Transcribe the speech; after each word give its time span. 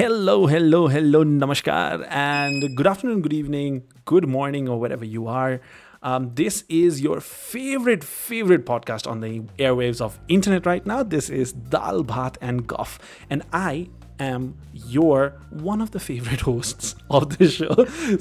Hello, 0.00 0.46
hello, 0.46 0.88
hello, 0.88 1.24
namaskar, 1.24 2.06
and 2.08 2.74
good 2.74 2.86
afternoon, 2.86 3.20
good 3.20 3.34
evening, 3.34 3.82
good 4.06 4.26
morning, 4.26 4.66
or 4.66 4.80
wherever 4.80 5.04
you 5.04 5.26
are. 5.26 5.60
Um, 6.02 6.34
this 6.36 6.64
is 6.70 7.02
your 7.02 7.20
favorite, 7.20 8.02
favorite 8.02 8.64
podcast 8.64 9.06
on 9.06 9.20
the 9.20 9.40
airwaves 9.58 10.00
of 10.00 10.18
internet 10.26 10.64
right 10.64 10.86
now. 10.86 11.02
This 11.02 11.28
is 11.28 11.52
Dal 11.52 12.02
Bhat 12.02 12.38
and 12.40 12.66
Guff, 12.66 12.98
and 13.28 13.42
I 13.52 13.90
am 14.18 14.56
your 14.72 15.38
one 15.50 15.82
of 15.82 15.90
the 15.90 16.00
favorite 16.00 16.40
hosts 16.48 16.94
of 17.10 17.36
the 17.36 17.50
show, 17.50 17.68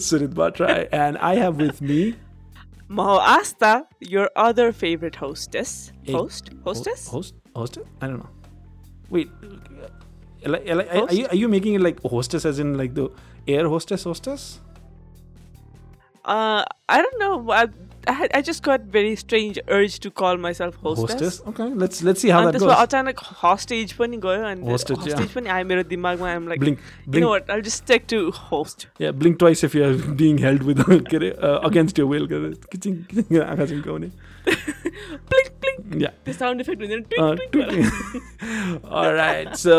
Surit 0.04 0.34
Bhattarai, 0.34 0.89
and 0.91 1.18
I 1.20 1.36
have 1.36 1.61
with 1.61 1.82
me 1.82 2.16
Maho 2.89 3.20
Asta, 3.20 3.88
your 4.02 4.30
other 4.36 4.73
favorite 4.73 5.16
hostess. 5.16 5.93
Host? 6.11 6.50
Hostess? 6.66 7.07
host, 7.07 7.36
hostess. 7.55 7.88
I 8.02 8.07
don't 8.07 8.18
know. 8.18 8.30
Wait, 9.09 9.30
like, 10.46 10.66
like, 10.68 10.95
are, 10.95 11.14
you, 11.14 11.26
are 11.29 11.36
you 11.36 11.48
making 11.48 11.75
it 11.75 11.80
like 11.80 12.00
hostess 12.03 12.44
as 12.44 12.58
in 12.58 12.76
like 12.79 12.94
the 12.94 13.08
air 13.48 13.68
hostess, 13.68 14.04
hostess? 14.04 14.61
Uh, 16.25 16.64
I 16.89 17.03
don't 17.03 17.18
know. 17.18 17.50
I, 17.53 17.66
I, 18.08 18.29
I 18.34 18.40
just 18.43 18.62
got 18.62 18.82
very 18.82 19.14
strange 19.16 19.58
urge 19.68 19.98
to 20.00 20.11
call 20.11 20.36
myself 20.39 20.75
hostess. 20.76 21.11
Hostess. 21.11 21.40
Okay, 21.48 21.68
let's 21.82 22.03
let's 22.03 22.21
see 22.25 22.30
how 22.30 22.40
अनि 22.40 22.53
that 22.53 22.58
त्यसमा 22.58 22.75
goes. 22.75 22.82
अचानक 22.86 23.21
हस्टेज 23.43 23.93
पनि 23.98 24.16
गयो 24.25 24.43
अनि 24.50 24.71
Hostage, 24.71 24.98
yeah. 24.98 25.14
हस्टेज 25.14 25.32
पनि 25.34 25.48
आयो 25.57 25.64
मेरो 25.72 25.82
दिमागमा 25.93 26.29
I'm 26.30 26.48
like 26.48 26.61
Blink, 26.64 26.79
you 26.79 27.12
blink. 27.12 27.25
know 27.25 27.30
what 27.34 27.50
I'll 27.54 27.64
just 27.68 27.82
stick 27.84 28.07
to 28.14 28.21
host 28.50 28.86
Yeah, 29.04 29.12
blink 29.22 29.39
twice 29.44 29.64
if 29.68 29.75
you're 29.80 29.94
being 30.22 30.39
held 30.46 30.66
with 30.71 30.82
के 31.11 31.16
अरे, 31.16 31.30
uh, 31.50 31.58
against 31.71 32.03
your 32.03 32.08
will. 32.14 32.27
के 32.33 32.41
अरे, 32.41 32.53
किचिङ, 32.75 32.97
किचिङ, 33.12 33.41
आँखा 33.47 33.66
चिम्काउने. 33.75 34.11
blink 35.33 35.55
blink 35.64 36.03
Yeah. 36.05 36.12
त्यो 36.25 36.34
साउन्ड 36.42 36.61
इफेक्ट 36.61 36.83
हुँदैन 36.83 37.05
Uh, 37.05 37.33
tweak 37.36 37.50
tweak 37.56 38.83
All 39.00 39.12
right. 39.22 39.56
So, 39.66 39.78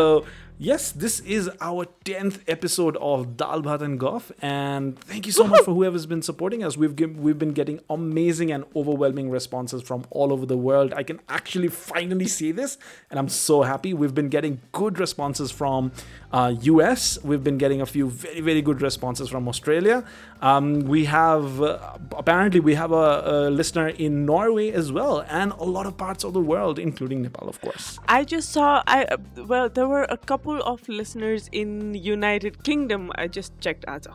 yes, 0.61 0.93
this 0.93 1.21
is 1.21 1.51
our 1.61 1.87
10th 2.05 2.41
episode 2.47 2.97
of 2.99 3.37
Dal 3.37 3.63
Bhat 3.63 3.81
and 3.81 3.99
Goff. 3.99 4.31
And 4.43 4.99
thank 5.01 5.25
you 5.25 5.33
so 5.33 5.45
much 5.45 5.65
for 5.65 5.75
whoever's 5.75 6.05
been 6.05 6.21
supporting 6.21 6.63
us. 6.63 6.77
We've, 6.77 6.95
giv 6.95 7.19
we've 7.19 7.39
been 7.39 7.53
getting 7.53 7.81
amazing 7.89 8.53
and 8.53 8.65
overwhelming 8.77 9.31
responses 9.31 9.83
from 9.83 10.05
all 10.11 10.33
over 10.33 10.45
the 10.45 10.59
world. 10.59 10.93
I 10.95 11.03
can 11.03 11.21
actually 11.29 11.69
finally 11.69 12.27
say 12.27 12.53
this, 12.53 12.77
and 13.09 13.19
I'm 13.19 13.31
so 13.31 13.63
happy. 13.63 13.95
We've 13.95 14.15
been 14.15 14.29
getting 14.29 14.61
good 14.73 15.01
responses 15.01 15.51
from 15.51 15.93
uh, 16.31 16.55
US. 16.61 17.19
We've 17.25 17.43
been 17.43 17.59
getting 17.59 17.81
a 17.81 17.87
few 17.87 18.11
very, 18.11 18.41
very 18.41 18.63
good 18.63 18.83
responses 18.83 19.31
from 19.31 19.49
Australia. 19.49 20.05
Um, 20.41 20.81
we 20.81 21.05
have, 21.05 21.61
uh, 21.61 21.99
apparently, 22.17 22.61
we 22.61 22.75
have 22.75 22.93
a, 22.93 23.23
a 23.25 23.51
listener 23.51 23.89
in 23.89 24.25
Norway 24.25 24.71
as 24.71 24.91
well, 24.91 25.25
and 25.29 25.53
a 25.53 25.65
lot 25.65 25.87
of 25.87 25.97
parts 25.99 26.25
of 26.25 26.33
the 26.33 26.41
world, 26.41 26.79
including 26.79 27.23
Nepal, 27.23 27.49
of 27.49 27.61
course. 27.61 27.99
I 28.09 28.25
just 28.25 28.51
saw 28.51 28.83
I 28.87 29.07
well 29.37 29.69
there 29.69 29.89
were 29.89 30.07
a 30.09 30.17
couple 30.17 30.63
of 30.63 30.89
listeners 30.89 31.49
in 31.53 31.95
United 31.95 32.65
Kingdom 32.65 33.13
I 33.17 33.27
just 33.29 33.59
checked 33.61 33.85
as 33.87 34.07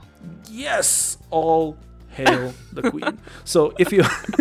yes 0.50 1.18
all 1.30 1.78
hail 2.18 2.54
the 2.78 2.84
queen. 2.92 3.20
So 3.44 3.60
if 3.84 3.92
you 3.96 4.02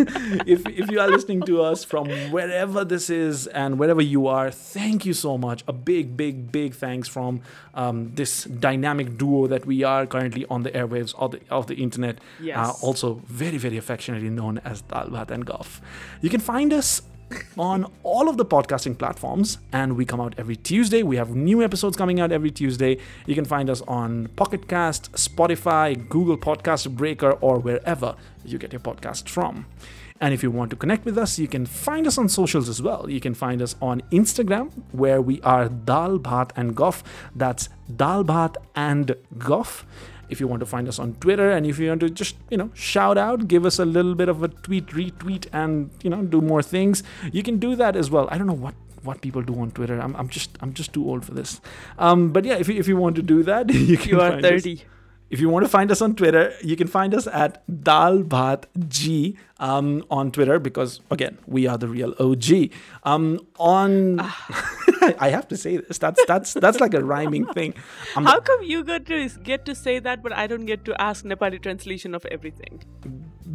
if, 0.54 0.60
if 0.82 0.90
you 0.90 0.98
are 1.00 1.08
listening 1.16 1.42
to 1.50 1.62
us 1.62 1.84
from 1.84 2.08
wherever 2.36 2.84
this 2.84 3.10
is 3.10 3.46
and 3.48 3.78
wherever 3.78 4.02
you 4.14 4.26
are 4.26 4.50
thank 4.50 5.04
you 5.08 5.14
so 5.14 5.36
much. 5.46 5.64
A 5.68 5.72
big 5.90 6.16
big 6.16 6.50
big 6.52 6.74
thanks 6.74 7.08
from 7.08 7.40
um, 7.74 8.12
this 8.14 8.44
dynamic 8.44 9.18
duo 9.18 9.46
that 9.48 9.66
we 9.66 9.82
are 9.82 10.06
currently 10.06 10.44
on 10.54 10.62
the 10.62 10.70
airwaves 10.70 11.14
of 11.18 11.32
the, 11.32 11.40
of 11.50 11.66
the 11.66 11.74
internet 11.86 12.18
Yes. 12.40 12.56
uh, 12.58 12.86
also 12.86 13.20
very 13.26 13.58
very 13.58 13.76
affectionately 13.76 14.30
known 14.30 14.58
as 14.64 14.82
Dal 14.82 15.08
Bhat 15.08 15.30
and 15.30 15.44
Goff 15.44 15.80
you 16.20 16.30
can 16.30 16.40
find 16.40 16.72
us 16.72 17.02
on 17.58 17.90
all 18.02 18.28
of 18.28 18.36
the 18.36 18.44
podcasting 18.44 18.98
platforms 18.98 19.58
and 19.72 19.96
we 19.96 20.04
come 20.04 20.20
out 20.20 20.34
every 20.38 20.56
tuesday. 20.56 21.02
We 21.02 21.16
have 21.16 21.34
new 21.34 21.62
episodes 21.62 21.96
coming 21.96 22.20
out 22.20 22.32
every 22.32 22.50
tuesday. 22.50 22.98
You 23.26 23.34
can 23.34 23.44
find 23.44 23.70
us 23.70 23.80
on 23.82 24.28
pocket 24.36 24.68
cast 24.68 25.12
spotify 25.12 26.08
google 26.08 26.36
podcast 26.36 26.90
breaker 26.96 27.32
or 27.32 27.58
wherever 27.58 28.16
you 28.44 28.58
get 28.58 28.72
your 28.72 28.80
podcast 28.80 29.28
from. 29.28 29.66
And 30.20 30.32
if 30.32 30.42
you 30.42 30.50
want 30.50 30.70
to 30.70 30.76
connect 30.76 31.04
with 31.04 31.18
us 31.18 31.38
you 31.38 31.48
can 31.48 31.66
find 31.66 32.06
us 32.06 32.18
on 32.18 32.28
socials 32.28 32.68
as 32.68 32.80
well. 32.80 33.08
You 33.08 33.20
can 33.20 33.34
find 33.34 33.62
us 33.62 33.76
on 33.80 34.02
instagram 34.12 34.70
where 34.92 35.20
we 35.20 35.40
are 35.42 35.68
dal 35.68 36.20
and 36.56 36.74
goff 36.74 37.02
that's 37.34 37.68
dal 37.96 38.54
and 38.74 39.14
goff 39.38 39.86
if 40.34 40.40
you 40.44 40.48
want 40.52 40.60
to 40.66 40.70
find 40.74 40.88
us 40.92 40.98
on 41.06 41.14
Twitter 41.26 41.50
and 41.56 41.66
if 41.72 41.78
you 41.84 41.88
want 41.92 42.00
to 42.06 42.10
just, 42.22 42.36
you 42.50 42.58
know, 42.62 42.70
shout 42.74 43.18
out, 43.26 43.46
give 43.56 43.64
us 43.72 43.78
a 43.78 43.84
little 43.96 44.14
bit 44.22 44.28
of 44.36 44.42
a 44.42 44.48
tweet, 44.68 44.88
retweet, 45.02 45.46
and 45.52 45.90
you 46.02 46.10
know, 46.16 46.22
do 46.36 46.40
more 46.54 46.62
things, 46.70 47.02
you 47.40 47.42
can 47.50 47.58
do 47.68 47.74
that 47.84 47.96
as 48.04 48.10
well. 48.16 48.28
I 48.30 48.38
don't 48.38 48.46
know 48.54 48.62
what 48.66 48.74
what 49.08 49.20
people 49.20 49.42
do 49.48 49.54
on 49.60 49.70
Twitter. 49.78 49.96
I'm, 50.00 50.16
I'm 50.16 50.28
just 50.40 50.56
I'm 50.66 50.72
just 50.72 50.92
too 50.94 51.06
old 51.14 51.24
for 51.26 51.32
this. 51.38 51.60
Um, 51.98 52.32
but 52.38 52.44
yeah, 52.50 52.54
if 52.64 52.68
you, 52.68 52.76
if 52.84 52.88
you 52.88 52.96
want 52.96 53.16
to 53.16 53.22
do 53.22 53.42
that, 53.42 53.72
you 53.92 53.96
can 53.98 54.10
You 54.10 54.20
are 54.20 54.30
find 54.30 54.44
us- 54.46 54.62
30. 54.64 54.82
If 55.34 55.40
you 55.40 55.48
want 55.48 55.64
to 55.64 55.68
find 55.68 55.90
us 55.90 56.00
on 56.00 56.14
Twitter, 56.14 56.54
you 56.62 56.76
can 56.76 56.86
find 56.86 57.12
us 57.12 57.26
at 57.26 57.66
dalbhatg 57.66 59.36
um, 59.58 60.04
on 60.08 60.30
Twitter 60.30 60.60
because 60.60 61.00
again, 61.10 61.38
we 61.46 61.66
are 61.66 61.76
the 61.76 61.88
real 61.88 62.14
OG. 62.20 62.70
Um, 63.02 63.40
on 63.58 64.20
I 65.18 65.30
have 65.30 65.48
to 65.48 65.56
say 65.56 65.78
this. 65.78 65.98
That's 65.98 66.24
that's 66.26 66.54
that's 66.54 66.78
like 66.78 66.94
a 66.94 67.04
rhyming 67.04 67.46
thing. 67.46 67.74
How 68.14 68.38
come 68.38 68.62
you 68.62 68.84
get 68.84 69.06
to 69.06 69.28
get 69.42 69.64
to 69.64 69.74
say 69.74 69.98
that 69.98 70.22
but 70.22 70.32
I 70.32 70.46
don't 70.46 70.66
get 70.66 70.84
to 70.84 71.00
ask 71.02 71.24
Nepali 71.24 71.60
translation 71.60 72.14
of 72.14 72.24
everything? 72.26 72.84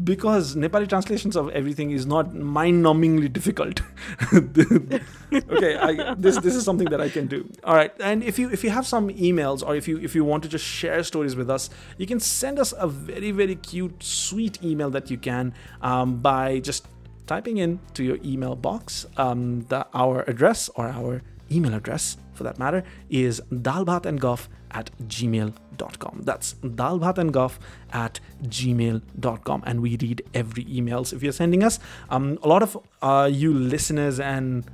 Because 0.04 0.56
Nepali 0.56 0.88
translations 0.88 1.36
of 1.36 1.50
everything 1.50 1.92
is 1.92 2.06
not 2.06 2.34
mind-numbingly 2.34 3.32
difficult. 3.32 3.82
okay, 4.34 5.76
I, 5.78 6.14
this 6.16 6.38
this 6.38 6.56
is 6.56 6.64
something 6.64 6.90
that 6.90 7.02
I 7.02 7.10
can 7.10 7.28
do. 7.28 7.50
All 7.64 7.76
right, 7.76 7.94
and 8.00 8.24
if 8.24 8.40
you 8.40 8.50
if 8.50 8.64
you 8.64 8.70
have 8.70 8.86
some 8.88 9.10
emails 9.10 9.66
or 9.66 9.76
if 9.76 9.88
you 9.88 10.00
if 10.00 10.16
you 10.16 10.24
want 10.24 10.44
to 10.44 10.50
just 10.50 10.66
share 10.66 11.04
stories 11.04 11.36
with 11.36 11.50
us, 11.50 11.70
you 11.98 12.08
can 12.08 12.20
send 12.20 12.60
us 12.60 12.74
a 12.78 12.88
very 12.88 13.32
very 13.32 13.56
cute, 13.56 14.02
sweet 14.04 14.64
email 14.64 14.90
that 14.92 15.10
you 15.10 15.18
can 15.18 15.54
um, 15.82 16.18
by 16.18 16.60
just 16.60 16.88
typing 17.28 17.58
in 17.58 17.80
to 17.94 18.04
your 18.04 18.18
email 18.24 18.56
box 18.56 19.06
um, 19.18 19.62
the 19.70 19.86
our 19.94 20.24
address 20.28 20.70
or 20.76 20.88
our 20.88 21.22
email 21.52 21.74
address 21.74 22.18
for 22.34 22.44
that 22.44 22.58
matter 22.58 22.84
is 23.10 23.42
dalbhatandgoff 23.52 24.48
at 24.72 24.92
gmail.com 25.08 26.22
that's 26.24 26.56
dalbhatandgoff 26.56 27.58
at 27.92 28.20
gmail.com 28.44 29.64
and 29.66 29.82
we 29.82 29.98
read 29.98 30.22
every 30.34 30.66
emails 30.66 31.14
if 31.14 31.24
you're 31.24 31.32
sending 31.32 31.64
us. 31.64 31.80
Um, 32.10 32.38
a 32.44 32.48
lot 32.48 32.64
of 32.64 32.78
uh, 33.02 33.30
you 33.32 33.54
listeners 33.54 34.20
and 34.20 34.66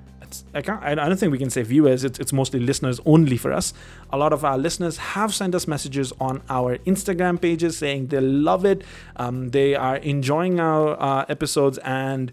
I, 0.53 0.61
can't, 0.61 0.83
I 0.83 0.95
don't 0.95 1.17
think 1.17 1.31
we 1.31 1.37
can 1.37 1.49
say 1.49 1.61
viewers. 1.61 2.03
It's, 2.03 2.19
it's 2.19 2.33
mostly 2.33 2.59
listeners 2.59 2.99
only 3.05 3.37
for 3.37 3.53
us. 3.53 3.73
A 4.11 4.17
lot 4.17 4.33
of 4.33 4.43
our 4.43 4.57
listeners 4.57 4.97
have 4.97 5.33
sent 5.33 5.55
us 5.55 5.67
messages 5.67 6.11
on 6.19 6.41
our 6.49 6.77
instagram 6.79 7.39
pages 7.39 7.77
saying 7.77 8.07
they 8.07 8.19
love 8.19 8.65
it. 8.65 8.83
Um, 9.15 9.49
they 9.49 9.75
are 9.75 9.97
enjoying 9.97 10.59
our 10.59 10.99
uh, 11.01 11.25
episodes. 11.29 11.77
And 11.79 12.31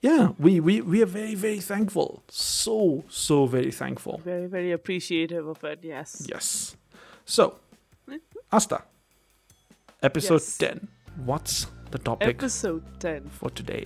yeah 0.00 0.28
we, 0.38 0.60
we 0.60 0.80
we 0.80 1.02
are 1.02 1.06
very 1.06 1.34
very 1.34 1.60
thankful. 1.60 2.22
So 2.28 3.04
so 3.08 3.46
very 3.46 3.72
thankful. 3.72 4.20
Very, 4.24 4.46
very 4.46 4.72
appreciative 4.72 5.46
of 5.46 5.64
it, 5.64 5.80
yes. 5.82 6.26
yes 6.28 6.76
so 7.27 7.47
asta 8.51 8.81
episode 10.03 10.43
Yes. 10.43 10.57
10 10.59 10.87
what's 11.25 11.59
the 11.91 11.99
topic 12.01 12.35
Episode 12.35 12.83
10. 13.01 13.29
for 13.39 13.49
today 13.51 13.83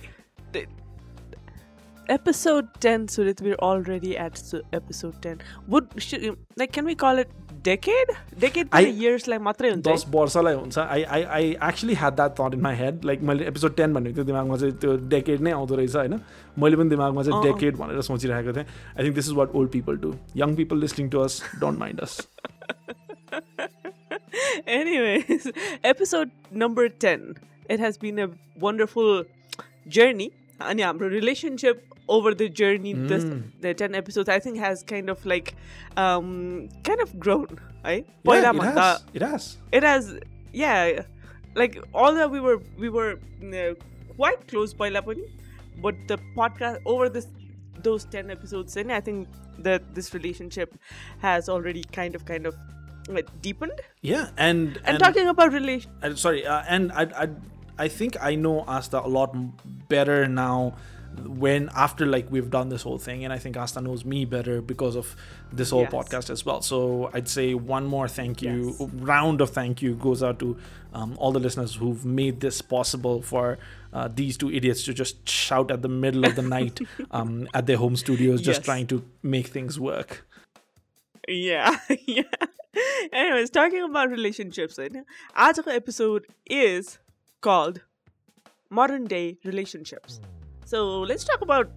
Episode 2.08 2.68
10, 2.80 3.06
Surit, 3.08 3.40
we're 3.42 3.56
already 3.56 4.16
at 4.16 4.38
su- 4.38 4.62
episode 4.72 5.16
10. 5.20 5.40
Would, 5.66 5.88
should, 5.98 6.22
like, 6.56 6.72
can 6.72 6.86
we 6.86 6.94
call 6.94 7.18
it 7.18 7.28
decade? 7.62 8.12
Decade 8.38 8.70
I- 8.72 8.80
I, 8.82 8.92
years, 9.00 9.26
like, 9.28 9.42
मात्रै 9.48 9.70
हुन्छ 9.70 9.86
है? 9.86 9.94
दस 9.94 10.04
वर्षलाई 10.14 10.54
हुन्छ 10.54 10.78
आई 10.78 11.02
आई 11.16 11.22
I 11.38 11.50
actually 11.68 11.94
had 11.94 12.14
that 12.20 12.32
that 12.40 12.54
in 12.54 12.60
my 12.68 12.76
head 12.76 13.04
like 13.04 13.22
मैले 13.30 13.46
episode 13.48 13.74
ten 13.76 13.94
भनेको 13.94 14.14
थियो 14.16 14.24
दिमागमा 14.24 14.56
चाहिँ 14.62 14.72
त्यो 14.84 14.96
डेकेड 15.16 15.40
नै 15.40 15.52
आउँदो 15.58 15.74
रहेछ 15.82 15.96
होइन 15.96 16.18
मैले 16.64 16.76
पनि 16.76 16.88
दिमागमा 16.90 17.22
चाहिँ 17.22 17.38
अँ, 17.38 17.44
अँ। 17.44 17.52
डेकेड 17.52 17.76
भनेर 17.82 18.00
सोचिरहेको 18.08 18.52
थिएँ 18.56 18.64
I 18.64 19.04
think 19.04 19.14
this 19.14 19.28
is 19.28 19.34
what 19.42 19.54
old 19.60 19.70
people 19.76 19.96
do 20.06 20.14
young 20.44 20.56
people 20.62 20.80
listening 20.86 21.10
to 21.10 21.20
us 21.28 21.40
don't 21.60 21.78
mind 21.78 22.00
us 22.08 22.18
Anyways, 24.67 25.51
episode 25.83 26.31
number 26.51 26.89
10. 26.89 27.35
It 27.69 27.79
has 27.79 27.97
been 27.97 28.19
a 28.19 28.29
wonderful 28.59 29.25
journey. 29.87 30.31
And 30.59 30.79
yeah, 30.79 30.91
relationship 30.95 31.93
over 32.09 32.33
the 32.33 32.49
journey 32.49 32.93
mm. 32.93 33.07
this 33.07 33.23
the 33.61 33.73
10 33.73 33.95
episodes 33.95 34.29
i 34.29 34.39
think 34.39 34.57
has 34.57 34.83
kind 34.83 35.09
of 35.09 35.25
like 35.25 35.55
um 35.97 36.69
kind 36.83 36.99
of 37.01 37.17
grown 37.19 37.47
right 37.83 38.05
yeah, 38.25 38.51
it, 38.51 38.61
has. 38.61 38.77
Uh, 38.77 38.99
it 39.13 39.21
has 39.21 39.57
it 39.71 39.83
has 39.83 40.19
yeah 40.51 41.01
like 41.55 41.77
all 41.93 42.13
that 42.13 42.29
we 42.29 42.39
were 42.39 42.61
we 42.77 42.89
were 42.89 43.19
uh, 43.43 43.73
quite 44.15 44.45
close 44.47 44.73
by 44.73 44.89
laponi 44.89 45.23
but 45.81 45.95
the 46.07 46.17
podcast 46.35 46.79
over 46.85 47.09
this 47.09 47.27
those 47.81 48.05
10 48.05 48.29
episodes 48.29 48.75
in 48.75 48.91
i 48.91 48.99
think 48.99 49.27
that 49.57 49.95
this 49.95 50.13
relationship 50.13 50.77
has 51.19 51.47
already 51.47 51.83
kind 51.83 52.15
of 52.15 52.25
kind 52.25 52.45
of 52.45 52.55
deepened. 53.41 53.79
Yeah, 54.01 54.29
and 54.37 54.79
And, 54.85 54.99
talking 54.99 55.27
about 55.27 55.51
relation, 55.53 55.91
uh, 56.01 56.15
sorry, 56.15 56.45
uh, 56.45 56.63
and 56.67 56.91
I, 56.91 57.03
I, 57.23 57.29
I 57.77 57.87
think 57.87 58.17
I 58.21 58.35
know 58.35 58.61
Asta 58.67 58.99
a 58.99 59.07
lot 59.07 59.35
better 59.89 60.27
now 60.27 60.75
when 61.27 61.69
after 61.75 62.07
like 62.07 62.25
we've 62.31 62.49
done 62.49 62.69
this 62.69 62.81
whole 62.81 62.97
thing 62.97 63.23
and 63.23 63.31
i 63.31 63.37
think 63.37 63.55
asta 63.55 63.79
knows 63.79 64.03
me 64.03 64.25
better 64.25 64.63
because 64.63 64.95
of 64.95 65.15
this 65.51 65.69
whole 65.69 65.81
Yes. 65.81 65.91
podcast 65.93 66.31
as 66.31 66.43
well 66.43 66.63
so 66.63 67.11
i'd 67.13 67.27
say 67.29 67.53
one 67.53 67.85
more 67.85 68.07
thank 68.07 68.41
you 68.41 68.75
Yes. 68.79 68.89
round 68.95 69.39
of 69.39 69.51
thank 69.51 69.83
you 69.83 69.93
goes 69.93 70.23
out 70.23 70.39
to 70.39 70.57
um, 70.91 71.13
all 71.19 71.31
the 71.31 71.39
listeners 71.39 71.75
who've 71.75 72.03
made 72.03 72.39
this 72.39 72.63
possible 72.63 73.21
for 73.21 73.59
uh, 73.93 74.07
these 74.11 74.37
two 74.37 74.49
idiots 74.49 74.81
to 74.85 74.91
just 74.95 75.29
shout 75.29 75.69
at 75.69 75.83
the 75.83 75.87
middle 75.87 76.25
of 76.25 76.35
the 76.35 76.41
night 76.41 76.79
um, 77.11 77.47
at 77.53 77.67
their 77.67 77.77
home 77.77 77.95
studios 77.95 78.41
just 78.41 78.61
Yes. 78.61 78.65
trying 78.65 78.87
to 78.87 79.03
make 79.21 79.45
things 79.49 79.79
work 79.79 80.25
Yeah, 81.27 81.77
yeah. 82.07 82.23
Anyways, 83.12 83.50
talking 83.58 83.84
about 83.88 84.10
relationships, 84.16 84.78
होइन 84.78 85.04
आजको 85.48 85.74
episode 85.80 86.26
is 86.60 86.90
called 87.42 87.80
Modern 88.70 89.04
Day 89.12 89.24
Relationships. 89.50 90.18
So 90.72 90.80
let's 91.10 91.24
talk 91.32 91.44
about 91.48 91.70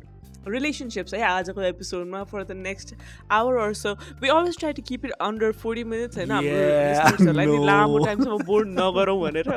relationships 0.54 1.14
है 1.14 1.22
आजको 1.30 1.62
एपिसोडमा 1.70 2.24
for 2.30 2.44
the 2.52 2.56
next 2.62 2.94
hour 3.38 3.58
or 3.66 3.74
so. 3.82 3.96
We 4.26 4.32
always 4.36 4.56
try 4.64 4.72
to 4.80 4.86
keep 4.92 5.06
it 5.10 5.14
under 5.30 5.52
40 5.64 5.84
minutes 5.94 6.18
होइन 6.18 6.32
हाम्रो 6.32 6.56
Yeah, 6.56 7.10
listeners-हरूलाई 7.12 7.46
नि 7.52 7.66
लामो 7.72 7.98
no. 8.00 8.06
टाइमसम्म 8.06 8.44
बोर्ड 8.52 8.68
नगरौँ 8.80 9.18
भनेर 9.26 9.52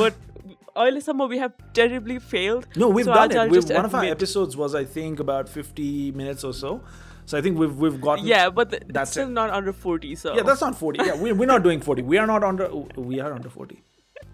but 0.00 0.20
अहिलेसम्म 0.76 1.28
we 1.34 1.38
have 1.44 1.54
terribly 1.80 2.18
failed. 2.34 2.66
No, 2.82 2.88
we've 2.98 3.10
So 3.10 3.14
done 3.14 3.22
I'll- 3.22 3.36
it. 3.36 3.40
I'll 3.42 3.54
We've, 3.54 3.60
just 3.62 3.74
one 3.78 3.88
of 3.90 3.94
our 4.00 4.04
admit. 4.04 4.16
episodes 4.18 4.56
was, 4.62 4.74
I 4.82 4.84
think, 4.98 5.20
about 5.26 5.50
50 5.58 5.88
minutes 6.22 6.48
or 6.50 6.52
so. 6.62 6.72
So 7.26 7.38
I 7.38 7.40
think 7.42 7.58
we've 7.58 7.76
we've 7.86 8.00
gotten. 8.00 8.26
Yeah, 8.26 8.50
but 8.50 8.70
the, 8.70 8.80
That's 8.88 9.10
it's 9.10 9.10
still 9.12 9.28
it. 9.28 9.32
not 9.40 9.50
under 9.50 9.72
40, 9.72 10.14
so. 10.16 10.34
Yeah, 10.34 10.42
that's 10.42 10.60
not 10.60 10.76
40. 10.78 11.04
Yeah, 11.04 11.14
we, 11.22 11.32
we're 11.32 11.46
not 11.46 11.62
doing 11.62 11.80
40. 11.80 12.02
We 12.02 12.18
are 12.18 12.26
not 12.26 12.42
under. 12.44 12.68
We 12.96 13.20
are 13.20 13.32
under 13.32 13.48
40. 13.48 13.82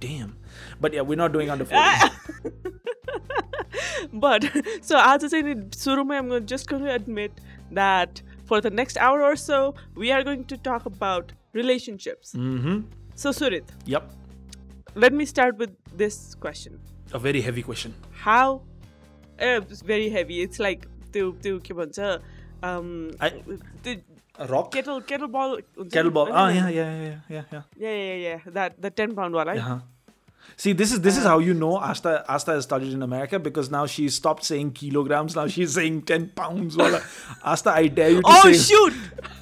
Damn. 0.00 0.36
But 0.80 0.92
yeah, 0.94 1.02
we're 1.02 1.16
not 1.24 1.32
doing 1.32 1.50
under 1.50 1.64
40. 1.64 1.80
but 4.12 4.44
so 4.88 4.96
आज 4.98 5.24
चाहिँ 5.30 5.42
नि 5.44 5.54
सुरुमै 5.84 6.18
I'm 6.18 6.28
going 6.28 6.46
just 6.52 6.68
going 6.68 6.84
to 6.84 6.92
admit 6.94 7.40
that 7.78 8.22
for 8.50 8.60
the 8.66 8.70
next 8.70 8.96
hour 9.06 9.22
or 9.22 9.34
so 9.36 9.58
we 10.04 10.12
are 10.12 10.22
going 10.28 10.44
to 10.52 10.56
talk 10.68 10.86
about 10.86 11.32
relationships. 11.52 12.32
mm-hmm. 12.34 12.80
So 13.14 13.30
Surit, 13.30 13.64
Yep. 13.86 14.10
let 14.94 15.12
me 15.12 15.24
start 15.26 15.56
with 15.58 15.70
this 15.96 16.34
question. 16.34 16.78
A 17.12 17.18
very 17.18 17.40
heavy 17.40 17.62
question. 17.62 17.94
How 18.12 18.62
uh, 19.40 19.60
it's 19.70 19.82
very 19.82 20.08
heavy. 20.08 20.40
It's 20.42 20.58
like 20.68 20.86
त्यो 21.12 21.30
त्यो 21.42 21.58
के 21.66 21.74
भन्छ 21.74 22.20
um 22.63 23.11
I, 23.19 23.29
the, 23.83 24.01
rock? 24.49 24.71
kettle 24.71 25.01
ball 25.27 25.59
kettle 25.91 26.11
ball. 26.11 26.29
ah 26.31 26.49
yeah 26.49 26.69
yeah 26.69 26.91
yeah 27.07 27.19
yeah 27.29 27.43
yeah. 27.51 27.63
Yeah 27.77 27.95
yeah 27.95 28.17
yeah 28.27 28.39
that 28.57 28.81
the 28.81 28.89
10 28.89 29.15
pound 29.15 29.33
one, 29.35 29.45
wala 29.45 29.55
yeah 29.55 29.65
uh-huh. 29.65 29.79
See, 30.55 30.73
this 30.73 30.91
is 30.91 31.01
this 31.01 31.17
is 31.17 31.23
how 31.23 31.39
you 31.39 31.53
know 31.53 31.77
Asta 31.77 32.23
Asta 32.29 32.51
has 32.53 32.63
studied 32.63 32.93
in 32.93 33.01
America 33.01 33.39
because 33.39 33.71
now 33.71 33.85
she's 33.85 34.15
stopped 34.15 34.43
saying 34.45 34.71
kilograms. 34.73 35.35
Now 35.35 35.47
she's 35.47 35.73
saying 35.73 36.03
ten 36.03 36.29
pounds. 36.29 36.77
Wala. 36.77 37.01
Asta, 37.43 37.71
I 37.71 37.87
dare 37.87 38.11
you 38.11 38.21
to 38.21 38.27
oh 38.27 38.51
say. 38.51 38.53
shoot 38.53 38.93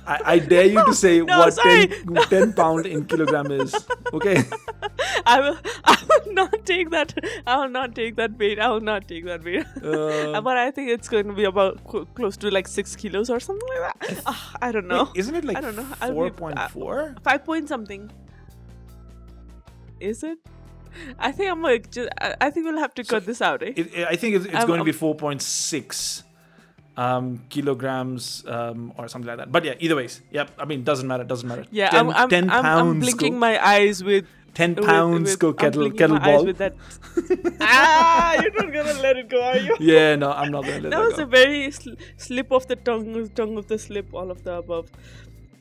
I, 0.07 0.19
I 0.25 0.39
dare 0.39 0.65
you 0.65 0.85
to 0.85 0.93
say 0.93 1.19
No, 1.21 1.39
what 1.39 1.53
sorry. 1.53 1.87
10, 1.87 2.15
10 2.29 2.53
pound 2.53 2.85
in 2.85 3.05
kilogram 3.05 3.51
is. 3.51 3.75
Okay. 4.13 4.43
I 5.25 5.39
will 5.41 5.57
I 5.85 5.97
will 6.09 6.33
not 6.33 6.65
take 6.65 6.89
that 6.91 7.13
I 7.45 7.57
will 7.57 7.69
not 7.69 7.93
take 7.95 8.15
that 8.15 8.37
bait 8.37 8.59
I 8.59 8.69
will 8.69 8.81
not 8.81 9.07
take 9.07 9.25
that 9.25 9.43
bait 9.43 9.65
Uh, 9.83 10.41
but 10.47 10.57
I 10.57 10.71
think 10.71 10.89
it's 10.89 11.07
going 11.09 11.27
to 11.27 11.33
be 11.33 11.43
about 11.43 11.79
cl- 11.89 12.05
close 12.05 12.37
to 12.37 12.49
like 12.49 12.67
six 12.67 12.95
kilos 12.95 13.29
or 13.29 13.39
something 13.39 13.67
like 13.69 13.83
that. 13.99 14.21
Ah, 14.25 14.55
I 14.61 14.71
don't 14.71 14.87
know. 14.87 15.03
wait, 15.05 15.17
isn't 15.17 15.35
it 15.35 15.45
like 15.45 15.57
I 15.57 15.61
don't 15.61 15.75
know. 15.75 15.85
I'll 16.01 16.13
four 16.13 16.29
point 16.31 16.59
four? 16.71 17.15
Five 17.23 17.45
point 17.45 17.67
something. 17.69 18.09
Is 19.99 20.23
it? 20.23 20.39
I 21.19 21.31
think 21.31 21.51
I'm 21.51 21.61
like. 21.61 21.91
Just, 21.91 22.09
I, 22.19 22.49
think 22.49 22.65
we'll 22.65 22.79
have 22.79 22.93
to 22.95 23.03
cut 23.03 23.25
this 23.25 23.41
out, 23.41 23.63
eh? 23.63 23.73
It, 23.75 23.93
it- 23.95 24.07
I 24.07 24.15
think 24.15 24.35
it's, 24.35 24.45
it's 24.45 24.55
I'm- 24.55 24.67
going 24.67 24.79
to 24.79 24.85
be 24.85 24.91
four 24.91 25.15
point 25.15 25.41
six 25.41 26.23
um, 26.97 27.43
kilograms 27.49 28.43
um, 28.47 28.93
or 28.97 29.07
something 29.07 29.27
like 29.27 29.37
that. 29.37 29.51
But 29.51 29.63
yeah, 29.65 29.75
either 29.79 29.95
ways, 29.95 30.21
yep. 30.31 30.51
I 30.59 30.65
mean, 30.65 30.83
doesn't 30.83 31.07
matter. 31.07 31.23
Doesn't 31.23 31.47
matter. 31.47 31.65
yeah, 31.71 31.89
10, 31.89 31.99
I'm, 31.99 32.09
I'm, 32.15 32.29
10 32.29 32.49
I'm, 32.49 32.63
pounds. 32.63 32.81
I'm 32.81 32.99
blinking 32.99 33.33
go, 33.33 33.39
my 33.39 33.65
eyes 33.65 34.03
with. 34.03 34.25
ten 34.53 34.75
pounds. 34.75 35.29
with- 35.31 35.39
go 35.39 35.49
I'm 35.49 35.55
kettle 35.55 35.85
eyes 35.85 35.93
kettlebell. 35.93 36.45
with 36.45 36.57
that. 36.57 36.73
ah, 37.61 38.33
you're 38.41 38.51
not 38.51 38.73
gonna 38.73 38.99
let 39.01 39.15
it 39.17 39.29
go, 39.29 39.41
are 39.41 39.57
you? 39.57 39.77
Yeah, 39.79 40.15
no, 40.17 40.31
I'm 40.31 40.51
not 40.51 40.63
gonna 40.65 40.81
let 40.81 40.91
that 40.91 40.91
go. 40.91 40.99
that, 40.99 41.07
was 41.11 41.19
a 41.19 41.25
very 41.25 41.71
sl- 41.71 41.93
slip 42.17 42.51
of 42.51 42.67
the 42.67 42.75
tongue, 42.75 43.29
tongue 43.29 43.57
of 43.57 43.67
the 43.67 43.77
slip, 43.79 44.13
all 44.13 44.29
of 44.29 44.43
the 44.43 44.55
above. 44.57 44.91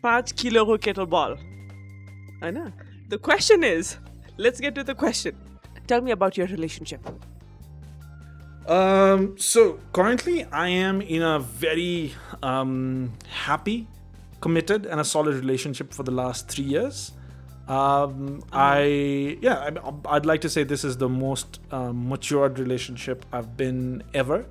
5 0.03 0.35
kilo 0.35 0.65
ko 0.65 0.76
kettlebell. 0.79 1.38
I 2.43 2.50
know. 2.50 2.73
The 3.09 3.19
question 3.19 3.62
is, 3.62 3.97
let's 4.47 4.61
get 4.61 4.75
to 4.81 4.85
the 4.85 4.95
question. 4.95 5.35
Tell 5.87 6.01
me 6.01 6.11
about 6.19 6.37
your 6.37 6.47
relationship. 6.49 7.01
Um, 8.67 9.37
so 9.39 9.79
currently, 9.93 10.45
I 10.45 10.69
am 10.69 11.01
in 11.01 11.23
a 11.23 11.39
very 11.41 12.13
um, 12.43 13.13
happy, 13.29 13.89
committed, 14.41 14.87
and 14.87 15.01
a 15.01 15.05
solid 15.05 15.35
relationship 15.35 15.93
for 15.93 16.03
the 16.03 16.13
last 16.13 16.49
three 16.49 16.65
years. 16.65 17.13
Um, 17.69 18.43
I 18.53 19.39
yeah, 19.41 19.71
I, 19.71 20.17
I'd 20.17 20.27
like 20.27 20.41
to 20.43 20.49
say 20.49 20.65
this 20.65 20.85
is 20.85 20.97
the 20.97 21.09
most 21.09 21.61
um, 21.71 22.09
matured 22.09 22.59
relationship 22.59 23.25
I've 23.33 23.57
been 23.57 24.03
ever. 24.13 24.45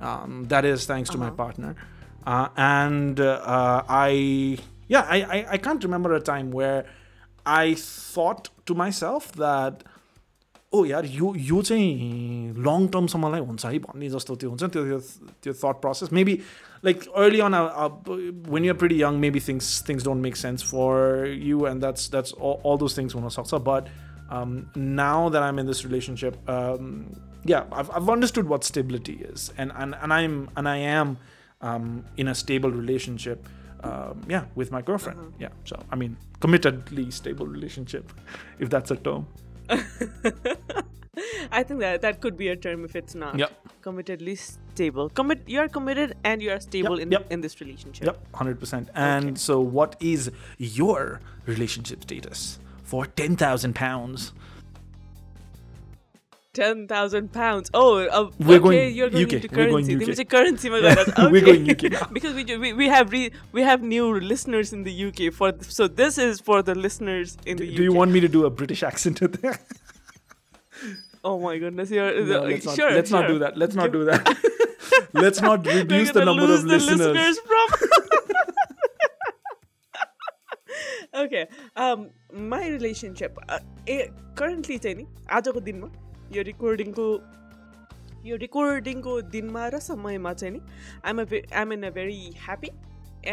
Um, 0.00 0.44
that 0.48 0.64
is 0.64 0.86
thanks 0.86 1.08
to 1.10 1.18
my 1.18 1.28
Uh-huh. 1.28 1.36
partner, 1.44 1.74
uh, 2.26 2.48
and 2.56 3.18
uh, 3.18 3.82
I 3.88 4.58
yeah, 4.88 5.04
I, 5.08 5.18
I 5.36 5.46
I 5.52 5.58
can't 5.58 5.82
remember 5.82 6.14
a 6.14 6.20
time 6.20 6.50
where 6.50 6.84
I 7.45 7.75
thought 7.75 8.49
to 8.67 8.73
myself 8.83 9.31
that 9.45 9.83
ओ 10.73 10.83
यार 10.85 11.05
यो 11.05 11.33
यो 11.35 11.61
चाहिँ 11.67 12.53
long 12.65 12.87
टर्मसम्मलाई 12.91 13.39
हुन्छ 13.47 13.65
है 13.65 13.79
भन्ने 13.85 14.09
जस्तो 14.09 14.35
त्यो 14.43 14.49
हुन्छ 14.49 14.63
नि 14.63 14.69
त्यो 14.75 14.83
त्यो- 14.85 15.31
त्यो 15.43 15.53
that 15.63 15.81
process 15.81 16.13
maybe 16.13 16.37
like 16.85 17.03
early 17.23 17.39
on 17.47 17.55
when 18.51 18.65
you're 18.65 18.77
pretty 18.83 19.01
young 19.01 19.17
maybe 19.25 19.39
things 19.47 19.71
things 19.89 20.03
don't 20.05 20.23
make 20.23 20.35
sense 20.43 20.63
for 20.69 21.27
you 21.49 21.65
and 21.67 21.81
that's 21.81 22.09
that's 22.11 22.33
all 22.41 22.77
those 22.85 22.97
things 22.97 23.15
हुनसक्छ 23.15 23.61
but 23.67 23.89
now 24.77 25.29
that 25.29 25.43
I'm 25.43 25.59
in 25.59 25.67
this 25.67 25.85
relationship 25.85 26.33
yeah 27.49 27.59
I've 27.81 28.09
understood 28.13 28.49
what 28.53 28.63
stability 28.69 29.13
is 29.33 29.45
and 29.57 29.71
and, 29.83 29.95
and 30.01 30.13
I'm 30.19 30.35
and 30.61 30.69
I 30.71 30.77
am 30.95 31.13
um, 31.61 31.87
in 32.17 32.27
a 32.27 32.35
stable 32.41 32.71
relationship 32.81 33.47
um, 33.82 34.20
yeah 34.28 34.44
with 34.54 34.70
my 34.70 34.82
girlfriend 34.82 35.32
yeah 35.38 35.48
so 35.64 35.76
I 35.90 35.96
mean 35.96 36.16
committedly 36.40 37.12
stable 37.12 37.46
relationship 37.46 38.12
if 38.58 38.70
that's 38.70 38.90
a 38.90 38.96
term 38.96 39.26
I 41.50 41.62
think 41.62 41.80
that 41.80 42.02
that 42.02 42.20
could 42.20 42.36
be 42.36 42.48
a 42.48 42.56
term 42.56 42.84
if 42.84 42.94
it's 42.94 43.14
not. 43.14 43.38
Yep. 43.38 43.50
Committedly 43.82 44.36
stable. 44.38 45.08
Commit. 45.08 45.42
You 45.46 45.60
are 45.60 45.68
committed 45.68 46.14
and 46.24 46.42
you 46.42 46.50
are 46.50 46.60
stable 46.60 46.98
Yep, 46.98 47.06
in 47.06 47.12
yep. 47.12 47.32
in 47.32 47.40
this 47.40 47.60
relationship. 47.60 48.06
Yep, 48.06 48.34
hundred 48.34 48.60
percent. 48.60 48.90
And 48.94 49.38
so, 49.38 49.60
what 49.60 49.96
is 50.00 50.30
your 50.58 51.20
relationship 51.46 52.02
status 52.02 52.58
for 52.82 53.06
ten 53.06 53.36
thousand 53.36 53.74
pounds? 53.74 54.32
Ten 56.55 56.79
thousand 56.87 57.31
pounds. 57.35 57.69
Oh, 57.73 57.97
uh, 57.99 58.29
We're 58.39 58.55
okay, 58.55 58.59
going 58.63 58.95
you're 58.95 59.09
going 59.09 59.25
UK. 59.25 59.33
into 59.35 59.47
We're 59.57 59.67
going 59.71 59.85
currency. 59.85 59.93
UK. 59.95 60.01
तिमी 60.01 60.15
चाहिँ 60.15 60.29
currency 60.31 60.69
मा 60.73 60.79
गएर 60.85 61.01
okay. 61.03 61.27
We're 61.35 61.45
going 61.49 61.69
UK 61.73 61.91
now. 61.93 62.07
because 62.17 62.33
we, 62.39 62.43
do, 62.49 62.57
we 62.63 62.71
we 62.81 62.89
have 62.93 63.13
re, 63.13 63.21
we 63.59 63.61
have 63.67 63.85
new 63.91 64.07
listeners 64.31 64.73
in 64.77 64.83
the 64.87 64.95
UK 65.05 65.29
for 65.37 65.51
th- 65.53 65.71
so 65.77 65.87
this 66.01 66.17
is 66.25 66.41
for 66.49 66.57
the 66.71 66.75
listeners 66.87 67.37
in 67.45 67.61
the 67.61 67.69
UK. 67.69 67.77
Do 67.77 67.83
you 67.89 67.93
want 67.99 68.11
me 68.17 68.23
to 68.25 68.31
do 68.35 68.43
a 68.49 68.51
British 68.63 68.83
accent 68.89 69.21
with 69.27 69.39
there? 69.45 69.55
Oh 71.23 71.39
my 71.39 71.57
goodness, 71.63 71.89
you're 71.99 72.11
No, 72.25 72.41
uh, 72.41 72.47
let's 72.51 72.65
not, 72.65 72.75
sure. 72.81 72.91
let's 72.99 73.11
not 73.15 73.23
sure. 73.25 73.33
do 73.33 73.39
that. 73.45 73.57
Let's 73.63 73.75
not 73.75 73.91
Give- 73.91 73.93
do 73.93 74.05
that. 74.05 74.35
let's 75.23 75.41
not 75.47 75.65
We're 75.71 75.79
reduce 75.83 76.11
the 76.11 76.19
gonna 76.19 76.31
number 76.33 76.47
lose 76.51 76.63
of 76.63 76.69
the 76.69 76.79
listeners. 76.91 77.39
from. 77.39 77.67
okay, 81.25 81.47
um, 81.75 82.09
my 82.33 82.67
relationship 82.67 83.37
uh, 83.49 83.59
eh, 83.87 84.07
currently 84.35 84.77
चाहिँ 84.79 84.95
नि 84.97 85.05
आजको 85.39 85.59
दिनमा 85.71 85.91
यो 86.35 86.41
रेकर्डिङको 86.49 87.07
यो 88.25 88.35
रेकर्डिङको 88.45 89.21
दिनमा 89.35 89.67
र 89.75 89.79
समयमा 89.87 90.33
चाहिँ 90.33 90.53
नि 90.53 90.61
आइम 91.05 91.19
आइम 91.21 91.73
in 91.73 91.83
a 91.83 91.89
very 91.99 92.19
happy 92.45 92.69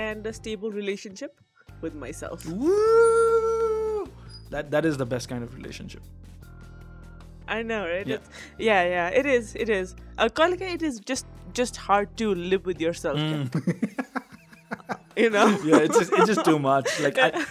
end 0.04 0.26
a 0.26 0.30
stable 0.40 0.72
relationship 0.72 1.30
with 1.84 1.96
myself 2.04 2.46
Woo! 2.46 4.08
That 4.50 4.70
that 4.70 4.84
is 4.84 4.96
the 4.96 5.06
best 5.06 5.28
kind 5.28 5.44
of 5.44 5.54
relationship. 5.54 6.02
I 7.48 7.62
know, 7.62 7.88
right? 7.88 8.06
Yeah. 8.06 8.16
It's, 8.16 8.28
yeah, 8.58 8.82
yeah, 8.84 9.08
it 9.08 9.26
is, 9.26 9.54
it 9.54 9.68
is. 9.68 9.94
Uh, 10.18 10.28
Kalika, 10.28 10.74
it 10.78 10.82
is 10.82 11.00
just 11.00 11.26
just 11.58 11.76
hard 11.76 12.16
to 12.18 12.34
live 12.34 12.66
with 12.66 12.80
yourself, 12.80 13.18
you 13.18 13.26
know? 15.30 15.46
Mm. 15.46 15.64
yeah, 15.64 15.78
it's 15.78 15.98
just 15.98 16.12
it's 16.12 16.26
just 16.26 16.44
too 16.44 16.58
much. 16.58 17.00
Like 17.00 17.18
I, 17.18 17.32
I, 17.34 17.44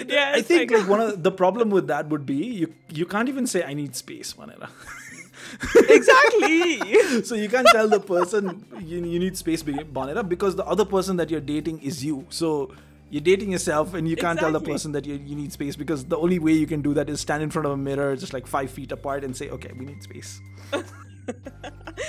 Yeah, 0.08 0.32
I 0.34 0.42
think 0.42 0.70
like- 0.70 0.80
like 0.80 0.88
one 0.90 1.00
of 1.00 1.22
the 1.22 1.30
problem 1.32 1.70
with 1.70 1.86
that 1.88 2.08
would 2.08 2.24
be 2.26 2.36
you 2.36 2.74
you 2.88 3.06
can't 3.06 3.28
even 3.28 3.46
say 3.46 3.62
I 3.64 3.74
need 3.74 3.96
space, 3.96 4.36
Manila. 4.38 4.68
exactly. 5.88 7.22
so 7.24 7.34
you 7.34 7.48
can't 7.48 7.66
tell 7.72 7.88
the 7.88 8.00
person 8.00 8.64
you, 8.80 9.04
you 9.04 9.18
need 9.18 9.36
space 9.36 9.62
Bonetta 9.62 10.28
because 10.28 10.56
the 10.56 10.64
other 10.66 10.84
person 10.84 11.16
that 11.16 11.30
you're 11.30 11.40
dating 11.40 11.80
is 11.82 12.04
you. 12.04 12.26
So 12.30 12.72
you're 13.10 13.20
dating 13.22 13.50
yourself 13.52 13.94
and 13.94 14.08
you 14.08 14.16
can't 14.16 14.38
tell 14.38 14.52
the 14.52 14.60
person 14.60 14.92
that 14.92 15.04
you, 15.04 15.14
you 15.14 15.34
need 15.34 15.52
space 15.52 15.74
because 15.76 16.04
the 16.04 16.16
only 16.16 16.38
way 16.38 16.52
you 16.52 16.66
can 16.66 16.80
do 16.82 16.94
that 16.94 17.10
is 17.10 17.20
stand 17.20 17.42
in 17.42 17.50
front 17.50 17.66
of 17.66 17.72
a 17.72 17.76
mirror 17.76 18.14
just 18.16 18.32
like 18.32 18.46
five 18.46 18.70
feet 18.70 18.92
apart 18.92 19.24
and 19.24 19.36
say, 19.36 19.48
okay, 19.50 19.72
we 19.76 19.84
need 19.84 20.02
space. 20.02 20.40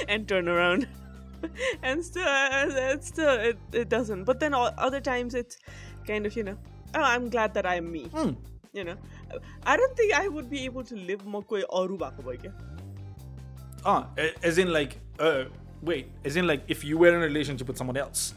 and 0.07 0.27
turn 0.27 0.47
around. 0.47 0.87
and 1.81 2.05
still, 2.05 2.27
uh, 2.27 2.97
still 3.01 3.39
it, 3.39 3.57
it 3.71 3.89
doesn't. 3.89 4.25
But 4.25 4.39
then 4.39 4.53
o- 4.53 4.73
other 4.77 5.01
times 5.01 5.33
it's 5.33 5.57
kind 6.05 6.27
of 6.27 6.35
you 6.35 6.43
know, 6.43 6.57
oh, 6.94 7.02
I'm 7.02 7.28
glad 7.28 7.54
that 7.54 7.66
I'm 7.66 7.90
me. 7.92 8.04
Hmm. 8.14 8.32
You 8.72 8.84
know, 8.84 8.96
I 9.64 9.76
don't 9.76 9.96
think 9.96 10.12
I 10.14 10.28
would 10.28 10.48
be 10.50 10.64
able 10.64 10.84
to 10.84 10.96
live 11.10 11.22
म 11.26 11.40
कोही 11.52 11.62
अरू 11.82 11.96
भएको 12.04 12.22
भए 12.30 12.36
क्या 12.46 12.52
Ah, 13.84 14.08
a- 14.18 14.34
as 14.48 14.58
in 14.58 14.72
like, 14.74 14.98
uh, 15.20 15.44
wait, 15.82 16.08
as 16.24 16.36
in 16.36 16.46
like 16.46 16.62
if 16.74 16.84
you 16.84 16.98
were 16.98 17.10
in 17.14 17.22
a 17.22 17.26
relationship 17.26 17.68
with 17.68 17.78
someone 17.78 17.96
else. 17.96 18.34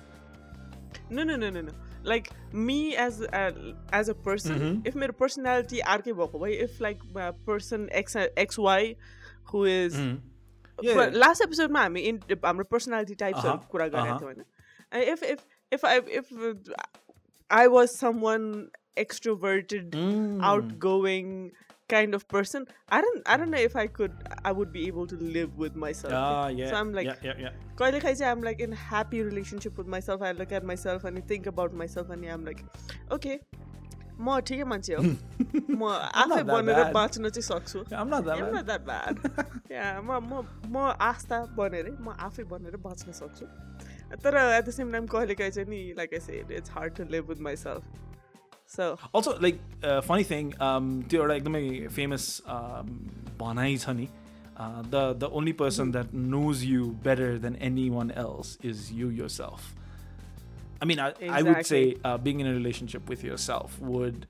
No, 1.10 1.24
no, 1.24 1.36
no, 1.36 1.50
no, 1.50 1.62
no. 1.62 1.72
Like 2.04 2.30
me 2.54 2.96
as 2.96 3.22
a, 3.22 3.54
as 3.92 4.10
a 4.10 4.16
person, 4.28 4.60
Mm-hmm. 4.60 4.88
if 4.92 4.96
my 5.04 5.08
personality 5.24 5.82
अर्कै 5.96 6.14
भएको 6.20 6.40
भए 6.44 6.60
if 6.68 6.80
like 6.88 7.02
uh, 7.16 7.32
person 7.50 7.90
X 7.92 8.16
X 8.46 8.58
Y 8.58 8.96
who 9.54 9.66
is 9.66 9.96
Mm-hmm. 9.96 10.18
Yeah, 10.82 10.96
But 10.96 11.12
yeah. 11.12 11.20
last 11.26 11.42
episode 11.44 11.72
मा 11.76 11.82
हामी 11.88 12.06
in 12.10 12.20
हाम्रो 12.46 12.64
personality 12.74 13.16
types 13.22 13.44
Uh-huh, 13.44 13.58
कुरा 13.74 13.88
गरेका 13.96 14.14
uh-huh. 14.16 14.20
थियौँ 14.22 14.34
होइन 14.34 14.46
And 14.92 15.04
if 15.14 15.24
if 15.32 15.42
if 15.78 15.84
I 15.84 15.96
if 16.22 16.32
uh, 16.32 16.54
I 17.50 17.68
was 17.68 17.96
someone 17.96 18.70
extroverted, 18.98 19.92
Mm. 20.04 20.42
outgoing 20.44 21.52
kind 21.92 22.14
of 22.16 22.28
person, 22.28 22.66
I 22.96 23.02
don't 23.02 23.24
I 23.26 23.38
don't 23.42 23.50
know 23.50 23.62
if 23.68 23.76
I 23.76 23.88
could 23.88 24.12
I 24.46 24.52
would 24.58 24.72
be 24.74 24.82
able 24.88 25.08
to 25.08 25.16
live 25.38 25.58
with 25.58 25.76
myself. 25.84 26.14
Ah, 26.18 26.48
yeah. 26.48 26.70
So 26.70 26.76
I'm 26.76 26.92
like 26.94 27.08
yeah, 27.08 27.16
yeah, 27.30 27.40
yeah. 27.46 27.56
कहिलेकाहीँ 27.80 28.16
चाहिँ 28.20 28.32
I'm 28.32 28.44
like 28.48 28.60
in 28.66 28.72
happy 28.72 29.22
relationship 29.30 29.78
with 29.82 29.88
myself. 29.88 30.22
I 30.22 30.34
look 30.42 30.52
at 30.60 30.64
myself 30.74 31.06
and 31.12 31.18
I 31.18 31.22
think 31.32 31.48
about 31.54 31.74
myself 31.74 32.12
and 32.18 32.26
I'm 32.36 32.46
like, 32.46 32.62
okay, 33.18 33.40
म 34.20 34.40
ठिकै 34.48 34.64
मान्छे 34.70 34.94
हो 35.00 35.04
म 35.82 35.90
आफै 36.24 36.44
that 36.44 36.48
बनेर 36.54 36.80
bad. 36.84 36.94
बाँच्न 37.00 37.30
चाहिँ 37.36 37.48
सक्छु 37.50 37.84
I'm 38.00 38.10
not 38.14 38.26
that 38.26 38.38
I'm 38.38 38.46
bad. 38.46 38.54
not 38.54 38.66
that 38.68 38.86
bad. 38.86 39.16
yeah, 39.72 40.02
म 40.02 40.20
म 40.30 40.46
म 40.76 40.94
आस्था 41.10 41.42
बनेरै 41.58 41.96
म 41.98 42.14
आफै 42.28 42.44
बनेर 42.54 42.78
बाँच्न 42.88 43.16
सक्छु 43.22 43.48
तर 44.24 44.38
एट 44.38 44.66
द 44.66 44.70
सेम 44.78 44.92
टाइम 44.92 45.08
कहिलेकाहीँ 45.16 45.52
चाहिँ 45.52 45.70
नि 45.70 45.82
like 45.98 46.14
I 46.14 46.20
said 46.20 46.52
it's 46.60 46.72
hard 46.72 46.96
to 46.98 47.04
live 47.12 47.30
with 47.30 47.42
my 47.50 47.56
self 47.56 47.84
so 48.76 48.96
Also, 49.18 49.32
like, 49.44 49.60
uh, 49.84 50.00
funny 50.08 50.26
thing, 50.32 50.50
um, 50.66 50.90
त्यो 51.10 51.22
एउटा 51.22 51.36
एकदमै 51.36 51.88
फेमस 51.96 52.26
भनाइ 53.40 53.78
छ 53.78 53.90
नि 54.00 54.08
the 54.94 55.02
the 55.20 55.30
only 55.40 55.52
person 55.62 55.92
that 55.92 56.14
knows 56.36 56.64
you 56.66 56.86
better 57.06 57.38
than 57.48 57.56
any 57.70 57.90
one 57.90 58.12
else 58.24 58.58
is 58.72 58.90
you 58.94 59.10
your 59.22 59.30
self 59.42 59.76
I 60.84 60.86
mean, 60.90 61.00
I, 61.04 61.08
I 61.38 61.40
would 61.46 61.66
say 61.68 61.80
Exactly. 61.80 62.10
uh, 62.10 62.18
being 62.26 62.42
in 62.42 62.48
a 62.50 62.52
relationship 62.58 63.10
with 63.14 63.24
yourself 63.24 63.74
would 63.94 64.22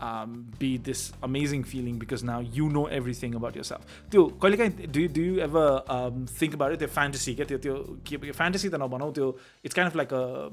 um, 0.00 0.46
be 0.58 0.76
this 0.76 1.12
amazing 1.22 1.64
feeling 1.64 1.98
because 1.98 2.24
now 2.24 2.40
you 2.40 2.68
know 2.68 2.86
everything 2.86 3.34
about 3.34 3.54
yourself. 3.56 3.84
त्यो 4.10 4.24
कहिलेकाहीँ 4.42 4.90
do 4.92 5.00
you, 5.00 5.08
do 5.08 5.22
you 5.22 5.38
ever 5.40 5.82
um, 5.88 6.26
think 6.26 6.54
about 6.54 6.72
it? 6.72 6.78
त्यो 6.78 6.88
fantasy 6.88 7.34
क्या 7.36 7.46
त्यो 7.46 7.58
त्यो 7.58 7.76
के 8.06 8.32
fantasy 8.32 8.70
त 8.70 8.82
नभनौँ 8.84 9.12
त्यो 9.14 9.34
it's 9.64 9.74
kind 9.74 9.88
of 9.88 9.94
like 9.94 10.12
a 10.12 10.50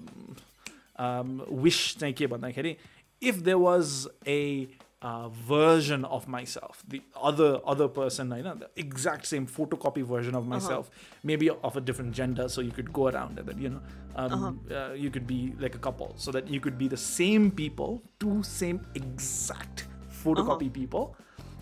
um, 1.00 1.42
wish 1.66 1.82
चाहिँ 1.98 2.14
के 2.14 2.28
भन्दाखेरि 2.28 2.76
if 3.22 3.44
there 3.44 3.58
was 3.58 4.08
a 4.28 4.68
uh, 5.05 5.29
version 5.29 6.05
of 6.07 6.27
myself, 6.27 6.83
the 6.89 7.03
other 7.15 7.61
other 7.73 7.89
person, 7.89 8.33
I 8.33 8.41
know 8.41 8.55
the 8.55 8.71
exact 8.75 9.27
same 9.27 9.47
photocopy 9.47 10.03
version 10.03 10.35
of 10.35 10.47
myself, 10.47 10.91
maybe 11.23 11.51
of 11.51 11.77
a 11.77 11.83
different 11.83 12.13
gender, 12.13 12.49
so 12.49 12.63
you 12.63 12.71
could 12.71 12.91
go 12.91 13.09
around 13.09 13.39
and 13.39 13.47
then 13.47 13.59
you 13.65 13.69
know 13.69 13.83
um, 14.17 14.61
uh, 14.71 14.95
you 14.95 15.11
could 15.11 15.27
be 15.27 15.53
like 15.59 15.75
a 15.75 15.79
couple, 15.79 16.15
so 16.17 16.33
that 16.33 16.49
you 16.49 16.59
could 16.59 16.79
be 16.79 16.89
the 16.89 16.97
same 16.97 17.51
people, 17.51 18.03
two 18.19 18.43
same 18.43 18.81
exact 18.95 19.87
photocopy 20.25 20.73
people, 20.73 21.15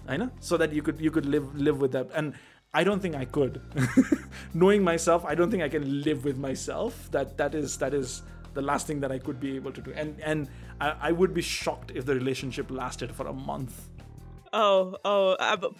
I 0.06 0.16
know, 0.16 0.30
so 0.38 0.56
that 0.56 0.72
you 0.72 0.80
could 0.80 1.00
you 1.00 1.10
could 1.10 1.26
live 1.26 1.54
live 1.68 1.80
with 1.80 1.92
that 1.92 2.10
and. 2.14 2.34
I 2.74 2.84
don't 2.84 3.00
think 3.04 3.14
I 3.14 3.26
could. 3.26 3.60
Knowing 4.54 4.82
myself, 4.82 5.26
I 5.26 5.34
don't 5.34 5.50
think 5.50 5.62
I 5.62 5.68
can 5.68 5.82
live 6.04 6.24
with 6.24 6.38
myself. 6.38 7.10
That 7.10 7.36
that 7.36 7.54
is 7.54 7.76
that 7.82 7.92
is 7.92 8.22
the 8.53 8.61
last 8.61 8.87
thing 8.87 8.99
that 9.01 9.11
I 9.11 9.19
could 9.19 9.39
be 9.39 9.55
able 9.55 9.71
to 9.71 9.81
do. 9.81 9.93
And 10.03 10.19
and 10.21 10.49
I, 10.81 10.93
I 11.09 11.11
would 11.11 11.33
be 11.33 11.41
shocked 11.41 11.91
if 11.95 12.05
the 12.05 12.15
relationship 12.15 12.71
lasted 12.71 13.11
for 13.11 13.27
a 13.27 13.33
month. 13.33 13.73
Oh, 14.53 14.95
oh, 15.05 15.35
अब 15.39 15.73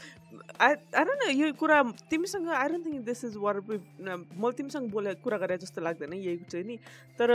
I, 0.59 0.75
I 0.93 1.03
don't 1.03 1.19
know 1.23 1.31
यो 1.31 1.53
कुरा 1.59 1.81
तिमीसँग 2.09 2.49
आई 2.49 2.67
don't 2.69 2.85
think 2.85 3.05
this 3.05 3.23
is 3.25 3.35
वर 3.45 3.59
मैले 3.69 4.51
तिमीसँग 4.57 4.89
बोले 4.91 5.13
कुरा 5.23 5.37
गरे 5.43 5.57
जस्तो 5.57 5.81
लाग्दैन 5.81 6.13
यही 6.13 6.37
चाहिँ 6.51 6.65
नि 6.65 6.77
तर 7.19 7.31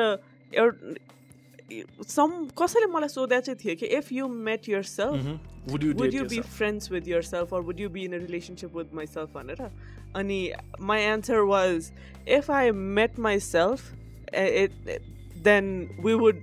एउटा 0.53 2.05
सम 2.09 2.31
कसैले 2.59 2.87
मलाई 2.93 3.09
सोधेको 3.09 3.41
चाहिँ 3.47 3.59
थियो 3.65 3.75
कि 3.81 3.87
if 3.99 4.13
you 4.13 4.29
met 4.29 4.69
your 4.69 4.83
self 4.99 5.51
Would 5.71 5.83
you 5.87 5.95
would 5.95 6.11
date 6.11 6.15
you 6.15 6.23
be 6.31 6.37
yourself? 6.37 6.55
friends 6.59 6.91
with 6.91 7.09
yourself 7.09 7.53
or 7.53 7.63
would 7.63 7.79
you 7.79 7.89
be 7.97 8.05
in 8.05 8.15
a 8.15 8.19
relationship 8.19 8.73
with 8.79 8.95
myself 9.01 9.33
भनेर 9.35 9.61
अनि 10.21 10.39
my 10.93 10.99
answer 11.11 11.45
was 11.51 11.93
if 12.39 12.51
I 12.51 12.71
met 12.73 13.19
myself 13.27 13.85
eh, 14.33 14.65
it, 14.65 14.73
then 15.44 15.90
we 16.02 16.16
would 16.16 16.42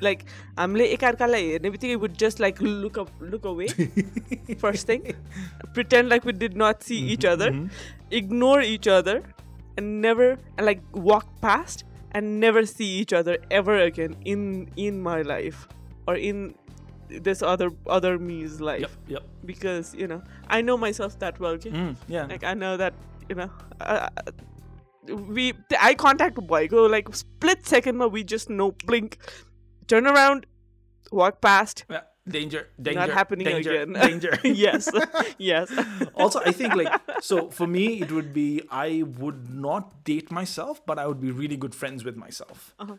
like 0.00 0.24
amle 0.56 0.84
ekar 0.96 1.12
kalai 1.22 1.56
and 1.56 1.66
everything 1.66 1.90
we 1.90 1.96
would 2.04 2.16
just 2.22 2.40
like 2.40 2.60
look 2.60 2.98
up 2.98 3.10
look 3.20 3.44
away. 3.44 3.68
First 4.64 4.86
thing. 4.86 5.14
Pretend 5.74 6.08
like 6.08 6.24
we 6.24 6.32
did 6.32 6.56
not 6.56 6.82
see 6.82 6.98
each 6.98 7.20
mm-hmm, 7.20 7.32
other. 7.32 7.50
Mm-hmm. 7.50 8.18
ignore 8.22 8.60
each 8.60 8.88
other. 8.88 9.22
And 9.76 10.00
never 10.02 10.38
and 10.58 10.66
like 10.66 10.80
walk 10.92 11.26
past 11.40 11.84
and 12.12 12.40
never 12.40 12.66
see 12.66 12.88
each 13.02 13.12
other 13.12 13.38
ever 13.50 13.78
again 13.78 14.16
in 14.24 14.70
in 14.76 15.00
my 15.00 15.22
life 15.22 15.68
or 16.06 16.16
in 16.16 16.54
this 17.08 17.42
other 17.42 17.70
other 17.86 18.18
me's 18.18 18.60
life. 18.60 18.80
Yep, 18.80 18.90
yep. 19.08 19.22
because 19.44 19.94
you 19.94 20.06
know 20.06 20.22
i 20.48 20.60
know 20.60 20.76
myself 20.76 21.18
that 21.18 21.38
well 21.40 21.56
mm, 21.56 21.96
yeah. 22.08 22.26
Like 22.26 22.44
i 22.44 22.54
know 22.54 22.76
that 22.76 22.94
you 23.28 23.34
know 23.34 23.50
we 25.08 25.52
the 25.68 25.82
eye 25.82 25.94
contact 25.94 26.36
boy 26.36 26.68
go 26.68 26.86
like 26.86 27.14
split 27.14 27.66
second 27.66 27.98
where 27.98 28.08
we 28.08 28.24
just 28.24 28.50
no 28.50 28.72
blink, 28.86 29.18
turn 29.86 30.06
around, 30.06 30.46
walk 31.10 31.40
past. 31.40 31.84
Yeah 31.88 32.02
danger 32.28 32.68
danger 32.80 33.00
not 33.00 33.10
happening 33.10 33.46
danger, 33.46 33.70
again. 33.70 33.92
danger. 34.08 34.38
Yes 34.44 34.90
yes. 35.38 35.72
Also 36.14 36.40
i 36.44 36.52
think 36.52 36.74
like 36.74 36.92
so 37.20 37.50
for 37.50 37.66
me 37.66 38.00
it 38.02 38.12
would 38.12 38.32
be 38.32 38.62
i 38.70 39.02
would 39.18 39.48
not 39.50 40.04
date 40.04 40.30
myself 40.30 40.84
but 40.86 40.98
i 40.98 41.06
would 41.06 41.20
be 41.20 41.30
really 41.30 41.56
good 41.56 41.74
friends 41.74 42.04
with 42.04 42.16
myself. 42.16 42.74
Uh-huh. 42.78 42.96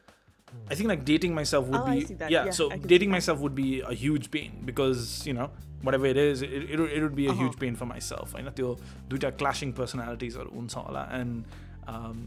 i 0.69 0.75
think 0.75 0.89
like 0.89 1.05
dating 1.05 1.33
myself 1.33 1.67
would 1.67 1.81
oh, 1.81 1.91
be 1.91 2.15
yeah, 2.19 2.45
yeah, 2.45 2.49
so 2.51 2.69
dating 2.69 3.11
myself 3.11 3.39
would 3.39 3.55
be 3.55 3.81
a 3.81 3.93
huge 3.93 4.31
pain 4.31 4.61
because 4.65 5.25
you 5.25 5.33
know 5.33 5.49
whatever 5.81 6.05
it 6.05 6.17
is 6.17 6.41
it, 6.41 6.51
it, 6.51 6.79
it 6.79 7.01
would 7.01 7.15
be 7.15 7.27
a 7.27 7.31
uh-huh. 7.31 7.41
huge 7.41 7.57
pain 7.59 7.75
for 7.75 7.85
myself. 7.85 8.35
I 8.35 8.41
know 8.41 8.51
clashing 9.31 9.73
personalities 9.73 10.35
or 10.35 10.45
unsala 10.45 11.11
and 11.13 11.45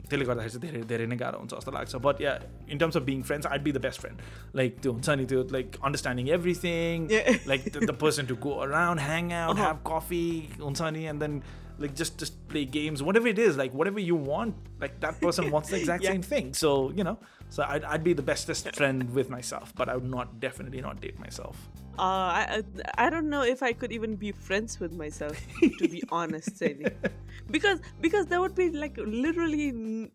त्यसले 0.09 0.25
गर्दाखेरि 0.25 0.51
चाहिँ 0.55 0.71
धेरै 0.73 0.81
धेरै 0.89 1.05
नै 1.11 1.15
गाह्रो 1.21 1.39
हुन्छ 1.39 1.53
जस्तो 1.53 1.71
लाग्छ 1.77 1.95
but 2.03 2.21
yeah 2.21 2.33
in 2.71 2.77
terms 2.83 2.97
of 2.97 3.03
being 3.09 3.21
friends 3.29 3.47
I'd 3.47 3.63
be 3.63 3.71
the 3.77 3.81
best 3.85 4.01
friend 4.01 4.21
like 4.59 4.79
त्यो 4.81 4.91
हुन्छ 4.97 5.09
नि 5.21 5.25
त्यो 5.31 5.41
like 5.55 5.75
understanding 5.89 6.29
everything 6.38 7.07
Yeah. 7.15 7.27
like 7.51 7.65
the, 7.73 7.79
the 7.91 7.97
person 8.05 8.29
to 8.29 8.35
go 8.45 8.53
around, 8.67 9.01
hang 9.07 9.33
out, 9.39 9.51
Uh-huh. 9.55 9.65
have 9.65 9.81
coffee, 9.89 10.49
unsani, 10.69 11.03
and 11.13 11.25
then 11.25 11.35
like 11.83 11.93
just 12.03 12.15
just 12.23 12.39
play 12.53 12.63
games, 12.77 13.03
whatever 13.09 13.27
it 13.33 13.41
is, 13.47 13.59
like 13.63 13.75
whatever 13.81 14.01
you 14.05 14.15
want, 14.31 14.55
like 14.85 14.95
that 15.05 15.19
person 15.25 15.51
wants 15.57 15.69
the 15.75 15.77
exact 15.81 16.03
Yeah. 16.07 16.15
same 16.15 16.25
thing. 16.31 16.53
So 16.63 16.71
you 17.01 17.05
know, 17.09 17.17
so 17.57 17.63
I'd, 17.75 17.85
I'd 17.91 18.03
be 18.09 18.13
the 18.21 18.25
bestest 18.31 18.71
friend 18.79 19.13
with 19.19 19.29
myself, 19.35 19.75
but 19.83 19.91
I 19.93 19.95
would 19.99 20.09
not 20.15 20.33
definitely 20.47 20.81
not 20.88 21.01
date 21.05 21.19
myself. 21.27 21.61
uh, 21.97 22.27
I, 22.39 22.43
I 22.57 22.59
I 23.05 23.09
don't 23.15 23.29
know 23.35 23.41
if 23.53 23.61
I 23.69 23.73
could 23.81 23.91
even 23.99 24.15
be 24.23 24.31
friends 24.49 24.79
with 24.83 24.93
myself 25.03 25.41
to 25.81 25.88
be 25.95 26.01
honest 26.19 26.55
Saini. 26.61 26.93
because 27.57 27.81
because 28.07 28.27
there 28.33 28.41
would 28.45 28.55
be 28.61 28.69
like 28.83 28.97
literally 28.97 29.67
n- 29.69 30.09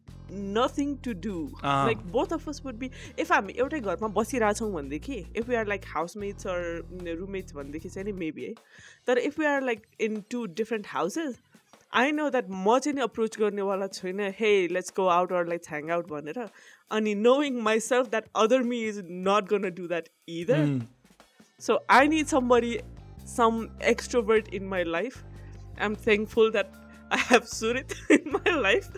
nothing 0.59 0.93
to 1.07 1.13
do 1.27 1.35
Ah. 1.63 1.85
like 1.89 2.03
both 2.19 2.33
of 2.37 2.47
us 2.53 2.61
would 2.67 2.79
be 2.85 2.91
if 3.25 3.33
हामी 3.37 3.57
एउटै 3.65 3.81
घरमा 3.81 4.09
बसिरहेछौँ 4.21 4.71
भनेदेखि 4.77 5.19
if 5.43 5.49
we 5.49 5.57
are 5.63 5.67
like 5.73 5.85
housemates 5.97 6.47
or 6.55 6.63
roommates 7.25 7.55
भनेदेखि 7.59 7.89
चाहिँ 7.97 8.05
नि 8.07 8.13
maybe 8.23 8.45
है 8.45 8.55
तर 9.11 9.19
if 9.31 9.39
we 9.41 9.47
are 9.53 9.63
like 9.71 9.83
in 10.09 10.21
two 10.37 10.45
different 10.63 10.87
houses 10.95 11.37
I 12.03 12.13
know 12.13 12.29
that 12.37 12.47
म 12.51 12.79
चाहिँ 12.79 12.95
नि 12.97 13.03
अप्रोच 13.03 13.39
गर्नेवाला 13.39 13.87
छैन 14.01 14.21
हे 14.41 14.57
let's 14.79 14.93
go 14.97 15.07
out 15.21 15.33
or 15.41 15.47
let's 15.49 15.71
hang 15.73 15.91
out 15.99 16.09
भनेर 16.17 16.45
अनि 16.99 17.15
knowing 17.29 17.61
my 17.69 17.81
self 17.93 18.09
that 18.17 18.29
other 18.45 18.63
me 18.73 18.83
is 18.89 19.03
not 19.29 19.49
gonna 19.55 19.71
do 19.81 19.87
that 19.95 20.09
either 20.41 20.67
So 21.60 21.82
I 21.90 22.08
need 22.08 22.28
somebody, 22.28 22.82
some 23.26 23.70
extrovert 23.82 24.48
in 24.50 24.66
my 24.66 24.84
life. 24.84 25.24
I'm 25.78 25.94
thankful 25.96 26.52
that 26.52 26.74
I 27.12 27.18
have 27.18 27.44
Surit 27.44 27.94
in 28.10 28.32
my 28.32 28.52
life 28.60 28.90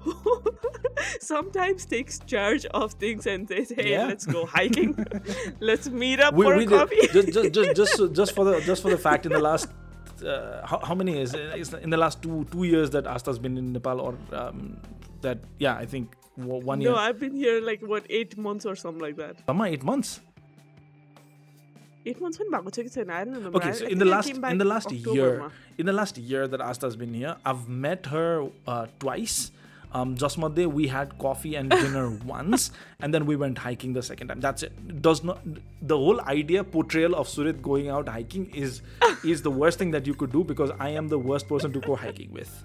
who 0.00 0.42
sometimes 1.20 1.84
takes 1.84 2.18
charge 2.20 2.64
of 2.66 2.92
things 2.94 3.26
and 3.26 3.48
says, 3.48 3.72
hey, 3.76 3.90
Yeah. 3.92 4.06
let's 4.06 4.26
go 4.26 4.46
hiking. 4.46 4.96
let's 5.60 5.88
meet 5.88 6.20
up 6.20 6.34
We, 6.34 6.44
for 6.46 6.56
we 6.56 6.64
a 6.64 6.66
did, 6.66 6.78
coffee. 6.78 7.06
just, 7.12 7.32
just, 7.32 7.52
just, 7.52 7.76
just, 7.76 8.12
just 8.14 8.34
for 8.34 8.44
the 8.44 8.60
just 8.60 8.82
for 8.82 8.90
the 8.90 8.98
fact 8.98 9.26
in 9.26 9.32
the 9.32 9.38
last 9.50 9.68
uh, 10.24 10.64
how, 10.66 10.78
how 10.88 10.94
many 10.94 11.12
years 11.14 11.34
It's 11.34 11.72
in 11.74 11.90
the 11.90 11.96
last 11.96 12.22
two 12.22 12.46
two 12.52 12.64
years 12.64 12.90
that 12.90 13.06
Asta's 13.06 13.38
been 13.38 13.58
in 13.58 13.72
Nepal 13.72 14.00
or 14.00 14.14
um, 14.32 14.80
that 15.22 15.38
yeah 15.58 15.74
I 15.76 15.86
think 15.86 16.14
w- 16.38 16.64
one 16.64 16.80
year. 16.80 16.90
no, 16.92 16.96
I've 16.96 17.18
been 17.18 17.34
here 17.34 17.60
like, 17.60 17.80
what, 17.82 18.04
eight 18.08 18.36
months 18.38 18.64
or 18.64 18.76
something 18.76 19.02
like 19.02 19.16
that. 19.16 19.36
Amma, 19.48 19.64
eight 19.64 19.82
months 19.82 20.20
eight 22.06 22.20
months 22.20 22.38
when 22.38 22.48
in. 22.48 23.54
Okay, 23.54 23.72
so 23.72 23.86
in 23.86 23.98
the 23.98 24.04
last 24.04 24.28
in 24.28 24.58
the 24.58 24.64
last 24.64 24.86
October, 24.86 25.14
year, 25.14 25.38
ma. 25.38 25.50
in 25.78 25.86
the 25.86 25.92
last 25.92 26.18
year 26.18 26.46
that 26.46 26.60
Asta's 26.60 26.96
been 26.96 27.14
here, 27.14 27.36
I've 27.44 27.68
met 27.68 28.06
her 28.06 28.48
uh, 28.66 28.86
twice. 28.98 29.50
Um, 29.92 30.16
day 30.16 30.66
we 30.66 30.88
had 30.88 31.16
coffee 31.20 31.54
and 31.54 31.70
dinner 31.82 32.10
once, 32.10 32.72
and 33.00 33.14
then 33.14 33.26
we 33.26 33.36
went 33.36 33.58
hiking 33.58 33.92
the 33.92 34.02
second 34.02 34.28
time. 34.28 34.40
That's 34.40 34.64
it. 34.64 35.00
Does 35.02 35.22
not 35.22 35.40
the 35.80 35.96
whole 35.96 36.20
idea 36.22 36.64
portrayal 36.64 37.14
of 37.14 37.28
Surit 37.28 37.62
going 37.62 37.88
out 37.88 38.08
hiking 38.08 38.50
is 38.54 38.82
is 39.24 39.42
the 39.42 39.52
worst 39.52 39.78
thing 39.78 39.92
that 39.92 40.06
you 40.06 40.14
could 40.14 40.32
do 40.32 40.42
because 40.42 40.72
I 40.80 40.90
am 40.90 41.08
the 41.08 41.18
worst 41.18 41.48
person 41.48 41.72
to 41.72 41.80
go 41.80 41.94
hiking 41.94 42.32
with. 42.32 42.64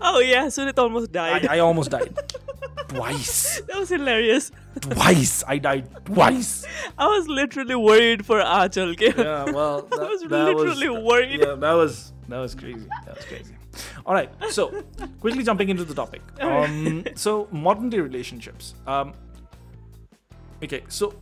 oh 0.00 0.20
yeah, 0.20 0.46
Surit 0.46 0.78
almost 0.78 1.12
died. 1.12 1.46
I, 1.46 1.56
I 1.56 1.58
almost 1.58 1.90
died. 1.90 2.16
twice 2.88 3.60
that 3.68 3.78
was 3.78 3.88
hilarious. 3.88 4.50
twice 4.80 5.44
I 5.46 5.58
died 5.58 5.88
twice 6.04 6.64
I 6.96 7.06
was 7.06 7.28
literally 7.28 7.74
worried 7.74 8.24
for 8.24 8.40
Achal. 8.40 8.92
Okay? 8.92 9.12
yeah 9.16 9.44
well 9.50 9.82
that, 9.90 10.08
was 10.08 10.22
that 10.22 10.44
literally 10.56 10.88
worried. 10.88 11.40
yeah 11.40 11.54
that 11.54 11.72
was 11.72 12.12
that 12.28 12.38
was 12.38 12.54
crazy 12.54 12.86
that 13.06 13.16
was 13.16 13.24
crazy 13.24 13.54
all 14.06 14.14
right 14.14 14.30
so 14.50 14.82
quickly 15.20 15.42
jumping 15.44 15.68
into 15.68 15.84
the 15.84 15.94
topic 15.94 16.22
um 16.40 17.04
so 17.14 17.48
modern 17.50 17.88
day 17.90 18.00
relationships 18.00 18.74
um 18.86 19.12
okay 20.62 20.82
so 20.88 21.14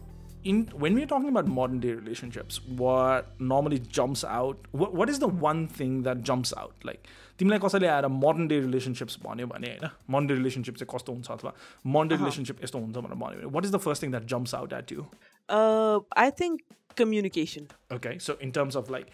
in 0.45 0.67
when 0.75 0.95
we're 0.95 1.07
talking 1.07 1.29
about 1.29 1.47
modern 1.49 1.81
day 1.81 1.93
relationships 1.93 2.61
what 2.67 3.39
normally 3.41 3.79
jumps 3.79 4.23
out 4.25 4.57
what, 4.71 4.95
what 4.95 5.09
is 5.09 5.19
the 5.19 5.27
one 5.29 5.67
thing 5.67 6.03
that 6.03 6.23
jumps 6.23 6.53
out 6.57 6.75
like 6.85 7.07
तिमीलाई 7.40 7.60
कसैले 7.66 7.88
आएर 7.88 8.08
modern 8.18 8.48
day 8.48 8.60
relationships 8.68 9.20
भन्यो 9.26 9.48
भने 9.54 9.68
होइन 9.74 9.90
modern 10.10 10.28
day 10.28 10.36
relationship 10.42 10.76
चाहिँ 10.82 10.90
कस्तो 10.96 11.14
हुन्छ 11.14 11.32
अथवा 11.32 11.54
मोडर्न 11.86 12.10
डे 12.10 12.16
रिलेसनसिप 12.24 12.64
यस्तो 12.64 12.80
हुन्छ 12.80 12.96
भनेर 12.98 13.16
भन्यो 13.24 13.40
भने 13.42 13.54
what 13.56 13.66
is 13.66 13.72
the 13.76 13.80
first 13.88 14.04
thing 14.04 14.12
that 14.12 14.26
jumps 14.36 14.56
out 14.56 14.74
at 14.82 14.92
you 14.92 15.06
Uh, 15.50 16.00
I 16.22 16.30
think 16.40 16.60
communication. 17.00 17.64
Okay, 17.92 18.12
so 18.26 18.34
in 18.46 18.52
terms 18.58 18.76
of 18.82 18.90
like, 18.90 19.08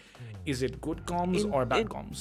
is 0.52 0.60
it 0.66 0.74
good 0.80 1.00
comms 1.06 1.38
In- 1.44 1.54
or 1.58 1.62
bad 1.72 1.80
in- 1.84 1.88
comms? 1.94 2.20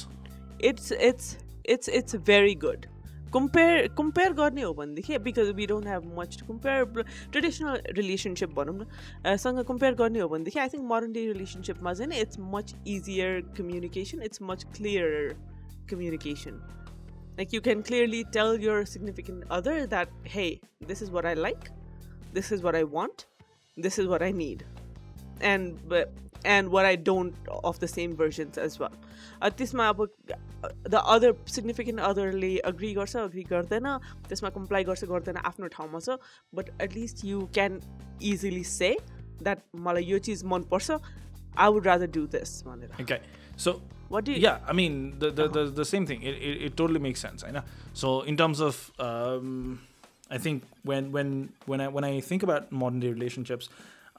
It's 0.69 0.87
it's 1.07 1.27
it's 1.73 1.91
it's 1.99 2.15
very 2.29 2.55
good. 2.63 2.87
Compare 3.35 3.83
compare 3.99 4.33
गर्ने 4.33 4.61
हो 4.61 4.73
भनेदेखि 4.73 5.19
because 5.23 5.51
we 5.59 5.67
don't 5.73 5.89
have 5.93 6.07
much 6.19 6.37
to 6.41 6.45
compare 6.49 6.85
traditional 7.31 7.81
relationship 7.97 8.53
भनौँ 8.59 8.75
न 8.77 8.85
uh, 9.25 9.35
सँग 9.43 9.63
compare 9.67 9.93
गर्ने 10.01 10.19
हो 10.19 10.27
भनेदेखि 10.29 10.59
I 10.59 10.69
think 10.73 10.85
modern 10.93 11.11
day 11.13 11.25
रिलेसनसिपमा 11.31 11.93
चाहिँ 11.93 12.09
नि 12.09 12.19
it's 12.21 12.39
much 12.55 12.73
easier 12.95 13.39
communication 13.57 14.23
it's 14.29 14.41
much 14.51 14.63
clear 14.77 15.35
communication 15.91 16.61
like 17.37 17.53
you 17.53 17.61
can 17.61 17.81
clearly 17.89 18.23
tell 18.37 18.59
your 18.67 18.79
significant 18.93 19.49
other 19.59 19.75
that 19.95 20.15
hey 20.35 20.49
this 20.91 21.01
is 21.01 21.11
what 21.17 21.31
I 21.33 21.33
like 21.47 21.69
this 22.39 22.51
is 22.51 22.63
what 22.67 22.75
I 22.75 22.83
want 22.97 23.27
this 23.77 23.99
is 24.03 24.07
what 24.13 24.27
I 24.29 24.31
need 24.31 24.65
and 25.41 25.77
but 25.89 26.13
and 26.45 26.69
what 26.69 26.85
I 26.85 26.95
don't 26.95 27.35
of 27.63 27.79
the 27.79 27.87
same 27.87 28.15
versions 28.15 28.57
as 28.57 28.79
well. 28.79 28.93
Uh, 29.41 29.49
त्यसमा 29.49 29.87
अब 29.89 30.07
the 30.89 30.95
other 30.95 31.33
significant 31.47 31.99
अदरले 31.99 32.57
agree 32.71 32.93
गर्छ 32.93 33.15
agree 33.17 33.43
गर्दैन 33.51 33.87
त्यसमा 34.29 34.49
comply 34.57 34.83
गर्छ 34.83 35.03
गर्दैन 35.11 35.37
आफ्नो 35.51 35.67
ठाउँमा 35.75 35.99
छ 35.99 36.17
but 36.55 36.69
at least 36.81 37.25
you 37.25 37.41
can 37.53 37.79
easily 38.31 38.63
say 38.63 38.95
that 39.43 39.61
मलाई 39.87 40.03
यो 40.03 40.19
चिज 40.29 40.43
मनपर्छ 40.53 40.91
I 41.57 41.69
would 41.73 41.87
rather 41.87 42.11
do 42.17 42.25
this 42.37 42.61
भनेर 42.67 43.03
Okay, 43.05 43.19
so 44.11 44.13
what 44.15 44.23
do 44.23 44.31
yeah, 44.31 44.59
I 44.67 44.73
mean 44.73 45.19
the 45.19 45.31
the, 45.31 45.47
the, 45.47 45.65
the 45.65 45.85
same 45.85 46.05
thing. 46.05 46.21
It, 46.21 46.35
it, 46.35 46.61
it 46.61 46.77
totally 46.77 46.99
makes 46.99 47.19
sense. 47.19 47.43
I 47.43 47.51
know. 47.51 47.63
So 47.93 48.21
in 48.21 48.37
terms 48.37 48.59
of, 48.59 48.91
um, 48.99 49.81
I 50.31 50.37
think 50.37 50.63
when 50.83 51.11
when 51.11 51.49
when 51.65 51.81
I 51.81 51.87
when 51.87 52.03
I 52.03 52.21
think 52.21 52.43
about 52.43 52.71
modern 52.71 52.99
day 52.99 53.09
relationships. 53.09 53.69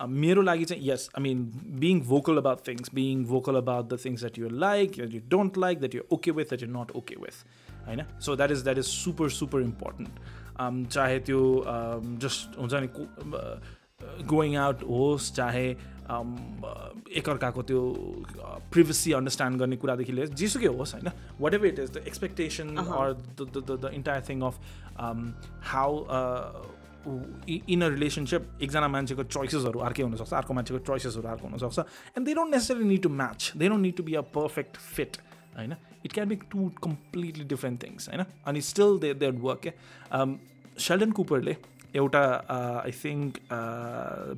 Uh, 0.01 0.07
मेरो 0.07 0.43
लागि 0.43 0.65
चाहिँ 0.65 0.83
yes 0.83 1.09
I 1.17 1.21
mean 1.21 1.41
being 1.79 2.01
vocal 2.01 2.39
about 2.39 2.61
things 2.65 2.89
being 2.89 3.27
vocal 3.27 3.57
about 3.57 3.89
the 3.89 3.97
things 3.99 4.21
that 4.21 4.37
you 4.39 4.49
like 4.49 4.93
that 4.93 5.11
you 5.11 5.21
don't 5.21 5.57
like 5.57 5.81
that 5.81 5.93
you're 5.93 6.07
okay 6.13 6.31
with 6.31 6.51
that 6.51 6.61
you're 6.61 6.71
not 6.71 6.93
okay 7.01 7.17
with 7.17 7.41
होइन 7.87 8.05
so 8.19 8.37
that 8.37 8.51
is 8.51 8.63
that 8.63 8.79
is 8.79 8.87
super 8.87 9.29
super 9.29 9.61
important 9.61 10.21
um, 10.61 10.87
चाहे 10.87 11.19
त्यो 11.19 11.41
um, 11.75 12.15
just 12.27 12.57
हुन्छ 12.61 12.75
नि 12.75 12.89
going 14.28 14.56
out 14.58 14.84
होस् 14.90 15.32
चाहे 15.36 15.68
एकअर्काको 17.20 17.62
त्यो 17.64 17.82
प्रिभेसी 18.72 19.12
understand 19.14 19.60
गर्ने 19.60 19.78
कुरादेखि 19.78 20.12
लिएर 20.12 20.28
जेसुकै 20.42 20.68
होस् 20.78 20.94
होइन? 20.96 21.12
Whatever 21.54 21.68
it 21.68 21.80
is 21.80 21.92
the 21.92 22.04
expectation 22.08 22.76
or 22.78 23.14
the 23.42 23.42
the 23.70 23.92
entire 23.94 24.22
thing 24.30 24.42
of 24.42 24.56
how 25.72 25.92
in 27.70 27.82
a 27.82 27.88
relationship 27.90 28.60
एकजना 28.64 28.88
मान्छेको 28.88 29.24
चोइसेसहरू 29.24 29.80
अर्कै 29.88 30.04
हुनसक्छ 30.04 30.34
अर्को 30.34 30.54
मान्छेको 30.54 30.80
चोइसेसहरू 30.86 31.28
अर्को 31.30 31.48
हुनसक्छ 31.48 31.80
and 32.18 32.28
they 32.28 32.34
don't 32.34 32.56
necessary 32.56 32.86
need 32.86 33.02
to 33.04 33.10
match 33.22 33.52
they 33.58 33.70
don't 33.70 33.82
need 33.82 33.96
to 33.98 34.04
be 34.04 34.14
a 34.14 34.22
perfect 34.36 34.78
fit 34.96 35.18
होइन? 35.58 35.76
It 36.06 36.12
can 36.14 36.28
be 36.30 36.36
two 36.52 36.70
completely 36.84 37.44
different 37.46 37.84
things 37.84 38.10
होइन? 38.10 38.26
अनि 38.48 38.62
स्टिल 38.62 38.98
दे 39.02 39.14
देयर 39.16 39.34
वर्क 39.44 39.60
क्या 39.68 40.26
सेल्डन 40.80 41.12
कुपरले 41.12 41.56
एउटा 41.96 42.22
आई 42.86 42.92
थिङ्क 43.04 43.38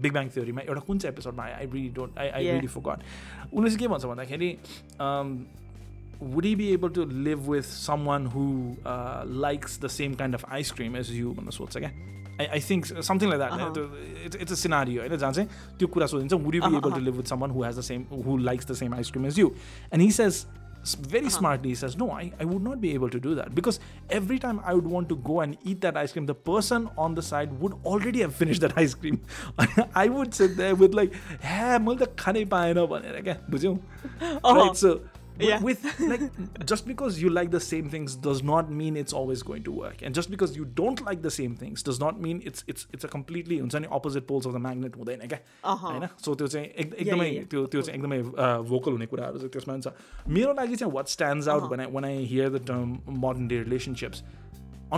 बिग 0.02 0.12
ब्याङ 0.14 0.30
थ्योरीमा 0.30 0.62
एउटा 0.62 0.82
कुन 0.88 0.98
चाहिँ 1.00 1.14
एपिसोडमा 1.14 1.44
आई 1.44 1.52
आई 1.52 1.66
रिली 1.74 1.90
डोन्ट 1.96 2.18
आई 2.20 2.30
आई 2.30 2.52
रिली 2.52 2.68
फो 2.68 2.82
उसले 2.82 3.70
चाहिँ 3.70 3.78
के 3.78 3.88
भन्छ 3.88 4.06
भन्दाखेरि 4.06 4.50
would 6.34 6.46
you 6.46 6.58
be 6.58 6.68
able 6.74 6.90
to 6.90 7.06
live 7.30 7.40
with 7.50 7.64
someone 8.06 8.26
who 8.34 8.44
likes 9.46 9.80
the 9.82 9.88
same 9.94 10.14
kind 10.16 10.36
of 10.36 10.46
ice cream 10.52 10.96
as 10.98 11.12
you 11.14 11.32
भनेर 11.32 11.52
सोध्छ 11.52 11.78
क्या? 11.78 11.90
I 12.42 12.46
I 12.46 12.60
think 12.70 12.86
something 12.86 13.30
like 13.30 13.40
that 13.42 14.26
it's 14.26 14.36
it's 14.36 14.52
a 14.52 14.56
scenario 14.56 14.96
होइन? 14.96 15.16
जहाँ 15.18 15.32
चाहिँ 15.32 15.50
त्यो 15.80 15.88
कुरा 15.88 16.08
सोधिन्छ 16.08 16.34
would 16.34 16.56
you 16.56 16.62
be 16.62 16.76
able 16.78 16.92
to 16.92 17.00
live 17.00 17.16
with 17.18 17.34
someone 17.40 17.52
who 17.52 17.64
has 17.64 17.78
the 17.78 17.82
same 17.90 18.06
who 18.26 18.38
likes 18.38 18.72
the 18.72 18.74
same 18.76 18.94
ice cream 18.96 19.26
as 19.26 19.40
you 19.40 19.52
and 19.94 20.04
he 20.04 20.12
says 20.12 20.46
very 20.94 21.26
uh-huh. 21.26 21.38
smartly 21.38 21.74
says, 21.74 21.98
No, 21.98 22.12
I, 22.12 22.32
I 22.40 22.46
would 22.46 22.62
not 22.62 22.80
be 22.80 22.94
able 22.94 23.10
to 23.10 23.20
do 23.20 23.34
that. 23.36 23.56
Because 23.56 23.80
every 24.10 24.38
time 24.38 24.62
I 24.64 24.74
would 24.74 24.86
want 24.86 25.10
to 25.10 25.16
go 25.16 25.42
and 25.42 25.58
eat 25.64 25.82
that 25.82 25.98
ice 25.98 26.12
cream, 26.12 26.28
the 26.28 26.36
person 26.36 26.90
on 26.98 27.16
the 27.16 27.24
side 27.24 27.60
would 27.60 27.74
already 27.84 28.22
have 28.22 28.36
finished 28.36 28.62
that 28.62 28.78
ice 28.86 28.94
cream. 28.94 29.22
I 29.96 30.08
would 30.10 30.34
sit 30.34 30.58
there 30.58 30.76
with 30.76 30.94
like, 30.94 31.14
hey, 31.42 31.78
mul 31.80 31.96
the 31.96 32.08
khane 32.08 32.48
paena 32.48 32.88
banera 32.88 33.24
kya, 33.24 33.40
bujhyau? 33.50 33.80
Oh. 34.44 34.56
Right, 34.56 34.78
so 34.78 35.02
Yeah. 35.43 35.63
with 35.67 35.85
like 36.09 36.23
just 36.71 36.87
because 36.89 37.19
you 37.21 37.29
like 37.35 37.51
the 37.53 37.61
same 37.67 37.87
things 37.93 38.15
does 38.25 38.41
not 38.49 38.71
mean 38.81 38.97
it's 39.03 39.15
always 39.21 39.43
going 39.51 39.63
to 39.69 39.73
work 39.77 40.03
and 40.09 40.19
just 40.19 40.31
because 40.33 40.51
you 40.57 40.65
don't 40.81 41.01
like 41.07 41.23
the 41.27 41.31
same 41.37 41.55
things 41.61 41.85
does 41.87 42.01
not 42.03 42.19
mean 42.25 42.43
it's 42.51 42.65
it's 42.73 42.85
it's 42.99 43.07
a 43.09 43.11
completely 43.15 43.59
हुन्छ 43.61 43.81
नि 43.85 43.89
opposite 43.99 44.27
poles 44.33 44.49
of 44.51 44.57
the 44.59 44.63
magnet 44.67 44.99
हुँदैन 45.03 45.25
क्या 45.33 45.39
Uh-huh. 45.73 45.93
होइन 45.95 46.07
सो 46.25 46.35
त्यो 46.43 46.49
चाहिँ 46.57 46.67
एक- 46.85 46.93
एकदमै 47.05 47.31
yeah, 47.31 47.47
त्यो 47.55 47.65
त्यो 47.77 47.83
चाहिँ 47.89 47.99
एकदमै 48.01 48.21
भोकल 48.73 48.93
हुने 48.99 49.07
कुराहरू 49.15 49.39
चाहिँ 49.45 49.51
त्यसमा 49.57 49.75
हुन्छ 49.79 50.29
मेरो 50.39 50.53
लागि 50.61 50.77
चाहिँ 50.83 50.93
वाट 50.99 51.15
stands 51.17 51.49
out 51.55 51.63
Uh-huh. 51.63 51.73
when 51.77 51.87
I 51.87 51.91
when 51.99 52.11
I 52.11 52.15
hear 52.35 52.51
the 52.59 52.63
term 52.73 52.95
modern 53.27 53.49
day 53.55 53.63
relationships 53.65 54.23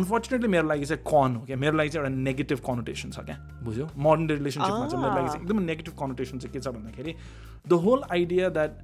unfortunately 0.00 0.48
मेरो 0.56 0.68
लागि 0.68 0.84
चाहिँ 0.92 1.02
कन 1.14 1.34
हो 1.36 1.44
क्या 1.46 1.56
मेरो 1.66 1.76
लागि 1.76 1.90
चाहिँ 1.96 2.06
एउटा 2.06 2.22
नेगेटिभ 2.30 2.60
कनोटेसन 2.68 3.10
छ 3.18 3.24
क्या 3.30 3.36
बुझ्यो 3.64 3.88
मोडर्न 4.08 4.26
डे 4.26 4.34
रिलेसनसिपमा 4.42 4.86
चाहिँ 4.88 5.02
मेरो 5.04 5.14
लागि 5.16 5.28
चाहिँ 5.32 5.42
एकदमै 5.44 5.64
नेगेटिभ 5.72 5.94
कनोटेसन 6.02 6.38
चाहिँ 6.44 6.52
के 6.52 6.60
छ 6.68 6.74
भन्दाखेरि 6.78 7.14
the 7.68 7.80
whole 7.86 8.02
idea 8.18 8.48
that 8.58 8.80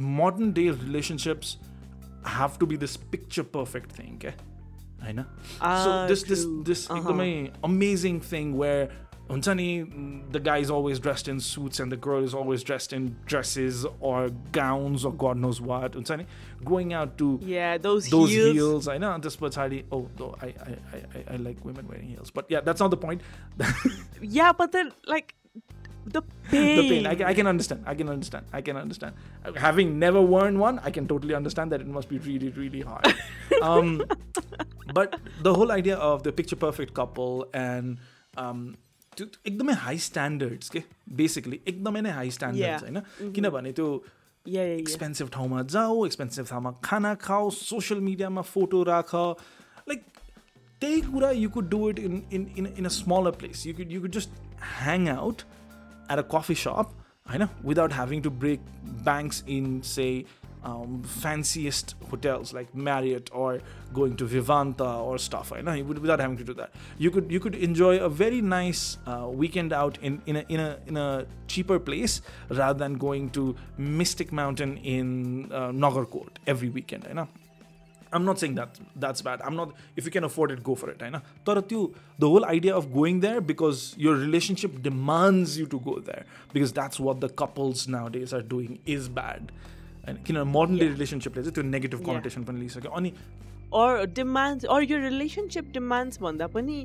modern 0.00 0.52
day 0.52 0.68
relationships 0.70 1.56
have 2.24 2.58
to 2.58 2.66
be 2.66 2.76
this 2.76 2.96
picture 2.96 3.44
perfect 3.44 3.92
thing 3.92 4.20
okay 4.20 4.34
I 5.08 5.12
know 5.12 5.24
so 5.24 5.58
Ah, 5.60 6.06
this 6.08 6.22
this 6.24 6.44
true. 6.44 6.62
this 6.64 6.86
Uh-huh. 6.90 7.00
एकदमै 7.00 7.50
amazing 7.72 8.20
thing 8.20 8.56
where 8.62 8.88
हुन्छ 9.30 9.48
नि, 9.58 9.66
the 10.34 10.38
guy 10.48 10.56
is 10.64 10.70
always 10.70 10.98
dressed 11.04 11.28
in 11.30 11.40
suits 11.40 11.80
and 11.84 11.90
the 11.94 11.96
girl 12.06 12.22
is 12.26 12.34
always 12.40 12.62
dressed 12.68 12.92
in 12.98 13.06
dresses 13.32 13.84
or 14.00 14.18
gowns 14.58 15.04
or 15.04 15.12
god 15.24 15.36
knows 15.44 15.60
what 15.70 15.96
हुन्छ 16.00 16.18
नि, 16.20 16.26
going 16.64 16.92
out 17.00 17.16
to 17.22 17.30
Yeah, 17.42 17.76
those, 17.88 18.08
those 18.16 18.30
heels. 18.30 18.54
heels 18.58 18.88
I 18.88 18.98
know 18.98 19.10
this 19.18 19.36
पछाडि 19.36 19.82
oh 19.92 20.08
no, 20.20 20.34
I, 20.42 20.46
I, 20.68 20.76
I, 20.98 21.02
I- 21.20 21.24
I 21.34 21.36
like 21.48 21.64
women 21.70 21.88
wearing 21.94 22.08
heels 22.14 22.30
but 22.40 22.50
yeah 22.56 22.60
that's 22.70 22.80
not 22.86 22.90
the 22.90 23.02
point 23.08 23.22
the 26.06 26.22
pain. 26.50 26.76
the 26.76 26.88
pain. 26.88 27.06
I 27.06 27.14
can, 27.14 27.26
I 27.26 27.34
can 27.34 27.46
understand. 27.46 27.82
I 27.86 27.94
can 27.94 28.08
understand. 28.08 28.46
I 28.52 28.60
can 28.60 28.76
understand. 28.76 29.14
Uh, 29.44 29.52
Having 29.66 29.98
never 29.98 30.20
worn 30.22 30.58
one, 30.58 30.80
I 30.84 30.90
can 30.90 31.08
totally 31.08 31.34
understand 31.34 31.72
that 31.72 31.80
it 31.80 31.88
must 31.88 32.08
be 32.08 32.18
really, 32.26 32.50
really 32.50 32.82
hard. 32.82 33.14
um, 33.62 34.02
but 34.94 35.16
the 35.42 35.54
whole 35.54 35.72
idea 35.72 35.96
of 35.96 36.22
the 36.22 36.32
picture 36.32 36.56
perfect 36.66 36.94
couple 36.94 37.46
and 37.52 37.98
um, 38.36 38.66
त्यो 39.16 39.26
एकदमै 39.48 39.72
high 39.82 39.98
standards 40.04 40.68
के 40.70 40.80
basically 41.18 41.58
एकदमै 41.72 42.00
नै 42.06 42.10
high 42.20 42.30
standards 42.36 42.82
Yeah. 42.82 43.02
होइन 43.20 43.32
किनभने 43.38 43.72
त्यो 43.80 43.88
Yeah, 44.46 44.54
yeah, 44.54 44.64
yeah. 44.64 44.80
Expensive 44.80 45.28
ठाउँमा 45.34 45.62
जाऊ 45.74 46.04
एक्सपेन्सिभ 46.06 46.46
ठाउँमा 46.48 46.70
खाना 46.84 47.14
खाऊ 47.22 47.50
सोसियल 47.60 48.00
मिडियामा 48.08 48.42
फोटो 48.50 48.82
राख 48.88 49.14
लाइक 49.14 50.04
त्यही 50.80 51.00
कुरा 51.12 51.30
you 51.38 51.48
could 51.56 51.68
do 51.70 51.88
it 51.90 51.98
in 51.98 52.22
in 52.32 52.46
in 52.58 52.66
in 52.78 52.84
a 52.84 52.92
smaller 52.98 53.30
place 53.40 53.66
you 53.66 53.74
could 53.80 53.92
you 53.92 54.00
could 54.00 54.10
just 54.18 54.38
hang 54.82 55.08
out 55.16 55.42
at 56.12 56.18
a 56.18 56.26
coffee 56.36 56.54
सप 56.64 56.96
होइन 57.30 57.48
without 57.64 57.92
having 57.92 58.22
to 58.22 58.30
break 58.42 58.60
banks 59.04 59.44
इन 59.58 59.80
से 59.94 60.08
fanciest 61.04 61.94
hotels 62.10 62.52
like 62.52 62.74
Marriott 62.74 63.30
or 63.32 63.60
going 63.92 64.16
to 64.16 64.26
Vivanta 64.26 65.00
or 65.00 65.18
stuff 65.18 65.52
right? 65.52 65.76
you 65.76 65.84
would, 65.84 65.98
without 65.98 66.20
having 66.20 66.36
to 66.36 66.44
do 66.44 66.54
that 66.54 66.70
you 66.98 67.10
could 67.10 67.30
you 67.30 67.40
could 67.40 67.54
enjoy 67.54 67.98
a 67.98 68.08
very 68.08 68.40
nice 68.40 68.98
uh, 69.06 69.28
weekend 69.28 69.72
out 69.72 69.98
in, 70.02 70.20
in, 70.26 70.36
a, 70.36 70.44
in, 70.48 70.60
a, 70.60 70.78
in 70.86 70.96
a 70.96 71.26
cheaper 71.46 71.78
place 71.78 72.20
rather 72.50 72.78
than 72.78 72.94
going 72.94 73.30
to 73.30 73.54
Mystic 73.78 74.32
Mountain 74.32 74.78
in 74.78 75.52
uh, 75.52 75.70
Nagarkot 75.70 76.28
every 76.46 76.68
weekend 76.68 77.04
you 77.08 77.14
know 77.14 77.28
I'm 78.16 78.24
not 78.24 78.38
saying 78.38 78.54
that 78.56 78.78
that's 79.04 79.20
bad. 79.26 79.40
I'm 79.42 79.56
not. 79.56 79.72
If 79.96 80.04
you 80.08 80.10
can 80.16 80.24
afford 80.24 80.52
it, 80.52 80.62
go 80.62 80.74
for 80.82 80.90
it. 80.90 81.02
I 81.02 81.08
know. 81.14 81.20
तर 81.46 81.60
त्यो 81.70 81.80
the 82.24 82.28
whole 82.34 82.44
idea 82.50 82.74
of 82.80 82.92
going 82.92 83.18
there 83.24 83.40
because 83.40 83.80
your 84.04 84.14
relationship 84.20 84.76
demands 84.82 85.56
you 85.62 85.66
to 85.74 85.80
go 85.88 85.96
there 86.10 86.24
because 86.52 86.72
that's 86.72 87.00
what 87.08 87.20
the 87.24 87.28
couples 87.42 87.86
nowadays 87.96 88.32
are 88.32 88.42
doing 88.54 88.78
is 88.98 89.08
bad. 89.08 89.50
And 90.04 90.22
किन 90.28 90.40
modern 90.52 90.78
day 90.84 90.88
relationshipले 90.94 91.42
चाहिँ 91.48 91.54
त्यो 91.58 91.64
negative 91.72 92.04
connotation 92.10 92.44
पनि 92.50 92.60
लिइसक्यो 92.66 92.94
अनि 93.00 93.12
or 93.82 94.06
demands 94.06 94.64
or 94.74 94.80
your 94.90 95.00
relationship 95.04 95.72
demands 95.76 96.18
भन्दा 96.26 96.46
पनि 96.58 96.76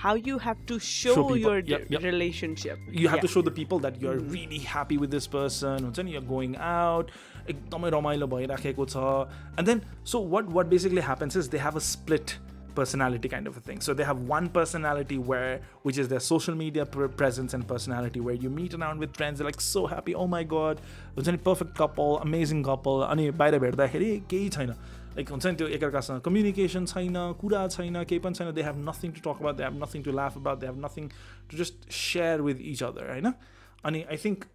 how 0.00 0.14
you 0.26 0.36
have 0.46 0.58
to 0.70 0.78
show, 0.78 1.14
Show 1.14 1.22
people. 1.22 1.38
your 1.44 1.54
Yep, 1.60 1.86
de- 1.88 1.94
yep. 1.94 2.02
relationship 2.02 2.78
you 3.04 3.08
have 3.12 3.16
Yeah. 3.20 3.22
to 3.22 3.30
show 3.36 3.42
the 3.46 3.54
people 3.60 3.78
that 3.86 3.96
you're 4.02 4.18
really 4.34 4.58
happy 4.72 4.98
with 5.04 5.14
this 5.18 5.26
person 5.36 5.86
हुन्छ 5.88 6.04
नि 6.08 6.12
you're 6.16 6.28
going 6.34 6.58
out 6.72 7.14
एकदमै 7.51 7.89
रमाइलो 7.97 8.27
भइराखेको 8.35 8.85
छ 8.93 9.09
and 9.57 9.71
then 9.71 9.83
so 10.13 10.23
what 10.35 10.55
what 10.57 10.71
basically 10.75 11.05
happens 11.09 11.41
is 11.41 11.51
they 11.55 11.63
have 11.65 11.81
a 11.81 11.85
split 11.89 12.37
personality 12.75 13.29
kind 13.29 13.47
of 13.47 13.57
a 13.57 13.59
thing 13.59 13.81
so 13.81 13.93
they 13.93 14.03
have 14.03 14.19
one 14.27 14.47
personality 14.49 15.17
where 15.31 15.59
which 15.83 15.97
is 15.97 16.07
their 16.07 16.23
social 16.27 16.55
media 16.55 16.85
pre- 16.85 17.09
presence 17.21 17.53
and 17.53 17.67
personality 17.67 18.19
where 18.19 18.35
you 18.35 18.49
meet 18.49 18.73
around 18.73 18.99
with 18.99 19.15
friends 19.15 19.39
they're 19.39 19.45
like 19.45 19.61
so 19.61 19.85
happy 19.87 20.15
oh 20.15 20.27
my 20.35 20.43
god 20.55 20.81
हुन्छ 21.15 21.27
नि 21.27 21.41
perfect 21.49 21.75
couple 21.81 22.17
amazing 22.27 22.63
couple 22.69 23.05
अनि 23.09 23.29
बाहिर 23.43 23.59
भेट्दाखेरि 23.65 24.11
केही 24.29 24.49
छैन 24.57 24.73
like 25.17 25.29
हुन्छ 25.29 25.45
नि 25.45 25.55
त्यो 25.55 25.67
एकअर्कासँग 25.67 26.21
कम्युनिकेसन 26.25 26.85
छैन 26.93 27.17
कुरा 27.41 27.67
छैन 27.67 28.03
केही 28.03 28.19
पनि 28.27 28.41
छैन 28.41 28.53
they 28.55 28.63
have 28.63 28.77
nothing 28.89 29.11
to 29.11 29.21
talk 29.27 29.43
about 29.43 29.55
they 29.57 29.63
have 29.63 29.83
nothing 29.83 30.03
to 30.03 30.11
laugh 30.21 30.37
about 30.37 30.59
they 30.59 30.67
have 30.67 30.79
nothing 30.85 31.09
to 31.51 31.57
just 31.63 31.91
share 31.99 32.41
with 32.47 32.61
each 32.73 32.83
other 32.83 33.11
होइन 33.11 33.33
अनि 33.83 34.03
आई 34.03 34.17
थिङ्क 34.25 34.45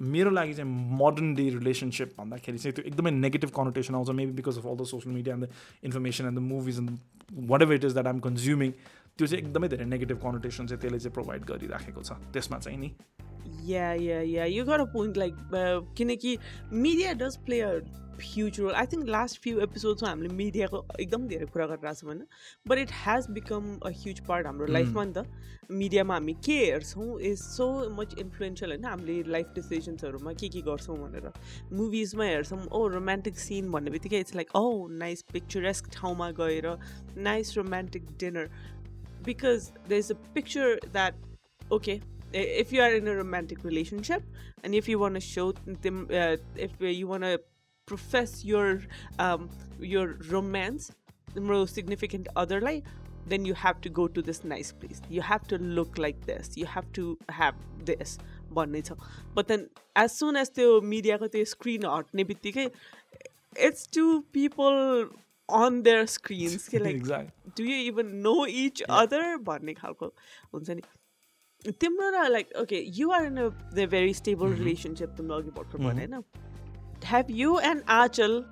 मेरो 0.00 0.30
लागि 0.30 0.54
चाहिँ 0.54 0.70
मोडर्न 0.98 1.34
डे 1.34 1.48
रिलेसनसिप 1.50 2.14
भन्दाखेरि 2.18 2.58
चाहिँ 2.58 2.74
त्यो 2.74 2.84
एकदमै 2.84 3.10
नेगेटिभ 3.10 3.50
कनोटेसन 3.56 3.94
आउँछ 3.94 4.10
maybe 4.20 4.32
because 4.40 4.58
of 4.58 4.66
all 4.66 4.76
the 4.76 4.84
social 4.92 5.14
media 5.14 5.34
and 5.34 5.44
the 5.44 5.50
information 5.84 6.26
and 6.26 6.38
the 6.38 6.42
movies 6.42 6.78
and 6.78 6.98
whatever 7.62 7.74
it 7.74 7.84
is 7.84 7.92
that 7.92 8.06
um 8.06 8.20
consuming 8.28 8.70
त्यो 8.70 9.26
चाहिँ 9.26 9.42
एकदमै 9.44 9.68
धेरै 9.68 9.84
नेगेटिभ 9.84 10.18
कनोटेसन 10.22 10.66
चाहिँ 10.66 10.80
त्यसले 10.80 10.98
चाहिँ 10.98 11.14
प्रोभाइड 11.14 11.44
गरिराखेको 11.52 12.02
छ 12.02 12.20
त्यसमा 12.32 12.58
चाहिँ 12.58 12.78
नि 12.78 12.92
yeah, 13.66 13.94
yeah. 14.22 14.44
You 14.44 14.64
got 14.64 14.80
a 14.80 14.86
point. 14.86 15.16
Like, 15.16 15.34
uh, 15.52 15.80
किनकि 15.96 16.38
does 17.18 17.36
play 17.36 17.60
a 17.60 17.80
huge 18.20 18.58
role. 18.58 18.74
I 18.74 18.84
think 18.86 19.08
last 19.08 19.38
few 19.44 19.60
episodes 19.66 20.02
हामीले 20.02 20.28
मिडियाको 20.36 20.78
एकदम 21.00 21.26
धेरै 21.28 21.46
कुरा 21.54 21.66
गरिरहेको 21.66 21.94
छौँ 22.00 22.08
होइन 22.10 22.22
but 22.68 22.78
it 22.78 22.90
has 23.04 23.26
become 23.38 23.68
a 23.86 23.90
huge 24.02 24.20
part 24.28 24.46
हाम्रो 24.46 24.66
लाइफमा 24.76 25.04
नि 25.04 25.12
त 25.16 25.26
मिडियामा 25.82 26.14
हामी 26.14 26.34
के 26.46 26.58
हेर्छौँ 26.64 27.20
इज 27.30 27.38
सो 27.42 27.66
मच 28.00 28.14
इन्फ्लुएन्सियल 28.24 28.70
होइन 28.70 28.84
हामीले 28.84 29.22
लाइफ 29.36 29.52
डिसिजन्सहरूमा 29.54 30.32
के 30.42 30.48
के 30.56 30.62
गर्छौँ 30.70 30.96
भनेर 31.02 31.30
मुभिजमा 31.82 32.24
हेर्छौँ 32.24 32.60
ओ 32.70 32.86
रोमान्टिक 32.96 33.38
सिन 33.46 33.70
भन्ने 33.72 33.90
बित्तिकै 33.96 34.20
it's 34.26 34.34
like 34.42 34.54
oh 34.62 34.66
nice 35.04 35.22
picturesque 35.32 35.90
ठाउँमा 35.98 36.30
गएर 36.42 36.68
nice 37.30 37.56
romantic 37.56 38.10
dinner 38.24 38.48
because 39.26 39.64
there's 39.90 40.08
a 40.14 40.16
picture 40.34 40.66
that 40.96 41.14
okay 41.76 41.94
i- 42.34 42.44
if 42.62 42.72
you 42.74 42.82
are 42.82 42.90
in 42.98 43.08
a 43.12 43.14
romantic 43.20 43.64
relationship 43.64 44.22
and 44.62 44.76
if 44.80 44.88
you 44.90 44.98
want 45.00 45.18
to 45.18 45.22
show 45.28 45.46
them 45.86 45.96
uh, 46.20 46.36
profess 47.86 48.44
your 48.44 48.80
um, 49.18 49.48
your 49.80 50.06
romance 50.30 50.92
the 51.34 51.66
significant 51.66 52.28
other 52.36 52.60
like 52.60 52.84
then 53.26 53.44
you 53.44 53.54
have 53.54 53.80
to 53.80 53.88
go 53.88 54.06
to 54.08 54.22
this 54.22 54.44
nice 54.44 54.72
place 54.72 55.00
you 55.08 55.20
have 55.20 55.46
to 55.46 55.58
look 55.58 55.98
like 55.98 56.24
this 56.26 56.56
you 56.56 56.66
have 56.66 56.90
to 56.92 57.18
have 57.28 57.54
this 57.84 58.18
भन्ने 58.56 58.82
छ 58.88 58.96
but 59.34 59.48
then 59.52 59.68
as 60.02 60.16
soon 60.18 60.36
as 60.42 60.50
त्यो 60.58 60.80
मिडियाको 60.94 61.28
त्यो 61.36 61.44
screen 61.52 61.86
हट्ने 61.86 62.24
बित्तिकै 62.24 62.66
it's 63.68 63.86
two 63.96 64.24
people 64.36 65.08
on 65.48 65.82
their 65.82 66.06
screens 66.06 66.68
कि 66.68 66.78
like 66.84 66.96
Exactly. 66.96 67.52
do 67.56 67.64
you 67.64 67.76
even 67.90 68.14
know 68.22 68.46
each 68.64 68.82
other 69.00 69.22
भन्ने 69.50 69.74
खालको 69.74 70.12
हुन्छ 70.54 70.70
नि 70.70 70.82
तिम्रो 71.82 72.10
र 72.16 72.28
like 72.28 72.56
okay 72.62 72.82
you 73.00 73.10
are 73.18 73.26
in 73.26 73.38
a 73.44 73.86
very 73.96 74.14
stable 74.14 74.52
relationship 74.62 75.14
तिम्रो 75.20 75.36
अघि 75.36 75.50
भर्खर 75.58 75.78
भने 75.86 76.06
होइन 76.06 76.22
have 77.06 77.30
you 77.30 77.58
and 77.58 77.86
Achal 77.86 78.44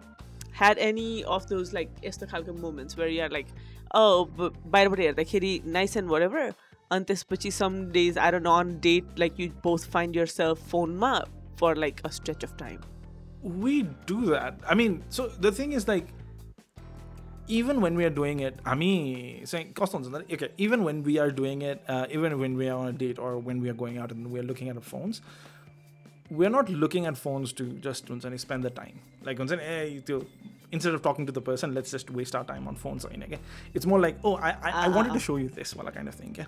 had 0.52 0.78
any 0.78 1.24
of 1.24 1.46
those 1.48 1.72
like 1.72 1.90
Estakhalka 2.02 2.56
moments 2.56 2.96
where 2.96 3.08
you're 3.08 3.28
like, 3.28 3.48
oh, 3.92 4.26
by 4.66 4.84
the 4.84 4.90
way, 4.90 5.12
like, 5.12 5.64
nice 5.64 5.96
and 5.96 6.08
whatever? 6.08 6.54
Antispachi, 6.90 7.52
some 7.52 7.90
days, 7.90 8.16
I 8.16 8.30
don't 8.30 8.44
know, 8.44 8.52
on 8.52 8.78
date, 8.78 9.04
like 9.16 9.38
you 9.38 9.50
both 9.62 9.86
find 9.86 10.14
yourself 10.14 10.58
phone 10.58 10.96
ma 10.96 11.22
for 11.56 11.74
like 11.74 12.00
a 12.04 12.10
stretch 12.10 12.44
of 12.44 12.56
time. 12.56 12.80
We 13.42 13.82
do 14.06 14.26
that. 14.26 14.60
I 14.68 14.74
mean, 14.74 15.02
so 15.08 15.28
the 15.28 15.50
thing 15.50 15.72
is 15.72 15.88
like, 15.88 16.06
even 17.46 17.80
when 17.80 17.94
we 17.94 18.04
are 18.04 18.10
doing 18.10 18.40
it, 18.40 18.58
I 18.64 18.74
mean, 18.74 19.44
saying 19.44 19.74
okay, 19.78 20.48
even 20.56 20.84
when 20.84 21.02
we 21.02 21.18
are 21.18 21.30
doing 21.30 21.62
it, 21.62 21.82
uh, 21.88 22.06
even 22.10 22.38
when 22.38 22.56
we 22.56 22.68
are 22.68 22.78
on 22.78 22.88
a 22.88 22.92
date 22.92 23.18
or 23.18 23.38
when 23.38 23.60
we 23.60 23.68
are 23.68 23.74
going 23.74 23.98
out 23.98 24.12
and 24.12 24.30
we 24.30 24.38
are 24.38 24.44
looking 24.44 24.68
at 24.68 24.76
our 24.76 24.82
phones, 24.82 25.20
we're 26.31 26.49
not 26.55 26.69
looking 26.69 27.05
at 27.11 27.17
phones 27.17 27.51
to 27.59 27.63
just 27.87 28.07
हुन्छ 28.13 28.25
नि, 28.25 28.37
spend 28.37 28.63
the 28.63 28.69
time. 28.69 28.99
Like 29.25 29.39
हुन्छ 29.43 29.51
नि, 29.51 29.63
eh, 29.63 29.99
त्यो- 30.09 30.25
instead 30.71 30.93
of 30.93 31.01
talking 31.01 31.25
to 31.25 31.31
the 31.31 31.41
person, 31.41 31.73
let's 31.73 31.91
just 31.97 32.11
waste 32.11 32.35
our 32.35 32.43
time 32.53 32.67
on 32.67 32.75
phones. 32.75 33.05
होइन 33.05 33.27
क्या? 33.29 33.39
It's 33.73 33.85
more 33.93 33.99
like, 34.07 34.19
oh, 34.23 34.35
I, 34.35 34.51
I, 34.51 34.73
I 34.85 34.87
wanted 34.97 35.13
to 35.13 35.19
show 35.27 35.37
you 35.37 35.49
this 35.49 35.73
वाला 35.77 35.93
kind 35.95 36.07
of 36.07 36.15
thing. 36.15 36.33
क्या? 36.39 36.45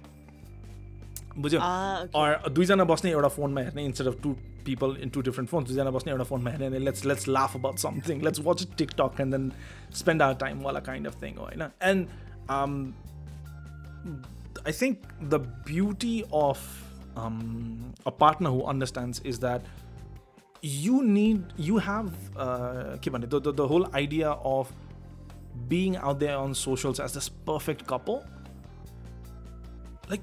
बुझ्यो 1.38 1.60
Ah, 1.64 2.04
okay. 2.04 2.10
or 2.20 2.50
दुईजना 2.56 2.84
बस्ने 2.84 3.12
एउटा 3.12 3.28
फोनमा 3.36 3.62
हेर्ने 3.62 3.86
instead 3.90 4.08
of 4.12 4.16
two 4.24 4.32
people 4.66 4.96
in 5.04 5.10
two 5.18 5.22
different 5.28 5.50
phones 5.52 5.68
दुईजना 5.70 5.92
बस्ने 5.98 6.12
एउटा 6.12 6.24
फोनमा 6.32 6.52
हेर्ने 6.52 6.66
अनि 6.68 6.80
let's 6.88 7.06
let's 7.12 7.28
laugh 7.36 7.56
about 7.60 7.80
something 7.84 8.20
let's 8.28 8.42
watch 8.48 8.64
TikTok 8.82 9.20
and 9.26 9.34
then 9.38 9.46
spend 10.02 10.22
our 10.26 10.36
time 10.42 10.62
वाला 10.64 10.82
kind 10.88 11.08
of 11.12 11.16
thing 11.24 11.38
हो 11.38 11.46
होइन 11.46 11.70
and 11.90 12.08
um, 12.56 12.76
I 14.66 14.74
think 14.82 15.08
the 15.36 15.40
beauty 15.72 16.14
of 16.42 16.60
um, 17.17 17.95
a 18.05 18.11
partner 18.11 18.51
who 18.51 18.65
understands 18.65 19.21
is 19.21 19.39
that 19.41 19.63
you 20.63 21.03
need 21.03 21.53
you 21.57 21.79
have 21.79 22.13
uh, 22.37 22.97
the, 22.97 23.41
the, 23.41 23.53
the 23.53 23.67
whole 23.67 23.95
idea 23.95 24.31
of 24.31 24.71
being 25.69 25.97
out 25.97 26.19
there 26.21 26.37
on 26.37 26.55
socials 26.55 27.01
as 27.01 27.15
this 27.15 27.29
perfect 27.29 27.87
couple 27.87 28.25
like 30.09 30.23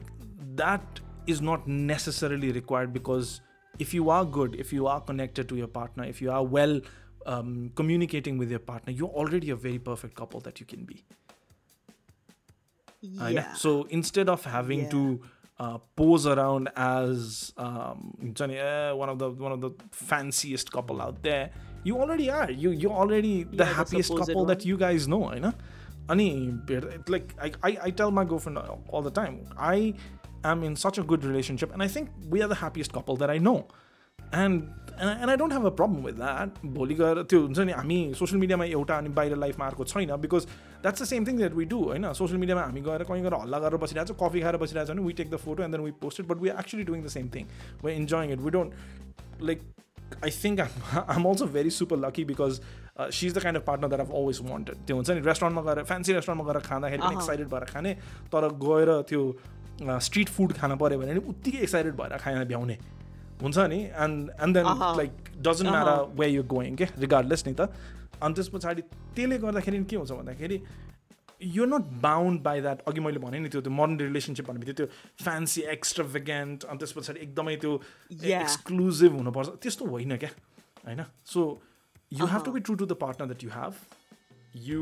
that 0.56 0.99
is 1.27 1.41
not 1.41 1.67
necessarily 1.67 2.51
required 2.51 2.93
because 2.93 3.41
if 3.79 3.93
you 3.93 4.10
are 4.10 4.25
good 4.25 4.56
if 4.56 4.71
you 4.71 4.88
are 4.88 5.01
connected 5.01 5.49
to 5.49 5.56
your 5.56 5.67
partner 5.67 6.03
if 6.03 6.21
you 6.21 6.32
are 6.32 6.43
well 6.43 6.79
um, 7.25 7.71
communicating 7.75 8.38
with 8.38 8.49
your 8.49 8.60
partner 8.60 8.91
you're 8.91 9.10
already 9.10 9.49
a 9.49 9.56
very 9.56 9.79
perfect 9.79 10.15
couple 10.15 10.39
that 10.41 10.60
you 10.60 10.65
can 10.65 10.84
be 10.84 11.03
yeah. 13.01 13.53
so 13.53 13.84
instead 13.89 14.29
of 14.29 14.43
having 14.45 14.84
yeah. 14.84 14.89
to 14.89 15.21
uh, 15.59 15.77
pose 15.95 16.25
around 16.25 16.69
as 16.75 17.53
um, 17.57 18.15
eh, 18.39 18.91
one 18.91 19.09
of 19.09 19.19
the 19.19 19.29
one 19.29 19.51
of 19.51 19.61
the 19.61 19.71
fanciest 19.91 20.71
couple 20.71 21.01
out 21.01 21.21
there. 21.23 21.51
You 21.83 21.99
already 21.99 22.29
are. 22.29 22.49
You 22.49 22.71
you're 22.71 22.91
already 22.91 23.43
the 23.43 23.65
happiest 23.65 24.15
couple 24.15 24.35
one. 24.35 24.47
that 24.47 24.65
you 24.65 24.77
guys 24.77 25.07
know, 25.07 25.29
eh, 25.29 25.35
you 25.35 25.41
know. 25.41 25.53
Ani, 26.09 26.53
like 27.07 27.33
I, 27.41 27.51
I, 27.63 27.77
I 27.83 27.89
tell 27.91 28.11
my 28.11 28.25
girlfriend 28.25 28.57
all 28.89 29.01
the 29.01 29.11
time, 29.11 29.47
I 29.57 29.93
am 30.43 30.63
in 30.63 30.75
such 30.75 30.97
a 30.97 31.03
good 31.03 31.23
relationship, 31.23 31.71
and 31.71 31.81
I 31.81 31.87
think 31.87 32.09
we 32.29 32.41
are 32.41 32.47
the 32.47 32.55
happiest 32.55 32.91
couple 32.91 33.15
that 33.17 33.29
I 33.29 33.37
know. 33.37 33.67
and 34.22 34.62
and 35.00 35.11
I, 35.11 35.14
and 35.22 35.30
I 35.30 35.37
don't 35.37 35.52
have 35.52 35.64
a 35.64 35.70
problem 35.70 36.02
with 36.02 36.18
that 36.18 36.58
भोलि 36.76 36.94
गएर 36.94 37.22
त्यो 37.30 37.40
हुन्छ 37.40 37.58
नि 37.58 37.72
हामी 37.72 37.98
social 38.18 38.40
मिडियामा 38.40 38.64
एउटा 38.64 38.96
अनि 38.98 39.08
बाहिर 39.18 39.37
लाइफमा 39.44 39.66
अर्को 39.66 39.84
छैन 39.92 40.16
because 40.26 40.46
that's 40.82 41.02
the 41.02 41.04
same 41.12 41.26
thing 41.26 41.37
that 41.37 41.54
we 41.54 41.64
do 41.72 41.78
होइन 41.84 42.12
सोसियल 42.20 42.40
मिडियामा 42.40 42.62
हामी 42.62 42.80
गएर 42.88 43.04
कहीँ 43.11 43.22
गएर 43.22 43.34
हल्ला 43.42 43.58
गरेर 43.66 43.82
बसिरहेको 43.84 44.14
छ 44.14 44.18
कफी 44.22 44.40
खाएर 44.46 44.56
बसिरहेको 44.64 44.92
छ 44.92 44.96
भने 44.96 45.06
we 45.06 45.12
take 45.22 45.30
the 45.30 45.37
photo 45.44 45.62
and 45.62 45.76
then 45.76 45.84
we 45.84 45.92
post 46.04 46.20
it 46.20 46.26
but 46.32 46.42
we 46.42 46.50
actually 46.64 46.84
doing 46.90 47.04
the 47.04 47.08
same 47.16 47.28
thing 47.34 47.46
we 47.84 47.92
enjoying 47.92 48.32
it 48.32 48.40
we 48.46 48.50
don't 48.58 49.42
like 49.50 49.66
I 50.26 50.28
think 50.34 50.61
I'm, 50.62 50.76
I'm 51.14 51.26
also 51.30 51.46
very 51.54 51.70
super 51.78 51.96
lucky 52.02 52.22
because 52.28 52.61
uh, 52.96 53.08
she's 53.16 53.34
the 53.38 53.40
kind 53.40 53.58
of 53.58 53.64
partner 53.64 53.88
that 53.94 54.02
I've 54.04 54.12
always 54.20 54.38
wanted. 54.50 54.76
त्यो 54.87 54.94
हुन्छ 54.96 55.11
नि 55.11 55.20
रेस्टुरेन्टमा 55.26 55.62
गएर 55.66 55.82
fancy 55.90 56.12
रेस्टुरेन्टमा 56.12 56.52
गएर 56.52 56.61
खाँदाखेरि 56.68 57.02
पनि 57.02 57.14
अहँ। 57.14 57.22
एक्साइटेड 57.22 57.48
भएर 57.48 57.64
खाने 57.72 57.92
तर 58.34 58.46
गएर 58.62 58.92
त्यो 59.11 59.20
स्ट्रिट 60.06 60.28
फुड 60.37 60.52
खान 60.61 60.76
पऱ्यो 60.82 60.98
भने 60.98 61.14
नि 61.18 61.22
उत्तिकै 61.32 61.58
एक्साइटेड 61.66 61.94
भएर 62.00 62.16
खाना 62.24 62.44
भ्याउने 62.52 62.78
हुन्छ 63.41 63.57
नि? 63.57 63.81
And 64.05 64.29
and 64.39 64.57
then. 64.57 64.65
Like 64.97 65.11
doesn't. 65.41 65.69
Matter 65.69 66.15
way 66.19 66.27
you 66.27 66.43
going 66.55 66.75
के 66.75 66.85
रिगार्डलेस 66.99 67.47
नि 67.47 67.53
त 67.53 67.69
अनि 68.21 68.33
त्यस 68.33 68.47
पछाडि 68.49 68.81
त्यसले 69.15 69.37
गर्दाखेरि 69.37 69.83
के 69.83 69.95
हुन्छ 69.95 70.11
भन्दाखेरि 70.11 70.61
you 71.41 71.65
not 71.65 71.85
bound 72.01 72.41
by 72.41 72.61
that 72.61 72.81
अघि 72.87 72.99
मैले 73.03 73.19
भनेँ 73.19 73.39
नि 73.41 73.49
त्यो 73.49 73.61
त्यो 73.61 73.73
मोडर्न 73.73 73.97
रिलेसनसिप 73.99 74.47
भन्ने 74.47 74.59
बित्तिकै 74.59 74.77
त्यो 74.77 74.87
फ्यान्सी 75.23 75.61
एक्स्ट्रा 75.71 76.05
भेगेन्ट 76.13 76.63
अनि 76.63 76.77
त्यस 76.79 76.91
पछाडि 76.97 77.19
एकदमै 77.19 77.55
त्यो. 77.63 77.71
एक्सक्लुजिभ 78.11 79.11
हुनुपर्छ 79.17 79.49
त्यस्तो 79.63 79.85
होइन 79.87 80.15
क्या 80.17 80.29
होइन 80.85 81.03
so 81.33 81.41
you 82.11 82.25
have 82.33 82.43
to 82.45 82.51
be 82.51 82.59
true 82.59 82.75
to 82.75 82.85
the 82.85 82.93
partner 83.01 83.25
that 83.27 83.43
you 83.43 83.49
have 83.55 83.73
you 84.67 84.81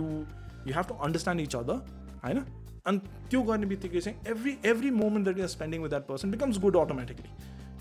you 0.67 0.73
have 0.75 0.85
to 0.87 0.95
understand 1.07 1.41
each 1.41 1.55
other 1.55 1.77
होइन 2.25 2.43
अनि 2.85 2.97
त्यो 3.29 3.41
गर्ने 3.49 3.65
बित्तिकै 3.73 3.99
चाहिँ 4.01 4.17
every 4.27 4.57
every 4.65 4.89
moment 4.99 5.23
that 5.25 5.37
you're 5.37 5.49
spending 5.49 5.81
with 5.81 5.89
that 5.89 6.05
person 6.07 6.31
becomes 6.31 6.59
good 6.59 6.77
automatically 6.77 7.29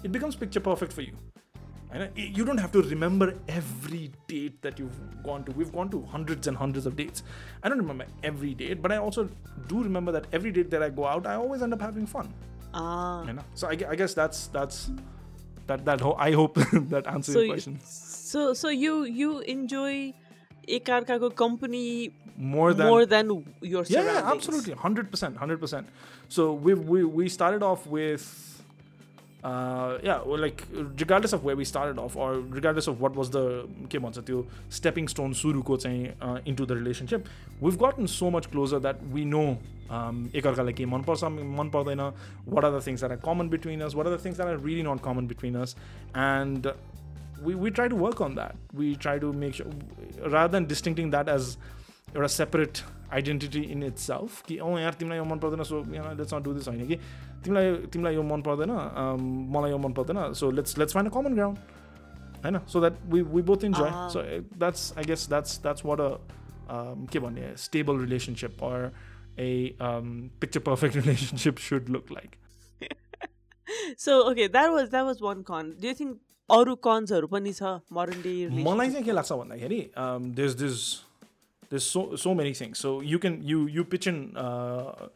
it 0.02 0.12
becomes 0.12 0.36
picture 0.36 0.60
perfect 0.60 0.92
for 0.92 1.02
you. 1.02 1.12
And 1.92 2.10
you 2.16 2.44
don't 2.44 2.58
have 2.58 2.70
to 2.72 2.82
remember 2.82 3.34
every 3.48 4.12
date 4.28 4.62
that 4.62 4.78
you've 4.78 4.96
gone 5.24 5.42
to. 5.44 5.52
We've 5.52 5.72
gone 5.72 5.90
to 5.90 6.02
hundreds 6.02 6.46
and 6.46 6.56
hundreds 6.56 6.86
of 6.86 6.94
dates. 6.94 7.24
I 7.64 7.68
don't 7.68 7.78
remember 7.78 8.06
every 8.22 8.54
date, 8.54 8.80
but 8.80 8.92
I 8.92 8.98
also 8.98 9.28
do 9.66 9.82
remember 9.82 10.12
that 10.12 10.26
every 10.32 10.52
date 10.52 10.70
that 10.70 10.84
I 10.84 10.90
go 10.90 11.04
out, 11.04 11.26
I 11.26 11.34
always 11.34 11.62
end 11.62 11.74
up 11.74 11.80
having 11.80 12.06
fun. 12.06 12.32
Ah. 12.72 13.26
You 13.26 13.32
know? 13.32 13.42
So 13.54 13.66
I, 13.66 13.72
I 13.88 13.96
guess 13.96 14.14
that's 14.14 14.46
that's 14.48 14.90
that 15.66 15.84
that 15.84 16.00
ho- 16.00 16.16
I 16.16 16.30
hope 16.30 16.54
that 16.94 17.08
answers 17.08 17.34
so 17.34 17.40
your 17.40 17.54
question. 17.54 17.72
You, 17.74 17.80
so 17.82 18.54
so 18.54 18.68
you 18.68 19.02
you 19.04 19.40
enjoy 19.40 20.14
a 20.68 20.80
Kako 20.80 21.34
company 21.34 22.12
more 22.36 22.72
than 22.72 22.86
more 22.86 23.04
than 23.06 23.44
your 23.60 23.84
yeah, 23.88 24.04
yeah 24.04 24.32
absolutely 24.32 24.74
hundred 24.74 25.10
percent 25.10 25.36
hundred 25.36 25.60
percent. 25.60 25.88
So 26.28 26.52
we 26.52 26.74
we 26.74 27.04
we 27.04 27.28
started 27.28 27.64
off 27.64 27.86
with 27.86 28.49
Uh, 29.45 29.99
yeah, 30.01 30.21
well, 30.25 30.39
like 30.39 30.63
regardless 30.99 31.31
of 31.31 31.43
where 31.43 31.55
we 31.55 31.63
started 31.63 31.99
off, 31.99 32.15
or 32.15 32.29
regardless 32.53 32.87
of 32.87 32.99
what 32.99 33.15
was 33.15 33.29
the 33.29 33.67
के 33.89 33.99
भन्छ 33.99 34.17
त्यो 34.25 34.45
stepping 34.77 35.07
stone 35.07 35.33
सुरुको 35.41 35.77
चाहिँ 35.83 36.13
uh, 36.19 36.39
into 36.45 36.65
the 36.65 36.75
relationship, 36.75 37.29
we've 37.61 37.77
gotten 37.77 38.07
so 38.07 38.31
much 38.31 38.49
closer 38.49 38.79
that 38.79 39.03
we 39.17 39.25
know 39.33 39.45
um, 39.91 40.23
एकअर्कालाई 40.35 40.73
के 40.73 40.85
मनपर्छ 40.85 41.23
मन 41.59 41.69
पर्दैन 41.75 42.01
what 42.45 42.63
are 42.63 42.71
the 42.71 42.81
things 42.81 43.01
that 43.01 43.11
are 43.11 43.21
common 43.27 43.47
between 43.47 43.83
us, 43.83 43.93
what 43.93 44.07
are 44.07 44.15
the 44.15 44.23
things 44.25 44.41
that 44.41 44.47
are 44.47 44.57
really 44.57 44.87
not 44.89 45.03
common 45.03 45.27
between 45.27 45.55
us, 45.55 45.75
and 46.15 46.73
we, 47.43 47.53
we 47.53 47.69
try 47.69 47.87
to 47.87 47.95
work 47.95 48.21
on 48.21 48.33
that. 48.35 48.55
We 48.73 48.95
try 48.95 49.19
to 49.19 49.31
make 49.31 49.53
sure 49.53 49.67
rather 50.23 50.51
than 50.57 50.65
distincting 50.65 51.11
that 51.11 51.29
as 51.29 51.57
एउटा 52.15 52.27
separate 52.27 52.77
identity 53.13 53.61
in 53.71 53.83
its 53.83 54.01
self 54.07 54.41
कि 54.47 54.57
औ 54.57 54.77
यार 54.79 54.93
तिमीलाई 54.99 55.17
यो 55.17 55.23
मन 55.25 55.39
पर्दैन 55.39 55.63
so 55.69 55.79
let's 55.91 56.33
not 56.33 56.43
do 56.43 56.53
this 56.53 56.67
होइन 56.67 56.87
कि 56.87 56.97
तिमीलाई 57.43 57.75
तिमीलाई 57.93 58.15
यो 58.15 58.23
मन 58.23 58.41
पर्दैन 58.41 58.71
um, 58.71 59.23
मलाई 59.55 59.71
यो 59.71 59.77
मन 59.77 59.93
पर्दैन 59.93 60.33
so 60.33 60.51
let's 60.51 60.77
let's 60.77 60.93
fine 60.93 61.07
a 61.07 61.13
common 61.13 61.35
ground 61.35 61.57
होइन 62.45 62.59
so 62.67 62.79
that 62.79 63.01
we 63.13 63.21
we 63.33 63.41
both 63.51 63.63
enjoy 63.63 63.89
Ah. 63.89 64.07
So 64.13 64.23
that's 64.57 64.93
I 64.97 65.03
guess 65.05 65.27
that's 65.29 65.61
that's 65.61 65.85
what 65.85 65.99
अ 65.99 66.09
के 67.11 67.19
भन्ने 67.19 67.53
stable 67.65 67.99
relationship 67.99 68.63
or 68.63 68.91
a 69.39 69.51
picture 69.81 70.59
perfect 70.69 70.95
relationship 70.95 71.57
should 71.69 71.89
look 71.89 72.11
like 72.11 72.35
So 73.99 74.15
okay, 74.29 74.45
that 74.47 74.71
was 74.71 74.89
that 74.89 75.05
was 75.05 75.21
one 75.21 75.43
con. 75.43 75.69
Do 75.81 75.87
you 75.87 75.93
think 75.95 76.17
अरू 76.49 76.75
कन्सहरू 76.85 77.27
पनि 77.27 77.51
छ 77.53 77.69
modern 77.93 78.21
day 78.21 78.63
मलाई 78.63 78.91
चाहिँ 78.91 79.05
के 79.05 79.11
लाग्छ 79.11 79.31
भन्दाखेरि 79.31 79.79
there's 80.39 80.55
this 80.57 80.81
there's 81.69 81.85
so 81.91 82.01
so 82.23 82.33
many 82.39 82.53
things 82.57 82.81
so 82.85 82.89
you 83.11 83.19
can 83.21 83.37
you 83.51 83.61
you 83.75 83.83
pitch 83.93 84.07
in 84.11 84.17
uh, 84.37 85.07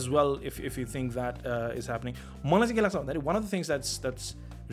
as 0.00 0.08
well 0.16 0.34
if 0.50 0.60
if 0.70 0.76
you 0.80 0.84
think 0.92 1.14
that 1.20 1.40
uh, 1.54 1.78
is 1.80 1.88
happening 1.94 2.20
मलाई 2.52 2.68
चाहिँ 2.68 2.76
के 2.80 2.84
लाग्छ 2.86 2.96
भन्दाखेरि 2.96 3.24
one 3.30 3.38
of 3.40 3.46
the 3.46 3.52
things 3.54 3.72
that's 3.74 3.96
that's 4.06 4.28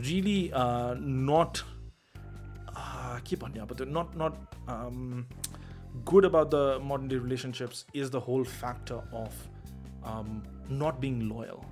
really 0.09 0.37
uh, 0.63 0.93
not 1.31 1.63
uh, 2.75 3.17
के 3.29 3.35
भन्ने 3.45 3.59
अब 3.67 3.73
त्यो 3.81 3.87
not 3.97 4.15
not 4.23 4.55
um, 4.75 5.25
good 6.11 6.25
about 6.31 6.51
the 6.57 6.63
modern 6.91 7.07
day 7.13 7.21
relationships 7.27 7.85
is 8.03 8.09
the 8.17 8.23
whole 8.29 8.45
factor 8.61 9.01
of 9.25 9.43
um, 10.11 10.41
not 10.83 10.99
being 11.05 11.19
loyal 11.35 11.63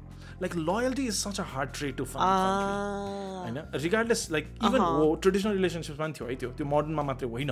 like 0.44 0.56
loyalty 0.68 1.06
is 1.12 1.18
such 1.28 1.40
a 1.44 1.46
hard 1.54 1.72
trait 1.80 1.96
to 2.02 2.06
find 2.12 2.26
frankly. 2.26 3.40
होइन 3.46 3.82
regardless 3.86 4.28
like 4.32 4.48
even 4.66 4.80
अहँ। 4.80 4.98
हो 4.98 5.14
traditional 5.26 5.54
रिलेसनसिप्समा 5.54 6.06
पनि 6.06 6.14
थियो 6.20 6.28
है 6.30 6.36
त्यो 6.44 6.50
त्यो 6.60 6.66
मोडर्नमा 6.74 7.04
मात्रै 7.10 7.30
होइन 7.30 7.52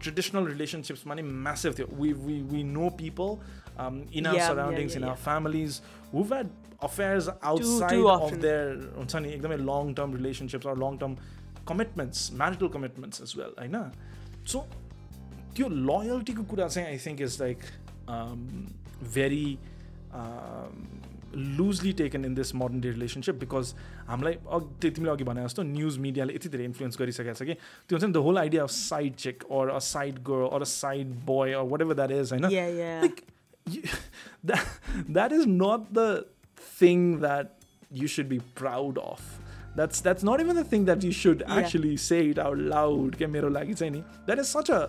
traditional 0.00 0.44
relationships 0.44 1.04
money 1.04 1.22
massive 1.22 1.76
we 1.96 2.12
we 2.12 2.42
we 2.42 2.62
know 2.62 2.90
people 2.90 3.40
um, 3.78 4.04
in 4.12 4.26
our 4.26 4.34
yeah, 4.34 4.48
surroundings 4.48 4.94
yeah, 4.94 5.00
yeah, 5.00 5.06
in 5.06 5.10
our 5.10 5.16
families. 5.16 5.82
Who've 6.10 6.28
had 6.30 6.50
affairs 6.80 7.28
outside 7.42 7.90
too, 7.90 8.02
too 8.02 8.10
of 8.10 8.40
their 8.40 8.76
long 9.58 9.94
term 9.94 10.12
relationships 10.12 10.64
or 10.64 10.76
long 10.76 10.98
term 10.98 11.16
commitments 11.66 12.30
marital 12.30 12.68
commitments 12.68 13.20
as 13.20 13.34
well 13.36 13.52
i 13.58 13.66
know 13.66 13.90
so 14.44 14.66
your 15.56 15.70
loyalty 15.70 16.32
i 16.86 16.96
think 16.96 17.20
is 17.20 17.40
like 17.40 17.64
um, 18.06 18.72
very 19.02 19.58
um, 20.14 20.88
loosely 21.35 21.91
taken 21.99 22.25
in 22.25 22.33
this 22.35 22.53
modern 22.55 22.81
day 22.81 22.89
relationship 22.91 23.35
because 23.43 23.73
हामीलाई 24.07 24.33
अघि 24.57 24.65
त्यो 24.81 24.91
तिमीले 24.95 25.11
अघि 25.11 25.23
भने 25.29 25.43
जस्तो 25.43 25.63
news 25.69 25.97
मिडियाले 26.05 26.33
यति 26.33 26.49
धेरै 26.55 26.65
influence 26.71 26.97
गरिसकेको 26.99 27.33
छ 27.39 27.47
कि 27.49 27.53
त्यो 27.53 27.97
हुन्छ 27.97 28.03
नि 28.05 28.11
the 28.13 28.23
whole 28.27 28.37
idea 28.37 28.63
of 28.63 28.69
side 28.77 29.15
chick 29.25 29.43
or 29.59 29.69
a 29.75 29.79
side 29.87 30.19
girl 30.29 30.49
or 30.57 30.61
a 30.61 30.69
side 30.73 31.15
boy 31.31 31.53
or 31.61 31.65
watt 31.71 31.81
ever 31.87 31.95
that 32.01 32.11
is 32.19 32.33
होइन 32.33 32.49
Yeah, 32.55 32.69
yeah. 32.81 33.05
like 33.05 33.23
you, 33.77 33.81
that 34.51 34.67
that 35.19 35.35
is 35.39 35.47
not 35.53 35.87
the 35.99 36.07
thing 36.81 37.07
that 37.25 37.55
you 38.01 38.07
should 38.17 38.29
be 38.35 38.39
proud 38.61 39.01
of 39.05 39.25
that's 39.79 40.01
that's 40.09 40.27
not 40.29 40.41
even 40.45 40.59
the 40.61 40.65
thing 40.75 40.85
that 40.91 41.03
you 41.07 41.11
should 41.23 41.43
Yeah. 41.47 41.55
actually 41.63 41.95
say 42.05 42.21
it 42.29 42.43
out 42.45 42.61
loud 42.75 43.15
के 43.23 43.27
मेरो 43.37 43.49
लागि 43.57 43.73
चाहिँ 43.81 43.91
नि 43.93 44.03
that 44.29 44.43
is 44.45 44.53
such 44.57 44.71
a 44.77 44.81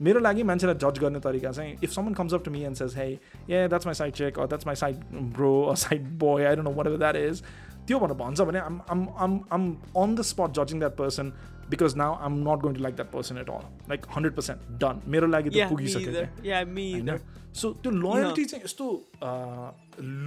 मेरो 0.00 0.20
लागि 0.20 0.42
मान्छेलाई 0.42 0.74
जज 0.82 0.98
गर्ने 0.98 1.20
तरिका 1.20 1.50
चाहिँ 1.50 1.76
if 1.84 1.90
someone 1.90 2.14
comes 2.14 2.34
up 2.34 2.44
to 2.44 2.50
me 2.50 2.62
and 2.64 2.76
says 2.76 2.96
hey 2.96 3.08
a 3.08 3.66
that's 3.68 3.86
my 3.86 3.94
side 3.94 4.14
chick 4.14 4.38
or 4.38 4.46
that's 4.46 4.66
my 4.66 4.74
side 4.82 4.96
bro 5.36 5.52
or 5.70 5.76
side 5.84 6.08
boy 6.18 6.44
I 6.44 6.56
don't 6.56 6.68
know 6.68 6.74
whatever 6.86 6.98
that 6.98 7.16
is 7.16 7.42
त्यो 7.86 7.98
भनेर 7.98 8.16
भन्छ 8.18 8.40
भने 8.40 8.58
I'm 8.58 8.80
I'm 8.90 9.08
I'm 9.18 9.40
I'm 9.52 9.70
on 10.02 10.14
the 10.14 10.22
spot 10.32 10.58
जजिङ 10.60 10.78
that 10.78 10.96
person 10.96 11.32
because 11.70 11.96
now 11.96 12.14
I'm 12.26 12.38
not 12.48 12.60
going 12.62 12.74
to 12.74 12.82
like 12.82 12.94
that 12.96 13.10
person 13.12 13.38
at 13.38 13.50
all 13.50 13.64
like 13.88 14.06
hundred 14.16 14.34
percent 14.34 14.78
done 14.84 15.02
मेरो 15.14 15.26
लागि 15.26 15.50
त 15.50 15.68
पुगिसक्यो 15.70 16.12
होइन. 16.12 17.18
सो 17.56 17.70
त्यो 17.82 17.90
लोयल्टी 17.92 18.44
चाहिँ 18.44 18.64
यस्तो 18.64 18.86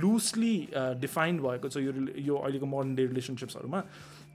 लुजली 0.03 0.55
डिफाइन्ड 1.01 1.41
भएको 1.41 1.69
छ 1.69 1.77
यो 1.77 2.35
अहिलेको 2.35 2.65
मोडर्न 2.65 2.95
डे 2.95 3.05
रिलेसनसिप्सहरूमा 3.05 3.83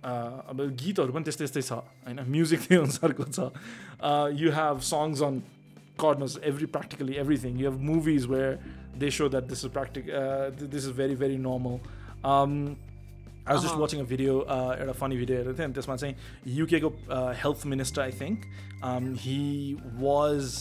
अब 0.03 0.65
गीतहरू 0.81 1.13
पनि 1.13 1.23
त्यस्तै 1.29 1.45
त्यस्तै 1.45 1.61
छ 1.61 1.79
होइन 2.07 2.25
म्युजिक 2.35 2.59
त्यही 2.65 2.81
अनुसारको 2.81 3.27
छ 3.29 3.39
you 4.41 4.51
have 4.57 4.83
songs 4.89 5.21
on 5.29 5.41
corners 6.03 6.37
every 6.51 6.65
practically 6.75 7.17
everything 7.23 7.59
you 7.59 7.71
have 7.71 7.81
movies 7.91 8.25
where 8.33 8.59
they 9.03 9.09
so 9.17 9.29
that 9.35 9.49
this 9.53 9.65
is 9.65 9.71
practice 9.77 10.11
this 10.75 10.87
is 10.87 10.95
very 11.01 11.15
very 11.23 11.37
normal 11.47 11.77
I 12.29 13.53
was 13.53 13.61
just 13.61 13.73
अहँ। 13.73 13.81
वाचिङ 13.81 13.99
अ 13.99 14.09
भिडियो 14.09 14.39
एउटा 14.49 14.97
फनी 15.03 15.17
भिडियो 15.17 15.37
हेरेको 15.37 15.57
थिएँ 15.57 15.65
अनि 15.65 15.73
त्यसमा 15.73 15.95
चाहिँ 15.95 16.15
युकेको 16.57 16.89
health 17.43 17.65
minister 17.75 18.01
I 18.01 18.19
think 18.19 18.51
he 19.23 19.39
was 20.03 20.51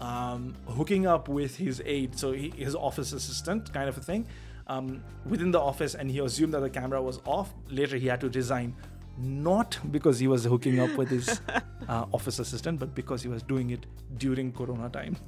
um, 0.00 0.54
hooking 0.66 1.06
up 1.06 1.28
with 1.28 1.56
his 1.56 1.82
aide, 1.84 2.18
so 2.18 2.32
he, 2.32 2.50
his 2.56 2.74
office 2.74 3.12
assistant, 3.12 3.72
kind 3.72 3.88
of 3.88 3.96
a 3.98 4.00
thing, 4.00 4.26
um, 4.66 5.02
within 5.26 5.50
the 5.50 5.60
office, 5.60 5.94
and 5.94 6.10
he 6.10 6.18
assumed 6.20 6.54
that 6.54 6.60
the 6.60 6.70
camera 6.70 7.02
was 7.02 7.20
off. 7.24 7.54
Later, 7.70 7.96
he 7.96 8.06
had 8.06 8.20
to 8.20 8.28
resign, 8.28 8.74
not 9.18 9.78
because 9.90 10.18
he 10.18 10.28
was 10.28 10.44
hooking 10.44 10.80
up 10.80 10.96
with 10.96 11.10
his 11.10 11.40
uh, 11.88 12.04
office 12.12 12.38
assistant, 12.38 12.78
but 12.78 12.94
because 12.94 13.22
he 13.22 13.28
was 13.28 13.42
doing 13.42 13.70
it 13.70 13.86
during 14.16 14.52
Corona 14.52 14.88
time. 14.88 15.16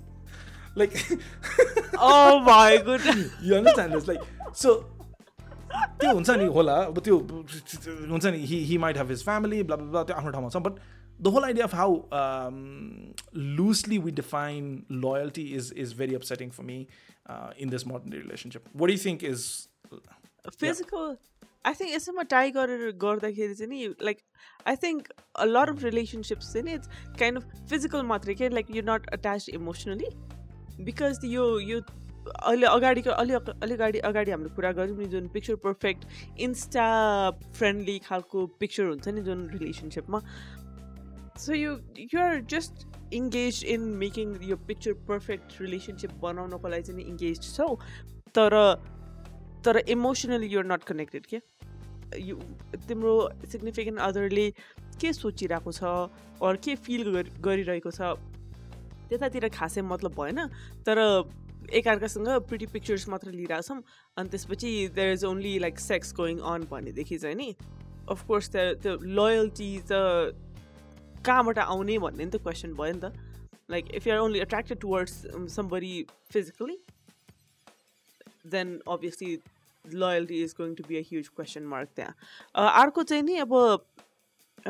Like, 0.76 0.96
Oh 1.98 2.40
my 2.40 2.78
goodness. 2.78 3.30
you 3.42 3.56
understand 3.56 3.92
this? 3.92 4.08
Like, 4.08 4.22
so. 4.52 4.78
त्यो 6.00 6.12
हुन्छ 6.14 6.30
नि 6.30 6.46
होला 6.54 6.76
अब 6.90 6.98
त्यो 7.06 7.16
हुन्छ 8.10 8.26
नि 8.26 8.38
हि 8.46 8.56
हि 8.66 8.78
might 8.84 8.96
have 8.98 9.10
his 9.10 9.22
family 9.24 9.62
blah 9.62 9.76
blah 9.76 10.02
त्यो 10.02 10.16
आफ्नो 10.16 10.30
ठाउँमा 10.30 10.48
छ 10.54 10.62
but 10.66 10.78
the 11.22 11.32
whole 11.34 11.44
idea 11.44 11.66
of 11.66 11.74
how 11.74 11.94
लुजली 13.58 13.98
we 14.06 14.10
define 14.20 14.72
loyalty 15.04 15.42
is 15.58 15.72
is 15.84 15.94
very 15.98 16.14
अपसेटिङ 16.14 16.50
for 16.56 16.64
me 16.64 16.78
in 17.59 17.69
this 17.69 17.87
modern 17.87 18.13
relationship 18.13 18.75
what 18.75 18.91
you 18.91 18.97
think 19.05 19.23
is 19.25 19.47
physical 20.53 21.17
I 21.65 21.73
think 21.73 21.91
यसमा 21.91 22.23
try 22.23 22.51
गरेर 22.51 22.91
गर्दाखेरि 23.01 23.55
चाहिँ 23.55 23.69
नि 23.69 23.87
like 24.01 24.19
I 24.67 24.75
think 24.83 25.07
अ 25.35 25.45
लट 25.45 25.69
अफ 25.69 25.83
रिलेसनसिप्स 25.83 26.51
चाहिँ 26.53 26.65
नि 26.65 26.73
it's 26.73 26.89
kind 27.19 27.37
of 27.37 27.69
physical 27.69 28.03
मात्रै 28.05 28.35
के 28.41 28.49
like 28.49 28.75
you 28.75 28.83
not 28.85 29.07
attach 29.13 29.49
emotionally 29.51 30.09
because 30.81 31.25
यो 31.25 31.47
यो 31.61 31.79
अहिले 32.27 32.67
अगाडिको 32.67 33.11
अलि 33.13 33.33
अलि 33.33 33.73
अगाडि 33.73 33.99
अगाडि 34.09 34.31
हामीले 34.31 34.53
कुरा 34.55 34.71
गऱ्यौँ 34.79 34.97
नि 34.97 35.05
जुन 35.07 35.27
पिक्चर 35.33 35.55
पर्फेक्ट 35.63 36.05
इन्स्टा 36.47 36.85
फ्रेन्डली 37.57 37.97
खालको 38.05 38.45
पिक्चर 38.59 38.85
हुन्छ 38.85 39.07
नि 39.09 39.21
जुन 39.21 39.47
रिलेसनसिपमा 39.49 40.21
so 41.37 41.53
you 41.55 41.75
you're 42.05 42.41
just 42.49 42.87
engage 43.13 43.63
in 43.73 43.81
making 44.03 44.35
yo 44.43 44.57
picture 44.67 44.93
perfect 45.07 45.61
relationship 45.61 46.11
बनाउनको 46.21 46.67
लागि 46.69 46.83
चाहिँ 46.83 47.05
इङ्गेज 47.09 47.41
छौ 47.55 47.67
तर 48.35 48.53
तर 49.65 49.77
इमोसनली 49.89 50.47
युआर 50.47 50.65
नट 50.65 50.83
कनेक्टेड 50.83 51.25
के 51.25 51.39
यु 52.21 52.35
तिम्रो 52.87 53.13
सिग्निफिकेन्ट 53.51 53.99
अदरले 53.99 54.49
के 55.01 55.13
सोचिरहेको 55.13 55.71
छ 55.71 55.83
अरू 56.41 56.57
के 56.65 56.75
फिल 56.75 57.01
गरिरहेको 57.41 57.91
छ 57.91 58.13
त्यतातिर 59.09 59.47
खासै 59.53 59.81
मतलब 59.81 60.11
भएन। 60.19 60.39
तर 60.85 60.97
एकअर्कासँग 61.71 62.27
प्रिटी 62.49 62.65
पिक्चर्स 62.73 63.07
मात्र 63.09 63.31
लिइरहेको 63.31 63.61
छौँ। 63.67 63.81
अनि 64.17 64.29
त्यसपछि 64.29 64.71
there 64.95 65.13
is 65.13 65.25
only 65.25 65.57
like 65.59 65.79
sex 65.79 66.13
going 66.13 66.39
on 66.39 66.67
भनेदेखि 66.71 67.17
चाहिँ 67.17 67.35
नि 67.35 67.49
अफकोर्स 68.09 68.49
त्यो 68.55 68.95
लोयल्टी 69.19 69.71
त 69.91 69.93
कहाँबाट 71.26 71.58
आउने 71.58 71.98
भन्ने 72.06 72.24
नि 72.24 72.30
त 72.30 72.42
क्वेसन 72.46 72.74
भयो 72.80 72.92
नि 72.92 73.00
त 73.00 73.12
like 73.70 73.90
if 74.00 74.06
you're 74.06 74.18
only 74.18 74.40
attracted 74.46 74.78
towards 74.80 75.14
somebody 75.56 75.92
physically 76.32 76.76
then 78.56 78.78
obviously 78.96 79.38
loyalty 79.84 80.42
is 80.44 80.54
going 80.60 80.74
to 80.80 80.84
be 80.88 80.96
a 80.96 81.02
huge 81.10 81.28
question 81.36 81.62
mark 81.74 81.88
त्यहाँ 81.96 82.72
अर्को 82.84 83.02
चाहिँ 83.12 83.22
नि 83.30 83.36
अब 83.48 83.56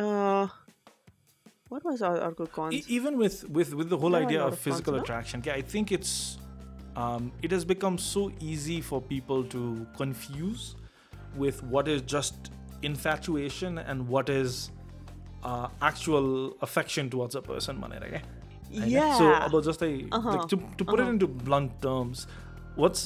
Uh, 0.01 0.47
what 1.75 1.85
was 1.87 2.03
our 2.09 2.19
अर्को 2.25 2.45
E- 2.45 2.51
cons? 2.57 2.89
even 2.97 3.17
with 3.21 3.39
with 3.57 3.73
with 3.79 3.89
the 3.93 3.97
whole 4.03 4.13
There 4.17 4.21
are 4.21 4.27
a 4.27 4.29
idea 4.29 4.43
lot 4.43 4.53
of 4.53 4.53
of 4.53 4.59
cons, 4.59 4.67
physical 4.67 4.95
no? 4.97 5.01
attraction 5.05 5.41
okay, 5.45 5.51
i 5.55 5.63
think 5.73 5.91
it's 5.97 6.13
um, 7.05 7.27
it 7.49 7.55
has 7.57 7.65
become 7.71 7.97
so 8.05 8.23
easy 8.51 8.77
for 8.91 9.01
people 9.09 9.43
to 9.55 9.63
confuse 9.97 10.67
with 11.45 11.59
what 11.75 11.91
is 11.95 12.05
just 12.15 12.51
infatuation 12.91 13.79
and 13.85 14.07
what 14.17 14.31
is 14.37 14.61
uh, 15.45 15.69
actual 15.91 16.29
affection 16.69 17.11
towards 17.17 17.35
a 17.41 17.43
person 17.51 17.81
भनेर 17.87 18.09
क्या 18.15 18.23
होइन? 18.23 18.89
Yeah. 18.95 19.13
so 19.19 19.29
अब 19.49 19.61
जस्तै 19.69 19.91
Uh-huh. 20.19 20.33
like, 20.37 20.47
to, 20.55 20.57
to 20.81 20.85
put 20.93 20.99
it 21.01 21.05
Uh-huh. 21.05 21.13
into 21.17 21.29
blunt 21.49 21.73
terms 21.89 22.27
what's 22.85 23.05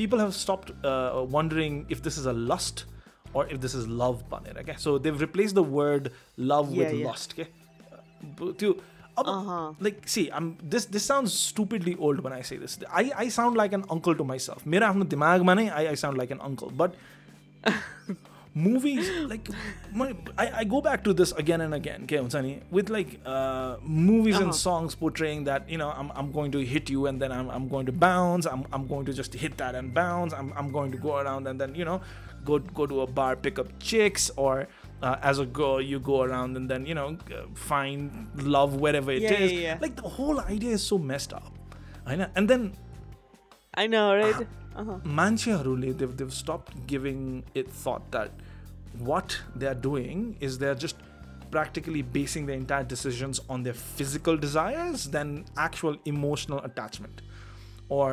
people 0.00 0.18
have 0.24 0.34
stopped 0.42 0.70
uh, 0.92 1.24
wondering 1.38 1.74
if 1.96 2.02
this 2.08 2.16
is 2.22 2.26
a 2.34 2.36
lust 2.52 2.84
or 3.38 3.44
if 3.56 3.60
this 3.66 3.74
is 3.82 3.86
love 4.02 4.22
भनेर 4.32 4.62
क्या 4.70 4.76
so 4.86 4.96
they've 5.04 5.20
replaced 5.26 5.58
the 5.60 5.66
word 5.78 6.10
love 6.54 6.72
Yeah, 6.72 6.80
with 6.82 6.98
yeah. 7.00 7.06
lust 7.10 7.34
क्या 7.40 7.46
ब- 8.40 8.52
त्यो 8.62 8.72
अब 9.22 9.28
Uh-huh. 9.32 9.64
like 9.86 9.98
see 10.12 10.22
I'm 10.38 10.46
this 10.74 10.86
this 10.94 11.04
sounds 11.12 11.34
stupidly 11.40 11.92
old 12.06 12.22
when 12.26 12.32
I 12.38 12.40
say 12.52 12.56
this 12.62 12.78
I 13.02 13.04
I 13.24 13.26
sound 13.38 13.60
like 13.62 13.76
an 13.78 13.84
uncle 13.96 14.16
to 14.22 14.26
myself 14.30 14.64
मेरो 14.74 14.86
आफ्नो 14.92 15.04
दिमागमा 15.16 15.54
नै 15.60 15.66
I 15.82 15.84
I 15.92 15.94
sound 16.04 16.22
like 16.22 16.32
an 16.38 16.42
uncle 16.50 16.72
but 16.82 16.96
movies 18.55 19.09
like 19.27 19.47
my, 19.93 20.13
I, 20.37 20.51
I 20.59 20.63
go 20.63 20.81
back 20.81 21.03
to 21.03 21.13
this 21.13 21.31
again 21.33 21.61
and 21.61 21.73
again 21.73 22.03
okay 22.03 22.17
Unsani, 22.17 22.61
with 22.71 22.89
like 22.89 23.19
uh, 23.25 23.77
movies 23.83 24.37
and 24.37 24.49
Uh-huh. 24.49 24.53
songs 24.69 24.95
portraying 24.95 25.43
that 25.45 25.69
you 25.69 25.77
know 25.77 25.89
I'm, 25.91 26.11
I'm 26.15 26.31
going 26.31 26.51
to 26.53 26.65
hit 26.65 26.89
you 26.89 27.05
and 27.07 27.21
then 27.21 27.31
I'm, 27.31 27.49
I'm 27.49 27.67
going 27.67 27.85
to 27.85 27.91
bounce 27.91 28.45
I'm, 28.47 28.65
I'm 28.73 28.87
going 28.87 29.05
to 29.05 29.13
just 29.13 29.33
hit 29.33 29.57
that 29.57 29.75
and 29.75 29.93
bounce 29.93 30.33
I'm, 30.33 30.51
I'm 30.57 30.71
going 30.71 30.91
to 30.91 30.97
go 30.97 31.17
around 31.17 31.47
and 31.47 31.61
then 31.61 31.75
you 31.75 31.85
know 31.85 32.01
go 32.43 32.57
go 32.59 32.85
to 32.87 33.01
a 33.01 33.07
bar 33.07 33.35
pick 33.35 33.59
up 33.59 33.67
chicks 33.79 34.31
or 34.35 34.67
uh, 35.03 35.15
as 35.21 35.39
a 35.39 35.45
girl 35.45 35.79
you 35.81 35.99
go 35.99 36.21
around 36.23 36.57
and 36.57 36.69
then 36.69 36.85
you 36.85 36.95
know 36.95 37.17
find 37.53 38.27
love 38.41 38.75
wherever 38.75 39.11
it 39.11 39.23
is. 39.23 39.31
Yeah, 39.31 39.37
yeah, 39.39 39.59
yeah. 39.61 39.77
like 39.79 39.95
the 39.95 40.09
whole 40.17 40.39
idea 40.39 40.71
is 40.71 40.83
so 40.83 40.97
messed 40.97 41.33
up 41.33 41.53
I 42.05 42.15
know. 42.15 42.27
and 42.35 42.49
then 42.49 42.73
I 43.75 43.85
know, 43.87 44.15
right? 44.15 44.47
Uh-huh. 44.78 44.98
मान्छेहरूले 45.04 45.90
they've, 45.98 46.16
they've 46.16 46.32
stopped 46.32 46.72
giving 46.92 47.44
it 47.54 47.68
thought 47.82 48.10
that 48.10 48.30
what 49.10 49.36
they're 49.54 49.80
doing 49.88 50.36
is 50.40 50.58
they're 50.58 50.74
just 50.74 50.96
practically 51.52 52.02
basing 52.02 52.46
their 52.46 52.56
entire 52.56 52.82
decisions 52.82 53.40
on 53.48 53.62
their 53.62 53.74
physical 53.74 54.36
desires 54.36 55.04
than 55.10 55.44
actual 55.56 55.96
emotional 56.04 56.60
attachment 56.70 57.22
or 57.88 58.10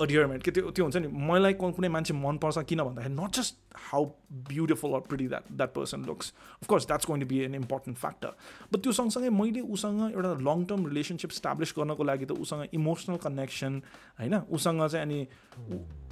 adherement 0.00 0.44
के 0.44 0.50
त्यो 0.50 0.70
त्यो 0.76 0.84
हुन्छ 0.84 0.96
नि 0.96 1.08
मलाई 1.30 1.54
कुन- 1.62 1.74
कुनै 1.74 1.88
मान्छे 1.96 2.14
मनपर्छ 2.20 2.58
किन 2.70 2.82
भन्दाखेरि 2.88 3.14
not 3.14 3.40
just 3.40 3.54
how 3.75 4.05
beautiful 4.49 4.91
or 4.91 4.99
pretty 5.09 5.27
that 5.27 5.51
that 5.51 5.73
person 5.73 6.05
looks 6.05 6.33
of course 6.61 6.85
that's 6.87 7.07
going 7.07 7.21
to 7.21 7.27
be 7.27 7.39
an 7.39 7.55
important 7.55 7.97
factor 7.97 8.31
but 8.73 8.79
त्यो 8.83 8.91
सँगसँगै 8.91 9.29
मैले 9.29 9.61
उसँग 9.61 10.01
एउटा 10.11 10.33
लङ 10.49 10.65
टर्म 10.65 10.87
रिलेसनसिप 10.87 11.31
स्टाब्लिस 11.31 11.73
गर्नको 11.77 12.03
लागि 12.03 12.25
त 12.25 12.31
उसँग 12.31 12.67
इमोसनल 12.73 13.17
कनेक्सन 13.23 13.81
होइन? 14.19 14.35
उसँग 14.49 14.87
चाहिँ 14.87 15.05
अनि 15.05 15.19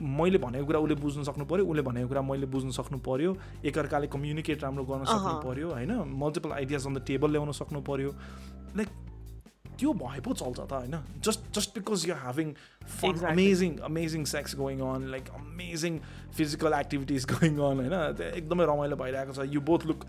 मैले 0.02 0.38
भनेको 0.38 0.65
कुरा 0.65 0.80
उसले 0.80 0.96
बुझ्नु 0.96 1.24
सक्नु 1.24 1.46
पऱ्यो 1.46 1.65
उसले 1.65 1.82
भनेको 1.82 2.08
कुरा 2.08 2.22
मैले 2.22 2.46
बुझ्नु 2.46 2.72
सक्नु 2.72 2.98
पऱ्यो 3.02 3.36
एकअर्काले 3.65 4.08
कम्युनिकेट 4.08 4.63
राम्रो 4.63 4.84
गर्न 4.86 5.04
सक्नु। 5.06 5.34
पऱ्यो 5.43 5.67
होइन? 5.72 5.91
Multiple 6.24 6.52
ideas 6.52 6.88
on 6.88 6.93
the 6.93 7.04
table 7.08 7.32
ल्याउन 7.32 7.52
सक्नु 7.52 7.82
पऱ्यो 7.82 8.10
लाइक 8.78 8.89
त्यो 9.79 9.92
भए 10.01 10.20
पो 10.25 10.33
चल्छ 10.38 10.59
त 10.61 10.72
होइन 10.72 10.96
just 11.27 11.40
just 11.57 11.75
because 11.79 12.05
you 12.09 12.14
having 12.14 12.48
fun 12.55 13.09
Exactly. 13.11 13.31
Amazing 13.33 13.77
amazing 13.88 14.25
sex 14.33 14.55
going 14.57 14.81
on 14.88 15.07
like 15.14 15.29
amazing 15.38 15.98
physical 16.37 16.72
activities 16.81 17.27
going 17.33 17.53
on 17.68 17.81
होइन 17.83 17.96
त्यो 18.18 18.27
एकदमै 18.40 18.66
रमाइलो 18.72 18.96
भइरहेको 19.03 19.33
छ 19.38 19.46
you 19.55 19.61
both 19.70 19.87
look 19.92 20.05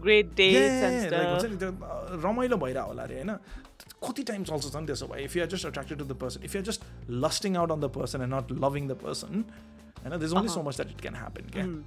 Great 0.00 0.32
dates 0.34 0.86
and 0.88 0.98
stuff. 1.04 1.26
हुन्छ 1.32 1.44
नि 1.52 1.56
त्यो 1.56 1.70
अ, 1.70 2.22
रमाइलो 2.24 2.56
भइरहेको 2.64 2.88
होला 2.88 3.02
अरे 3.02 3.20
होइन 3.20 3.36
कति 4.06 4.22
टाइम 4.30 4.44
चल्छ 4.50 4.72
झन् 4.72 4.86
त्यसो 4.86 5.06
भए 5.12 5.24
if 5.24 5.36
you're 5.36 5.48
just 5.54 5.66
attracted 5.66 5.98
to 5.98 6.04
the 6.04 6.16
person 6.22 6.44
if 6.44 6.54
you're 6.56 6.64
just 6.70 6.82
lusting 7.26 7.56
out 7.56 7.70
on 7.72 7.80
the 7.80 7.92
person 7.98 8.22
and 8.22 8.34
not 8.34 8.52
loving 8.64 8.88
the 8.88 8.96
person 9.04 9.44
होइन 10.00 10.18
this 10.20 10.32
only 10.32 10.48
so 10.48 10.60
Uh-huh. 10.60 10.68
Much 10.68 10.76
that 10.76 10.90
it 10.90 11.00
can 11.02 11.14
happen 11.16 11.50
क्या 11.56 11.64
Mm. 11.66 11.82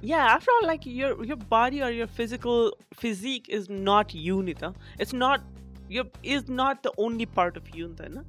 Yeah, 0.00 0.26
after 0.26 0.50
all, 0.52 0.66
like 0.66 0.84
your 0.84 1.24
your 1.24 1.36
body 1.36 1.82
or 1.82 1.90
your 1.90 2.06
physical 2.06 2.76
physique 3.02 3.48
is 3.48 3.68
not 3.88 4.14
you, 4.14 4.42
Nita. 4.42 4.72
It's 4.98 5.12
not 5.12 5.44
your 5.88 6.04
is 6.22 6.48
not 6.48 6.82
the 6.82 6.92
only 6.98 7.26
part 7.26 7.56
of 7.56 7.68
you, 7.74 7.88
Nita, 7.88 8.08
na? 8.08 8.22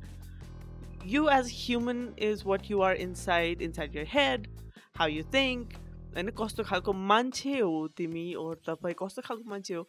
You 1.13 1.30
as 1.30 1.50
human 1.50 2.13
is 2.18 2.46
what 2.46 2.70
you 2.70 2.82
are 2.82 2.94
inside, 2.94 3.62
inside 3.62 3.94
your 3.94 4.06
head, 4.06 4.48
how 4.96 5.08
you 5.08 5.24
think. 5.38 5.80
होइन 6.16 6.30
कस्तो 6.38 6.63
खालको 6.63 6.94
मान्छे 6.94 7.58
हो 7.60 7.88
तिमी 7.98 8.24
ओर 8.38 8.60
तपाईँ 8.68 8.96
कस्तो 9.02 9.22
खालको 9.26 9.50
मान्छे 9.50 9.74
हो 9.74 9.84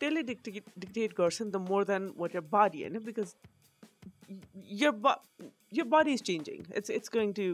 त्यसले 0.00 0.22
डिक्टेट 0.30 0.64
डिक्टेट 0.78 1.14
गर्छ 1.20 1.42
नि 1.42 1.50
त 1.50 1.56
मोर 1.68 1.84
देन 1.90 2.12
वाट 2.18 2.34
यर 2.34 2.44
बडी 2.52 2.82
होइन 2.82 2.98
because 3.08 3.34
your 4.82 4.92
bo- 4.92 5.20
your 5.78 5.84
body 5.84 6.12
is 6.18 6.22
changing. 6.28 6.66
It's 6.80 6.90
it's 6.98 7.10
going 7.16 7.32
to 7.38 7.46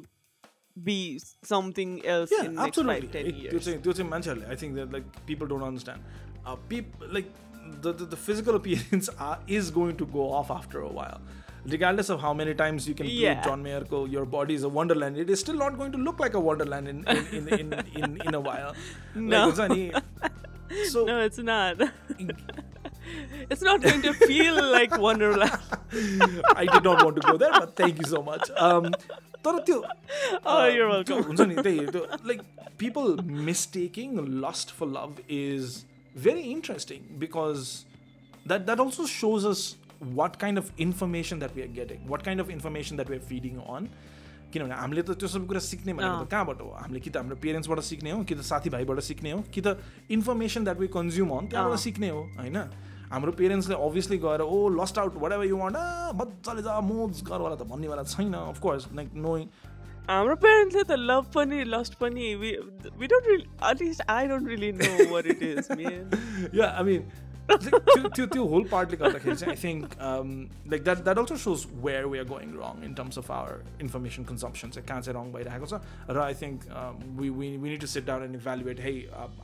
be 0.81 1.21
something 1.43 2.05
else 2.05 2.31
yeah, 2.31 2.45
in 2.45 2.59
absolutely. 2.59 3.01
next 3.01 3.05
five, 3.05 3.11
ten 3.11 3.35
years. 3.35 3.53
It, 3.53 3.57
it's 3.57 3.99
a, 3.99 4.01
it's 4.03 4.45
I 4.49 4.55
think 4.55 4.75
that 4.75 4.91
like 4.91 5.25
people 5.25 5.47
don't 5.47 5.63
understand. 5.63 6.01
Uh, 6.45 6.55
people 6.67 7.07
like 7.11 7.31
the, 7.81 7.93
the, 7.93 8.05
the 8.05 8.17
physical 8.17 8.55
appearance 8.61 9.09
are, 9.19 9.39
is 9.47 9.71
going 9.71 9.97
to 9.97 10.05
go 10.05 10.31
off 10.31 10.51
after 10.51 10.81
a 10.81 10.89
while. 10.89 11.21
Regardless 11.65 12.09
of 12.09 12.19
how 12.19 12.33
many 12.33 12.53
times 12.53 12.89
you 12.89 12.93
can 12.93 13.05
yeah. 13.05 13.35
play 13.35 13.43
John 13.49 13.63
Mayer, 13.63 13.85
your 14.09 14.25
body 14.25 14.53
is 14.53 14.63
a 14.63 14.69
wonderland. 14.69 15.17
It 15.17 15.29
is 15.29 15.39
still 15.39 15.55
not 15.55 15.77
going 15.77 15.93
to 15.93 15.97
look 15.97 16.19
like 16.19 16.33
a 16.33 16.39
wonderland 16.39 16.89
in 16.89 17.07
in, 17.07 17.47
in, 17.47 17.47
in, 17.47 17.73
in, 17.95 18.21
in 18.25 18.35
a 18.35 18.39
while. 18.39 18.75
No. 19.15 19.47
Like, 19.47 19.49
it's 19.49 19.59
any, 19.59 19.93
so, 20.89 21.05
no, 21.05 21.19
it's 21.21 21.37
not 21.37 21.77
it's 23.50 23.62
not 23.62 23.80
going 23.82 24.02
to 24.02 24.12
feel 24.12 24.56
like 24.72 24.96
Wonderland. 24.98 25.58
I 26.56 26.66
did 26.66 26.84
not 26.84 27.04
want 27.04 27.16
to 27.20 27.22
go 27.30 27.36
there, 27.36 27.52
but 27.58 27.74
thank 27.76 27.98
you 28.02 28.08
so 28.14 28.22
much. 28.22 28.50
Um, 28.68 28.90
तर 29.46 29.58
त्यो 29.66 29.82
Oh, 30.46 30.66
you're 30.66 30.88
uh, 30.88 30.94
welcome. 30.94 31.04
त्यो 31.06 31.22
हुन्छ 31.26 31.40
नि 31.50 31.62
त्यही 31.62 31.86
त्यो 31.92 32.02
like 32.30 32.40
people 32.78 33.16
mistaking 33.48 34.18
lust 34.46 34.70
for 34.78 34.86
love 34.96 35.20
is 35.38 35.76
very 36.16 36.40
interesting 36.56 37.00
because 37.24 37.64
that 38.48 38.60
that 38.70 38.80
also 38.86 39.06
shows 39.14 39.46
us 39.52 39.62
what 40.20 40.36
kind 40.44 40.58
of 40.58 40.80
information 40.86 41.38
that 41.38 41.56
we 41.56 41.62
are 41.62 41.68
getting 41.80 42.06
what 42.10 42.22
kind 42.28 42.42
of 42.44 42.50
information 42.56 42.96
that 42.96 43.10
we 43.10 43.16
are 43.16 43.22
feeding 43.28 43.56
on 43.76 43.88
किनभने 44.52 44.74
हामीले 44.80 45.02
त 45.02 45.14
त्यो 45.22 45.28
सबै 45.28 45.46
कुरा 45.48 45.60
सिक्ने 45.68 45.92
भनेको 45.94 46.18
अँ। 46.18 46.26
त 46.26 46.30
कहाँबाट 46.34 46.60
हो 46.66 46.68
हामीले 46.82 47.00
कि 47.06 47.10
त 47.10 47.16
हाम्रो 47.22 47.36
पेरेन्ट्सबाट 47.46 47.80
सिक्ने 47.88 48.10
हो 48.10 48.20
कि 48.28 48.34
त 48.34 48.46
साथीभाइबाट 48.50 49.00
सिक्ने 49.08 49.30
हो 49.32 49.40
कि 49.56 49.60
त 49.66 49.76
information 50.18 50.64
that 50.68 50.78
we 50.84 50.88
consume 50.98 51.30
on 51.38 51.46
त्यहाँबाट 51.54 51.78
अँ। 51.78 51.82
सिक्ने 51.86 52.08
हो 52.16 52.22
होइन 52.38 52.56
हाम्रो 53.13 53.31
पेरेन्ट्सले 53.39 53.75
अभियसली 53.87 54.17
गएर 54.25 54.41
ओ 54.41 54.57
lust 54.81 54.97
out 54.99 55.21
whatever 55.33 55.45
you 55.45 55.57
want 55.57 55.77
मजाले 56.21 56.61
जा 56.69 56.79
मोज 56.89 57.23
गरवाला 57.29 57.55
त 57.55 57.67
भन्नेवाला 57.73 58.03
छैन 58.13 58.33
अफकोर्स 58.41 58.87
लाइक 58.99 59.13
नोइङ 59.25 59.47
हाम्रो 60.09 60.35
पेरेन्ट्सले 60.45 60.83
त 60.83 60.95
लभ 61.09 61.27
पनि 61.35 61.63
लस्ट 61.73 61.93
पनि 61.99 62.29
at 63.71 63.81
least 63.81 64.01
I 64.13 64.21
don't 64.31 64.49
really 64.53 64.71
know 64.79 64.95
what 65.11 65.29
it 65.33 65.43
is, 65.49 65.69
man. 65.81 66.09
या 66.55 66.67
आई 66.79 66.83
मिन 66.83 67.05
त्यो 67.51 68.09
त्यो 68.15 68.25
त्यो 68.33 68.43
होल 68.51 68.63
पार्टले 68.71 68.97
गर्दाखेरि 68.97 69.35
चाहिँ 69.35 69.53
I 69.53 69.61
think 69.63 69.95
like 70.71 70.83
that 70.83 71.03
that 71.03 71.17
also 71.19 71.37
shows 71.45 71.65
where 71.85 72.05
we 72.13 72.19
are 72.19 72.25
going 72.25 72.53
wrong 72.59 72.83
in 72.85 72.93
terms 72.99 73.17
of 73.19 73.31
our 73.37 73.81
information 73.81 74.23
consumption 74.31 74.69
चाहिँ 74.75 74.87
कहाँ 74.87 75.01
चाहिँ 75.01 75.17
रङ 75.19 75.31
भइरहेको 75.33 75.65
छ। 75.65 75.79
र 76.09 76.19
I 76.25 76.33
think 76.41 76.67
we 77.19 77.29
we 77.39 77.49
we 77.57 77.69
need 77.69 77.81
to 77.81 77.87
sit 77.93 78.05
down 78.11 78.23
and 78.23 78.35
evaluate 78.41 78.79
है 78.87 78.93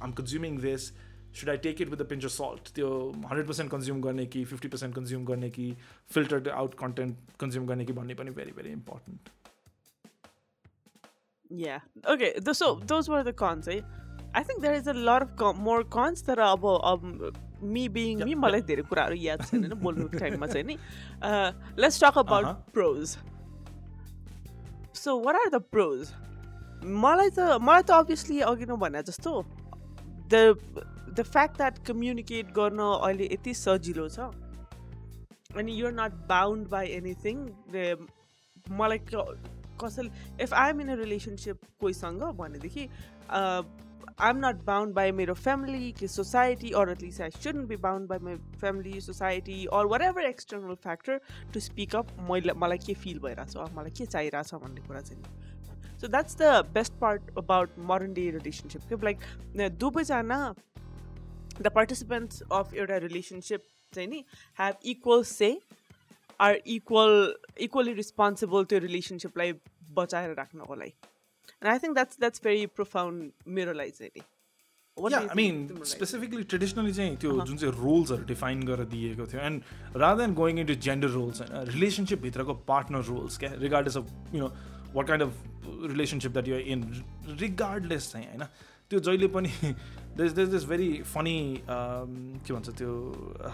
आम 0.01 0.12
consuming 0.21 0.58
this 0.65 0.91
should 1.40 1.50
I 1.50 1.57
take 1.66 1.81
it 1.81 1.88
with 1.90 1.98
the 1.98 2.07
pinch 2.11 2.24
of 2.24 2.31
Salt 2.31 2.74
त्यो 2.74 2.88
hundred 3.27 3.46
percent 3.46 3.70
consume 3.70 4.00
गर्ने 4.03 4.27
कि 4.35 4.44
फिफ्टी 4.53 4.68
पर्सेन्ट 4.74 4.94
कन्ज्युम 4.94 5.24
गर्ने 5.31 5.50
कि 5.57 5.66
फिल्टर्ड 6.11 6.48
आउट 6.61 6.74
कन्टेन्ट 6.83 7.16
कन्ज्युम 7.40 7.66
गर्ने 7.66 7.85
कि 7.85 7.92
भन्ने 8.00 8.14
पनि 8.22 8.31
भेरी 8.40 8.53
very 8.61 8.72
important 8.81 9.33
Yeah. 11.50 11.81
Okay. 12.12 12.29
th- 12.44 12.57
so 12.59 12.68
those 12.92 13.09
were 13.09 13.22
the 13.22 13.33
cons, 13.33 13.66
eh? 13.68 13.81
I 14.35 14.42
think 14.42 14.62
there 14.62 14.74
is 14.74 14.87
a 14.87 14.94
lot 15.09 15.22
of 15.22 15.35
con- 15.37 15.59
more 15.59 15.83
cons 15.96 16.22
that 16.22 16.38
are 16.38 16.55
about 16.55 16.81
um, 16.92 17.12
me 17.74 17.83
being 17.96 18.22
me. 18.29 18.35
मलाई 18.44 18.62
धेरै 18.70 18.83
कुराहरू 18.88 19.14
याद 19.24 19.44
छैन 19.50 19.64
होइन 19.64 19.74
बोल्नु 19.83 20.07
टाइममा 20.14 20.46
चाहिँ 20.46 20.64
नि 20.70 20.77
let's 21.85 22.03
talk 22.05 22.18
about 22.24 22.44
Uh-huh. 22.46 22.73
Pros 22.79 23.17
so 25.02 25.19
what 25.27 25.37
are 25.42 25.48
the 25.50 25.62
pros 25.77 26.12
मलाई 27.04 27.31
त 27.38 27.60
मलाई 27.69 27.83
त 27.83 27.90
अभियसली 28.00 28.40
अघि 28.50 28.67
नै 28.73 28.77
भने 28.87 29.02
जस्तो 29.12 29.37
the 30.35 30.42
the 31.17 31.23
fact 31.25 31.57
that 31.57 31.77
communicate 31.87 32.51
गर्न 32.53 32.79
अहिले 32.85 33.27
यति 33.33 33.53
सजिलो 33.55 34.07
छ 34.10 34.29
अनि 35.57 35.73
you're 35.73 35.93
not 35.93 36.13
bound 36.29 36.67
by 36.69 36.87
anything 36.95 37.45
मलाई 38.79 38.99
कसैले 39.10 40.43
if 40.43 40.53
I 40.53 40.69
am 40.69 40.81
in 40.81 40.89
a 40.89 40.95
relationship 40.95 41.62
कोहीसँग 41.81 42.23
भनेदेखि 42.41 42.87
I 43.31 44.29
am 44.29 44.37
not 44.45 44.63
bound 44.65 44.93
by 44.95 45.12
मेरो 45.17 45.33
फ्यामिली 45.33 45.91
कि 45.99 46.07
society 46.07 46.71
or 46.79 46.89
at least 46.91 47.21
I 47.21 47.29
shouldn't 47.31 47.67
be 47.67 47.75
bound 47.85 48.07
by 48.10 48.19
my 48.23 48.35
family 48.60 49.01
society 49.01 49.65
or 49.73 49.85
whatever 50.01 50.25
external 50.25 50.75
factor 50.83 51.19
to 51.53 51.60
speak 51.67 51.95
up 51.95 52.12
मैले 52.31 52.53
मलाई 52.63 52.77
के 52.85 52.93
fill 53.03 53.19
भइरहेछ 53.25 53.55
अर 53.57 53.71
मलाई 53.77 53.91
के 53.97 54.05
चाहिरहेछ 54.05 54.53
भन्ने 54.63 54.87
कुरा 54.87 55.01
चाहिँ 55.01 55.47
so 56.01 56.07
that's 56.07 56.35
the 56.37 56.51
best 56.73 56.93
part 56.99 57.37
about 57.37 57.79
modern 57.87 58.13
day 58.13 58.29
relationship 58.31 59.03
like 59.03 59.23
दुवैजना 59.79 60.37
द 61.62 61.71
पार्टिसिपेन्ट्स 61.75 62.41
अफ 62.51 62.73
एउटा 62.73 62.97
रिलेसनसिप 63.05 63.63
चाहिँ 63.93 64.07
नि 64.10 64.23
have 64.60 64.89
equal 64.93 65.23
say 65.29 65.51
are 66.39 66.60
equal 66.77 67.13
equally 67.67 67.93
responsible 67.93 68.65
त्यो 68.65 68.79
रिलेसनसिपलाई 68.79 69.53
बचाएर 69.95 70.35
राख्नको 70.37 70.75
लागि 70.75 70.89
and 70.89 71.67
I 71.67 71.79
think 71.79 71.93
that's 71.95 72.19
that's 72.19 72.41
very 72.43 72.65
profound 72.75 73.31
मेरो 73.57 73.73
लागि 73.79 73.91
चाहिँ 73.91 74.12
नि 74.17 74.23
या 74.97 75.19
आई 75.19 75.35
मिन? 75.35 75.83
स्पेसिफिकली 75.85 76.43
ट्रेडिसनली 76.43 76.93
चाहिँ 76.93 77.15
त्यो. 77.17 77.31
जुन 77.47 77.57
चाहिँ 77.57 77.73
रोल्सहरू 77.73 78.23
डिफाइन 78.31 78.63
गरेर 78.67 78.85
दिएको 78.93 79.25
थियो 79.27 79.41
and 79.41 79.62
rather 79.95 80.21
than 80.21 80.33
going 80.35 80.60
into 80.60 80.75
gender 80.87 81.10
roles 81.10 81.41
होइन 81.41 81.69
रिलेसनसिपभित्रको 81.69 82.53
पार्टनर 82.67 83.03
रोल्स 83.10 83.37
क्या 83.39 83.51
regardless 83.62 83.97
of 83.97 84.12
you 84.33 84.39
know 84.39 84.49
what 84.95 85.07
kind 85.07 85.23
of 85.23 85.87
relationship 85.93 86.31
that 86.31 86.47
you're 86.47 86.62
in 86.73 86.83
regardless 87.39 88.12
चाहिँ 88.12 88.27
होइन 88.27 88.43
त्यो 88.91 88.99
जहिले 89.07 89.27
पनि 89.37 89.49
there's 90.15 90.33
there's 90.33 90.49
this 90.49 90.63
very 90.63 91.01
funny 91.03 91.63
um, 91.67 92.39
uh, 92.49 93.51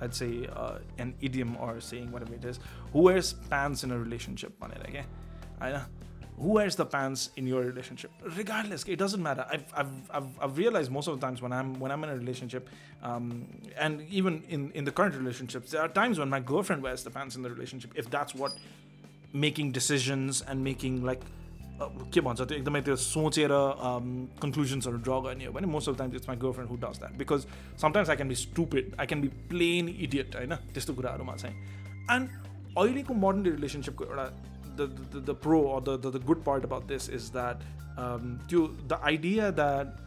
I'd 0.00 0.14
say 0.14 0.46
uh, 0.52 0.78
an 0.98 1.14
idiom 1.20 1.56
or 1.58 1.80
saying 1.80 2.12
whatever 2.12 2.34
it 2.34 2.44
is. 2.44 2.60
Who 2.92 3.02
wears 3.02 3.32
pants 3.50 3.84
in 3.84 3.90
a 3.90 3.98
relationship? 3.98 4.52
Okay, 4.62 5.04
who 6.38 6.48
wears 6.48 6.76
the 6.76 6.84
pants 6.84 7.30
in 7.36 7.46
your 7.46 7.62
relationship? 7.62 8.10
Regardless, 8.36 8.84
it 8.84 8.96
doesn't 8.96 9.22
matter. 9.22 9.46
I've 9.50 9.64
I've 9.74 10.10
I've, 10.10 10.40
I've 10.40 10.58
realized 10.58 10.90
most 10.90 11.08
of 11.08 11.18
the 11.18 11.26
times 11.26 11.40
when 11.40 11.52
I'm 11.52 11.78
when 11.80 11.90
I'm 11.90 12.04
in 12.04 12.10
a 12.10 12.16
relationship, 12.16 12.68
um, 13.02 13.46
and 13.76 14.02
even 14.10 14.42
in 14.48 14.70
in 14.72 14.84
the 14.84 14.92
current 14.92 15.14
relationships, 15.14 15.70
there 15.70 15.80
are 15.80 15.88
times 15.88 16.18
when 16.18 16.28
my 16.28 16.40
girlfriend 16.40 16.82
wears 16.82 17.02
the 17.02 17.10
pants 17.10 17.36
in 17.36 17.42
the 17.42 17.50
relationship. 17.50 17.92
If 17.94 18.10
that's 18.10 18.34
what 18.34 18.52
making 19.32 19.72
decisions 19.72 20.42
and 20.42 20.62
making 20.62 21.04
like 21.04 21.22
के 22.13 22.21
भन्छ 22.21 22.41
त्यो 22.41 22.57
एकदमै 22.57 22.81
त्यो 22.81 22.95
सोचेर 23.03 23.51
कन्क्लुजन्सहरू 24.41 24.97
ड्र 25.07 25.19
गर्ने 25.27 25.45
हो 25.45 25.53
भने 25.53 25.67
most 25.67 25.89
of 25.89 25.97
times 25.97 26.15
it's 26.15 26.27
my 26.27 26.37
girlfriend 26.43 26.71
who 26.71 26.77
does 26.83 26.99
that 26.99 27.17
because 27.17 27.47
sometimes 27.81 28.09
I 28.09 28.15
can 28.15 28.29
B 28.29 28.35
stupid 28.43 28.95
I 28.99 29.05
can 29.05 29.21
be 29.21 29.27
plain 29.49 29.89
idiot 29.89 30.35
होइन 30.35 30.55
त्यस्तो 30.73 30.93
कुराहरूमा 30.93 31.35
चाहिँ 31.35 31.55
एन्ड 32.11 32.29
अहिलेको 32.77 33.13
मोडर्न 33.23 33.43
डे 33.43 33.51
रिलेसनसिपको 33.51 34.05
एउटा 34.05 34.29
the 34.77 35.25
the 35.25 35.37
pro 35.43 35.59
the 35.81 35.99
the 36.07 36.23
good 36.25 36.43
part 36.45 36.65
about 36.65 36.87
this 36.87 37.09
is 37.19 37.31
that 37.33 37.67
त्यो 38.49 38.67
the 38.85 39.01
idea 39.03 39.49
that 39.61 39.99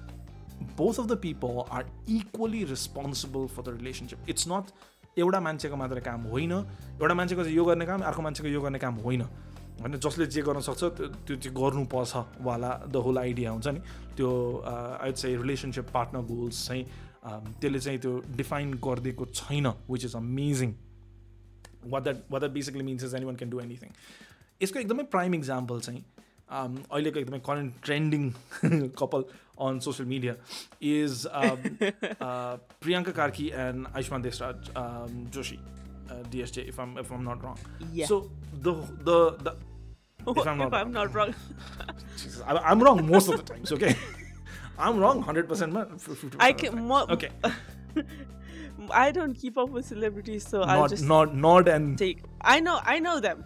both 0.77 0.99
of 0.99 1.07
the 1.09 1.17
people 1.17 1.57
are 1.71 1.85
equally 2.09 2.65
responsible 2.65 3.49
for 3.49 3.63
the 3.63 3.73
relationship 3.73 4.19
it's 4.27 4.47
not 4.47 4.75
एउटा 5.17 5.41
मान्छेको 5.41 5.77
मात्र 5.77 6.01
काम 6.01 6.23
होइन 6.29 6.53
एउटा 6.53 7.15
मान्छेको 7.15 7.43
चाहिँ 7.43 7.57
यो 7.57 7.65
गर्ने 7.65 7.87
काम 7.87 8.01
अर्को 8.03 8.23
मान्छेको 8.23 8.49
यो 8.49 8.61
गर्ने 8.61 8.79
काम 8.79 8.95
होइन 9.05 9.23
होइन 9.80 9.98
जसले 10.00 10.26
जे 10.28 10.42
गर्न 10.42 10.60
सक्छ 10.62 10.84
त्यो 10.84 11.08
त्यो 11.28 11.36
चाहिँ 11.38 11.56
गर्नुपर्छ 11.56 12.24
वाला 12.42 12.72
द 12.88 12.96
होल 13.06 13.18
आइडिया 13.18 13.52
हुन्छ 13.52 13.68
नि। 13.68 13.80
त्यो 14.18 14.32
आई 15.02 15.12
चाहिँ 15.14 15.36
रिलेसनसिप 15.38 15.90
पार्टनर 15.94 16.22
गोल्स 16.32 16.68
चाहिँ 16.68 16.84
त्यसले 17.62 17.80
चाहिँ 17.80 18.00
त्यो 18.00 18.14
डिफाइन 18.38 18.74
गरिदिएको 18.86 19.26
छैन 19.34 19.68
which 19.90 20.06
is 20.06 20.16
amazing 20.16 20.74
what 21.86 22.04
that 22.04 22.18
what 22.32 22.40
that 22.42 22.52
basically 22.54 22.84
means 22.84 23.04
is 23.04 23.16
anyone 23.26 23.36
can 23.36 23.50
do 23.52 23.60
anything 23.62 23.90
यसको 24.62 24.80
एकदमै 24.80 25.04
प्राइम 25.12 25.36
इक्जाम्पल 25.36 25.80
चाहिँ 25.82 26.02
um, 26.02 26.78
अहिलेको 26.92 27.20
एकदमै 27.20 27.40
current 27.46 27.74
trending 27.84 28.32
couple 29.02 29.24
on 29.68 29.80
social 29.86 30.10
media 30.10 30.34
is 30.92 31.26
Priyanka 32.84 33.12
Karki 33.22 33.48
and 33.66 33.88
Aayushman 33.96 34.22
Deshraj 34.22 34.72
Joshi 35.36 35.60
Uh, 36.10 36.24
DSJ, 36.32 36.68
if 36.68 36.80
I'm 36.80 36.98
if 36.98 37.12
I'm 37.12 37.24
not 37.24 37.44
wrong. 37.44 37.58
Yeah. 37.94 38.08
So 38.08 38.32
the 38.62 38.74
the, 39.04 39.38
the 39.38 39.56
if 40.40 40.48
I'm 40.48 40.58
not 40.58 40.68
if 40.68 40.74
wrong, 40.74 40.82
I'm 40.82 40.92
not 40.92 41.14
wrong. 41.14 41.36
Jesus, 42.18 42.42
I, 42.46 42.72
am 42.72 42.82
wrong 42.82 43.08
most 43.08 43.30
of 43.30 43.38
the 43.38 43.44
times. 43.44 43.72
Okay, 43.72 43.96
I'm 44.78 44.98
wrong 44.98 45.18
100 45.18 45.48
percent. 45.48 45.78
I 46.40 46.54
can 46.54 46.88
mo- 46.88 47.06
okay. 47.10 47.30
I 48.92 49.12
don't 49.12 49.34
keep 49.34 49.58
up 49.58 49.70
with 49.70 49.86
celebrities, 49.86 50.48
so 50.48 50.62
I'll 50.64 50.88
just 50.88 51.04
nod, 51.04 51.36
nod, 51.36 51.68
and 51.68 51.98
take. 51.98 52.24
I 52.42 52.60
know, 52.60 52.80
I 52.84 53.00
know 53.00 53.20
them. 53.20 53.44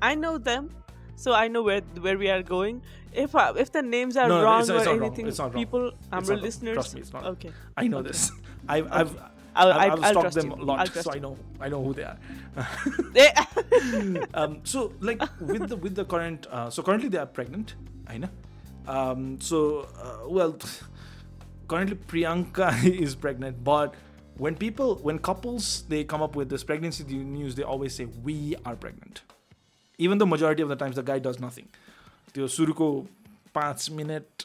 I 0.00 0.14
know 0.14 0.38
them, 0.38 0.70
so 1.16 1.32
I 1.32 1.48
know 1.48 1.62
where 1.62 1.82
where 2.00 2.18
we 2.18 2.28
are 2.28 2.42
going. 2.42 2.82
If 3.12 3.34
I, 3.34 3.50
if 3.56 3.70
the 3.72 3.82
names 3.82 4.16
are 4.16 4.28
no, 4.28 4.42
wrong 4.42 4.60
it's, 4.60 4.70
it's 4.70 4.86
or 4.86 5.02
anything, 5.02 5.30
wrong. 5.30 5.52
people, 5.52 5.92
I'm 6.10 6.24
listeners. 6.24 6.74
Trust 6.74 6.94
me, 6.94 7.00
it's 7.02 7.12
not. 7.12 7.24
Okay, 7.24 7.52
I 7.76 7.86
know 7.86 7.98
okay. 7.98 8.08
this. 8.08 8.32
I've, 8.68 8.86
okay. 8.86 8.94
I've 8.94 9.16
I'll, 9.57 9.71
I've, 9.71 9.75
I'll, 9.75 9.81
I've 9.81 9.91
I'll 9.91 10.11
stalked 10.11 10.21
trust 10.21 10.35
them 10.37 10.49
you. 10.51 10.55
a 10.55 10.65
lot, 10.65 10.79
I'll 10.79 10.87
trust 10.87 11.05
so 11.05 11.11
I 11.11 11.15
you. 11.15 11.21
know, 11.21 11.37
I 11.59 11.69
know 11.69 11.83
who 11.83 11.93
they 11.93 12.03
are. 12.03 12.17
Eh, 13.15 13.31
um, 14.33 14.59
so 14.63 14.93
like 14.99 15.21
with 15.39 15.67
the 15.69 15.75
with 15.77 15.95
the 15.95 16.05
current 16.05 16.47
uh, 16.51 16.69
so 16.69 16.81
currently 16.83 17.09
they 17.09 17.17
are 17.17 17.25
pregnant 17.27 17.75
I 18.07 18.17
know 18.17 18.29
um, 18.87 19.39
so 19.41 19.87
uh, 19.99 20.27
well 20.27 20.57
currently 21.67 21.95
Priyanka 21.95 22.83
is 23.05 23.15
pregnant 23.15 23.63
but 23.63 23.93
when 24.37 24.55
people 24.55 24.95
when 24.95 25.19
couples 25.19 25.83
they 25.89 26.03
come 26.03 26.21
up 26.21 26.35
with 26.35 26.49
this 26.49 26.63
pregnancy 26.63 27.03
news 27.03 27.55
they 27.55 27.63
always 27.63 27.93
say 27.95 28.05
we 28.05 28.55
are 28.65 28.75
pregnant 28.75 29.21
even 29.97 30.17
though 30.17 30.25
majority 30.25 30.63
of 30.63 30.69
the 30.69 30.75
times 30.75 30.95
the 30.95 31.03
guy 31.03 31.19
does 31.19 31.39
nothing 31.39 31.67
त्यो 32.33 32.47
सुरुको 32.47 32.85
पाँच 33.55 33.89
minute 33.97 34.43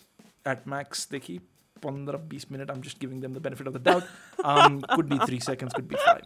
eight 0.49 0.67
म्याक्सदेखि 0.69 1.39
15-20 1.84 2.50
minute 2.50 2.70
i'm 2.70 2.82
just 2.82 3.00
giving 3.00 3.20
them 3.20 3.34
the 3.34 3.40
benefit 3.40 3.68
of 3.68 3.74
the 3.74 3.80
doubt. 3.80 4.04
Um, 4.44 4.82
could 4.96 5.08
be 5.10 5.18
three 5.20 5.40
seconds 5.40 5.74
could 5.74 5.88
be 5.88 5.96
five 5.96 6.24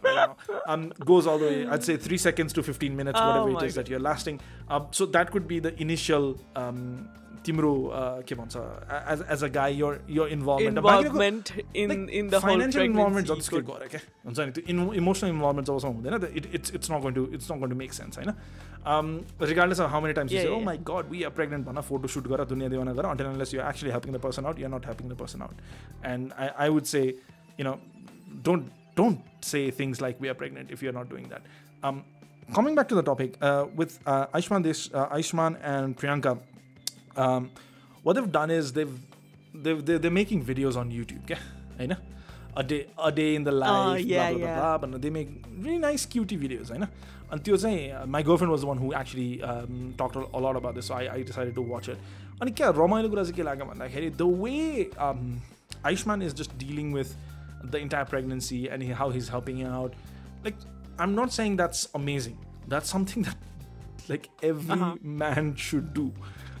um, 0.66 0.92
goes 1.04 1.26
all 1.26 1.38
the 1.38 1.46
way 1.46 1.66
i'd 1.66 1.84
say 1.84 1.96
three 1.96 2.18
seconds 2.18 2.52
to 2.54 2.62
15 2.62 2.96
minutes 2.96 3.18
oh 3.22 3.26
whatever 3.28 3.50
it 3.50 3.68
is 3.68 3.74
God. 3.74 3.84
that 3.84 3.90
you're 3.90 4.00
lasting. 4.00 4.40
Uh, 4.68 4.80
so 4.90 5.06
that 5.06 5.30
could 5.30 5.46
be 5.48 5.58
the 5.60 5.80
initial 5.80 6.38
um, 6.56 7.08
तिम्रो 7.45 7.71
uh, 7.99 8.23
के 8.27 8.35
भन्छ 8.35 8.57
as, 9.13 9.21
as 9.35 9.41
a 9.43 9.49
guy 9.49 9.67
your 9.67 9.91
your 10.17 10.27
involvement 10.35 10.77
involvement 10.77 11.51
in 11.73 11.89
like, 11.89 12.11
in 12.19 12.29
the 12.33 12.39
whole 12.39 12.51
financial 12.51 12.83
involvement 12.83 13.27
pregnancy. 13.27 13.49
जतिसुकै 13.49 13.61
गरे 13.69 13.87
क्या 13.93 14.01
हुन्छ 14.25 14.39
नि 14.39 14.51
त्यो 14.57 14.93
emotional 15.01 15.29
involvement 15.29 15.67
जबसम्म 15.67 15.93
हुँदैन 15.97 16.13
it 16.41 16.45
it's 16.59 16.75
it's 16.75 16.91
not 16.91 17.01
going 17.05 17.15
to 17.15 17.25
it's 17.39 17.51
not 17.51 17.59
going 17.59 17.71
to 17.71 17.77
make 17.81 17.93
sense 17.93 18.19
होइन 18.19 18.29
regardless 19.51 19.81
of 19.81 19.89
how 19.89 20.01
many 20.01 20.13
times 20.13 20.31
Yeah, 20.33 20.47
O 20.47 20.55
yeah, 20.55 20.65
माई 20.65 20.77
गड 20.91 21.11
वी 21.11 21.23
आर 21.23 21.35
प्रेग्नेन्ट 21.41 21.67
भन 21.67 21.81
फोटो 21.89 22.13
सुट 22.15 22.27
गर 22.27 22.45
दुनियाँ 22.53 22.69
देवाना 22.71 22.93
गर 23.01 23.05
अन्टेल 23.11 23.27
unless 23.27 23.53
you 23.53 23.61
actually 23.65 23.91
helping 23.91 24.15
the 24.15 24.23
person 24.27 24.45
out 24.51 24.59
you 24.59 24.71
not 24.75 24.87
helping 24.91 25.09
the 25.09 25.19
person 25.23 25.41
out 25.47 26.07
and 26.13 26.33
I 26.37 26.49
I 26.65 26.69
would 26.77 26.89
say 26.93 27.03
you 27.59 27.67
know 27.69 27.75
don't 28.47 28.71
don't 28.97 29.45
say 29.51 29.65
things 29.79 30.01
like 30.01 30.21
we 30.21 30.33
are 30.35 30.39
pregnant 30.41 30.71
if 30.71 30.83
you 30.83 30.91
are 30.91 30.99
not 31.01 31.09
doing 31.15 31.29
that 31.35 31.51
coming 32.55 32.75
back 32.77 32.89
to 32.89 32.95
the 32.95 33.03
topic 33.03 33.35
uh, 33.41 33.65
with 33.75 33.93
uh, 34.05 34.37
Aishman, 34.39 34.63
this 34.63 34.79
uh, 34.93 35.15
Aishman 35.17 35.55
and 35.63 35.95
Priyanka, 35.97 36.33
um, 37.18 37.50
what 38.02 38.14
they've 38.14 38.32
done 38.32 38.50
is 38.50 38.72
they've 38.72 38.98
they're 39.52 40.10
making 40.10 40.44
videos 40.44 40.76
on 40.76 40.90
YouTube. 40.90 41.24
Okay? 41.24 41.40
I 41.78 41.86
know. 41.86 41.96
A 42.56 42.62
day, 42.62 42.86
a 42.98 43.12
day 43.12 43.34
in 43.34 43.44
the 43.44 43.52
ah, 43.52 43.90
life, 43.90 44.06
blah, 44.08 44.32
blah, 44.32 44.78
blah, 44.78 44.88
blah. 44.88 44.98
They 44.98 45.10
make 45.10 45.44
really 45.58 45.78
nice, 45.78 46.06
cutie 46.06 46.36
videos, 46.36 46.72
I 46.72 46.78
know. 46.78 46.88
And 47.30 47.46
uh, 47.46 48.06
my 48.06 48.22
girlfriend 48.22 48.50
was 48.50 48.62
the 48.62 48.66
one 48.66 48.78
who 48.78 48.94
actually 48.94 49.42
um, 49.42 49.94
talked 49.98 50.16
a 50.16 50.38
lot 50.38 50.56
about 50.56 50.74
this, 50.74 50.86
so 50.86 50.94
I, 50.94 51.22
decided 51.22 51.54
to 51.56 51.62
watch 51.62 51.88
it. 51.88 51.98
And 52.40 52.56
kya, 52.56 52.74
ramayana 52.74 53.08
kura 53.08 53.24
ke 53.24 53.44
laga 53.44 54.16
the 54.16 54.26
way 54.26 54.88
um, 54.96 55.40
Aayushmaan 55.84 56.22
is 56.22 56.32
just 56.32 56.56
dealing 56.56 56.90
with 56.90 57.14
the 57.64 57.78
entire 57.78 58.06
pregnancy 58.06 58.68
and 58.68 58.82
how 58.92 59.10
he's 59.10 59.28
helping 59.28 59.62
out, 59.62 59.92
like, 60.42 60.54
I'm 60.98 61.14
not 61.14 61.32
saying 61.32 61.56
that's 61.56 61.88
amazing. 61.94 62.38
That's 62.66 62.88
something 62.88 63.22
that, 63.24 63.36
like, 64.08 64.30
every 64.42 64.80
uh-huh. 64.80 64.96
man 65.02 65.54
should 65.54 65.92
do 65.92 66.12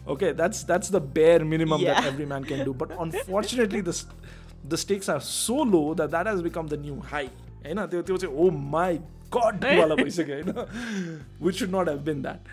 Okay, 0.07 0.31
that's 0.41 0.63
that's 0.71 0.89
the 0.93 1.01
bare 1.17 1.45
minimum 1.55 1.83
that 1.87 1.99
Yeah. 1.99 2.11
every 2.13 2.25
man 2.33 2.47
can 2.51 2.63
do. 2.69 2.73
But 2.83 2.95
unfortunately, 3.05 3.81
the 3.89 3.95
s- 3.97 4.05
the 4.73 4.79
stakes 4.81 5.09
are 5.13 5.21
so 5.29 5.55
low 5.75 5.85
that 6.01 6.11
that 6.17 6.31
has 6.31 6.41
become 6.49 6.71
the 6.75 6.79
new 6.87 6.97
high. 7.13 7.27
होइन 7.65 7.85
त्यो 7.91 8.01
त्यो 8.07 8.17
चाहिँ 8.23 8.35
ओ 8.35 8.49
my 8.75 8.97
गड 9.35 9.63
वाला 9.79 9.95
भइसक्यो 9.95 10.35
होइन 10.35 11.45
विच 11.45 11.59
should 11.59 11.69
not 11.75 11.89
have 11.89 11.99
been 12.09 12.21
that 12.21 12.51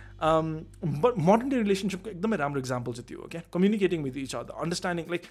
but 1.05 1.19
modern 1.29 1.49
day 1.49 1.57
रिलेसनसिपको 1.63 2.11
एकदमै 2.11 2.37
राम्रो 2.43 2.61
इक्जाम्पल 2.61 2.93
चाहिँ 2.99 3.07
त्यो 3.09 3.19
हो 3.23 3.29
क्या 3.33 3.43
communicating 3.57 4.03
with 4.03 4.17
each 4.23 4.35
other 4.43 4.63
understanding 4.65 5.11
like 5.15 5.27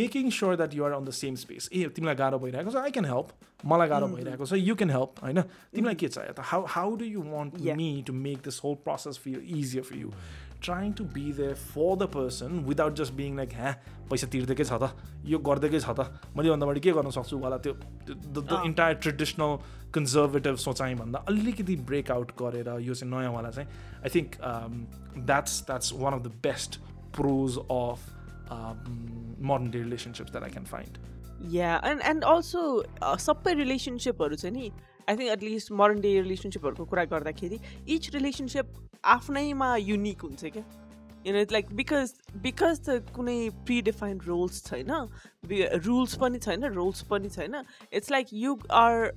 making 0.00 0.30
sure 0.38 0.56
that 0.56 0.74
you're 0.80 0.92
on 0.98 1.04
the 1.04 1.10
same 1.20 1.34
space 1.44 1.68
ए 1.72 1.88
तिमीलाई 1.96 2.14
गाह्रो 2.22 2.38
भइरहेको 2.44 2.70
छ 2.76 2.84
आई 2.84 2.90
क्यान 2.98 3.08
हेल्प 3.12 3.32
मलाई 3.72 3.88
गाह्रो 3.94 4.08
भइरहेको 4.14 4.46
छ 4.52 4.60
यु 4.68 4.74
क्यान 4.82 4.90
हेल्प 4.98 5.24
होइन 5.24 5.40
तिमीलाई 5.48 5.94
के 6.04 6.08
चाहियो 6.18 6.32
त 6.38 6.46
how 6.52 6.64
how 6.76 6.94
do 7.02 7.10
you 7.16 7.22
want 7.32 7.60
Yeah. 7.68 7.76
Me 7.82 7.88
to 8.06 8.12
make 8.28 8.44
this 8.50 8.60
whole 8.64 8.74
process 8.90 9.18
fill 9.24 9.42
easier 9.62 9.84
for 9.90 9.96
you 10.04 10.12
trying 10.62 10.92
to 10.92 11.04
be 11.14 11.32
there 11.32 11.54
for 11.60 11.96
the 11.96 12.06
person 12.14 12.58
without 12.66 12.94
just 12.96 13.12
being 13.14 13.36
like 13.36 13.52
ह्या 13.54 13.72
पैसा 14.10 14.26
तिर्दैकै 14.32 14.64
छ 14.64 14.78
त 14.82 14.90
यो 15.26 15.38
गरिदिएकै 15.48 15.80
छ 15.80 15.94
त 16.00 16.32
मैले 16.36 16.50
भन्दा 16.50 16.66
बढी 16.66 16.80
के 16.80 16.92
गर्न 16.98 17.10
सक्छु 17.16 17.38
वाला 17.38 17.58
त्यो 17.66 17.74
the 17.74 18.46
uh. 18.48 18.64
Entire 18.66 18.94
traditional 19.06 19.56
conservative 19.94 20.56
सोचाइभन्दा 20.64 21.24
अलिकति 21.28 21.76
ब्रेकआउट 21.88 22.32
गरेर 22.40 22.68
यो 22.88 22.94
चाहिँ 22.94 23.10
नयाँवाला 23.12 23.50
चाहिँ 23.50 23.68
I 24.02 24.14
think 24.16 24.38
that's 25.26 25.62
that's 25.66 25.92
one 26.02 26.14
of 26.14 26.22
the 26.22 26.34
best 26.42 26.80
pros 27.16 27.58
of 27.70 28.06
modern 28.52 29.70
day 29.70 29.82
relationships 29.82 30.30
that 30.30 30.44
I 30.44 30.50
can 30.50 30.64
find 30.72 30.98
या 31.54 31.74
एन्ड 31.86 32.02
एन्ड 32.06 32.24
अल्सो 32.30 32.62
सबै 33.20 33.54
रिलेसनसिपहरू 33.54 34.36
चाहिँ 34.36 34.54
नि 34.56 34.70
I 35.08 35.16
think 35.16 35.30
at least 35.30 35.72
modern 35.80 36.00
day 36.00 36.14
रिलेसनसिपहरूको 36.20 36.84
कुरा 36.92 37.04
गर्दाखेरि 37.12 37.58
इच 37.94 38.10
रिलेसनसिप 38.14 38.74
आफ्नैमा 39.15 39.75
युनिक 39.75 40.21
हुन्छ 40.21 40.45
क्या? 40.45 40.63
किन 41.23 41.35
लाइक 41.51 41.71
बिकज 41.75 42.13
बिकज 42.43 42.79
त 42.87 43.13
कुनै 43.15 43.37
प्रिडिफाइन्ड 43.65 44.23
रोल्स 44.27 44.63
छैन 44.65 44.91
रुल्स 45.85 46.15
पनि 46.21 46.39
छैन 46.45 46.65
रोल्स 46.73 47.01
पनि 47.09 47.29
छैन 47.29 47.55
it's 47.93 48.11
like 48.11 48.27
you 48.33 48.57
are 48.81 49.11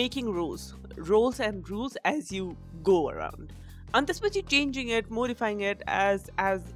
making 0.00 0.32
roles 0.34 0.72
roles 1.10 1.40
and 1.48 1.68
rules 1.70 1.96
as 2.06 2.32
you 2.34 2.46
go 2.90 3.02
around 3.10 3.52
अनि 3.94 4.06
त्यसपछि 4.06 4.42
changing 4.54 4.90
it 4.98 5.10
modifying 5.20 5.62
it 5.70 5.82
as 5.96 6.30
as 6.40 6.70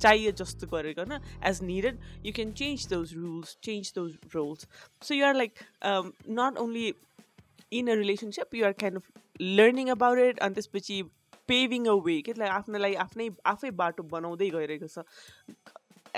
चाहिए 0.00 0.32
जस्तो 0.38 0.66
गरिकन 0.72 1.18
as 1.50 1.62
needed 1.62 1.98
you 2.26 2.32
can 2.38 2.52
change 2.62 2.86
those 2.94 3.14
rules 3.16 3.56
change 3.64 3.92
those 3.96 4.16
roles 4.34 4.68
so 5.02 5.14
you 5.14 5.26
are 5.26 5.34
like 5.34 5.64
not 6.40 6.58
only 6.64 6.92
in 7.72 7.88
a 7.88 7.94
relationship 8.00 8.54
you 8.54 8.66
are 8.66 8.72
kind 8.82 8.96
of 8.96 9.22
learning 9.60 9.88
about 9.90 10.18
it 10.18 10.38
अनि 10.38 10.54
त्यसपछि 10.54 11.02
paving 11.47 11.85
अ 11.85 11.95
वे 12.07 12.21
के 12.27 12.33
like 12.37 12.51
आफ्नोलाई 12.53 12.95
आफ्नै 13.05 13.29
आफै 13.53 13.71
बाटो 13.83 14.03
बनाउँदै 14.15 14.49
गइरहेको 14.57 14.87
छ 14.87 15.05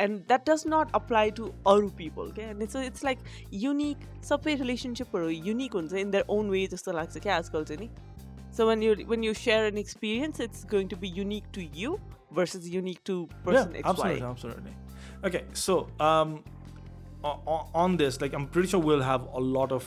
and 0.05 0.19
that 0.31 0.49
does 0.49 0.63
not 0.73 0.95
apply 1.01 1.31
to 1.41 1.51
अरू 1.73 1.89
पिपल 1.99 2.31
क्या 2.39 2.49
and 2.49 2.63
it's 2.63 2.75
it's 2.85 3.03
like 3.09 3.19
unique 3.65 4.07
सबै 4.31 4.55
रिलेसनसिपहरू 4.63 5.29
युनिक 5.51 5.79
हुन्छ 5.81 5.93
इन 6.05 6.11
दर 6.17 6.25
ओन 6.37 6.49
वे 6.55 6.65
जस्तो 6.73 6.97
लाग्छ 7.01 7.23
क्या 7.27 7.37
आजकल 7.43 7.69
चाहिँ 7.71 7.87
नि 7.87 7.89
so 8.57 8.67
when 8.69 8.83
you 8.83 8.95
when 9.13 9.23
you 9.23 9.33
share 9.43 9.71
an 9.73 9.77
experience 9.85 10.41
it's 10.47 10.65
going 10.75 10.87
to 10.95 10.97
be 11.05 11.13
unique 11.21 11.53
to 11.59 11.69
you 11.83 11.97
versus 12.33 12.67
unique 12.67 13.03
to 13.03 13.27
person 13.43 13.73
yeah, 13.73 13.81
XY. 13.81 13.89
absolutely 13.89 14.21
absolutely 14.23 14.73
okay 15.23 15.43
so 15.53 15.87
um 15.99 16.43
on 17.73 17.97
this 17.97 18.19
like 18.21 18.33
i'm 18.33 18.47
pretty 18.47 18.67
sure 18.67 18.79
we'll 18.79 19.01
have 19.01 19.27
a 19.33 19.39
lot 19.39 19.71
of 19.71 19.85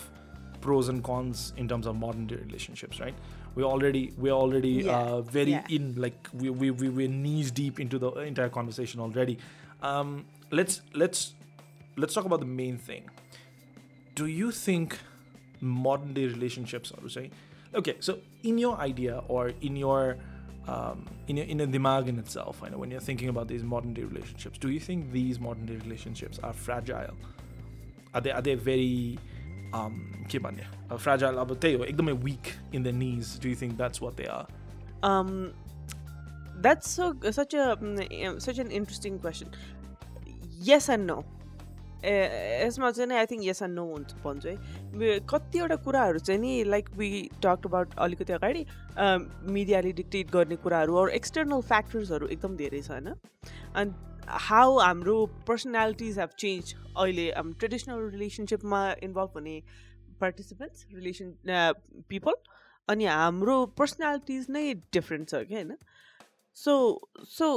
pros 0.61 0.89
and 0.89 1.03
cons 1.05 1.53
in 1.57 1.69
terms 1.69 1.87
of 1.87 1.97
modern 1.97 2.27
day 2.27 2.37
relationships 2.37 3.01
right 3.01 3.15
We're 3.56 3.64
already 3.66 4.14
we're 4.18 4.32
already 4.44 4.70
Yeah. 4.86 4.98
uh, 4.98 5.22
very 5.22 5.52
Yeah. 5.52 5.66
in 5.70 5.96
like 5.96 6.28
we, 6.34 6.50
we, 6.50 6.72
we 6.72 6.90
we're 6.90 7.08
knees 7.08 7.52
deep 7.52 7.80
into 7.80 8.00
the 8.00 8.10
entire 8.22 8.50
conversation 8.50 9.00
already 9.00 9.38
um, 9.82 10.26
let's 10.52 10.82
let's 10.94 11.34
let's 11.98 12.14
talk 12.14 12.26
about 12.26 12.40
the 12.40 12.46
main 12.46 12.78
thing 12.78 13.04
do 14.16 14.26
you 14.26 14.52
think 14.52 14.98
modern 15.60 16.14
day 16.14 16.26
relationships 16.28 16.92
I 16.98 17.02
would 17.02 17.12
say 17.12 17.30
okay 17.76 17.96
so 18.00 18.20
in 18.44 18.58
your 18.58 18.78
idea 18.78 19.22
or 19.28 19.52
in 19.62 19.76
your 19.76 20.18
um, 20.68 21.06
in 21.28 21.38
your 21.38 21.46
in 21.48 21.60
a 21.62 21.68
dimag 21.68 22.08
in 22.08 22.18
itself 22.20 22.62
I 22.64 22.70
know 22.70 22.78
when 22.78 22.92
you're 22.92 23.00
thinking 23.10 23.30
about 23.30 23.48
these 23.48 23.64
modern 23.64 23.94
day 23.94 24.04
relationships 24.04 24.58
do 24.58 24.70
you 24.70 24.80
think 24.80 25.12
these 25.12 25.40
modern 25.40 25.66
day 25.66 25.76
relationships 25.78 26.40
are 26.44 26.54
fragile 26.54 27.16
are 28.14 28.22
they 28.22 28.32
are 28.32 28.42
they 28.42 28.56
very 28.56 29.18
के 29.74 30.40
भन्ने? 30.40 30.64
अब 30.92 31.00
fragile 31.00 31.38
अब 31.38 31.56
त्यही 31.56 31.74
हो 31.74 31.84
एकदमै 31.84 32.14
knees. 32.92 33.40
Do 33.40 33.50
you 33.50 33.56
think 33.56 33.78
that's 33.78 34.02
what 34.02 34.18
they 34.18 34.28
are? 34.28 34.48
Um, 35.04 35.54
that's 36.62 36.90
so 36.90 37.14
such 37.32 37.54
a 37.54 37.78
mm, 37.82 38.42
such 38.42 38.58
an 38.58 38.72
interesting 38.72 39.20
question. 39.20 39.50
Yes 40.60 40.90
and 40.90 41.08
no. 41.08 41.24
यसमा 42.06 42.92
चाहिँ 42.92 43.10
नि 43.10 43.16
I 43.16 43.26
think 43.26 43.44
yes 43.46 43.62
and 43.62 43.76
no 43.76 43.86
हुन्छ 43.86 44.14
भन्छु 44.24 44.50
है 44.50 45.20
कतिवटा 45.20 45.76
कुराहरू 45.76 46.20
चाहिँ 46.20 46.42
नि 46.42 46.64
लाइक 46.64 46.90
वी 46.98 47.30
टक 47.44 47.66
अबाउट 47.66 47.94
अलिकति 47.98 48.34
अगाडि 48.34 48.66
मिडियाले 49.52 49.92
डिक्टेट 49.92 50.32
गर्ने 50.32 50.56
कुराहरू 50.56 50.96
अरू 50.96 51.10
एक्सटर्नल 51.10 51.62
फ्याक्टर्सहरू 51.62 52.28
एकदम 52.28 52.56
धेरै 52.56 52.82
छ 52.82 52.92
होइन? 52.92 53.14
अनि 53.76 53.92
हाउ 54.28 54.78
हाम्रो 54.80 55.26
पर्सनालिटिज 55.48 56.20
हेभ 56.20 56.30
चेन्ज 56.40 56.74
अहिले 56.98 57.32
ट्रेडिसनल 57.38 58.10
रिलेसनसिपमा 58.12 58.82
इन्भल्भ 59.04 59.32
हुने 59.36 59.62
पार्टिसिपेन्ट्स 60.22 60.86
रिलेसन 60.94 61.34
पिपल 62.10 62.34
अनि 62.88 63.06
हाम्रो 63.06 63.66
पर्सनालिटिज 63.78 64.46
नै 64.50 64.74
डिफ्रेन्ट 64.94 65.30
छ 65.30 65.44
क्या 65.48 65.58
होइन? 65.58 65.78
सो 66.58 66.74
सो 67.30 67.48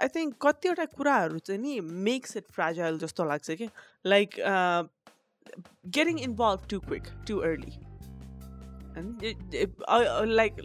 आई 0.00 0.08
थिङ्क 0.08 0.36
कतिवटा 0.40 0.84
कुराहरू 0.84 1.38
चाहिँ 1.38 1.60
नि 1.60 1.80
मेक्स 1.80 2.36
इट 2.36 2.50
फ्राजाइल 2.52 2.98
जस्तो 2.98 3.24
लाग्छ 3.24 3.50
क्या 3.50 3.68
like 4.06 4.36
getting 5.98 6.18
involve 6.20 6.66
too 6.70 6.80
quick 6.80 7.12
too 7.28 7.38
early 7.38 7.78
like 10.34 10.56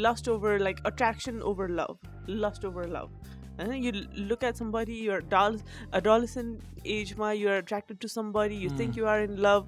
lust 0.00 0.28
over 0.28 0.58
like 0.58 0.86
attraction 0.86 1.40
over 1.42 1.68
love 1.70 1.98
lust 2.28 2.64
over 2.64 2.88
love 2.88 3.35
होइन 3.59 3.73
you 3.83 3.91
look 4.29 4.43
at 4.43 4.55
somebody 4.63 4.99
your 5.05 5.21
dull 5.35 5.59
adolescent 6.01 6.85
asthma 6.99 7.31
you're 7.31 7.61
attracted 7.63 7.99
to 8.05 8.13
somebody 8.17 8.55
you 8.65 8.69
think 8.79 8.95
you 9.01 9.11
are 9.15 9.19
in 9.27 9.35
love 9.49 9.67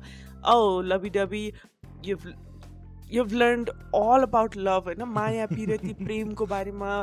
oh 0.53 0.63
lovey 0.93 1.09
dovey 1.17 1.43
you've 2.07 2.24
you've 3.15 3.34
learned 3.39 3.69
all 3.99 4.26
about 4.28 4.55
love 4.67 4.88
होइन 4.89 5.03
माया 5.17 5.45
पिरती 5.51 5.93
प्रेमको 5.99 6.45
बारेमा 6.53 6.93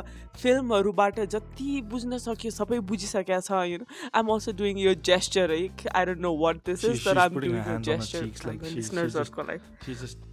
फिल्महरूबाट 0.41 1.19
जति 1.35 1.81
बुझ्न 1.93 2.17
सक्यो 2.25 2.51
सबै 2.57 2.79
बुझिसकेका 2.91 3.39
छ 3.47 3.61
you 3.71 3.77
know 3.83 3.85
आइम 4.21 4.33
also 4.35 4.51
doing 4.63 4.79
यो 4.85 4.93
gesture 5.11 5.51
है 5.57 5.61
आई 6.01 6.05
don't 6.11 6.21
know 6.27 6.33
what 6.41 6.59
this 6.71 6.81
She- 6.81 6.91
is 6.95 7.05
तर 7.05 7.11
she's 7.13 7.21
आइम 7.23 7.37
putting 7.39 7.55
doing 7.55 7.63
her 7.69 7.71
yo 7.71 7.77
hands 7.77 7.89
on 7.89 7.93
her 7.93 7.99
gesture 8.01 8.25
cheeks 8.25 8.45
like 8.49 8.59
she's- 8.65 8.73
she's 8.73 8.75
लिसनर्सहरूको 8.81 9.47
लागि 9.51 9.87
she's 9.87 10.03
just 10.05 10.27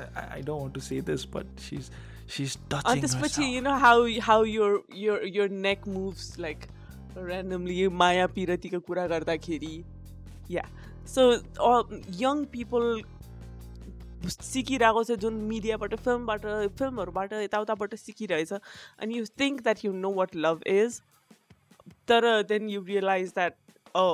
I, 0.00 0.24
I 0.38 0.40
don't 0.48 0.60
want 0.64 0.74
to 0.80 0.84
say 0.88 1.00
this 1.12 1.26
but 1.36 1.64
she's 1.68 1.90
she's 2.28 2.56
अनि 2.56 2.68
touching 2.74 3.00
त्यसपछि 3.00 3.42
herself. 3.42 3.54
You 3.54 3.60
know 3.62 3.76
how 3.84 4.08
how 4.22 4.44
your 4.44 4.82
your 4.96 5.24
your 5.36 5.48
neck 5.66 5.86
moves 5.88 6.38
like 6.40 6.66
randomly 7.18 7.88
माया 8.02 8.26
पिरतीको 8.34 8.80
कुरा 8.88 9.06
गर्दाखेरि 9.14 9.72
या 10.50 10.62
so 11.14 11.24
young 12.20 12.44
people 12.52 13.02
सिकिरहेको 14.28 15.02
छ 15.04 15.16
जुन 15.24 15.34
मिडियाबाट 15.50 15.94
फिल्मबाट 16.06 16.46
फिल्महरूबाट 16.78 17.32
यताउताबाट 17.42 17.94
सिकिरहेछ 18.04 18.52
अनि 18.52 19.18
यु 19.18 19.24
think 19.40 19.62
that 19.62 19.84
you 19.84 19.92
know 20.04 20.12
what 20.20 20.36
love 20.46 20.62
is 20.74 21.00
तर 22.08 22.30
then 22.52 22.68
you 22.70 22.84
realize 22.92 23.32
that 23.40 23.56
O 23.96 24.06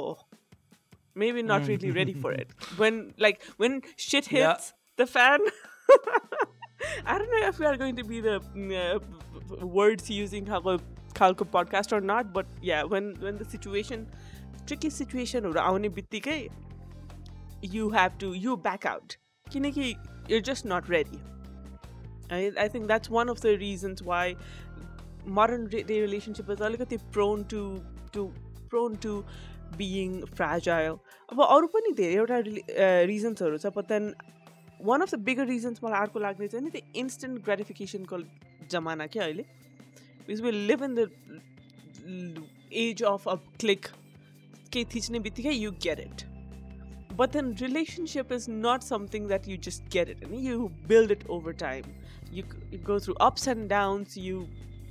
maybe 1.20 1.43
not 1.43 1.62
really 1.68 1.91
ready 1.97 2.12
for 2.22 2.30
it. 2.39 2.51
When 2.78 2.97
like 3.24 3.45
when 3.62 3.76
shit 4.07 4.26
hits 4.32 4.41
Yeah. 4.41 4.64
the 4.99 5.07
fan. 5.12 5.47
I 7.07 7.18
don't 7.18 7.30
know 7.30 7.49
if 7.49 7.59
we 7.59 7.66
are 7.66 7.76
going 7.76 7.97
to 7.97 8.05
be 8.05 8.20
the 8.20 8.41
mm, 8.55 8.72
uh, 8.97 9.66
words 9.66 10.11
using 10.11 10.47
Khalko 10.47 10.80
Khalko 11.14 11.47
podcast 11.57 11.93
or 11.93 12.01
not, 12.01 12.32
but 12.32 12.47
yeah, 12.61 12.82
when 12.82 13.14
when 13.20 13.39
the 13.39 13.45
situation, 13.45 14.07
tricky 14.66 14.91
situation 14.91 15.47
or 15.47 15.55
आउने 15.55 15.91
बित्तिकै 16.01 16.49
you 17.62 17.91
have 17.91 18.18
to 18.18 18.34
you 18.34 18.57
back 18.57 18.87
out. 18.87 19.16
किनकि 19.53 19.95
you're 20.28 20.41
just 20.41 20.64
not 20.64 20.89
ready. 20.89 21.20
I 22.30 22.53
I 22.59 22.68
think 22.68 22.89
that's 22.89 23.11
one 23.11 23.28
of 23.28 23.41
the 23.41 23.57
reasons 23.57 24.03
why 24.03 24.37
modern 25.26 25.66
re- 25.74 25.82
day 25.82 26.01
relationship 26.01 26.51
is 26.51 26.61
अलिकति 26.61 26.99
prone 27.12 27.45
to 27.55 27.82
to 28.12 28.32
prone 28.68 28.97
to 29.07 29.24
being 29.78 30.24
fragile. 30.41 30.99
अब 31.32 31.41
अरू 31.43 31.66
पनि 31.76 31.93
धेरैवटा 32.01 32.39
रिजन्सहरू 33.12 33.59
छ 33.59 33.72
but 33.76 33.89
then 33.89 34.14
one 34.91 35.01
of 35.01 35.14
the 35.14 35.18
bigger 35.30 35.47
reasons 35.47 35.84
मलाई 35.84 36.01
अर्को 36.01 36.18
लाग्ने 36.26 36.49
चाहिँ 36.49 36.64
नि 36.64 36.70
त्यो 36.70 37.01
इन्स्टेन्ट 37.01 37.45
ग्रेटिफिकेसनको 37.45 38.22
जमाना 38.70 39.07
क्या 39.16 39.24
अहिले 39.24 39.45
because 40.28 40.41
we 40.47 40.51
live 40.70 40.82
in 40.84 40.95
the 40.95 41.11
age 42.87 43.03
of 43.14 43.28
a 43.28 43.34
click 43.61 43.87
केही 44.72 44.84
थिच्ने 44.95 45.20
बित्तिकै 45.28 45.53
you 45.53 45.70
get 45.89 46.01
it 46.07 46.26
But 47.18 47.32
then 47.32 47.55
relationship 47.61 48.30
is 48.30 48.47
not 48.47 48.82
something 48.82 49.26
that 49.28 49.47
you 49.49 49.57
just 49.57 49.89
get 49.89 50.09
it. 50.11 50.18
I 50.22 50.28
mean, 50.28 50.43
you 50.45 50.70
build 50.87 51.11
it 51.11 51.22
over 51.28 51.55
time. 51.55 51.84
You, 52.30 52.45
you 52.70 52.78
go 52.78 52.99
through 52.99 53.14
ups 53.20 53.47
and 53.47 53.68
downs. 53.68 54.16
You 54.16 54.47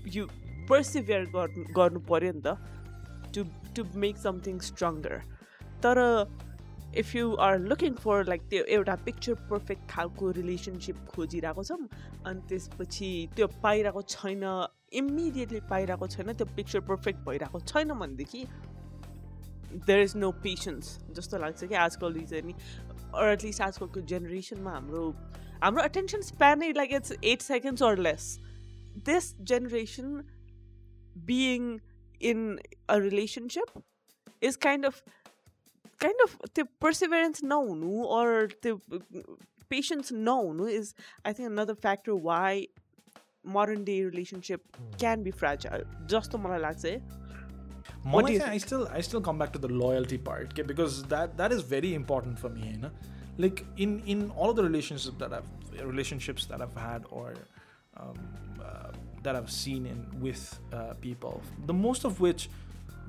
you 0.06 0.28
persevere 0.72 1.26
गर्नु 1.36 1.66
गर्नु 1.76 2.00
पऱ्यो 2.10 2.32
नि 2.38 2.42
त 2.48 2.58
to 3.36 3.46
to 3.78 3.86
make 4.06 4.18
something 4.24 4.60
stronger. 4.70 5.22
तर 5.84 6.02
if 6.94 7.14
you 7.14 7.36
are 7.38 7.60
looking 7.62 7.96
for 7.96 8.24
like 8.26 8.44
त्यो 8.50 8.64
एउटा 8.76 8.96
picture 9.06 9.34
perfect 9.50 9.90
खालको 9.90 10.30
relationship 10.32 11.06
खोजिरहेको 11.08 11.64
छौँ 11.64 11.78
अनि 12.26 12.42
त्यसपछि 12.50 13.10
त्यो 13.36 13.48
पाइरहेको 13.64 14.02
छैन 14.10 14.44
इमिडिएटली 14.94 15.60
पाइरहेको 15.70 16.08
छैन 16.08 16.34
त्यो 16.34 16.46
पिक्चर 16.56 16.80
पर्फेक्ट 16.90 17.20
भइरहेको 17.28 17.60
छैन 17.72 17.94
भनेदेखि 18.00 18.46
देयर 19.74 20.00
इज 20.02 20.16
नो 20.18 20.32
पेसेन्स 20.44 20.98
जस्तो 21.12 21.38
लाग्छ 21.38 21.64
कि 21.64 21.76
आजकल 21.84 22.20
चाहिँ 22.22 22.44
नि 22.44 22.54
एटलिस्ट 23.24 23.62
आजकलको 23.62 24.02
जेनेरेसनमा 24.14 24.72
हाम्रो 24.72 25.04
हाम्रो 25.64 25.84
attention 25.84 26.22
स्प्यानै 26.22 26.72
like 26.74 26.94
it's 26.94 27.18
eight 27.24 27.42
seconds 27.42 27.84
or 27.84 27.98
less 28.08 28.30
this 29.06 29.34
generation 29.52 30.16
being 31.28 31.78
in 32.22 32.48
a 32.90 32.98
relationship 33.04 33.84
is 34.44 34.56
kind 34.64 34.86
of 34.86 35.04
kind 36.02 36.22
of 36.28 36.38
त्यो 36.56 36.66
पर्सिभरेन्स 36.82 37.44
नहुनु 37.52 38.06
अर 38.20 38.48
त्यो 38.64 38.80
पेसेन्स 39.70 40.12
नहुनु 40.30 40.68
is 40.80 40.94
I 41.26 41.34
think 41.34 41.52
another 41.52 41.74
factor 41.86 42.20
Y 42.30 42.66
modern 43.58 43.84
day 43.92 44.00
relationship 44.10 44.82
can 45.00 45.24
B 45.24 45.32
fragile 45.44 45.86
जस्तो 46.16 46.38
मलाई 46.48 46.60
लाग्छ 46.68 46.86
है 46.86 46.98
One 48.06 48.14
What 48.14 48.28
do 48.28 48.34
you 48.34 48.40
thing 48.40 48.50
I 48.50 48.58
still 48.62 48.88
I 48.98 49.02
still 49.02 49.22
come 49.22 49.40
back 49.42 49.52
to 49.54 49.60
the 49.62 49.68
loyalty 49.68 50.18
part 50.18 50.54
okay, 50.54 50.64
because 50.72 51.04
that 51.14 51.38
that 51.38 51.52
is 51.56 51.62
very 51.62 51.94
important 51.94 52.40
for 52.40 52.50
me. 52.50 52.68
You 52.68 52.78
know? 52.84 52.92
Like 53.38 53.64
in 53.86 53.94
in 54.14 54.24
all 54.32 54.50
of 54.50 54.56
the 54.60 54.64
relationships 54.64 55.18
that 55.24 55.34
I've 55.38 55.50
relationships 55.82 56.46
that 56.48 56.62
I've 56.62 56.76
had 56.76 57.06
or 57.10 57.34
um, 57.98 58.18
uh, 58.62 58.92
that 59.24 59.36
I've 59.36 59.52
seen 59.52 59.86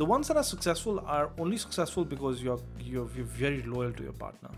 the 0.01 0.05
ones 0.05 0.27
that 0.29 0.37
are 0.41 0.47
successful 0.49 0.99
are 1.15 1.29
only 1.37 1.57
successful 1.63 2.03
because 2.03 2.41
you're 2.41 2.59
you're, 2.91 3.09
you're 3.15 3.31
very 3.41 3.61
loyal 3.73 3.91
to 3.97 4.03
your 4.07 4.17
partner 4.25 4.49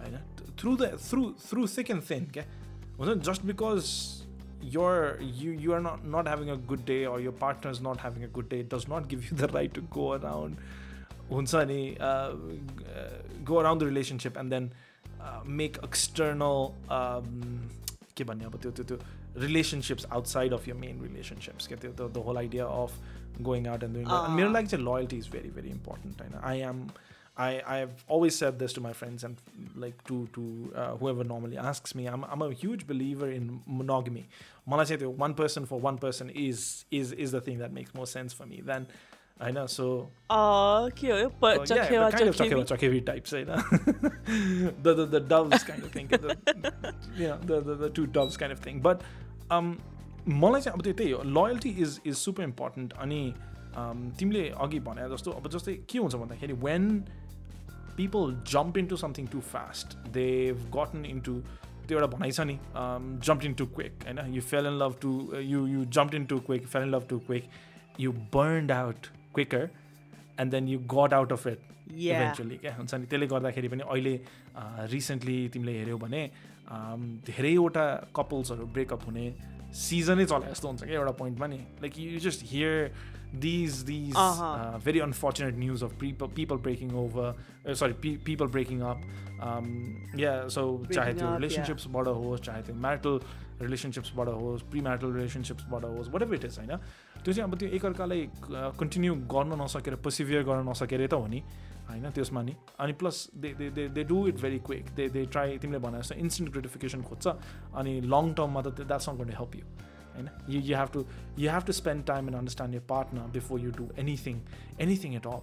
right? 0.00 0.14
through 0.56 0.76
the 0.82 0.88
through 1.08 1.28
through 1.48 1.66
thick 1.74 1.90
and 1.94 2.02
thin 2.08 2.26
okay 2.30 2.44
wasn't 2.98 3.22
just 3.28 3.46
because 3.46 3.90
you're 4.76 5.18
you 5.20 5.52
you 5.52 5.72
are 5.76 5.84
not 5.88 6.04
not 6.16 6.26
having 6.32 6.50
a 6.50 6.56
good 6.72 6.84
day 6.90 7.02
or 7.12 7.20
your 7.20 7.36
partner 7.44 7.70
is 7.76 7.80
not 7.88 8.02
having 8.06 8.24
a 8.24 8.30
good 8.38 8.48
day 8.48 8.62
does 8.74 8.88
not 8.94 9.08
give 9.14 9.30
you 9.30 9.36
the 9.44 9.48
right 9.58 9.72
to 9.78 9.82
go 9.98 10.12
around 10.14 10.56
uh, 11.30 12.06
uh, 12.06 12.32
go 13.44 13.60
around 13.60 13.78
the 13.78 13.86
relationship 13.86 14.36
and 14.36 14.50
then 14.50 14.70
uh, 15.20 15.40
make 15.44 15.78
external 15.82 16.74
um, 16.90 17.68
relationships 19.34 20.06
outside 20.12 20.52
of 20.52 20.66
your 20.66 20.76
main 20.76 20.98
relationships. 21.00 21.66
The, 21.66 21.88
the, 21.88 22.08
the 22.08 22.22
whole 22.22 22.38
idea 22.38 22.64
of 22.66 22.92
going 23.42 23.66
out 23.66 23.82
and 23.82 23.94
doing 23.94 24.06
that. 24.06 24.24
And 24.24 24.36
mirror 24.36 24.48
like 24.50 24.64
lecture 24.64 24.78
loyalty 24.78 25.18
is 25.18 25.26
very 25.26 25.48
very 25.48 25.70
important. 25.70 26.20
I 26.20 26.28
know. 26.28 26.40
I 26.42 26.54
am. 26.56 26.92
I, 27.36 27.62
I've 27.66 28.04
always 28.06 28.36
said 28.36 28.60
this 28.60 28.72
to 28.74 28.80
my 28.80 28.92
friends 28.92 29.24
and 29.24 29.36
like 29.74 30.04
to 30.04 30.28
to 30.34 30.72
uh, 30.76 30.96
whoever 30.96 31.24
normally 31.24 31.58
asks 31.58 31.92
me. 31.94 32.06
I'm, 32.06 32.22
I'm 32.24 32.42
a 32.42 32.52
huge 32.52 32.86
believer 32.86 33.28
in 33.28 33.60
monogamy. 33.66 34.28
one 34.66 35.34
person 35.34 35.66
for 35.66 35.80
one 35.80 35.98
person 35.98 36.30
is 36.30 36.84
is 36.92 37.10
is 37.12 37.32
the 37.32 37.40
thing 37.40 37.58
that 37.58 37.72
makes 37.72 37.92
more 37.92 38.06
sense 38.06 38.32
for 38.32 38.46
me 38.46 38.60
than 38.60 38.86
I 39.40 39.50
know. 39.50 39.66
So. 39.66 40.10
Oh, 40.30 40.84
okay. 40.86 41.26
But 41.40 41.66
so, 41.66 41.74
yeah, 41.74 41.88
the 41.88 42.16
kind 42.16 42.28
of 42.28 42.36
chakewa 42.36 42.64
chakewi 42.66 43.04
types, 43.04 43.32
you 43.32 43.44
know, 43.46 43.56
the, 44.82 44.94
the 44.94 45.06
the 45.06 45.20
doves 45.20 45.64
kind 45.64 45.82
of 45.82 45.90
thing, 45.90 46.06
the, 46.06 46.36
you 47.16 47.28
know, 47.28 47.38
the, 47.38 47.60
the 47.60 47.74
the 47.74 47.90
two 47.90 48.06
doves 48.06 48.36
kind 48.36 48.52
of 48.52 48.60
thing. 48.60 48.80
But 48.80 49.02
um, 49.50 49.78
मलाई 50.28 50.60
चाहिँ 50.60 50.78
अब 50.78 50.82
त्यो 50.84 50.92
त्यही 50.92 51.10
हो। 51.10 51.22
Loyalty 51.22 51.70
is 51.82 52.00
is 52.06 52.14
super 52.16 52.42
important 52.42 52.92
अनि 52.92 53.20
um, 53.74 53.98
तिमीले 54.18 54.48
अघि 54.64 54.78
भने 54.80 55.08
जस्तो 55.14 55.30
अब 55.30 55.48
जस्तै 55.50 55.74
के 55.90 55.98
हुन्छ 55.98 56.14
भन्दाखेरि 56.14 56.52
when 56.64 57.04
people 57.96 58.34
jump 58.52 58.78
into 58.78 58.96
something 58.96 59.26
too 59.32 59.40
fast 59.52 59.96
they 60.14 60.28
gotten 60.76 61.04
into 61.06 61.34
त्यो 61.88 61.98
एउटा 61.98 62.06
भनाइ 62.16 62.30
छ 62.30 62.40
नि 62.40 62.58
जम्प 63.26 63.44
इन 63.44 63.54
टु 63.54 63.66
क्विक 63.76 63.92
होइन? 64.04 64.18
You 64.34 64.42
fell 64.42 64.66
in 64.66 64.78
love 64.82 64.96
too 65.02 65.12
you 65.42 65.66
you 65.66 65.84
jump 65.98 66.14
in 66.14 66.24
too 66.26 66.38
quick 66.46 66.66
fell 66.66 66.82
in 66.82 66.90
love 66.94 67.06
too 67.08 67.18
quick 67.26 67.44
you 68.00 68.12
burned 68.34 68.72
out 68.72 69.06
quicker 69.34 69.68
and 70.40 70.50
then 70.52 70.68
you 70.68 70.78
got 70.94 71.14
out 71.14 71.32
of 71.32 71.46
it. 71.46 71.60
Eventually 71.90 72.56
क्या? 72.58 72.74
हुन्छ 72.76 72.94
नि? 72.94 73.06
त्यसले 73.06 73.26
गर्दाखेरि 73.26 73.68
पनि 73.68 73.82
अहिले 73.88 74.14
recently 74.92 75.48
तिमीले 75.48 75.78
हेऱ्यौ 75.78 75.98
भने 75.98 76.22
um, 76.74 77.02
धेरैवटा 77.26 77.86
कपल्सहरू 78.16 78.66
ब्रेकअप 78.66 79.06
हुने 79.06 79.26
सिजनै 79.74 80.24
चला 80.24 80.50
जस्तो 80.50 80.68
हुन्छ 80.68 80.82
क्या 80.84 80.98
एउटा 81.00 81.12
पोइन्टमा 81.18 81.46
नि 81.46 81.58
like 81.82 81.98
you 81.98 82.20
just 82.20 82.44
hear 82.52 82.76
these 83.34 83.82
these. 83.86 84.14
Very 84.84 85.00
unfortunate 85.00 85.54
news 85.58 85.82
of 85.84 85.92
people 86.00 86.56
breaking 86.66 86.94
over 86.96 87.74
sorry 87.74 88.16
people 88.24 88.46
breaking 88.56 88.80
up 88.90 89.00
या 90.20 90.32
सो 90.48 90.62
चाहे 90.92 91.12
त्यो. 91.14 91.34
रिलेसनसिप्सबाट 91.34 92.06
होस् 92.06 92.40
चाहे 92.40 92.62
त्यो 92.62 92.74
म्यारिटल 92.86 93.18
रिलेसनसिप्सबाट 93.60 94.28
होस् 94.28 94.62
प्रि 94.70 94.80
म्यारिटल 94.80 95.12
रिलेसनसिप्सबाट 95.12 95.84
होस् 95.84 96.08
वाट 96.14 96.22
एभर 96.22 96.34
इट 96.34 96.44
इज 96.44 96.58
होइन 96.58 96.76
त्यो 97.24 97.32
चाहिँ 97.32 97.50
अब 97.50 97.58
त्यो 97.58 97.68
एकअर्कालाई 97.78 98.26
कन्टिन्यू 98.80 99.14
गर्न 99.34 99.60
नसकेर 99.62 99.94
पर्सिभियर 100.06 100.42
गर्न 100.50 100.68
नसकेर 100.68 101.06
त 101.06 101.14
हो 101.14 101.26
नि 101.26 101.42
होइन 101.88 102.10
त्यसमा 102.10 102.42
नि 102.42 102.56
अनि 102.78 102.92
plus 102.92 103.30
they 103.36 103.54
they 103.54 103.70
they 103.70 103.88
they 103.88 104.04
do 104.04 104.28
it 104.28 104.34
very 104.34 104.58
quick 104.58 104.94
they 104.94 105.08
they 105.08 105.26
try 105.26 105.58
तिमीले 105.58 105.78
भने 105.78 105.98
जस्तो 105.98 106.14
इन्स्टेन्ट 106.14 106.52
ग्रेटिफिकेसन 106.52 107.02
खोज्छ 107.02 107.26
अनि 107.74 108.00
लङ 108.00 108.34
टर्ममा 108.34 108.62
त 108.62 108.68
that's 108.68 109.08
not 109.08 109.16
going 109.16 109.30
help 109.30 109.56
you 109.56 109.66
होइन 110.14 110.30
you 110.48 110.60
you 110.60 110.76
have 110.76 110.88
to 110.88 111.04
you 111.38 111.50
have 111.50 111.62
to 111.62 111.72
spend 111.72 112.04
time 112.04 112.24
and 112.24 112.36
understand 112.36 112.74
your 112.74 112.80
partner 112.80 113.20
before 113.20 113.60
you 113.60 113.70
do 113.70 113.88
anything 113.98 114.40
anything 114.80 115.14
at 115.14 115.26
all 115.26 115.40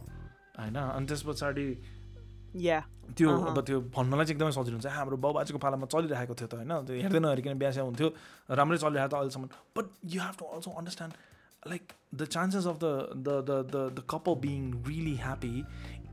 होइन 0.59 0.75
अनि 0.75 1.05
त्यस 1.05 1.23
पछाडि 1.23 1.83
या 2.55 2.79
त्यो। 3.17 3.29
अब 3.29 3.61
त्यो 3.61 3.81
भन्नलाई 3.81 4.25
चाहिँ 4.25 4.35
एकदमै 4.35 4.51
सजिलो 4.51 4.71
हुन्छ। 4.71 4.85
"आ, 4.85 4.89
हाम्रो 4.89 5.17
बाउ 5.17 5.33
बाजेको 5.33 5.59
पालामा 5.59 5.85
चलिरहेको 5.85 6.35
थियो 6.35 6.47
त 6.47 6.55
होइन? 6.55 6.85
त्यो 6.85 6.95
हेर्दै 6.95 7.19
नहेरिकन 7.19 7.53
बिहा 7.53 7.71
स्या 7.71 7.83
हुन्थ्यो। 7.83 8.13
राम्रै 8.49 8.77
चलिरहेको 8.77 9.07
त 9.07 9.13
अहिलेसम्म। 9.13 9.49
But 9.77 9.85
you 10.05 10.21
have 10.21 10.35
to 10.39 10.45
also 10.45 10.71
understand 10.71 11.13
like 11.67 11.93
the 12.15 12.25
chances 12.25 12.67
of 12.67 12.75
the 12.75 12.83
the 13.17 13.27
the 13.27 13.51
the 13.71 13.75
the 13.95 14.03
couple 14.09 14.35
being 14.35 14.83
really 14.83 15.15
happy 15.15 15.63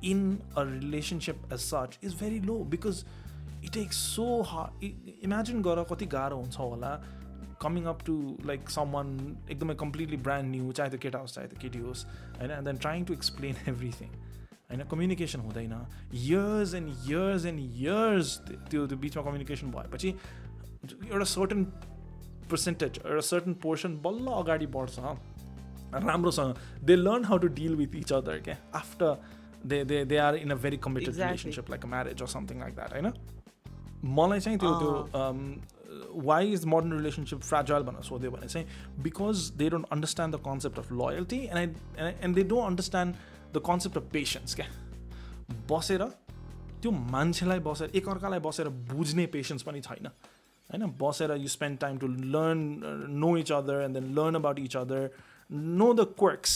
in 0.03 0.37
a 0.57 0.63
relationship 0.69 1.53
as 1.53 1.59
such 1.61 1.99
is 2.03 2.15
very 2.19 2.39
low 2.41 2.57
because 2.71 3.03
it 3.63 3.71
takes 3.73 3.97
so 4.15 4.41
hard 4.47 4.83
imagine 5.23 5.61
गर 5.61 5.83
कति 5.91 6.05
गाह्रो 6.15 6.37
हुन्छ 6.37 6.59
होला 6.59 6.95
coming 7.61 7.85
up 7.85 8.03
to 8.05 8.15
like 8.45 8.69
some 8.69 8.91
वान 8.91 9.15
एकदमै 9.49 9.75
completely 9.81 10.17
brand 10.27 10.51
new 10.51 10.71
चाहे 10.71 10.89
त्यो 10.89 10.99
केटा 10.99 11.19
होस् 11.19 11.35
चाहे 11.35 11.47
त्यो 11.47 11.59
केटी 11.61 11.79
होस् 11.79 12.05
होइन 12.05 12.51
and 12.51 12.67
then 12.67 12.77
trying 12.85 13.05
to 13.05 13.13
explain 13.13 13.55
everything 13.67 14.09
होइन 14.69 14.83
कम्युनिकेसन 14.91 15.39
हुँदैन 15.39 15.73
years 16.15 16.73
and 16.75 16.89
years 17.09 17.45
and 17.45 17.59
years 17.59 18.37
त्यो 18.47 18.87
त्यो 18.87 18.97
बिचमा 18.97 19.23
कम्युनिकेसन 19.23 19.71
भएपछि 19.71 20.09
एउटा 20.09 21.25
सर्टन 21.33 21.63
पर्सेन्टेज 22.49 22.99
एउटा 23.05 23.21
सर्टन 23.27 23.53
पोर्सन 23.61 23.95
बल्ल 24.01 24.33
अगाडि 24.33 24.65
बढ्छ 24.75 25.15
राम्रोसँग 26.01 26.55
they 26.83 26.95
learn 26.97 27.25
how 27.25 27.37
to 27.37 27.47
deal 27.55 27.75
with 27.75 27.95
each 27.95 28.13
other 28.13 28.39
क्या 28.41 28.57
after 28.75 29.15
they 29.65 29.83
they 29.85 30.03
they 30.05 30.17
are 30.19 30.35
in 30.35 30.51
a 30.51 30.55
very 30.63 30.77
committed 30.77 31.09
Exactly. 31.09 31.27
Relationship 31.27 31.69
like 31.69 31.85
a 31.85 31.89
marriage 31.89 32.21
or 32.21 32.27
something 32.29 32.59
like 32.59 32.75
that 32.75 32.93
होइन 32.93 33.11
मलाई 34.15 34.39
चाहिँ 34.39 34.59
त्यो 34.59 34.73
त्यो 34.75 36.21
why 36.23 36.51
is 36.53 36.65
modern 36.65 36.97
relationship 36.97 37.39
fragile 37.41 37.83
भनेर 37.83 38.03
सोध्यो 38.03 38.31
भने 38.31 38.47
चाहिँ 38.47 39.03
because 39.03 39.49
they 39.57 39.69
don't 39.69 39.85
understand 39.91 40.35
the 40.35 40.39
concept 40.45 40.79
of 40.79 40.91
loyalty 40.93 41.39
and 41.39 41.57
I 41.99 42.13
and 42.21 42.35
they 42.35 42.43
don't 42.43 42.67
understand 42.67 43.15
the 43.53 43.61
concept 43.67 43.97
of 43.97 44.09
patience 44.13 44.55
क्या 44.55 44.67
बसेर 45.69 46.03
त्यो 46.81 46.91
मान्छेलाई 46.91 47.59
बसेर 47.65 47.91
एकअर्कालाई 47.95 48.39
बसेर 48.45 48.69
बुझ्ने 48.91 49.25
पेसेन्स 49.35 49.63
पनि 49.63 49.81
छैन 49.81 50.07
होइन 50.69 50.85
बसेर 51.01 51.31
you 51.37 51.47
spend 51.47 51.79
time 51.79 51.97
to 51.97 52.07
learn 52.07 53.07
know 53.23 53.35
each 53.37 53.51
other 53.51 53.81
and 53.83 53.99
then 53.99 54.13
learn 54.15 54.35
about 54.35 54.59
each 54.59 54.75
other 54.77 55.09
know 55.79 55.93
the 55.93 56.05
quirks 56.19 56.55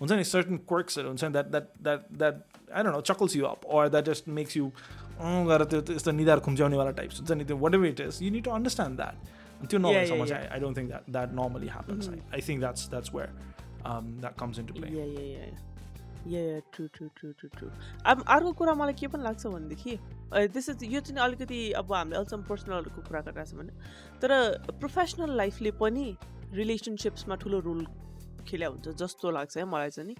हुन्छ 0.00 0.12
नि 0.12 0.24
सर्टन 0.26 0.56
क्वर्क्सहरू 0.68 1.08
हुन्छ 1.08 1.24
नि 1.24 1.30
that 1.30 1.46
that 1.48 1.68
that 1.82 2.06
that 2.14 2.34
I 2.72 2.82
don't 2.82 2.94
know 2.94 3.00
chuckles 3.04 3.36
you 3.36 3.44
up 3.46 3.66
or 3.68 3.88
that 3.90 4.04
just 4.04 4.28
makes 4.36 4.56
you 4.56 4.70
गएर 5.46 5.64
त्यो 5.66 5.82
यस्तो 5.90 6.10
निधार 6.12 6.40
खुम्च्याउनेवाला 6.40 6.90
टाइप्स 6.98 7.20
हुन्छ 7.20 7.32
नि 7.32 7.44
त्यो 7.44 7.56
whatever 7.74 7.86
it 7.86 8.00
is 8.00 8.22
you 8.22 8.30
need 8.30 8.44
to 8.44 8.50
understand 8.50 8.96
that 8.96 9.68
त्यो 9.68 9.78
नभएसम्म 9.78 10.24
चाहिँ 10.26 10.48
I 10.48 10.60
don't 10.60 10.76
think 10.78 10.88
that 10.88 11.10
that 11.10 11.32
normally 11.34 11.68
happens 11.68 12.08
I 12.08 12.40
think 12.48 12.60
that's 12.60 12.88
that's 12.90 13.14
where 13.14 13.28
that 13.84 14.38
comes 14.38 14.58
into 14.66 14.74
play 14.74 14.88
true 16.72 16.86
true 16.88 17.06
true 17.16 17.32
true 17.32 17.48
true 17.50 17.68
अब 18.06 18.24
अर्को 18.28 18.52
कुरा 18.54 18.74
मलाई 18.74 18.94
के 18.94 19.06
पनि 19.08 19.22
लाग्छ 19.22 19.46
भनेदेखि 19.46 19.98
इज 20.58 20.84
यो 20.84 21.00
चाहिँ 21.00 21.20
अलिकति 21.20 21.60
अब 21.74 21.92
हामीले 21.92 22.16
अहिलेसम्म 22.16 22.42
पर्सनलहरूको 22.48 23.02
कुरा 23.02 23.20
गरिरहेको 23.20 23.50
छ 23.50 23.60
भने 23.60 24.18
तर 24.20 24.32
प्रोफेसनल 24.80 25.36
लाइफले 25.36 25.70
पनि 25.80 26.06
रिलेसनसिप्समा 26.54 27.36
ठुलो 27.36 27.60
रोल 27.60 27.86
खेल्या 28.50 28.68
हुन्छ 28.68 28.88
जस्तो 28.98 29.30
लाग्छ 29.30 29.56
है 29.56 29.64
मलाई 29.66 29.90
चाहिँ 29.90 30.08
नि। 30.08 30.14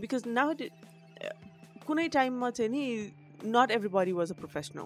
बिकज 0.00 0.22
नाउ 0.28 0.54
कुनै 1.86 2.08
टाइममा 2.10 2.50
चाहिँ 2.50 2.70
नि 2.70 2.84
not 3.46 3.70
everybody 3.90 4.12
was 4.12 4.32
a 4.32 4.34
professional 4.36 4.80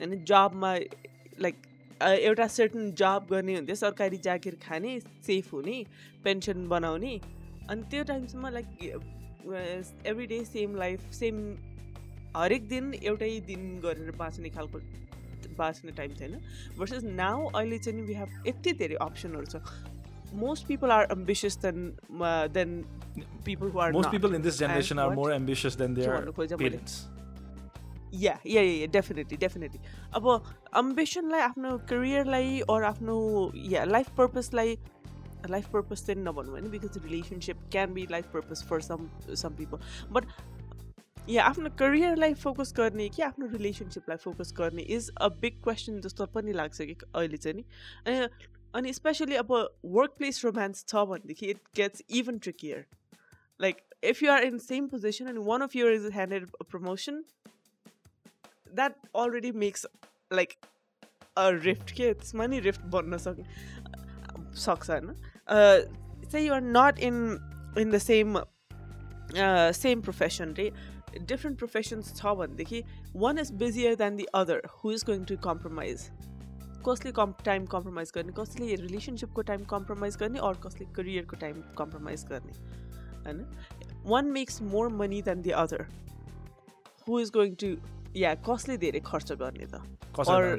होइन 0.00 0.24
जबमा 0.24 0.74
लाइक 1.40 1.56
एउटा 2.00 2.46
सर्टन 2.48 2.90
जब 2.98 3.26
गर्ने 3.30 3.54
हुन्थ्यो 3.54 3.74
सरकारी 3.76 4.18
जागिर 4.24 4.56
खाने 4.62 4.98
सेफ 5.00 5.52
हुने 5.52 5.76
पेन्सन 6.24 6.66
बनाउने। 6.68 7.14
अनि 7.70 7.82
त्यो 7.90 8.02
टाइमसम्म 8.04 8.48
like 8.50 8.66
every 10.06 10.26
day 10.26 10.44
same 10.44 10.76
life 10.76 11.10
same 11.12 11.38
हरेक 12.36 12.68
दिन 12.68 12.92
एउटै 12.94 13.30
दिन 13.46 13.62
गरेर 13.80 14.10
बाँच्ने 14.18 14.50
खालको 14.50 14.78
बाँच्ने 15.58 15.92
टाइम 15.92 16.14
छैन। 16.14 16.34
भर्सेस 16.78 17.02
नाउ 17.14 17.46
अहिले 17.48 17.78
चाहिँ 17.78 18.00
नि 18.00 18.06
वी 18.06 18.14
हेभ 18.14 18.30
यति 18.46 18.72
धेरै 18.74 18.96
अप्सनहरू 19.02 19.46
छ। 19.46 19.56
Most 20.41 20.67
people 20.67 20.91
are 20.91 21.07
ambitious 21.11 21.57
then 21.65 21.85
then 22.57 22.81
people 23.45 23.69
who 23.69 23.79
are 23.79 23.93
Most 23.93 24.11
people 24.11 24.35
in 24.39 24.43
this 24.49 24.57
generation 24.57 24.99
are 24.99 25.07
what? 25.09 25.21
more 25.21 25.31
ambitious 25.37 25.79
than 25.83 25.95
their 26.01 26.11
भन्नु 26.17 26.33
खोजेँ 26.41 26.57
मैले? 26.57 26.69
parents. 26.69 26.99
या 28.13 28.33
या 28.47 28.61
या 28.61 28.85
डेफिनेटली 28.93 29.37
डेफिनेटली 29.37 29.79
अब 30.15 30.27
अम्बिसनलाई 30.81 31.41
आफ्नो 31.41 31.77
करियरलाई 31.89 32.59
अर 32.75 32.83
आफ्नो 32.83 33.17
या 33.71 33.83
लाइफ 33.85 34.09
पर्पजलाई 34.17 34.77
लाइफ 35.49 35.67
पर्पज 35.73 36.05
चाहिँ 36.05 36.21
नभनौँ 36.23 36.51
होइन 36.51 36.69
because 36.69 36.97
relationship 37.03 37.57
can 37.71 37.93
be 37.93 38.07
life 38.11 38.31
purpose 38.33 38.63
for 38.69 38.81
some 38.81 39.07
some 39.41 39.55
people 39.57 39.77
but 40.11 40.25
या 41.29 41.43
आफ्नो 41.45 41.69
करियरलाई 41.79 42.33
फोकस 42.43 42.73
गर्ने 42.77 43.07
कि 43.09 43.21
आफ्नो 43.21 43.47
रिलेसनसिपलाई 43.53 44.17
फोकस 44.23 44.53
गर्ने 44.57 44.81
इज 44.97 45.09
अ 45.17 45.27
बिग 45.41 45.61
क्वेसन 45.63 45.99
जस्तो 46.01 46.25
पनि 46.35 46.53
लाग्छ 46.61 46.81
कि 46.81 46.95
अहिले 47.15 47.37
चाहिँ 47.37 47.55
नि 47.57 47.63
अनि 48.07 48.27
अनि 48.75 48.93
स्पेसली 48.93 49.35
अब 49.35 49.51
वर्क 49.97 50.15
प्लेस 50.17 50.43
रोमान्स 50.45 50.85
छ 50.87 51.05
भनेदेखि 51.11 51.49
it 51.49 51.61
gets 51.75 52.03
even 52.21 52.37
trickier 52.47 52.85
like 53.59 53.81
if 54.11 54.23
you 54.23 54.31
are 54.31 54.43
in 54.43 54.57
same 54.65 54.87
position 54.87 55.27
and 55.27 55.45
one 55.45 55.61
of 55.61 55.75
your 55.75 55.91
is 55.93 56.09
handed 56.13 56.49
promotion 56.71 57.23
that 58.75 58.95
already 59.15 59.51
makes 59.65 59.85
like 60.31 60.53
a 61.37 61.49
rift 61.63 61.91
के 61.97 62.13
त्यसमा 62.13 62.47
नि 62.47 62.59
रिफ्ट 62.69 62.81
बन्न 62.97 63.17
सक् 63.27 63.41
सक्छ 64.65 64.89
होइन 64.89 65.15
say 66.29 66.45
you 66.45 66.53
are 66.53 66.61
not 66.61 66.99
in 66.99 67.39
in 67.75 67.89
the 67.89 67.99
same 67.99 68.37
uh, 68.37 69.71
same 69.71 70.01
profession 70.01 70.53
रे 70.55 70.71
different 71.31 71.57
professions 71.57 72.11
छ 72.19 72.33
भनेदेखि 72.41 72.81
one 73.25 73.41
is 73.43 73.51
busier 73.63 73.95
than 74.01 74.19
the 74.21 74.27
other 74.41 74.57
who 74.73 74.91
is 74.97 75.05
going 75.11 75.25
to 75.31 75.37
compromise 75.37 76.03
कसले 76.88 77.12
कम् 77.12 77.32
टाइम 77.44 77.66
कम्प्रोमाइज 77.66 78.12
गर्ने 78.14 78.32
कसले 78.32 78.74
रिलेसनसिपको 78.74 79.42
टाइम 79.42 79.64
कम्प्रोमाइज 79.64 80.16
गर्ने 80.16 80.38
अरू 80.38 80.68
कसले 80.68 80.86
करियरको 80.96 81.36
टाइम 81.36 81.62
कम्प्रोमाइज 81.78 82.24
गर्ने 82.24 82.52
होइन? 83.26 83.44
One 84.06 84.26
makes 84.26 84.62
more 84.62 84.88
money 84.88 85.22
than 85.22 85.42
the 85.42 85.50
other 85.50 85.86
who 87.08 87.20
is 87.20 87.30
going 87.30 87.54
to 87.54 87.76
या 88.16 88.34
कसले 88.34 88.76
धेरै 88.76 89.00
खर्च 89.00 89.32
गर्ने 89.32 89.66
त? 89.66 89.74
कसरी 90.20 90.34
Or 90.34 90.56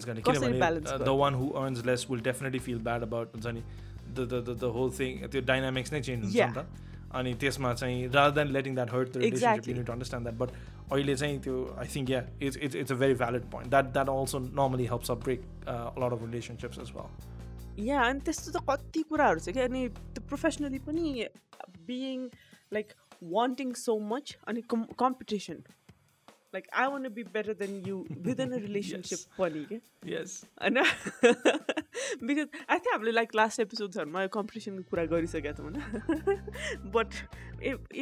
अनि 7.15 7.33
त्यसमा 7.41 7.73
चाहिँ 7.73 8.07
rather 8.13 8.35
than 8.35 8.53
letting 8.53 8.75
that 8.75 8.91
hurt 8.93 9.17
the 9.17 9.89
understand 9.89 10.27
that 10.27 10.37
but 10.39 10.49
अहिले 10.91 11.15
चाहिँ 11.15 11.39
त्यो 11.41 11.55
I 11.79 11.87
think 11.95 12.09
yeah 12.09 12.25
it's 12.41 12.57
it's 12.57 12.75
it's 12.75 12.91
a 12.91 12.95
very 12.95 13.13
valid 13.21 13.49
point 13.51 13.69
that 13.69 13.85
that 13.93 14.09
also 14.09 14.39
normally 14.39 14.85
helps 14.87 15.11
a 15.11 15.15
break 15.23 15.47
lot 15.99 16.13
of 16.13 16.25
relationships 16.25 16.79
as 16.79 16.91
well 16.97 17.87
yeah 17.87 18.01
अनि 18.01 18.19
त्यस्तो 18.25 18.51
त 18.51 18.63
कति 18.69 19.01
कुराहरू 19.09 19.39
छ 19.39 19.49
कि? 19.49 19.59
अनि 19.61 19.87
त्यो 19.89 20.27
प्रोफेसनली 20.27 20.79
पनि 20.79 21.27
being 21.87 22.29
like 22.73 22.93
wanting 23.31 23.73
so 23.79 23.97
much 24.11 24.37
अनि 24.47 24.61
competition 24.71 25.63
like 26.55 26.67
I 26.73 26.87
want 26.87 27.11
be 27.13 27.23
better 27.33 27.53
than 27.59 27.81
you 27.87 27.97
within 28.25 28.51
a 28.51 28.57
relationship 28.59 29.19
पनि 29.39 29.63
क्या 29.71 29.79
yes. 30.11 30.35
होइन 30.61 30.77
बिकज 32.23 32.47
आई 32.69 32.77
थिङ्क 32.77 32.91
हामीले 32.91 33.11
लाइक 33.11 33.35
लास्ट 33.35 33.59
एपिसोड्सहरूमा 33.59 34.25
कम्पिटिसनको 34.35 34.89
कुरा 34.89 35.05
गरिसकेका 35.13 35.51
छौँ 35.53 35.65
होइन 35.65 36.89
but 36.95 37.19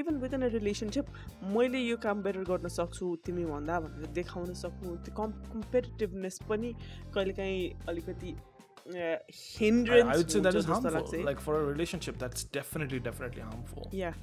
even 0.01 0.21
within 0.21 0.41
a 0.41 0.51
relationship 0.55 1.11
मैले 1.57 1.79
यो 1.79 1.97
काम 2.05 2.23
बेटर 2.23 2.47
गर्न 2.51 2.73
सक्छु 2.77 3.15
तिमी 3.25 3.45
भन्दा 3.47 3.79
भनेर 3.87 4.15
देखाउन 4.19 4.53
सक्नु 4.61 4.95
त्यो 5.07 5.15
कम् 5.15 5.37
कम्पेटिटिभनेस 5.51 6.39
पनि 6.49 6.73
कहिलेकाहीँ 7.15 7.69
अलिकति 7.89 8.35
हिन्ड्रेन्स 8.85 10.67
लाग्छ 10.67 11.25
like 11.25 11.39
for 11.39 11.59
a 11.59 11.65
relationship 11.65 12.17
that's 12.19 12.49
definitely 12.55 12.99
definitely 12.99 13.41
harmful. 13.41 13.93
Yeah 13.95 14.13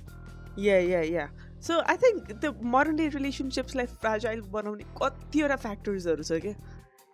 yeah 0.59 0.79
yeah 0.79 1.01
yeah 1.03 1.29
so 1.63 1.79
I 1.83 1.97
think 1.99 2.33
त्यो 2.35 2.53
मोडर्न 2.69 2.97
डे 2.97 3.09
रिलेसनसिप्सलाई 3.15 3.87
फ्राजाइल 3.97 4.41
बनाउने 4.53 4.85
कतिवटा 4.97 5.57
फ्याक्टर्सहरू 5.59 6.23
छ 6.25 6.41
क्या 6.41 6.55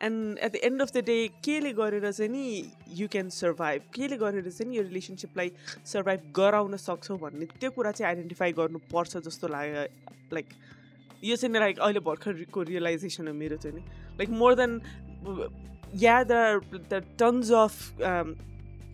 and 0.01 0.39
at 0.39 0.53
the 0.53 0.61
end 0.65 0.83
of 0.83 0.93
the 0.93 1.03
day 1.05 1.17
केले 1.45 1.73
गरेर 1.75 2.11
चाहिँ 2.11 2.31
नि 2.31 2.45
यु 2.95 3.09
क्यान 3.09 3.29
सर्भाइभ 3.33 3.91
केले 3.95 4.17
गरेर 4.19 4.51
चाहिँ 4.51 4.71
नि 4.71 4.77
यो 4.77 4.83
रिलेसनसिपलाई 4.85 5.53
सर्भाइभ 5.87 6.33
गराउन 6.37 6.77
सक्छौ 6.79 7.17
भन्ने 7.19 7.47
त्यो 7.57 7.71
कुरा 7.73 7.93
चाहिँ 7.93 8.09
आइडेन्टिफाई 8.11 8.53
गर्नुपर्छ 8.55 9.25
जस्तो 9.27 9.49
लाग्यो 9.49 9.85
लाइक 10.33 10.57
यो 11.25 11.37
चाहिँ 11.37 11.55
लाइक 11.59 11.79
अहिले 11.81 12.01
भर्खरको 12.07 12.63
रियलाइजेसन 12.65 13.29
हो 13.29 13.35
मेरो 13.35 13.57
चाहिँ 13.59 13.77
नि 13.77 13.85
like 14.19 14.31
more 14.39 14.55
than 14.57 14.81
yeah 16.01 16.23
the 16.25 16.61
the 16.91 17.05
tons 17.19 17.53
of 17.59 18.03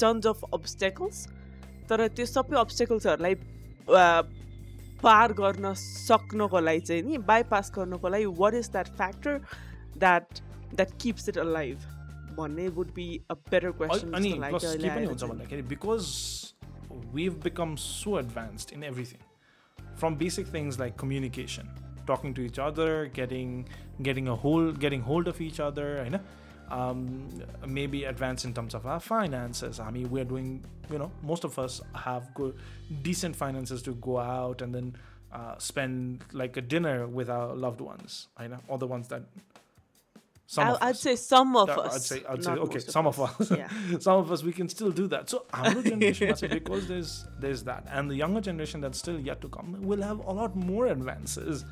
tons 0.01 0.27
of 0.27 0.45
obstacles 0.53 1.27
तर 1.91 2.07
त्यो 2.11 2.27
सबै 2.29 2.57
अब्सटेकल्सहरूलाई 2.61 3.35
पार 5.03 5.33
गर्न 5.41 5.73
सक्नको 5.79 6.61
लागि 6.61 6.81
चाहिँ 6.81 7.03
नि 7.03 7.19
बाइपास 7.33 7.73
गर्नको 7.77 8.09
लागि 8.09 8.27
what 8.43 8.55
is 8.55 8.71
that 8.73 8.89
factor 8.97 9.41
that 9.99 10.41
that 10.75 10.91
keeps 11.03 11.29
it 11.29 11.39
alive 11.59 11.91
भन्ने 12.37 12.69
वुड 12.79 12.93
बी 12.95 13.09
अ 13.31 13.35
बेटर 13.51 13.67
अनि 13.67 14.33
क्वेसन 14.33 14.79
के 14.83 14.89
पनि 14.89 15.07
हुन्छ 15.07 15.23
भन्दाखेरि 15.25 15.63
because 15.75 16.11
we've 17.13 17.41
become 17.41 17.77
so 17.77 18.17
advanced 18.17 18.73
in 18.73 18.83
everything 18.83 19.21
from 20.01 20.15
basic 20.15 20.47
things 20.47 20.79
like 20.79 20.97
communication 20.97 21.69
talking 22.07 22.35
to 22.35 22.43
each 22.43 22.59
other 22.59 23.07
getting 23.07 23.51
getting 24.03 24.29
a 24.29 24.37
hold 24.45 24.81
getting 24.81 25.01
hold 25.01 25.29
of 25.29 25.41
each 25.41 25.61
other 25.61 25.87
you 26.05 26.11
know 26.11 26.21
um, 26.79 27.29
maybe 27.67 28.05
advanced 28.05 28.45
in 28.49 28.53
terms 28.59 28.75
of 28.79 28.83
our 28.93 29.01
finances 29.15 29.75
i 29.79 29.91
mean 29.97 30.07
we're 30.11 30.25
doing 30.35 30.49
you 30.93 30.99
know 30.99 31.11
most 31.23 31.45
of 31.45 31.59
us 31.65 31.81
have 31.95 32.23
good 32.35 32.55
decent 33.09 33.35
finances 33.37 33.83
to 33.83 33.93
go 34.09 34.19
out 34.19 34.63
and 34.63 34.75
then 34.75 34.89
uh, 35.33 35.57
spend 35.59 36.25
like 36.33 36.57
a 36.57 36.65
dinner 36.75 37.07
with 37.19 37.29
our 37.31 37.55
loved 37.55 37.81
ones 37.81 38.29
you 38.41 38.49
know 38.49 38.59
or 38.69 38.79
the 38.79 38.87
ones 38.87 39.07
that 39.09 39.23
some 40.47 40.69
of 40.69 40.79
I'd 40.83 40.91
us. 40.91 41.01
say 41.01 41.17
some 41.17 41.57
of 41.57 41.71
us 41.71 41.95
I'd 41.95 42.03
say, 42.03 42.23
I'd 42.29 42.45
say, 42.45 42.51
okay, 42.53 42.79
some 42.81 43.07
of 43.07 43.19
us, 43.19 43.51
Yeah. 43.51 43.69
some 44.01 44.19
of 44.19 44.31
us, 44.31 44.43
we 44.43 44.53
can 44.53 44.69
still 44.69 44.91
do 44.91 45.07
that. 45.07 45.31
So 45.31 45.47
our 45.51 45.73
generation, 45.91 46.35
because 46.51 46.89
there's 46.89 47.25
there's 47.41 47.63
that, 47.65 47.87
and 47.91 48.11
the 48.11 48.17
younger 48.17 48.43
generation 48.43 48.83
that's 48.83 48.99
still 48.99 49.19
yet 49.19 49.41
to 49.41 49.49
come 49.49 49.81
will 49.81 50.03
have 50.03 50.19
a 50.19 50.33
lot 50.41 50.55
more 50.55 50.89
advances. 50.89 51.65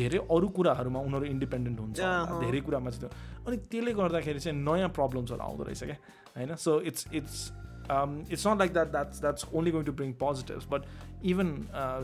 धेरै 0.00 0.18
अरू 0.30 0.48
कुराहरूमा 0.56 1.00
उनीहरू 1.08 1.26
independent 1.34 1.78
हुन्छ। 1.80 1.98
धेरै 2.44 2.60
कुरामा 2.66 2.90
चाहिँ 2.90 3.12
अनि 3.46 3.56
त्यसले 3.70 3.92
गर्दाखेरि 4.00 4.40
चाहिँ 4.40 4.58
नयाँ 4.58 4.90
प्रब्लम्सहरू 4.98 5.42
आउँदो 5.42 5.62
रहेछ 5.64 5.82
क्या 5.84 5.98
होइन? 6.36 6.54
So 6.56 6.80
it's 6.90 7.06
it's 7.12 7.36
it's 7.88 8.46
not 8.46 8.58
like 8.58 8.72
that 8.72 8.88
that's 8.92 9.20
that's 9.20 9.42
only 9.56 9.70
going 9.72 9.84
to 9.84 9.92
bring 9.98 10.12
positives 10.20 10.66
but 10.70 10.82
even 11.24 11.48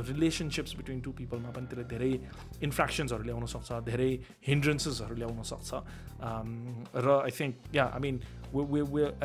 relationships 0.09 0.76
between 0.76 1.01
two 1.01 1.11
पिपलमा 1.18 1.51
पनि 1.57 1.66
त्यसले 1.66 1.84
धेरै 1.92 2.12
इन्फ्रेक्सन्सहरू 2.64 3.22
ल्याउन 3.24 3.47
सक्छ 3.55 3.84
धेरै 3.90 4.11
हिन्ड्रेन्सेसहरू 4.49 5.14
ल्याउन 5.14 5.42
सक्छ। 5.53 5.70
Um, 6.24 6.51
raw 6.95 7.07
I 7.20 7.30
think 7.36 7.74
yeah 7.74 7.84
I 7.84 8.01
mean 8.01 8.16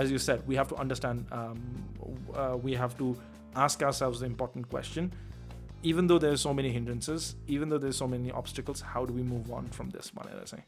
as 0.04 0.12
you 0.12 0.18
said 0.20 0.48
we 0.48 0.56
have 0.56 0.68
to 0.70 0.76
understand 0.84 1.20
we 2.66 2.74
have 2.76 2.92
to 3.00 3.08
ask 3.56 3.84
ourselves 4.00 4.22
the 4.22 4.26
important 4.26 4.68
question 4.70 5.06
even 5.93 6.07
though 6.11 6.19
there's 6.25 6.41
so 6.49 6.53
many 6.59 6.71
hindrances, 6.79 7.25
even 7.59 7.69
though 7.69 7.79
there's 7.87 7.99
so 8.05 8.09
many 8.17 8.31
obstacles, 8.43 8.81
how 8.95 9.05
do 9.07 9.13
we 9.21 9.23
move 9.35 9.53
on 9.61 9.67
from 9.79 9.91
this? 9.97 10.11
भनेर 10.19 10.45
चाहिँ 10.53 10.65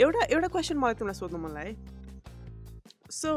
एउटा 0.00 0.24
एउटा 0.34 0.48
question 0.56 0.76
मलाई 0.84 0.94
तिमीलाई 1.00 1.14
सोध्नु 1.20 1.38
मन 1.44 1.54
लाग्यो 1.54 1.74
सो 3.20 3.30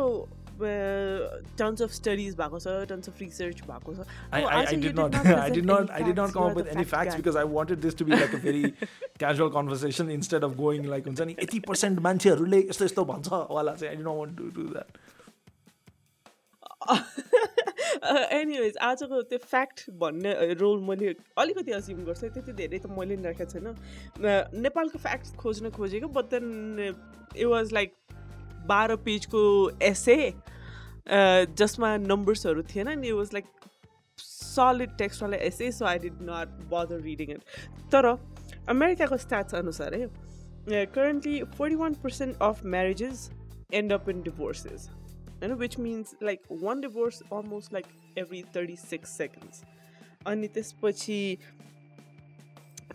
tons 1.60 1.82
of 1.82 1.92
studies 1.92 2.36
भएको 2.42 2.60
छ 2.66 2.74
टन्स 2.90 3.10
अफ 3.10 3.22
रिसर्च 3.22 3.62
भएको 3.70 3.94
छ 3.96 4.06
I, 4.32 4.42
Oh, 4.42 4.48
I, 4.48 4.58
I 4.58 4.66
Ajay, 4.66 4.76
you 4.76 4.82
did 4.84 4.96
not, 5.00 5.16
I 5.16 5.22
present 5.24 5.54
did 5.56 5.66
not, 5.72 5.90
any 5.90 6.04
I 6.04 6.08
did 6.10 6.16
not 6.22 6.28
facts. 6.28 6.34
come 6.36 6.44
You 6.44 6.50
up 6.50 6.54
are 6.54 6.60
with 6.60 6.68
the 6.70 6.76
any 6.78 6.86
fact 6.92 6.94
facts 6.94 7.16
guy. 7.16 7.22
because 7.24 7.40
I 7.44 7.46
wanted 7.56 7.82
this 7.88 7.96
to 8.02 8.06
be 8.10 8.14
like 8.16 8.34
a 8.40 8.42
very 8.46 8.74
casual 9.24 9.50
conversation 9.58 10.12
instead 10.18 10.44
of 10.50 10.56
going 10.62 10.86
like 10.94 11.10
हुन्छ 11.10 11.28
नि 11.32 11.36
यति 11.42 11.60
percent 11.72 12.00
मान्छेहरूले 12.10 12.60
यस्तो 12.68 12.86
यस्तो 12.86 13.06
भन्छ 13.14 13.42
वाला 13.58 13.74
चाहिँ 13.82 13.90
I 13.96 14.04
don't 14.04 14.18
want 14.20 14.38
to 14.38 14.50
do 14.60 14.68
that 14.74 14.90
Anyways 18.39 18.77
आजको 18.83 19.23
त्यो 19.31 19.39
फ्याक्ट 19.45 19.91
भन्ने 20.01 20.33
रोल 20.61 20.81
मैले 20.89 21.15
अलिकति 21.39 21.73
अस्युम 21.73 22.05
गर्छु। 22.05 22.29
त्यति 22.29 22.53
धेरै 22.53 22.79
त 22.79 22.87
मैले 22.99 23.17
पनि 23.17 23.25
राखेको 23.25 23.51
छैन 23.53 23.67
नेपालको 24.63 24.99
फ्याक्ट 24.99 25.35
खोज्न 25.37 25.71
खोजेको 25.79 26.09
but 26.17 26.31
then 26.35 26.47
it 26.87 27.45
was 27.47 27.73
like 27.73 27.95
बाह्र 28.69 28.97
पेजको 29.05 29.43
एसे 29.91 30.17
जसमा 31.61 31.97
नम्बर्सहरू 32.07 32.63
थिएन 32.75 32.99
नि 33.01 33.13
was 33.13 33.31
like 33.35 33.47
solid 34.19 34.97
टेक्स्टवाला 34.99 35.37
essay 35.47 35.71
so 35.73 35.85
I 35.87 35.99
did 35.99 36.23
not 36.31 36.49
bother 36.73 37.01
reading 37.03 37.31
it 37.31 37.43
तर 37.93 38.07
अमेरिकाको 38.69 39.17
स्ट्याट्स 39.25 39.55
अनुसार 39.55 39.95
है 39.95 40.85
currently 40.95 41.43
forty 41.57 41.77
one 41.83 41.95
percent 42.03 42.43
of 42.43 42.65
marriages 42.75 43.31
end 43.75 43.93
up 43.93 44.09
in 44.11 44.23
divorces 44.23 44.89
होइन 45.42 45.54
which 45.60 45.80
means 45.80 46.16
like 46.24 46.42
one 46.62 46.82
divorce 46.82 47.22
almost 47.32 47.74
like 47.74 47.86
every 48.18 48.44
thirty 48.56 48.76
six 48.76 49.18
seconds 49.18 49.64
अनि 50.28 50.48
त्यसपछि 50.48 51.20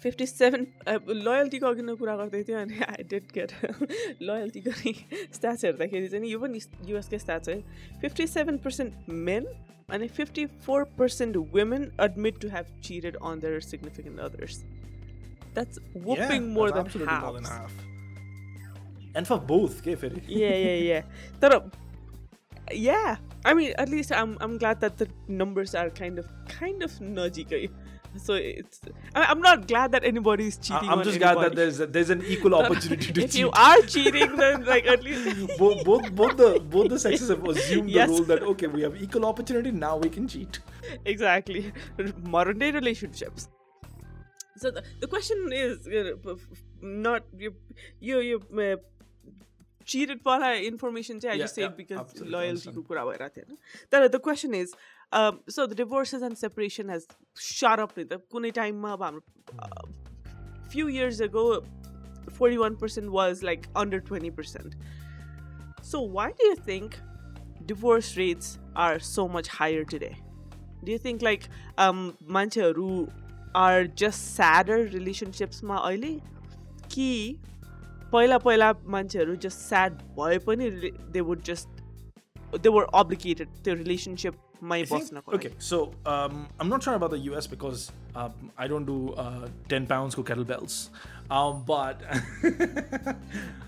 fifty 0.03 0.27
seven 0.27 0.67
लोयल्टीको 0.89 1.67
अघि 1.67 1.83
नै 1.83 1.95
कुरा 2.03 2.17
गर्दै 2.17 2.43
थियो 2.49 2.59
अनि 2.59 2.79
आई 2.89 3.05
डेट 3.11 3.33
गेट 3.35 3.53
लोयल्टीको 4.23 4.71
नि 4.71 4.93
स्ट्याट्स 5.35 5.65
हेर्दाखेरि 5.65 6.09
चाहिँ 6.09 6.23
नि 6.25 6.33
यो 6.33 6.39
पनि 6.39 6.61
युएसकै 6.91 7.19
स्ट्याट्स 7.19 7.49
है 7.49 7.61
फिफ्टी 8.01 8.27
सेभेन 8.35 8.59
पर्सेन्ट 8.67 9.11
मेन 9.29 9.47
अनि 9.91 10.09
fifty 10.21 10.47
four 10.67 10.85
percent 10.99 11.37
women 11.55 11.91
admit 12.01 12.41
to 12.41 12.49
have 12.49 12.73
cheated 12.83 13.17
on 13.23 13.41
there 13.41 13.61
significant 13.69 14.21
others 14.21 14.63
that's 14.63 15.79
वुपिङ 16.09 16.51
more 16.55 16.71
than 16.71 16.85
absolutely 16.85 17.21
more 17.21 17.35
than 17.39 17.45
half 17.45 17.71
half. 17.71 17.87
And 19.15 19.27
for 19.27 19.39
both, 19.51 19.83
के 19.85 19.95
फेरि 19.97 20.21
yeah, 20.29 20.57
yeah, 20.57 20.81
yeah. 20.87 21.03
तर, 21.43 21.59
yeah. 22.72 23.18
I 23.46 23.54
mean, 23.54 23.74
at 23.78 23.90
least 23.90 24.12
I'm 24.12 24.38
I'm 24.40 24.58
glad 24.58 24.80
that 24.82 24.98
the 24.98 25.08
numbers 25.28 25.76
are 25.76 25.90
kind 25.90 26.20
of 26.20 26.28
kind 26.48 26.82
of 26.84 26.92
nudgy. 27.00 27.70
So 28.16 28.36
it's 28.36 28.80
I, 29.16 29.24
I'm 29.24 29.42
not 29.42 29.68
glad 29.68 29.92
that 29.94 30.04
anybody 30.04 30.48
is 30.48 30.58
cheating. 30.58 30.88
I'm 30.88 31.04
just 31.04 31.18
glad 31.20 31.40
that 31.40 31.56
there's 31.56 31.80
there's 31.80 32.10
an 32.12 32.24
equal 32.26 32.54
opportunity 32.62 33.12
to 33.12 33.24
if 33.24 33.32
cheat. 33.32 33.40
you 33.40 33.50
are 33.52 33.82
cheating, 33.82 34.36
then 34.36 34.66
like 34.66 34.86
at 34.86 35.04
least 35.04 35.58
both, 35.58 35.84
both 35.84 36.12
both 36.16 36.38
the 36.38 36.60
both 36.60 36.90
the 36.90 37.00
sexes 37.00 37.30
have 37.30 37.44
assumed 37.44 37.90
Yes. 37.90 38.10
the 38.10 38.16
rule 38.16 38.24
that 38.26 38.44
okay 38.44 38.68
we 38.68 38.82
have 38.84 39.02
equal 39.02 39.26
opportunity 39.26 39.72
now 39.72 39.98
we 39.98 40.10
can 40.10 40.28
cheat. 40.28 40.60
exactly 41.06 41.74
modern 42.24 42.60
day 42.60 42.72
relationships. 42.72 43.50
So 44.58 44.70
the, 44.70 44.84
the 45.02 45.08
question 45.08 45.50
is 45.52 45.88
you 45.88 46.04
know, 46.24 46.38
not 46.82 47.24
you 47.36 47.56
you 48.00 48.20
you 48.20 48.38
uh, 48.62 48.76
cheated 49.91 50.19
वाला 50.27 50.49
information 50.69 51.21
चाहिँ 51.25 51.33
I 51.33 51.37
Yeah, 51.39 51.43
just 51.45 51.55
said 51.59 51.65
yeah, 51.65 51.77
because 51.77 51.99
absolutely, 52.01 52.33
loyalty 52.37 52.65
को 52.65 52.71
understand. 52.71 52.87
कुरा 52.89 53.05
भइरहेको 53.05 53.35
थियो 53.37 53.45
होइन 53.49 53.59
तर 53.93 54.09
the 54.15 54.21
question 54.29 54.55
is 54.61 54.75
um, 55.19 55.41
so 55.57 55.67
the 55.67 55.79
divorces 55.83 56.23
and 56.29 56.39
separation 56.41 56.91
has 56.95 57.07
shot 57.51 57.83
up 57.85 57.95
नि 57.99 58.05
त 58.11 58.19
कुनै 58.35 58.51
टाइममा 58.59 58.93
अब 58.99 59.03
हाम्रो 59.09 60.71
few 60.77 60.89
years 60.99 61.21
ago 61.29 61.45
41% 62.39 63.09
was 63.19 63.43
like 63.43 63.69
under 63.75 64.01
20% 64.01 64.75
so 65.93 66.01
why 66.17 66.27
do 66.41 66.49
you 66.51 66.57
think 66.57 66.99
divorce 67.67 68.11
rates 68.19 68.59
are 68.77 68.99
so 68.99 69.27
much 69.37 69.49
higher 69.61 69.85
today 69.85 70.15
do 70.85 70.93
you 70.93 70.99
think 71.07 71.23
like 71.23 71.49
um 71.87 72.03
मान्छेहरू 72.39 72.91
are 73.55 73.85
just 74.03 74.35
sadder 74.39 74.79
relationships-मा 74.95 75.77
अहिले 75.91 76.13
कि 76.95 77.09
पहिला 78.13 78.39
पहिला 78.45 78.73
मान्छेहरू 78.97 79.37
just 79.47 79.65
sad 79.71 80.03
भए 80.19 80.39
पनि 80.49 80.71
they 81.17 81.25
would 81.31 81.43
just 81.51 81.69
they 82.65 82.73
were 82.77 82.87
obligated 83.01 83.49
त्यो 83.65 83.75
relationship 83.81 84.39
my 84.71 84.79
I 84.83 84.85
think- 84.85 85.03
बस्नको 85.03 85.35
okay, 85.39 85.51
so 85.71 85.81
um, 86.13 86.39
I'm 86.61 86.71
not 86.75 86.83
sure 86.83 86.95
about 87.01 87.13
the 87.17 87.19
US 87.31 87.47
because 87.55 87.83
um, 88.23 88.51
I 88.65 88.67
don't 88.73 88.87
do 88.93 88.97
uh, 89.25 89.49
10 89.69 89.87
pounds 89.93 90.17
co 90.21 90.25
kettlebells. 90.31 90.79
Um, 91.31 91.63
but 91.67 92.01
that, 92.01 92.17
was, 93.03 93.15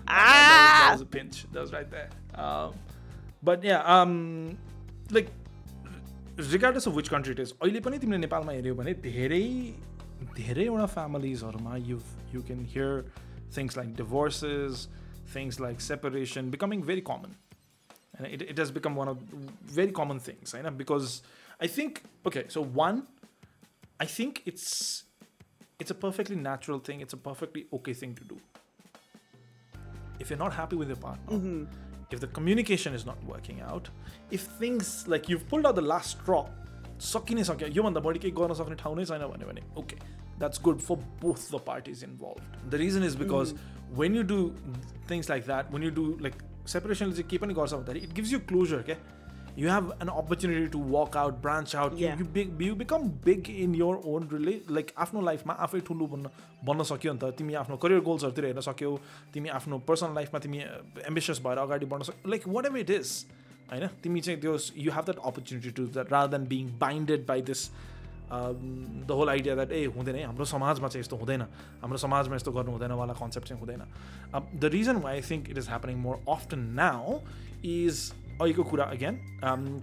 that 0.07 0.89
was 0.93 1.01
a 1.01 1.05
pinch. 1.05 1.45
That 1.53 1.61
was 1.61 1.71
right 1.71 1.89
there. 1.91 2.09
Um, 2.35 2.73
but 3.43 3.63
yeah, 3.63 3.83
um, 3.83 4.57
like 5.11 5.29
regardless 6.55 6.87
of 6.87 6.95
which 6.95 7.09
country 7.15 7.33
it 7.37 7.39
is, 7.45 7.53
अहिले 7.61 7.81
पनि 7.87 7.99
तिमीले 8.03 8.21
नेपालमा 8.27 8.51
हेऱ्यौ 8.59 8.75
भने 8.81 8.93
धेरै 9.07 9.43
धेरैवटा 10.37 10.85
फ्यामिलिजहरूमा 10.95 11.75
यु 11.91 11.99
you 12.33 12.41
can 12.49 12.65
here 12.73 12.91
things 13.57 13.77
like 13.77 13.95
डिभोर्सेस 13.95 14.87
things 15.35 15.59
like 15.61 15.81
separation 15.81 16.51
becoming 16.51 16.81
very 16.91 17.01
common 17.11 17.35
and 18.17 18.27
it, 18.27 18.41
it 18.41 18.57
has 18.57 18.71
become 18.71 18.95
one 18.95 19.07
of 19.07 19.17
very 19.65 19.91
common 19.91 20.19
things 20.19 20.53
I 20.53 20.61
know, 20.61 20.71
because 20.71 21.21
i 21.59 21.67
think 21.67 22.03
okay 22.25 22.45
so 22.47 22.61
one 22.61 23.03
i 23.99 24.05
think 24.05 24.41
it's 24.45 25.05
it's 25.79 25.91
a 25.91 25.95
perfectly 25.95 26.35
natural 26.35 26.79
thing 26.79 27.01
it's 27.01 27.13
a 27.13 27.17
perfectly 27.17 27.65
okay 27.73 27.93
thing 27.93 28.15
to 28.15 28.23
do 28.23 28.37
if 30.19 30.29
you're 30.29 30.39
not 30.39 30.53
happy 30.53 30.75
with 30.75 30.87
your 30.87 30.97
partner 30.97 31.67
if 32.11 32.19
the 32.19 32.27
communication 32.27 32.93
is 32.93 33.05
not 33.05 33.23
working 33.23 33.61
out 33.61 33.89
if 34.31 34.41
things 34.41 35.07
like 35.07 35.29
you've 35.29 35.47
pulled 35.47 35.65
out 35.65 35.75
the 35.75 35.87
last 35.93 36.19
straw 36.19 36.47
सकिनै 37.01 37.43
सक्यो 37.43 37.67
योभन्दा 37.75 38.01
बढी 38.05 38.19
केही 38.23 38.31
गर्न 38.37 38.53
सक्ने 38.57 38.75
ठाउँ 38.79 38.95
नै 38.97 39.05
छैन 39.09 39.23
भन्यो 39.29 39.47
भने 39.47 39.61
okay 39.81 39.95
that's 40.39 40.61
good 40.63 40.79
for 40.81 40.95
both 41.21 41.47
the 41.51 41.61
parties 41.65 42.03
involve 42.03 42.69
the 42.69 42.83
region 42.83 43.03
is 43.03 43.15
because 43.17 43.55
when 43.95 44.15
you 44.15 44.23
do 44.25 44.43
things 45.09 45.29
like 45.29 45.45
that 45.45 45.73
when 45.73 45.83
you 45.83 45.91
do 45.91 46.05
like 46.21 46.35
सेपरेसनले 46.67 47.11
चाहिँ 47.11 47.29
के 47.29 47.37
पनि 47.37 47.53
गर्छ 47.53 47.73
भन्दाखेरि 47.73 47.99
इट 47.99 48.13
गिभ्स 48.13 48.33
यु 48.33 48.39
क्लोजर 48.47 48.81
क्या 48.81 48.97
you 49.57 49.69
have 49.69 49.91
an 50.01 50.07
opportunity 50.09 50.67
to 50.71 50.79
work 50.89 51.17
out 51.17 51.41
branch 51.41 51.75
out 51.75 51.93
Yeah. 51.93 52.19
You 52.19 52.25
big 52.33 52.61
you 52.61 52.75
become 52.75 53.09
big 53.25 53.49
in 53.51 53.75
your 53.75 54.01
own 54.05 54.27
relay 54.33 54.53
like 54.69 54.91
आफ्नो 54.97 55.21
लाइफमा 55.21 55.53
आफै 55.65 55.79
ठुलो 55.87 56.07
बन्न 56.07 56.29
बन्न 56.65 56.83
सक्यो 56.91 57.13
नि 57.13 57.19
त 57.19 57.33
तिमी 57.37 57.53
आफ्नो 57.61 57.77
करियर 57.77 58.01
गोल्सहरूतिर 58.01 58.45
हेर्न 58.45 58.61
सक्यौ 58.61 58.95
तिमी 59.33 59.49
आफ्नो 59.57 59.79
पर्सनल 59.87 60.15
लाइफमा 60.15 60.39
तिमी 60.39 60.63
एम्बिसियस 61.05 61.41
भएर 61.43 61.57
अगाडि 61.59 61.85
बढ्न 61.85 62.03
सक्यौ 62.03 62.31
like 62.31 62.47
what 62.47 62.65
ever 62.65 62.79
it 62.79 62.89
is 62.91 63.13
होइन 63.71 63.87
तिमी 64.03 64.21
चाहिँ 64.21 64.39
त्यो 64.41 64.57
you 64.77 64.91
have 64.91 65.05
that 65.05 65.19
opportunity 65.25 65.71
to 65.71 65.87
that 65.89 66.11
rather 66.13 66.37
than 66.37 66.47
being 66.47 66.71
बाइन्डेड 66.79 67.25
by 67.27 67.41
this 67.51 67.69
the 68.30 69.10
whole 69.10 69.28
idea 69.30 69.54
that 69.54 69.72
a 69.72 69.84
हुँदैन 69.96 70.14
है 70.16 70.24
हाम्रो 70.26 70.44
समाजमा 70.44 70.88
चाहिँ 70.88 71.00
यस्तो 71.00 71.16
हुँदैन 71.16 71.42
हाम्रो 71.82 71.98
समाजमा 71.98 72.36
यस्तो 72.36 72.52
गर्नु 72.52 72.70
हुँदैन 72.72 72.92
वाला 73.00 73.14
कन्सेप्ट 73.14 73.48
चाहिँ 73.48 73.60
हुँदैन. 73.60 73.82
The 74.60 74.64
reason 74.74 74.96
why 75.04 75.14
I 75.14 75.22
think 75.30 75.50
it 75.50 75.58
is 75.58 75.68
happening 75.68 75.96
more 75.98 76.16
often 76.34 76.60
now 76.80 77.18
is 77.64 78.12
अहिलेको 78.40 78.62
कुरा 78.72 78.84
again 78.96 79.14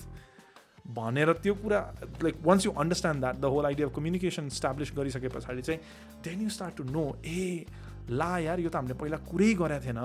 भनेर 0.95 1.31
त्यो 1.43 1.53
कुरा 1.55 1.79
like 2.23 2.35
ones 2.45 2.65
you 2.65 2.71
understand 2.83 3.19
that 3.21 3.35
the 3.35 3.45
whole 3.55 3.65
idea 3.65 3.87
of 3.87 3.95
communication 3.95 4.47
establish 4.47 4.91
गरिसके 4.97 5.27
पछाडि 5.29 5.61
चाहिँ 5.61 5.79
then 6.23 6.41
you 6.41 6.49
start 6.57 6.75
to 6.77 6.83
know 6.89 7.05
ए 7.25 7.65
ला 8.11 8.37
यार 8.39 8.59
यो 8.59 8.69
त 8.69 8.75
हामीले 8.75 8.99
पहिला 9.01 9.17
कुरै 9.29 9.53
गरेको 9.61 9.85
थिएन 9.85 10.01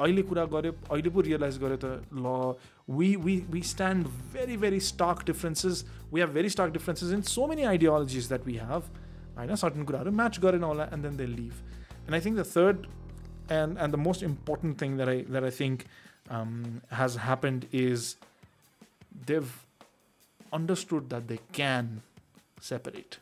अहिले 0.00 0.22
कुरा 0.28 0.44
गऱ्यो 0.52 0.72
अहिले 0.90 1.10
पो 1.10 1.20
रियलाइज 1.22 1.58
गऱ्यो 1.58 1.76
त 1.76 1.92
ल 2.16 2.54
we 2.98 3.14
we 3.24 3.36
we 3.50 3.62
stand 3.72 4.06
very 4.34 4.56
very 4.58 4.80
stark 4.86 5.26
differences 5.26 5.84
we 6.12 6.20
have 6.20 6.32
very 6.34 6.48
stark 6.56 6.78
differences 6.78 7.12
in 7.18 7.22
so 7.32 7.46
many 7.46 7.68
ideologies 7.72 8.28
that 8.28 8.46
we 8.46 8.56
have 8.62 8.94
होइन 9.36 9.54
सर्टन 9.56 9.84
कुराहरू 9.90 10.10
म्याच 10.22 10.40
गरेन 10.46 10.64
होला 10.64 10.88
and 10.92 11.04
then 11.04 11.16
they 11.16 11.26
leave 11.34 11.60
and 11.98 12.14
I 12.14 12.20
think 12.20 12.38
the 12.38 12.46
third 12.56 12.88
and 13.50 13.78
and 13.78 13.92
the 13.92 13.98
most 13.98 14.22
important 14.22 14.78
thing 14.78 14.96
that 14.96 15.08
I 15.08 15.22
that 15.28 15.44
I 15.44 15.50
think 15.50 15.86
um, 16.30 16.80
has 16.90 17.16
happened 17.16 17.66
is 17.72 18.16
understood 20.57 21.09
that 21.13 21.23
they 21.29 21.39
can 21.59 21.89
separate. 22.69 23.17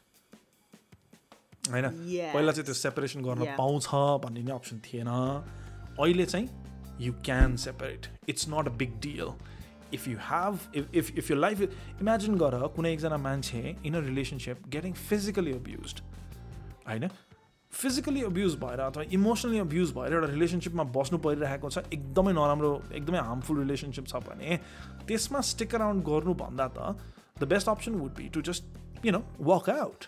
होइन? 1.72 1.90
पहिला 2.34 2.52
चाहिँ 2.52 2.66
त्यो 2.66 2.74
separation 2.82 3.22
गर्न. 3.24 3.56
पाउँछ 3.58 3.88
भन्ने 4.26 4.44
नै 4.44 4.54
अप्सन 4.54 4.80
थिएन। 4.86 5.10
अहिले 5.10 6.26
चाहिँ 6.26 6.48
you 7.02 7.14
can 7.26 7.56
separate 7.66 8.08
it's 8.30 8.48
not 8.50 8.68
a 8.68 8.72
big 8.78 9.00
deal 9.02 9.34
if 9.94 10.08
you 10.08 10.18
have 10.30 10.60
if 10.76 10.96
if 10.96 11.18
if 11.18 11.32
you 11.32 11.38
life 11.38 11.62
imagine 11.62 12.38
गर 12.38 12.56
कुनै 12.76 12.94
एकजना 12.94 13.18
मान्छे 13.28 13.76
in 13.86 13.94
a 13.94 14.00
relationship 14.08 14.68
getting 14.76 14.94
physically 15.10 15.54
abuse 15.54 16.02
होइन? 16.88 17.10
फिजिकली 17.72 18.22
अब्युज 18.24 18.56
भएर 18.62 18.80
अथवा 18.80 19.04
इमोसनली 19.18 19.60
अब्युज 19.60 19.92
भएर 19.94 20.14
एउटा 20.14 20.28
रिलेसनसिपमा 20.28 20.84
बस्नु 20.98 21.18
परिरहेको 21.26 21.70
छ 21.70 21.78
एकदमै 21.94 22.34
नराम्रो 22.34 22.72
एकदमै 22.94 23.20
हार्मफुल 23.30 23.60
रिलेसनसिप 23.60 24.06
छ 24.08 24.16
भने 24.28 24.60
त्यसमा 25.08 25.42
स्टिक 25.52 25.76
अराउन्ड 25.76 26.04
गर्नुभन्दा 26.10 26.68
त 26.78 26.80
the 27.40 27.44
best 27.44 27.70
option 27.70 27.92
would 27.96 28.12
be 28.16 28.30
to 28.30 28.42
just 28.42 29.06
you 29.06 29.12
know 29.12 29.24
work 29.42 29.70
out 29.70 30.06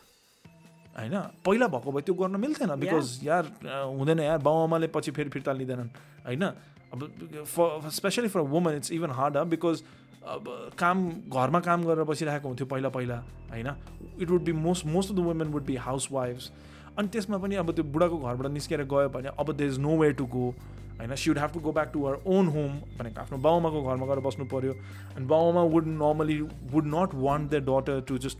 होइन 0.97 1.19
पहिला 1.45 1.67
भएको 1.67 1.91
भए 1.91 2.01
त्यो 2.01 2.15
गर्न 2.15 2.39
मिल्थेन 2.39 2.75
बिकज 2.79 3.19
यार 3.23 3.51
हुँदैन 3.65 4.19
यार 4.19 4.37
बाउआमाले 4.39 4.87
पछि 4.87 5.11
फेरि 5.11 5.29
फिर्ता 5.29 5.51
लिँदैनन्। 5.53 5.89
होइन 6.25 6.43
अब 6.43 6.99
for 7.45 7.89
specially 7.91 8.27
for 8.27 8.41
woman 8.53 8.75
it's 8.75 8.91
even 8.91 9.11
hard 9.11 9.37
because 9.49 9.83
अब 10.27 10.47
काम 10.79 11.09
घरमा 11.09 11.59
काम 11.59 11.83
गरेर 11.83 12.03
बसिरहेको 12.03 12.47
हुन्थ्यो 12.47 12.67
पहिला 12.67 12.89
पहिला। 12.89 13.17
होइन 13.51 13.67
it 14.21 14.29
would 14.29 14.43
be 14.43 14.51
most 14.61 14.85
most 14.85 15.11
of 15.11 15.15
the 15.17 15.19
women 15.25 15.47
would 15.47 15.65
be 15.65 15.75
house 15.87 16.07
वाइफ्स 16.11 16.51
अनि 16.97 17.07
त्यसमा 17.07 17.37
पनि 17.37 17.55
अब 17.55 17.71
त्यो 17.75 17.83
बुढाको 17.83 18.17
घरबाट 18.17 18.51
निस्केर 18.51 18.83
गयो 18.93 19.09
भने 19.09 19.29
अब 19.39 19.51
there 19.53 19.67
is 19.67 19.79
no 19.79 19.97
way 19.97 20.11
to 20.13 20.25
go 20.25 20.53
होइन 20.97 21.15
she 21.15 21.29
would 21.29 21.39
have 21.39 21.51
to 21.53 21.59
go 21.59 21.71
back 21.71 21.89
to 21.93 22.03
her 22.09 22.15
own 22.35 22.47
home 22.55 22.71
भनेको 22.99 23.21
आफ्नो 23.21 23.37
बाउमाको 23.45 23.81
घरमा 23.83 24.05
गएर 24.07 24.19
बस्नु 24.27 24.45
पऱ्यो 24.53 24.73
अनि 25.15 25.25
Bouma 25.27 25.63
would 25.73 25.87
normally 25.95 26.39
would 26.73 26.85
not 26.93 27.15
want 27.23 27.51
the 27.51 27.63
daughter 27.69 28.01
to 28.07 28.17
just 28.25 28.39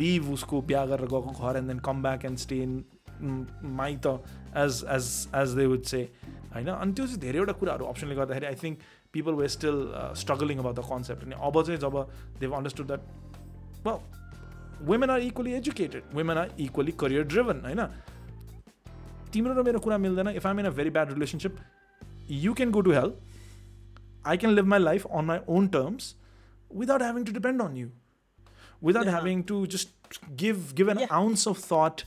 live 0.00 0.30
उसको 0.32 0.60
बिहा 0.70 0.84
गरेर 0.86 1.06
गएको 1.14 1.32
घर 1.40 1.56
and 1.56 1.68
then 1.68 1.78
come 1.88 2.02
back 2.02 2.24
and 2.24 2.38
stay 2.38 2.62
in 2.62 2.72
माइत 3.78 4.06
as 4.06 4.84
as 4.90 5.06
as 5.36 5.48
they 5.56 5.66
would 5.66 5.82
say 5.92 6.00
होइन? 6.54 6.68
अनि 6.68 6.92
त्यो 6.92 7.06
चाहिँ 7.06 7.20
धेरैवटा 7.20 7.52
कुराहरू 7.60 7.84
अप्सनले 7.86 8.14
गर्दाखेरि 8.14 8.46
I 8.46 8.54
think 8.62 8.78
people 9.12 9.32
we 9.34 9.48
still 9.48 9.78
struggling 10.20 10.58
about 10.58 10.76
the 10.76 10.82
concept 10.90 11.24
अनि 11.24 11.34
अब 11.48 11.62
चाहिँ 11.62 11.80
जब 11.80 11.96
they've 12.40 12.56
understood 12.56 12.86
that 12.86 13.02
women 14.88 15.10
are 15.10 15.20
equally 15.22 15.52
educated 15.54 16.02
women 16.14 16.38
are 16.38 16.50
equally 16.60 16.92
career 17.00 17.24
driven 17.32 17.60
होइन? 17.64 17.82
तिम्रो 19.32 19.52
र 19.54 19.62
मेरो 19.64 19.78
कुरा 19.80 19.98
मिल्दैन। 19.98 20.28
If 20.28 20.46
I'm 20.46 20.60
in 20.60 20.66
a 20.66 20.70
very 20.78 20.90
bad 20.90 21.12
relationship 21.12 21.56
you 22.43 22.53
can 22.53 22.71
go 22.71 22.81
to 22.81 22.91
help 22.91 23.21
I 24.25 24.33
can 24.41 24.53
live 24.55 24.69
my 24.69 24.77
life 24.81 25.03
on 25.17 25.25
my 25.25 25.35
own 25.55 25.65
terms 25.73 26.05
without 26.71 27.01
having 27.05 27.25
to 27.25 27.33
depend 27.33 27.63
on 27.65 27.73
you, 27.79 27.89
without 28.81 29.09
Yeah. 29.09 29.15
having 29.15 29.43
to 29.51 29.57
just 29.73 29.91
give 30.39 30.63
give 30.79 30.89
an 30.93 31.01
Yeah. 31.01 31.11
ounce 31.17 31.43
of 31.51 31.59
thought. 31.65 32.01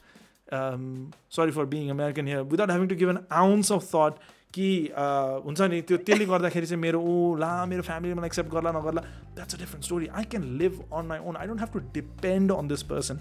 Um, 0.52 0.88
sorry 1.36 1.54
for 1.58 1.66
being 1.74 1.92
American 1.94 2.30
here. 2.32 2.40
Without 2.54 2.72
having 2.74 2.90
to 2.94 2.98
give 3.02 3.12
an 3.14 3.20
ounce 3.42 3.70
of 3.76 3.86
thought 3.92 4.18
कि 4.56 4.66
uh, 5.04 5.38
हुन्छ 5.46 5.60
नि 5.70 5.80
त्यो 5.88 5.96
त्यसले 6.08 6.26
गर्दाखेरि 6.26 6.66
चाहिँ 6.66 6.80
मेरो 6.82 7.00
ओ 7.00 7.34
ला 7.44 7.50
मेरो 7.72 7.82
फ्यामिलीले 7.88 8.14
मलाई 8.20 8.32
एक्सेप्ट 8.32 8.50
गर्ला 8.52 8.70
नगर्ला 8.78 9.02
that's 9.38 9.54
a 9.54 9.58
different 9.58 9.84
story 9.84 10.06
I 10.20 10.24
can 10.34 10.44
live 10.62 10.80
on 11.00 11.06
my 11.06 11.18
own 11.30 11.36
I 11.36 11.46
don't 11.46 11.60
have 11.60 11.72
to 11.72 11.78
depend 11.98 12.52
on 12.52 12.68
this 12.68 12.82
person 12.92 13.20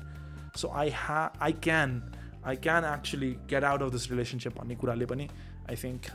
so 0.62 0.72
I 0.84 0.90
हा 1.02 1.20
I 1.48 1.54
can 1.68 2.02
I 2.46 2.56
can 2.68 2.86
actually 2.94 3.32
get 3.54 3.64
out 3.72 3.82
of 3.84 3.92
this 3.98 4.10
relationship 4.12 4.58
भन्ने 4.60 4.76
कुराले 4.86 5.06
पनि 5.14 5.30
I 5.70 5.76
think 5.84 6.12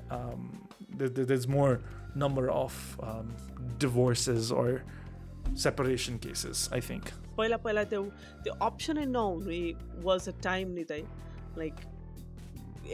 there's 0.99 1.13
there's 1.31 1.49
more 1.49 1.81
number 2.15 2.51
of 2.51 2.79
um, 3.03 3.29
divorces 3.79 4.53
or 4.53 4.83
separation 5.55 6.19
cases 6.19 6.69
i 6.73 6.81
think 6.81 7.13
पहिला 7.37 7.57
पहिला 7.65 7.85
त्यो 7.91 8.03
त्यो 8.45 8.55
अप्सनै 8.65 9.05
नहुनु 9.13 10.03
was 10.05 10.29
a 10.29 10.33
time 10.43 10.75
नि 10.79 10.85
दाइ 10.91 11.03
like 11.59 11.75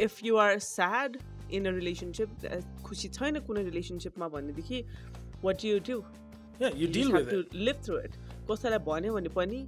if 0.07 0.23
you 0.25 0.37
are 0.45 0.59
sad 0.67 1.19
in 1.59 1.67
a 1.67 1.73
relationship 1.79 2.47
खुसी 2.87 3.09
छैन 3.19 3.41
कुनै 3.49 3.65
रिलेसनसिपमा 3.71 4.29
भनेदेखि 4.37 4.85
वाट 5.45 5.65
you 5.65 5.79
do 5.91 6.03
yeah 6.61 6.71
you 6.71 6.89
deal 6.89 7.13
with 7.13 7.33
it 7.33 7.55
live 7.55 7.83
through 7.85 7.99
it 7.99 8.15
कसैलाई 8.51 8.79
भन्यो 8.87 9.13
भने 9.15 9.29
पनि 9.35 9.59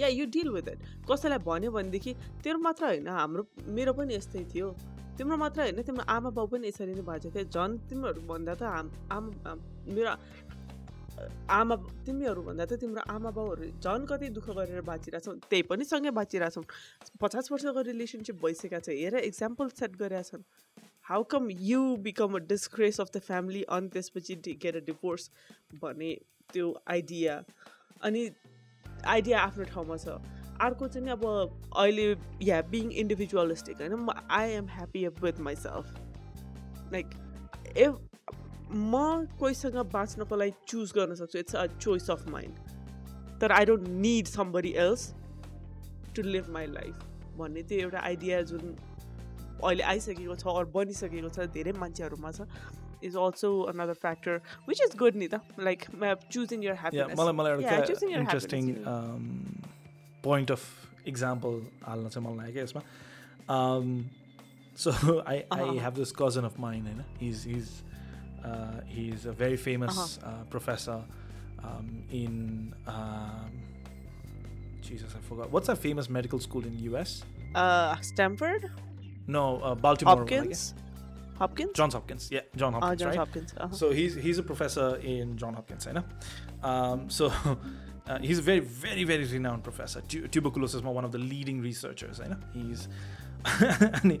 या 0.00 0.08
यु 0.08 0.26
डिल 0.36 0.48
विथ 0.50 0.68
इट 0.68 0.78
कसैलाई 1.10 1.38
भन्यो 1.48 1.70
भनेदेखि 1.72 2.14
तेरो 2.44 2.58
मात्र 2.58 2.84
होइन 2.84 3.08
हाम्रो 3.08 3.46
मेरो 3.76 3.92
पनि 4.00 4.14
यस्तै 4.14 4.44
थियो 4.54 4.74
तिम्रो 5.19 5.37
मात्र 5.37 5.61
होइन 5.61 5.81
तिम्रो 5.83 6.03
आमा 6.07 6.29
बाउ 6.31 6.47
पनि 6.47 6.67
यसरी 6.71 6.93
नै 6.95 7.03
भएको 7.03 7.29
थियो 7.35 7.51
झन् 7.51 7.73
तिमीहरू 7.89 8.21
भन्दा 8.31 8.53
त 8.55 8.63
हाम 8.63 8.87
आमा 9.11 9.53
मेरो 9.91 10.11
आमा 11.51 11.75
तिमीहरू 12.07 12.41
भन्दा 12.47 12.65
त 12.65 12.79
तिम्रो 12.79 13.03
आमा 13.11 13.29
बाउहरू 13.35 13.65
झन् 13.83 14.05
कति 14.07 14.29
दुःख 14.37 14.47
गरेर 14.55 14.81
बाँचिरहेछौ 14.87 15.33
त्यही 15.51 15.63
पनि 15.67 15.83
सँगै 15.91 16.11
बाँचिरहेछौँ। 16.15 16.63
पचास 17.19 17.51
वर्षको 17.51 17.81
रिलेसनसिप 17.91 18.39
भइसकेको 18.39 18.79
छ 18.79 18.95
हेर 18.95 19.15
इक्जाम्पल 19.27 19.67
सेट 19.75 19.99
गरेका 19.99 20.23
छन् 20.31 20.47
how 21.11 21.23
come 21.27 21.51
you 21.67 21.81
become 21.99 22.39
a 22.39 22.41
disgrace 22.47 22.99
of 23.01 23.11
the 23.11 23.19
family 23.27 23.63
अनि 23.75 23.87
त्यसपछि 23.93 24.55
गेट 24.63 24.75
अ 24.75 24.83
डिभोर्स 24.87 25.29
भन्ने 25.83 26.11
त्यो 26.53 26.67
आइडिया 26.87 27.33
अनि 28.07 28.21
आइडिया 29.15 29.39
आफ्नो 29.41 29.63
ठाउँमा 29.75 29.97
छ। 29.99 30.38
अर्को 30.61 30.87
चाहिँ 30.87 31.09
अब 31.11 31.25
अहिले 31.75 32.05
या 32.45 32.61
बिङ 32.71 32.91
इन्डिभिजुअलिस्टिक 33.03 33.81
होइन? 33.81 34.07
I 34.31 34.51
am 34.51 34.67
happy 34.77 35.05
with 35.21 35.39
myself 35.47 36.91
like 36.93 37.07
if 37.77 37.93
म 38.71 39.25
कोहीसँग 39.39 39.75
बाँच्नको 39.93 40.35
लागि 40.35 40.53
चुज 40.67 40.91
गर्न 40.95 41.15
सक्छु 41.21 41.39
it's 41.39 41.55
a 41.55 41.65
choice 41.77 42.09
of 42.11 42.27
mind 42.29 43.39
तर 43.41 43.51
I 43.51 43.65
don't 43.65 43.87
need 44.05 44.27
somebody 44.27 44.71
else 44.85 45.13
to 46.15 46.21
live 46.21 46.49
my 46.53 46.67
life 46.73 47.05
भन्ने 47.37 47.63
त्यो 47.63 47.79
एउटा 47.79 47.99
आइडिया 48.11 48.41
जुन 48.51 48.75
अहिले 49.63 49.83
आइसकेको 49.93 50.35
छ 50.35 50.47
अरू 50.55 50.71
बनिसकेको 50.75 51.29
छ 51.29 51.47
धेरै 51.55 51.71
मान्छेहरूमा 51.79 52.31
छ 52.31 52.47
is 53.07 53.15
also 53.23 53.49
another 53.71 53.93
factor 54.03 54.41
which 54.67 54.81
is 54.81 54.95
good 54.99 55.15
नि 55.15 55.27
त? 55.27 55.41
Like 55.59 55.85
choosing 56.31 56.63
your 56.63 56.73
yeah 56.73 56.81
happiness 56.81 57.19
मलाई 57.19 57.33
मलाई 57.33 57.51
एउटा 57.53 58.19
इन्ट्रेस्टिङ 58.19 58.63
पोइन्ट 60.24 60.50
अफ 60.50 61.06
इक्जाम्पल 61.08 61.60
हाल्न 61.86 62.08
चाहिँ 62.08 62.26
मलाई 62.28 62.46
लाग्यो 62.46 62.62
यसमा 62.62 62.82
so 64.84 64.90
I 65.20 65.36
I 65.36 65.64
Uh-huh. 65.64 65.82
Have 65.82 65.94
this 65.94 66.12
cousin 66.20 66.44
of 66.44 66.58
mine 66.60 66.86
होइन 66.86 67.04
his 67.20 67.44
his 67.48 67.68
he 68.94 69.08
is 69.14 69.26
a 69.26 69.32
very 69.42 69.56
famous 69.66 70.18
professor 70.24 71.04
in 72.22 72.32
Jesus, 74.86 75.12
I 75.18 75.20
forgot. 75.26 75.50
What's 75.52 75.70
a 75.72 75.74
famous 75.82 76.08
medical 76.14 76.40
school 76.46 76.64
in 76.70 76.74
US? 76.88 77.12
Stanford, 78.08 78.64
No, 79.26 79.44
uh, 79.68 79.74
Baltimore. 79.84 80.24
I 80.24 80.26
guess. 80.32 80.64
Hopkins, 80.74 80.74
Hopkins, 81.38 81.72
Johns 81.78 81.94
Hopkins. 81.98 82.26
Yeah, 82.34 82.42
John 82.62 82.74
uh, 82.74 82.80
Hopkins, 82.80 83.00
Johns 83.02 83.10
right? 83.10 83.18
Hopkins. 83.22 83.54
Uh-huh. 83.56 83.78
So 83.78 83.90
he's 84.00 84.14
he's 84.26 84.38
a 84.42 84.44
professor 84.50 84.88
in 85.12 85.32
John 85.44 85.54
Hopkins, 85.60 85.86
I 85.86 85.92
know. 85.92 86.04
Um, 86.72 87.06
so 87.20 87.30
uh, 88.08 88.18
he's 88.18 88.38
a 88.38 88.42
very 88.42 88.60
very 88.60 89.04
very 89.04 89.24
renowned 89.24 89.62
professor. 89.64 90.00
Tu- 90.02 90.26
tuberculosis, 90.28 90.82
one 90.82 91.04
of 91.04 91.12
the 91.12 91.18
leading 91.18 91.60
researchers. 91.60 92.20
I 92.20 92.28
know 92.28 92.40
he's. 92.54 92.88
and 94.02 94.12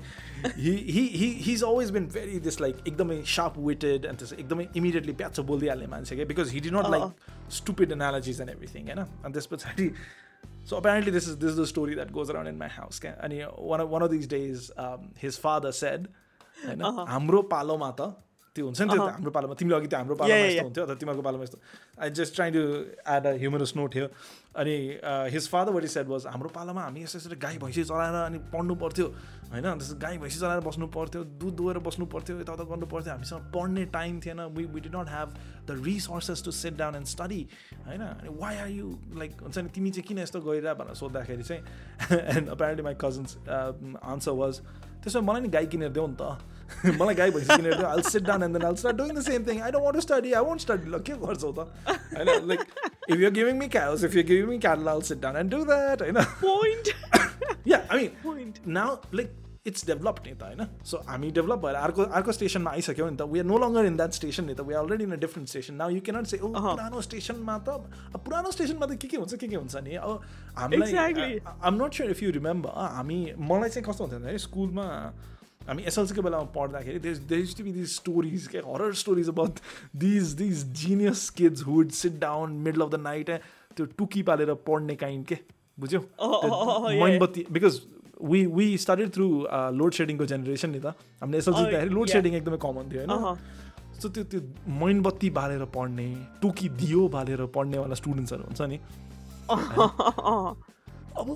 he, 0.54 0.72
he 0.76 1.02
he 1.08 1.26
he's 1.44 1.62
always 1.62 1.90
been 1.90 2.06
very 2.16 2.38
this 2.46 2.58
like 2.60 2.80
एकदमै 2.84 3.14
sharp 3.34 3.56
witted 3.68 4.04
and 4.04 4.18
this 4.18 4.32
एकदमै 4.32 4.66
immediately 4.80 5.14
patch 5.20 5.40
बोलिदिइहाल्ने 5.50 5.86
मान्छे 5.92 6.16
क्या 6.16 6.26
because 6.32 6.50
he 6.56 6.60
did 6.66 6.74
not 6.76 6.90
like 6.94 7.06
uh. 7.06 7.54
stupid 7.60 7.94
analogies 7.96 8.40
and 8.44 8.52
everything 8.54 8.90
होइन 8.90 9.00
and 9.24 9.38
this 9.38 9.46
पछाडि 9.52 9.86
so 10.72 10.76
apparently 10.76 11.14
this 11.16 11.26
is 11.30 11.38
this 11.44 11.50
is 11.52 11.56
the 11.62 11.66
story 11.72 11.96
that 12.00 12.12
goes 12.18 12.34
around 12.34 12.52
in 12.52 12.58
my 12.64 12.68
house 12.76 13.00
क्या 13.06 13.14
अनि 13.28 13.40
one 13.72 13.84
of 13.86 13.96
one 13.96 14.06
of 14.08 14.12
these 14.16 14.28
days 14.34 14.68
um, 14.84 15.08
his 15.24 15.40
father 15.46 15.72
said 15.80 16.06
होइन 16.66 16.84
अहँ। 16.90 17.06
हाम्रो 17.14 17.42
पालोमा 17.54 17.90
त 18.00 18.10
त्यो 18.59 18.65
हुन्छ 18.67 18.81
नि 18.81 18.87
त्यो। 18.91 19.07
हाम्रो 19.07 19.31
पालोमा 19.31 19.55
तिमीले 19.55 19.75
अघि 19.79 19.87
त्यो 19.87 19.99
हाम्रो 20.03 20.15
पालोमा 20.19 20.43
यस्तो. 20.43 20.67
हुन्थ्यो 20.67 20.85
तर 20.91 20.95
तिमीहरूको 20.99 21.23
पालोमा 21.23 21.43
यस्तो। 21.47 21.57
I 22.03 22.09
just 22.19 22.35
try 22.35 22.49
to 22.51 22.61
add 23.15 23.23
a 23.25 23.31
humorous 23.39 23.71
note 23.79 23.89
थियो। 23.95 24.07
अनि 24.59 24.75
his 25.31 25.47
father 25.47 25.71
what 25.71 25.85
said 25.95 26.07
was 26.11 26.27
हाम्रो 26.27 26.49
पालोमा 26.51 26.81
हामी 26.83 26.99
यसो 27.03 27.17
यसरी 27.17 27.35
गाई 27.39 27.57
भैँसी 27.63 27.83
चलाएर 27.87 28.15
अनि 28.27 28.39
पढ्नु 28.51 28.75
पर्थ्यो। 28.75 29.07
होइन 29.49 29.65
त्यस्तो 29.65 29.95
गाई 30.03 30.17
भैँसी 30.19 30.39
चलाएर 30.39 30.61
बस्नु 30.67 30.87
पर्थ्यो 30.91 31.23
दुध 31.39 31.53
दुहेर 31.55 31.79
बस्नु 31.87 32.05
पर्थ्यो 32.05 32.39
यताउता 32.39 32.63
गर्नु 32.67 32.85
पर्थ्यो। 32.91 33.13
हामीसँग 33.13 33.41
पढ्ने 33.55 33.85
टाइम 33.95 34.19
थिएन। 34.25 34.41
We 34.57 34.65
we 34.73 34.79
did 34.81 34.89
not 34.89 35.07
have 35.09 35.29
the 35.69 35.79
resources 35.85 36.43
to 36.45 36.51
sit 36.51 36.77
down 36.77 36.95
and 36.95 37.07
study 37.07 37.41
होइन 37.87 38.01
अनि 38.01 38.29
वाइ 38.41 38.57
आर 38.57 38.69
यु 38.69 38.87
लाइक 39.17 39.31
हुन्छ 39.41 39.57
नि 39.57 39.69
तिमी 39.69 39.91
चाहिँ 39.91 40.07
किन 40.07 40.19
यस्तो 40.19 40.41
गइरह 40.41 40.73
भनेर 40.81 40.95
सोद्धाखेरि 40.97 41.43
चाहिँ। 41.43 41.61
And 42.35 42.49
apparently 42.49 42.83
my 42.83 42.95
cousin's 43.01 43.37
answer 43.47 44.31
was 44.41 44.61
त्यसो 45.03 45.21
मलाई 45.21 45.41
नि 45.41 45.49
गाई 45.49 45.65
किनेर 45.71 45.91
देऊ 45.95 46.07
नि 46.07 46.17
त। 46.19 46.23
मलाई 46.98 47.14
गाई 47.20 47.30
भैँसी 47.36 47.56
किनेर 47.56 47.74
देऊ 47.78 47.86
आल 47.86 48.02
seat 48.10 48.22
down 48.30 48.42
and 48.42 48.56
then 48.58 48.66
all 48.70 48.74
start 48.82 48.96
doing 48.96 49.12
the 49.18 49.22
same 49.28 49.46
thing 49.48 49.60
I 49.62 49.70
don't 49.76 49.84
want 49.84 49.96
to 49.96 50.06
study 50.08 50.32
I 50.40 50.44
want 50.50 50.60
study 50.66 50.90
ल 50.90 50.98
के 51.10 51.18
गर्छौ 51.26 51.52
त 51.52 51.68
होइन 52.16 52.48
like 52.48 52.66
if 53.10 53.20
you 53.20 53.30
giving 53.38 53.58
me 53.62 53.68
cows 53.78 54.04
if 54.10 54.18
you're 54.18 54.28
giving 54.32 54.50
me 54.54 54.58
cattle 54.66 54.92
i'll 54.94 55.06
sit 55.12 55.22
down 55.28 55.40
and 55.44 55.56
do 55.56 55.62
that 55.72 56.04
होइन 56.08 56.20
Point. 56.42 56.92
yeah 57.72 57.88
i 57.90 58.02
mean 58.02 58.12
Point. 58.26 58.60
now 58.80 58.90
like 59.20 59.32
it's 59.70 59.84
developed 59.88 60.26
नि 60.28 60.32
त 60.40 60.48
होइन 60.48 60.66
सो 60.88 60.98
हामी 61.10 61.30
डेभलप 61.36 61.60
भएर 61.60 61.76
अर्को 61.82 62.02
अर्को 62.18 62.32
स्टेसनमा 62.38 62.70
आइसक्यौँ 62.78 63.08
नि 63.10 63.16
त 63.16 63.26
we 63.34 63.38
are 63.40 63.46
no 63.50 63.58
longer 63.62 63.86
in 63.90 63.96
that 64.00 64.16
station 64.18 64.44
नि 64.50 64.54
त 64.54 64.66
we 64.70 64.74
are 64.74 64.82
already 64.82 65.04
in 65.04 65.12
a 65.12 65.20
different 65.22 65.48
station 65.52 65.74
now 65.82 65.90
you 65.94 66.00
cannot 66.08 66.26
say 66.32 66.38
ओ 66.38 66.50
अहँ। 66.52 66.72
पुरानो 66.74 67.00
स्टेसनमा 67.08 67.56
त 67.68 67.76
अब 68.14 68.20
पुरानो 68.26 68.50
स्टेसनमा 68.56 68.86
त 68.90 68.98
के 69.04 69.08
के 69.08 69.16
हुन्छ 69.22 69.34
के 69.44 69.48
के 69.48 69.56
हुन्छ 69.56 69.84
नि 69.88 69.94
अब 70.02 70.20
हामीलाई 70.58 70.92
Exactly. 70.92 71.30
आम 71.70 71.82
नट 71.82 72.00
स्योर 72.00 72.10
इफ 72.16 72.22
यु 72.22 72.30
रिमेम्बर 72.38 72.76
हामी 72.98 73.18
मलाई 73.52 73.70
चाहिँ 73.76 73.86
कस्तो 73.88 74.04
हुन्थ्यो 74.04 74.20
भन्दाखेरि 74.20 74.44
स्कुलमा 74.44 74.86
हामी 75.69 75.83
एसएलसीको 75.91 76.21
बेलामा 76.21 76.47
पढ्दाखेरि 76.55 76.99
there 76.99 77.17
there 77.29 77.53
to 77.57 77.63
be 77.63 77.71
these 77.73 77.87
stories 77.91 78.47
के 78.53 78.57
horror 78.67 78.93
stories 79.03 79.29
about 79.29 79.59
these 80.03 80.33
these 80.41 80.65
genius 80.81 81.29
kids 81.37 81.63
who'd 81.67 81.87
sit 81.99 82.19
down 82.21 82.47
middle 82.67 82.81
of 82.81 82.89
the 82.91 82.99
night 83.03 83.29
त्यो 83.77 83.85
टुकी 83.97 84.21
पालेर 84.31 84.53
पढ्ने 84.67 84.95
काइन्ड 85.05 85.25
के 85.27 85.37
बुझ्यौ 85.79 86.01
मोमबत्ती 86.01 87.45
because 87.51 87.81
we 88.21 88.39
we 88.47 88.65
started 88.77 89.13
through 89.13 89.27
load 89.73 89.93
सेडिङको 89.93 90.25
generation 90.31 90.69
नि 90.69 90.79
त 90.79 90.85
हामीले 91.21 91.37
एसएलसी 91.37 91.61
दिँदाखेरि 91.61 91.93
लोड. 91.95 92.07
सेडिङ 92.09 92.33
एकदमै 92.35 92.57
कमन 92.63 92.89
थियो. 92.91 93.01
होइन 93.01 93.37
सो 94.01 94.09
त्यो 94.09 94.23
त्यो 94.31 94.39
मोमबत्ती 94.79 95.29
बालेर 95.37 95.63
पढ्ने 95.75 96.07
टुकी 96.41 96.67
दियो 96.81 97.07
बालेर 97.15 97.45
पढ्नेवाला 97.55 97.95
स्टुडेन्ट्सहरू 98.01 98.43
हुन्छ 98.43 98.61
नि. 98.71 98.77
अब 101.19 101.27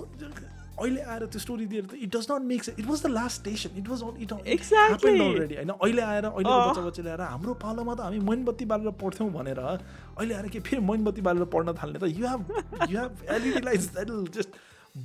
अहिले 0.82 1.00
आएर 1.14 1.24
त्यो 1.32 1.40
स्टोरी 1.40 1.66
दिएर 1.72 1.84
त 1.90 1.94
it 2.04 2.10
does 2.16 2.26
not 2.30 2.42
make 2.50 2.62
it 2.78 2.86
was 2.86 3.02
the 3.02 3.10
last 3.14 3.40
station 3.40 3.78
it 3.78 3.88
was 3.88 4.00
it 4.24 4.32
Exactly. 4.54 5.20
Already 5.20 5.54
होइन 5.54 5.70
अहिले 5.76 6.02
आएर 6.02 6.24
अहिले। 6.24 6.56
बच्चा 6.68 6.82
बच्चाले 6.86 7.10
आएर 7.10 7.20
हाम्रो 7.20 7.54
पालोमा 7.64 7.94
त 7.94 8.00
हामी 8.08 8.18
मोमबत्ती 8.30 8.64
बालेर 8.72 8.90
पढ्थ्यौँ 9.02 9.30
भनेर 9.38 9.60
अहिले 9.64 10.34
आएर 10.34 10.48
के 10.56 10.60
फेरि 10.68 10.82
मोमबत्ती 10.90 11.22
बालेर 11.28 11.44
पढ्न 11.54 11.74
थाल्ने 11.82 11.98
त? 11.98 12.04
You 12.18 12.26
have 12.26 12.42
you 12.90 12.98
have 13.00 13.12
LED 13.36 13.60
lights 13.70 13.88
that 13.94 14.10
just 14.38 14.50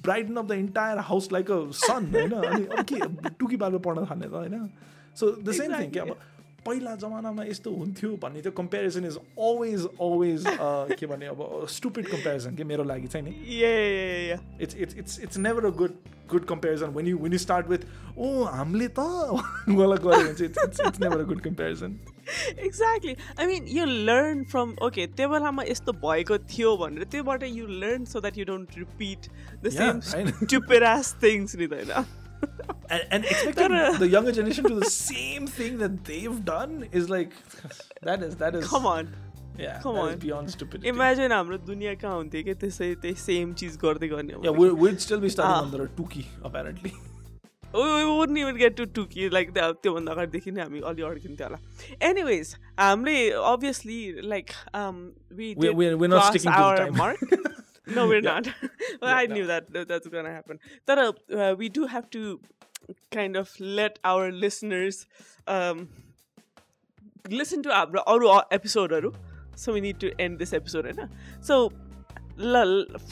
brighten 0.07 0.36
of 0.38 0.45
the 0.45 0.51
entire 0.63 0.97
house 1.11 1.32
like 1.32 1.51
a 1.51 1.59
sun 1.84 2.09
होइन? 2.15 2.34
अनि 2.34 2.84
के 2.93 3.30
टुकी 3.39 3.57
बालेर 3.65 3.80
पढ्न 3.88 4.05
थाल्ने 4.09 4.28
त 4.28 4.34
होइन? 4.41 4.70
सो 5.20 5.32
द 5.43 5.51
सेम 5.61 5.78
थिङ 5.80 5.89
के 5.91 5.99
अब 5.99 6.17
पहिला 6.66 6.95
जमानामा 7.01 7.43
यस्तो 7.45 7.72
हुन्थ्यो 7.74 8.10
भन्ने 8.22 8.41
त्यो 8.41 8.51
कम्पेरिजन 8.60 9.05
इज 9.05 9.18
अलवेज 9.18 9.86
अलवेज 9.86 10.43
के 10.99 11.05
भने 11.07 11.26
अब 11.26 11.66
स्टुपिड 11.72 12.07
कम्पेरिजन 12.07 12.55
के 12.55 12.64
मेरो 12.72 12.84
लागि 12.84 13.07
चाहिँ 13.07 13.26
नि। 13.26 13.34
It's 14.64 14.76
it's 14.76 14.95
it's 14.95 15.20
it's 15.24 15.38
never 15.38 15.66
a 15.66 15.70
good 15.82 15.93
good 16.30 16.45
comparison 16.45 16.89
when 16.95 17.07
you 17.07 17.18
when 17.18 17.34
you 17.34 17.39
start 17.39 17.70
with 17.70 17.86
oh 18.18 18.43
हामीले 18.43 18.88
त 18.99 18.99
गलत 19.70 20.01
गऱ्यो 20.01 20.24
भने 20.24 20.34
चाहिँ 20.34 20.51
it's 20.68 20.80
it's 20.88 20.99
never 21.01 21.20
a 21.20 21.28
good 21.32 21.41
comparison 21.41 21.97
exactly 22.60 23.16
I 23.39 23.45
mean 23.47 23.68
you 23.78 23.86
learn 23.86 24.43
from 24.51 24.76
okay 24.86 25.07
त्यो 25.18 25.30
बेलामा 25.30 25.64
यस्तो 25.70 25.91
भएको 26.05 26.38
थियो 26.53 26.76
भनेर 26.78 27.03
त्योबाट 27.12 27.43
you 27.43 27.68
learn 27.84 28.05
so 28.05 28.22
that 28.22 28.38
you 28.38 28.45
don't 28.45 28.78
repeat 28.78 29.30
the 29.64 29.70
same 29.80 29.93
things 31.24 31.55
नि 31.55 31.68
त 31.68 31.74
होइन। 31.74 32.18
and, 32.90 33.03
and 33.11 33.24
expecting 33.24 33.76
the 34.01 34.09
younger 34.14 34.32
generation 34.38 34.64
to 34.64 34.72
do 34.74 34.80
the 34.80 34.90
same 34.95 35.47
thing 35.47 35.78
that 35.84 36.05
they've 36.11 36.40
done 36.51 36.74
is 36.92 37.09
like 37.14 37.32
that 38.09 38.22
is 38.28 38.36
that 38.42 38.55
is 38.61 38.66
Come 38.72 38.86
on. 38.95 39.09
yeah 39.62 39.80
come 39.82 39.97
that 39.97 40.05
is 40.11 40.14
on. 40.14 40.20
beyond 40.26 40.51
stupidity. 40.57 40.88
Imagine 40.92 41.32
हाम्रो 41.32 41.59
दुनियाँ 41.72 41.95
कहाँ 42.05 42.14
हुन्थ्यो 42.20 42.42
कि 42.51 42.55
त्यसै 42.62 42.88
त्यही 43.03 43.14
सेम 43.24 43.53
चिज 43.62 43.76
गर्दै 43.82 44.09
गर्ने 44.14 44.32
हो 44.38 44.42
yeah, 44.47 44.57
we, 44.61 44.70
we'd 44.84 45.01
still 45.09 45.20
be 45.26 45.30
studying 45.34 45.59
Ah. 45.59 45.66
under 45.66 45.82
a 45.84 45.90
tuki 46.01 46.24
apparently. 46.51 46.92
we, 47.76 47.82
we 47.82 48.05
wouldn't 48.16 48.38
even 48.40 48.57
get 48.62 48.76
to 48.80 48.84
Tuki 48.97 49.30
like 49.36 49.49
the 49.55 49.62
त्योभन्दा 49.84 50.12
अगाडिदेखि 50.16 50.51
नै 50.57 50.62
हामी 50.64 50.80
अलि 50.90 51.03
अड्किन्थ्यो 51.12 51.47
होला 51.47 51.59
एनिवेज 52.11 52.55
हामीले 52.82 53.16
obviously 53.53 53.97
like 54.34 54.53
um 54.82 55.01
we 55.40 55.49
We're- 55.55 55.72
did 55.72 55.80
we're- 55.82 55.97
we're 56.03 56.12
not 56.12 56.20
cross 56.22 56.30
sticking 56.34 56.53
to 56.53 56.59
the 56.59 56.66
our 56.68 56.76
time. 56.82 56.97
mark 57.05 57.24
no 57.97 58.07
we're 58.11 58.20
Yeah. 58.24 58.30
not 58.34 58.49
well, 59.03 59.14
I 59.14 59.26
no. 59.26 59.34
knew 59.34 59.47
that 59.53 59.72
that- 59.76 59.88
that's 59.92 60.09
gonna 60.16 60.32
happen 60.38 60.61
तर 60.90 61.03
uh, 61.09 61.53
we 61.62 61.68
do 61.78 61.86
have 61.95 62.09
to 62.16 62.22
kind 63.16 63.36
of 63.42 63.53
let 63.80 63.99
our 64.12 64.30
listeners 64.47 65.01
um 65.57 65.84
listen 67.42 67.62
to 67.66 67.74
हाम्रो 67.78 68.01
अरू 68.14 68.32
एपिसोडहरू 68.59 69.12
so 69.62 69.72
we 69.74 69.80
need 69.82 69.99
to 70.05 70.09
end 70.26 70.40
this 70.45 70.53
episode 70.61 70.86
होइन 70.90 71.11
so 71.51 71.59
ल 72.55 72.62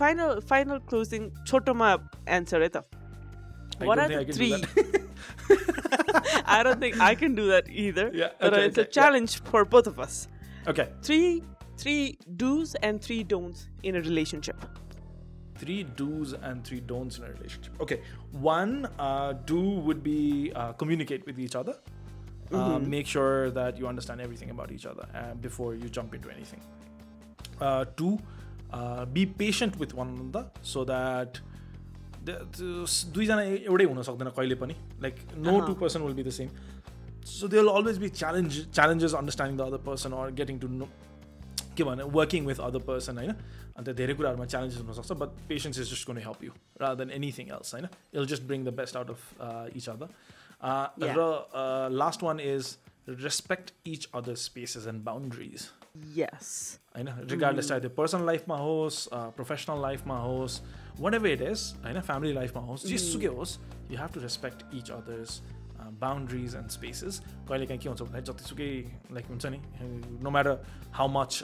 final 0.01 0.33
final 0.53 0.81
closing 0.93 1.29
छोटोमा 1.53 1.91
answer 2.39 2.61
है 2.67 2.71
त 2.77 2.85
I 3.83 3.87
what 3.89 4.01
don't 4.01 4.15
are 4.17 4.25
think 4.25 4.25
I 4.25 4.25
the 4.25 4.33
can 4.33 4.33
do 4.33 4.39
three 4.39 5.63
I 6.57 6.63
don't 6.67 6.81
think 6.85 7.01
I 7.01 7.15
can 7.23 7.35
do 7.39 7.47
that 7.53 7.69
either. 7.85 8.05
Yeah, 8.21 8.33
but 8.41 8.53
okay, 8.57 8.67
it's 8.67 8.79
a 8.79 8.83
okay, 8.83 8.89
yeah. 8.89 8.97
challenge 8.99 9.37
for 9.51 9.63
both 9.75 9.87
of 9.93 9.99
us. 10.07 10.17
Okay, 10.73 10.87
Three 11.09 11.43
three 11.77 12.19
do's 12.37 12.75
and 12.89 13.01
three 13.01 13.23
don'ts 13.35 13.69
in 13.83 13.97
a 13.97 14.03
relationship. 14.09 14.65
three 15.63 15.83
do's 15.99 16.31
and 16.47 16.65
three 16.69 16.79
don'ts 16.91 17.19
in 17.19 17.25
a 17.25 17.29
relationship. 17.33 17.83
Okay, 17.83 17.97
one 18.45 18.71
uh, 18.99 19.33
do 19.51 19.59
would 19.89 20.01
be 20.07 20.15
uh, 20.57 20.73
communicate 20.81 21.27
with 21.27 21.39
each 21.39 21.55
other. 21.61 21.75
Uh, 22.53 22.79
make 22.95 23.07
sure 23.07 23.51
that 23.59 23.79
you 23.83 23.87
understand 23.91 24.21
everything 24.25 24.51
about 24.55 24.73
each 24.77 24.87
other 24.87 25.05
uh, 25.21 25.35
before 25.45 25.69
you 25.83 25.89
jump 25.99 26.17
into 26.19 26.33
anything. 26.33 26.65
Uh, 27.61 27.85
two, 28.01 28.19
uh, 28.73 29.05
be 29.19 29.25
patient 29.45 29.79
with 29.85 29.95
one 30.01 30.11
another 30.17 30.43
so 30.73 30.85
that 30.91 31.41
the- 32.25 32.43
the- 32.59 33.13
दुईजना 33.15 33.43
एउटै 33.71 33.85
हुन 33.93 34.03
सक्दैन 34.11 34.29
कहिले 34.41 34.55
पनि 34.65 34.77
like 35.07 35.23
no 35.37 35.55
Uh-huh. 35.55 35.67
To 35.69 35.75
person 35.85 36.03
will 36.09 36.15
be 36.15 36.23
the 36.25 36.35
same 36.41 36.49
so 37.37 37.49
they 37.55 37.57
will 37.61 37.69
always 37.79 37.99
be 38.05 38.09
challenge 38.21 38.61
challenges 38.75 39.15
understanding 39.23 39.57
the 39.59 39.71
other 39.73 39.87
person 39.89 40.13
or 40.21 40.31
getting 40.43 40.59
to 40.67 40.69
know 40.83 40.89
के 41.77 41.85
भने 41.85 42.03
working 42.19 42.47
with 42.47 42.61
other 42.69 42.87
person 42.87 43.19
होइन 43.19 43.35
अन्त 43.77 43.89
धेरै 44.03 44.15
कुराहरूमा 44.15 44.47
च्यालेन्जेस 44.47 44.81
हुनसक्छ 44.83 45.19
but 45.23 45.43
patience 45.49 45.79
is 45.79 45.91
just 45.91 46.07
gonna 46.07 46.19
help 46.27 46.45
you 46.45 46.53
rather 46.81 47.05
than 47.05 47.11
anything 47.19 47.51
else 47.59 47.75
होइन 47.75 47.89
it'll 48.15 48.27
just 48.35 48.43
bring 48.53 48.65
the 48.65 48.75
best 48.81 48.97
out 48.97 49.11
of 49.11 49.77
each 49.77 49.89
other 49.89 50.09
Yeah. 50.63 51.15
Raw 51.19 51.89
last 51.93 52.23
one 52.23 52.41
is 52.41 52.77
respect 53.23 53.73
each 53.87 54.09
other 54.15 54.35
spaces 54.43 54.87
and 54.87 55.05
boundaries 55.05 55.69
Yes. 56.17 56.51
होइन 56.97 57.09
regardless 57.31 57.69
चाहे 57.69 57.81
त्यो 57.81 57.91
personal 57.97 58.25
लाइफमा 58.27 58.57
होस् 58.59 58.99
professional 59.37 59.83
लाइफमा 59.83 60.19
होस् 60.21 60.61
वाट 61.01 61.15
ever 61.15 61.29
it 61.29 61.43
is 61.43 61.65
होइन 61.85 62.01
family 62.01 62.33
लाइफमा 62.33 62.63
होस् 62.69 62.87
जेसुकै 62.87 63.33
होस् 63.39 63.59
you 63.91 63.99
have 63.99 64.15
to 64.15 64.21
respect 64.21 64.75
each 64.75 64.91
others 64.91 65.41
boundaries 66.01 66.55
end 66.57 66.71
spaces 66.71 67.19
कहिले 67.49 67.67
काहीँ 67.67 67.81
के 67.81 67.89
हुन्छ 67.89 68.03
भन्दाखेरि 68.03 68.33
जतिसुकै 68.33 68.71
लाइक 69.13 69.27
हुन्छ 69.27 69.47
नि 69.47 69.61
no 70.23 70.31
matter 70.31 70.59
how 70.93 71.09
much 71.09 71.43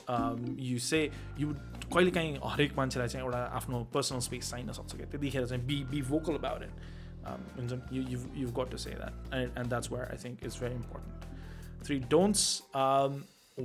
you 0.60 0.78
say 0.82 1.00
you 1.38 1.54
कहिले 1.94 2.10
काहीँ 2.10 2.38
हरेक 2.44 2.76
मान्छेलाई 2.76 3.08
चाहिँ 3.08 3.26
एउटा 3.26 3.42
आफ्नो 3.56 3.82
पर्सनल 3.94 4.20
स्पेस 4.28 4.50
चाहिन 4.50 4.72
सक्छ 4.72 4.96
क्या 4.96 5.06
त्यतिखेर 5.10 5.46
चाहिँ 5.46 5.64
be 5.66 5.82
be 5.90 6.02
vocal 6.10 6.34
about 6.36 6.62
it 6.62 7.26
हुन्छ 7.58 7.72
नि 7.72 7.98
you 7.98 8.02
you 8.08 8.20
you 8.36 8.48
got 8.60 8.70
to 8.70 8.78
say 8.78 8.90
that 8.92 9.34
and 9.34 9.58
and 9.58 9.68
that's 9.68 9.92
where 9.92 10.06
I 10.06 10.24
think 10.24 10.44
it's 10.44 10.60
very 10.62 10.74
important 10.74 11.84
three 11.86 11.98
don'ts 12.10 12.62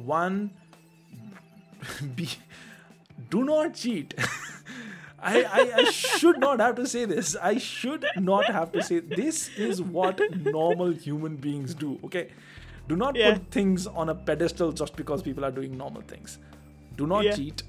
one 0.08 0.50
be 2.16 2.30
do 3.30 3.44
not 3.44 3.74
cheat 3.76 4.14
I, 5.21 5.43
I 5.43 5.63
i 5.79 5.85
should 5.91 6.39
not 6.39 6.61
have 6.61 6.75
to 6.77 6.87
say 6.87 7.05
this 7.05 7.35
i 7.43 7.59
should 7.59 8.05
not 8.17 8.45
have 8.57 8.71
to 8.73 8.83
say 8.83 8.99
this 9.01 9.49
is 9.69 9.81
what 9.83 10.21
normal 10.45 10.93
human 10.93 11.37
beings 11.47 11.75
do 11.75 11.99
okay 12.05 12.29
do 12.89 12.97
not 12.97 13.17
Yeah. 13.17 13.33
put 13.35 13.51
things 13.51 13.87
on 13.87 14.09
a 14.11 14.15
pedestal 14.15 14.71
just 14.73 14.95
because 14.97 15.23
people 15.23 15.45
are 15.45 15.51
doing 15.51 15.77
normal 15.77 16.03
things 16.03 16.39
do 16.97 17.07
not 17.07 17.25
Yeah. 17.25 17.33
cheat 17.41 17.63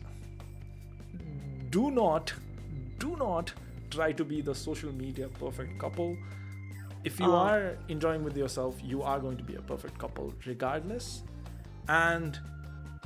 do 1.77 1.89
not 1.91 2.33
do 2.99 3.15
not 3.15 3.53
try 3.89 4.11
to 4.11 4.23
be 4.23 4.41
the 4.41 4.53
social 4.55 4.91
media 4.91 5.27
perfect 5.39 5.79
couple 5.79 6.15
if 7.03 7.19
you 7.19 7.25
Uh. 7.31 7.43
are 7.49 7.77
enjoying 7.87 8.23
with 8.23 8.37
yourself 8.37 8.79
you 8.93 9.01
are 9.01 9.19
going 9.19 9.37
to 9.37 9.43
be 9.43 9.55
a 9.55 9.61
perfect 9.73 9.97
couple 9.97 10.33
regardless 10.45 11.09
and 11.87 12.39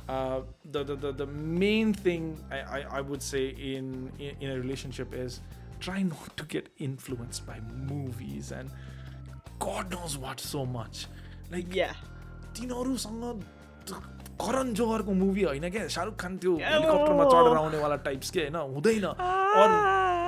uh, 0.07 0.41
the, 0.71 0.83
the, 0.83 0.95
the, 0.95 1.11
the 1.11 1.25
main 1.27 1.93
thing 1.93 2.37
I, 2.51 2.59
I, 2.77 2.79
I 2.97 3.01
would 3.01 3.21
say 3.21 3.43
in, 3.49 4.11
in 4.19 4.35
in 4.41 4.51
a 4.51 4.59
relationship 4.59 5.13
is 5.13 5.41
try 5.79 6.01
not 6.03 6.35
to 6.37 6.43
get 6.45 6.69
influenced 6.79 7.45
by 7.47 7.57
movies 7.91 8.51
and 8.51 8.69
God 9.59 9.91
knows 9.91 10.17
what 10.17 10.39
so 10.39 10.65
much 10.79 11.05
like 11.51 11.75
Yeah. 11.81 11.93
तिनीहरूसँग 12.55 13.43
करण 14.41 14.73
जोहरको 14.73 15.13
movie 15.13 15.43
होइन 15.43 15.69
क्या 15.69 15.87
शाहरुख 15.95 16.15
खान 16.19 16.37
त्यो 16.37 16.51
Oh. 16.55 16.59
हेलिकप्टरमा 16.63 17.23
चढेर 17.31 17.57
आउनेवाला 17.57 17.95
types 18.07 18.29
के 18.31 18.39
होइन 18.39 18.55
हुँदैन 18.75 19.03
अर 19.05 19.69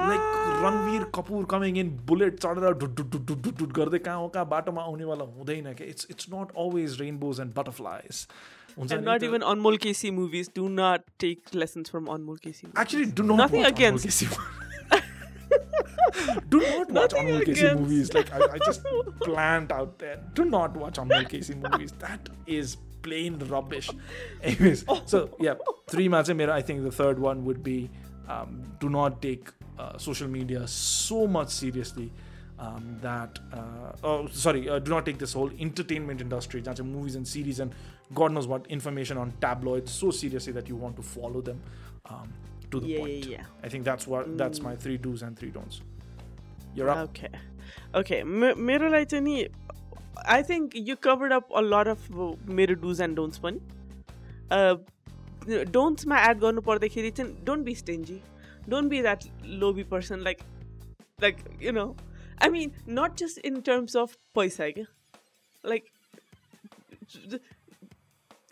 like 0.09 0.23
Ranbir 0.63 1.03
Kapoor 1.15 1.45
coming 1.51 1.77
in 1.77 1.89
bullet 2.07 2.39
चढेर 2.39 2.73
ढुट 2.81 2.95
ढुट 2.97 3.11
ढुट 3.11 3.25
ढुट 3.27 3.41
ढुट 3.43 3.57
ढुट 3.59 3.71
गर्दै 3.77 3.99
कहाँ 4.07 4.17
हो 4.19 4.27
कहाँ 4.35 4.47
बाटोमा 4.55 4.81
आउनेवाला 4.81 5.25
हुँदैन 5.37 5.73
क्या 5.73 5.87
it's 5.87 6.07
it's 6.11 6.27
not 6.33 6.51
always 6.63 6.99
rainbows 7.01 7.39
and 7.39 7.53
butterflies 7.55 8.15
हुन्छ 8.15 8.54
not 8.76 9.22
even 9.22 9.40
Anmol 9.42 9.78
KC 9.78 10.12
movies. 10.12 10.48
Do 10.48 10.68
not 10.68 11.04
take 11.18 11.54
lessons 11.54 11.88
from 11.88 12.06
Anmol 12.06 12.38
KC. 12.40 12.64
Movies. 12.64 12.72
Actually, 12.76 13.06
do 13.06 13.22
not 13.22 13.36
nothing 13.36 13.64
against. 13.64 14.20
do 16.48 16.60
not 16.60 16.90
watch 16.90 17.12
Nothing 17.12 17.28
Anmol 17.28 17.78
movies. 17.80 18.12
Like 18.12 18.32
I, 18.32 18.38
I 18.54 18.58
just 18.64 18.84
plant 19.22 19.72
out 19.72 19.98
there. 19.98 20.20
Do 20.34 20.44
not 20.44 20.76
watch 20.76 20.96
Anmol 20.96 21.28
KC 21.28 21.56
movies. 21.70 21.92
That 21.98 22.28
is 22.46 22.76
plain 23.02 23.38
rubbish. 23.38 23.90
Anyways, 24.42 24.84
so 25.06 25.30
yeah, 25.40 25.54
three 25.88 26.08
Mazimira. 26.08 26.50
I 26.50 26.62
think 26.62 26.82
the 26.82 26.92
third 26.92 27.18
one 27.18 27.44
would 27.44 27.62
be 27.62 27.90
um, 28.28 28.62
do 28.80 28.88
not 28.88 29.22
take 29.22 29.50
uh, 29.78 29.96
social 29.98 30.28
media 30.28 30.66
so 30.66 31.26
much 31.26 31.50
seriously. 31.50 32.12
Um, 32.58 32.96
that 33.02 33.38
uh, 33.52 33.92
oh 34.02 34.28
sorry 34.28 34.66
uh, 34.66 34.78
do 34.78 34.90
not 34.90 35.04
take 35.04 35.18
this 35.18 35.34
whole 35.34 35.50
entertainment 35.60 36.22
industry 36.22 36.62
that's 36.62 36.80
movies 36.80 37.14
and 37.14 37.28
series 37.28 37.60
and 37.60 37.74
God 38.19 38.33
knows 38.37 38.47
what 38.53 38.65
information 38.77 39.17
on 39.17 39.33
tabloids 39.43 39.91
so 39.99 40.11
seriously 40.11 40.53
that 40.59 40.69
you 40.69 40.75
want 40.85 40.95
to 41.01 41.03
follow 41.09 41.41
them 41.49 41.59
um, 42.05 42.31
to 42.71 42.79
the 42.79 42.87
Yeah, 42.93 42.99
point. 42.99 43.25
yeah, 43.25 43.37
yeah. 43.37 43.45
I 43.63 43.69
think 43.75 43.85
that's 43.89 44.07
what 44.13 44.31
that's 44.41 44.61
my 44.67 44.75
three 44.85 44.97
do's 45.05 45.21
and 45.27 45.37
three 45.43 45.51
don'ts. 45.59 45.81
You're 46.75 46.89
up. 46.95 47.03
Okay. 47.09 47.31
Okay. 48.01 48.19
म- 48.23 48.57
मेरोलाई 48.71 49.05
चाहिँ 49.13 49.23
नि 49.23 49.35
I 50.35 50.43
think 50.49 50.75
you 50.89 50.95
covered 51.03 51.33
up 51.33 51.53
a 51.57 51.61
lot 51.61 51.87
of 51.87 52.09
मेरो 52.59 52.75
does 52.81 53.01
end 53.01 53.15
don'ts 53.15 53.39
पनि 53.45 53.59
डोन्ट्समा 55.77 56.19
add 56.29 56.39
गर्नु 56.39 56.61
पर्दाखेरि 56.61 57.11
चाहिँ 57.19 57.33
don't 57.45 57.65
B 57.65 57.75
स्टेन्जी 57.75 58.19
don't 58.69 58.89
be 58.89 59.01
that 59.01 59.23
lobby 59.63 59.83
person 59.93 60.19
like 60.29 60.41
like 61.21 61.37
you 61.63 61.71
know 61.71 61.85
आई 62.43 62.49
मिन 62.49 62.71
not 62.99 63.15
just 63.23 63.45
in 63.51 63.59
terms 63.69 63.97
of 63.97 64.15
पैसा 64.35 64.69
क्या 64.77 64.85
like 65.63 65.83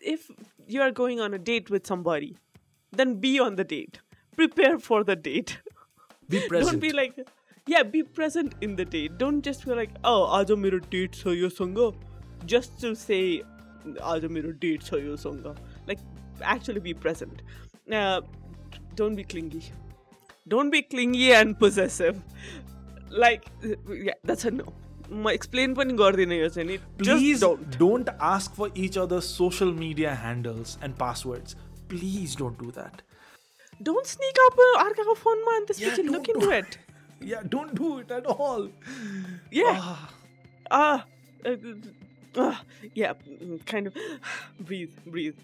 if 0.05 0.31
you 0.67 0.81
are 0.83 0.91
going 0.91 1.21
on 1.21 1.35
a 1.35 1.39
date 1.39 1.71
with 1.71 1.87
somebody, 1.87 2.37
then 2.93 3.15
be 3.21 3.39
on 3.39 3.57
the 3.57 3.65
date. 3.65 4.01
Prepare 4.37 4.79
for 4.79 5.05
the 5.05 5.17
date. 5.17 5.59
Be 6.29 6.41
present. 6.49 6.73
Don't 6.73 6.81
be 6.81 6.93
like, 6.93 7.19
yeah, 7.67 7.83
be 7.83 8.03
present 8.03 8.55
in 8.61 8.77
the 8.77 8.85
date. 8.85 9.19
Don't 9.19 9.43
just 9.43 9.65
feel 9.65 9.77
like, 9.77 9.91
oh, 10.05 10.27
aaj 10.39 10.57
mera 10.59 10.81
date 10.81 11.21
hai 11.25 11.33
yo 11.41 11.49
sanga. 11.49 11.93
Just 12.47 12.81
to 12.81 12.95
say, 12.95 13.43
aaj 14.13 14.29
mera 14.39 14.53
date 14.53 14.89
hai 14.89 15.03
yo 15.09 15.17
sanga. 15.17 15.55
Like, 15.87 15.99
actually 16.43 16.81
be 16.81 16.95
present. 16.95 17.43
Uh, 17.91 18.21
don't 18.95 19.15
be 19.15 19.25
clingy. 19.25 19.63
Don't 20.49 20.71
be 20.71 20.83
clingy 20.83 21.33
and 21.33 21.59
possessive. 21.59 22.23
Like, 23.11 23.47
yeah, 23.89 24.15
that's 24.25 24.45
a 24.45 24.51
no. 24.51 24.73
म 25.12 25.30
explain 25.30 25.74
पनि 25.78 25.94
गर्दिनँ 26.00 26.36
यो 26.40 26.50
चाहिँ 26.56 26.68
नि 26.70 26.78
Please 27.04 27.40
Just 27.44 27.78
don't. 27.80 28.10
ask 28.32 28.56
for 28.62 28.68
each 28.86 28.98
other's 29.04 29.30
social 29.38 29.72
media 29.84 30.14
handles 30.24 30.78
and 30.88 30.98
passwords. 31.04 31.56
Please 31.94 32.36
don't 32.42 32.60
do 32.64 32.72
that. 32.80 33.02
Don't 33.90 34.06
sneak 34.12 34.40
up 34.46 34.60
अर्काको 34.84 35.14
फोनमा 35.24 35.56
अनि 35.60 35.66
त्यसपछि 35.72 36.04
Yeah, 36.04 36.12
look 36.12 36.28
don't 36.28 36.36
into 36.36 36.48
do- 36.48 36.58
it. 36.60 36.78
Yeah, 37.32 37.42
don't 37.56 37.74
do 37.80 37.88
it 38.02 38.12
at 38.18 38.26
all. 38.34 38.68
Yeah. 39.60 39.80
Ah, 39.82 40.10
Ah. 40.80 41.06
uh, 41.46 41.56
uh, 42.44 42.56
yeah, 43.02 43.14
mm, 43.28 43.58
kind 43.72 43.88
of 43.88 43.96
breathe, 44.72 44.94
breathe. 45.16 45.40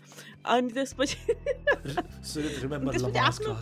अनि 0.55 0.69
त्यसपछि 0.77 1.17
Surit, 2.33 2.61
remember 2.67 2.93
त्यसपछि 2.93 3.15
Lamar's 3.15 3.39
आफ्नो- 3.39 3.55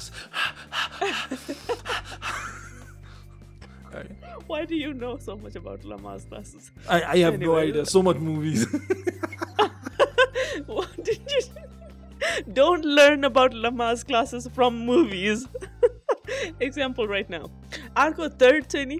class. 3.87 4.07
Why 4.47 4.65
do 4.65 4.75
you 4.75 4.93
know 4.93 5.17
so 5.17 5.35
much 5.37 5.55
about 5.55 5.83
Lama's 5.93 6.25
classes? 6.25 6.71
I, 6.89 7.01
I 7.03 7.17
have 7.17 7.39
no 7.39 7.55
Anyway. 7.55 7.67
idea. 7.69 7.85
So 7.85 8.01
much 8.09 8.17
movies. 8.17 8.65
What 10.65 11.03
did 11.03 11.21
you? 11.35 11.41
Don't 12.53 12.85
learn 12.85 13.23
about 13.23 13.53
Lama's 13.53 14.03
classes 14.03 14.47
from 14.53 14.85
movies. 14.85 15.47
Example 16.59 17.07
right 17.07 17.29
now. 17.29 17.45
अर्को 18.05 18.29
third 18.41 18.65
चाहिँ 18.65 18.85
नि 18.87 18.99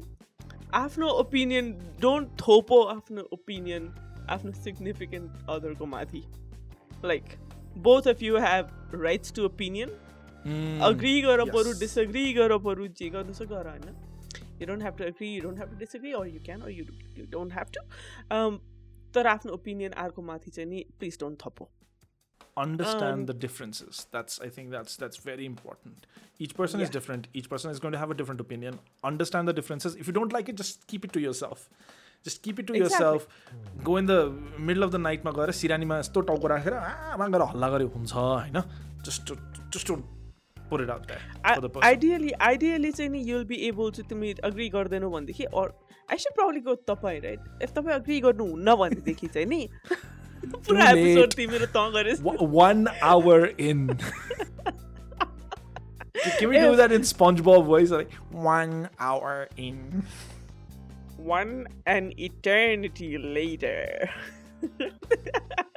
आफ्नो 0.75 1.07
opinion 1.23 1.71
don't 2.01 2.29
थोपो 2.41 2.81
आफ्नो 2.95 3.21
opinion 3.33 3.89
आफ्नो 4.35 4.51
significant 4.63 5.49
अदरको 5.55 5.85
माथि 5.93 6.23
like 7.05 7.35
both 7.87 8.07
of 8.13 8.23
you 8.23 8.37
have 8.45 8.65
rights 9.03 9.33
to 9.39 9.45
opinion 9.45 9.89
agree 10.89 11.21
गर 11.21 11.43
बरु 11.51 11.69
yes. 11.69 11.79
Disagree 11.79 12.33
गर 12.33 12.57
बरु 12.67 12.87
जे 12.99 13.09
गर्नु 13.15 13.33
छ 13.33 13.47
गर 13.53 13.69
होइन 13.69 13.95
you 14.61 14.67
don't 14.67 14.83
have 14.83 14.97
to 14.97 15.03
agree 15.03 15.33
you 15.35 15.41
don't 15.43 15.59
have 15.59 15.69
to 15.69 15.77
disagree 15.85 16.11
or 16.21 16.27
you 16.27 16.39
can 16.45 16.61
or 16.61 16.69
you 16.79 16.85
you 17.17 17.25
don't 17.37 17.53
have 17.59 17.71
to 17.77 17.85
तर 19.15 19.27
आफ्नो 19.27 19.53
ओपिनियन 19.53 19.91
अर्को 20.03 20.21
माथि 20.31 20.51
चाहिँ 20.51 20.69
नि 20.69 20.85
please 20.99 21.17
don't 21.21 21.41
थपो 21.45 21.69
understand 22.61 23.13
Um, 23.19 23.21
the 23.27 23.33
differences 23.43 23.99
that's 24.15 24.35
i 24.47 24.49
think 24.55 24.67
that's 24.73 24.97
that's 25.03 25.19
very 25.27 25.45
important 25.51 26.03
each 26.47 26.51
person 26.57 26.81
is 26.83 26.87
Yeah. 26.87 26.91
different 26.95 27.23
each 27.39 27.47
person 27.53 27.71
is 27.75 27.79
going 27.85 27.95
to 27.95 28.01
have 28.01 28.11
a 28.15 28.17
different 28.19 28.43
opinion 28.43 28.75
understand 29.09 29.51
the 29.51 29.55
differences 29.59 29.95
if 30.03 30.11
you 30.11 30.13
don't 30.17 30.35
like 30.37 30.51
it 30.53 30.59
just 30.61 30.85
keep 30.91 31.07
it 31.07 31.15
to 31.15 31.23
yourself 31.23 31.63
just 32.27 32.43
keep 32.47 32.59
it 32.63 32.67
to 32.71 32.75
Exactly. 32.81 32.83
yourself 32.83 33.25
go 33.89 33.95
in 34.01 34.11
the 34.11 34.19
middle 34.69 34.87
of 34.89 34.93
the 34.97 35.01
night 35.07 35.25
मा 35.29 35.33
गएर 35.39 35.51
सिरानीमा 35.61 35.97
यस्तो 36.03 36.21
टाउको 36.29 36.47
राखेर 36.53 36.73
आमा 36.81 37.27
गएर 37.37 37.47
हल्ला 37.53 37.69
गरे 37.77 37.89
हुन्छ 37.95 38.13
होइन 38.19 38.61
just 39.09 39.33
just 39.77 39.91
don't 39.93 40.13
put 40.69 40.81
it 40.81 40.89
out 40.89 41.03
there 41.07 41.21
for 41.55 41.61
the 41.61 41.69
person 41.69 41.83
ideally 41.87 42.31
ideally 42.41 42.91
चाहिँ 42.91 43.09
नि 43.11 43.19
युल 43.29 43.43
बी 43.45 43.55
एबल 43.67 43.91
टु 43.97 44.03
तिमी 44.09 44.33
अग्री 44.49 44.67
गर्दैनौ 44.75 45.09
भनेदेखि 45.09 45.43
अर 45.61 45.73
आई 46.11 46.17
सुड 46.23 46.33
प्रब्ली 46.35 46.59
गो 46.67 46.75
तपाईँ 46.91 47.19
राइट 47.25 47.63
इफ 47.63 47.73
तपाईँ 47.75 47.95
अग्री 47.95 48.19
गर्नुहुन्न 48.27 48.75
भनेदेखि 48.83 49.27
चाहिँ 49.27 49.47
नि 49.47 49.67
पुरा 50.45 50.85
late. 50.85 50.97
एपिसोड 50.97 51.33
तिमीले 51.41 51.67
त 51.75 51.83
गरेस् 51.97 52.21
One- 52.29 52.41
one 52.61 52.81
hour 53.09 53.37
in. 53.67 53.83
can 56.39 56.49
we 56.49 56.59
do 56.63 56.75
that 56.81 56.91
in 56.97 57.01
spongebob 57.11 57.65
voice 57.69 57.91
like 57.97 58.11
one 58.47 58.75
hour 58.99 59.35
in 59.67 60.03
one 61.33 61.53
an 61.85 62.11
eternity 62.29 63.11
later. 63.17 64.09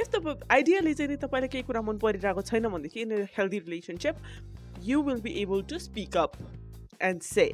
If 0.00 0.06
तपाईँ 0.08 0.36
आइडियली 0.50 0.94
चाहिँ 0.94 1.10
नि 1.10 1.16
तपाईँलाई 1.16 1.48
केही 1.48 1.62
कुरा 1.62 1.80
मन 1.82 1.98
परिरहेको 1.98 2.42
छैन 2.42 2.68
भनेदेखि 2.68 3.00
in 3.00 3.12
healthy 3.38 3.58
relationship 3.58 4.14
you 4.84 5.02
will 5.02 5.20
be 5.20 5.32
able 5.42 5.62
to 5.70 5.78
speak 5.78 6.16
up 6.16 6.32
and 7.02 7.20
say 7.22 7.46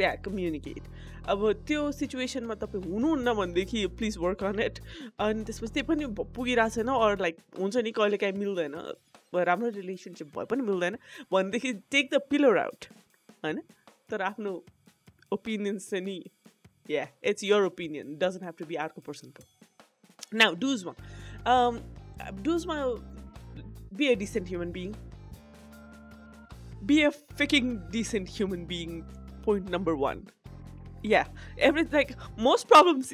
yeah 0.00 0.14
communicate 0.24 0.84
अब 1.28 1.40
त्यो 1.68 1.80
सिचुएसनमा 1.92 2.54
तपाईँ 2.54 2.84
हुनुहुन्न 2.84 3.34
भनेदेखि 3.34 3.86
प्लिज 3.98 4.16
वर्क 4.18 4.44
अन 4.44 4.60
इट 4.60 4.78
अनि 5.18 5.44
त्यसपछि 5.44 5.72
त्यही 5.72 5.86
पनि 5.88 6.06
पुगिरहेको 6.36 6.74
छैन 6.74 6.88
अरू 6.88 7.16
लाइक 7.22 7.36
हुन्छ 7.58 7.76
नि 7.76 7.90
कहिले 7.90 8.16
काहीँ 8.16 8.34
मिल्दैन। 8.34 8.74
राम्रो 9.34 9.68
रिलेसनसिप 9.68 10.28
भए 10.38 10.44
पनि 10.50 10.62
मिल्दैन 10.62 10.94
भनेदेखि 11.32 11.72
टेक 11.92 12.04
द 12.12 12.14
पिलर 12.30 12.58
आउट 12.58 12.80
होइन? 13.44 13.58
तर 14.10 14.22
आफ्नो 14.22 14.52
ओपिनियन्स 15.32 15.90
चाहिँ 15.90 16.04
नि 16.04 16.16
Yeah, 16.86 17.06
it's 17.22 17.42
your 17.42 17.64
opinion. 17.64 18.12
It 18.12 18.18
doesn't 18.18 18.42
have 18.42 18.56
to 18.56 18.66
be 18.66 18.78
Arco 18.78 19.00
Porcento. 19.00 19.42
Now, 20.32 20.54
do 20.54 20.76
Um, 21.44 21.82
Duzma, 22.42 22.96
be 23.94 24.12
a 24.12 24.16
decent 24.16 24.48
human 24.48 24.72
being. 24.72 24.94
Be 26.84 27.02
a 27.02 27.10
freaking 27.10 27.90
decent 27.90 28.28
human 28.28 28.64
being. 28.64 29.04
Point 29.42 29.70
number 29.70 29.94
one. 29.94 30.26
Yeah, 31.02 31.26
every 31.58 31.84
like 31.84 32.16
most 32.36 32.68
problems. 32.68 33.12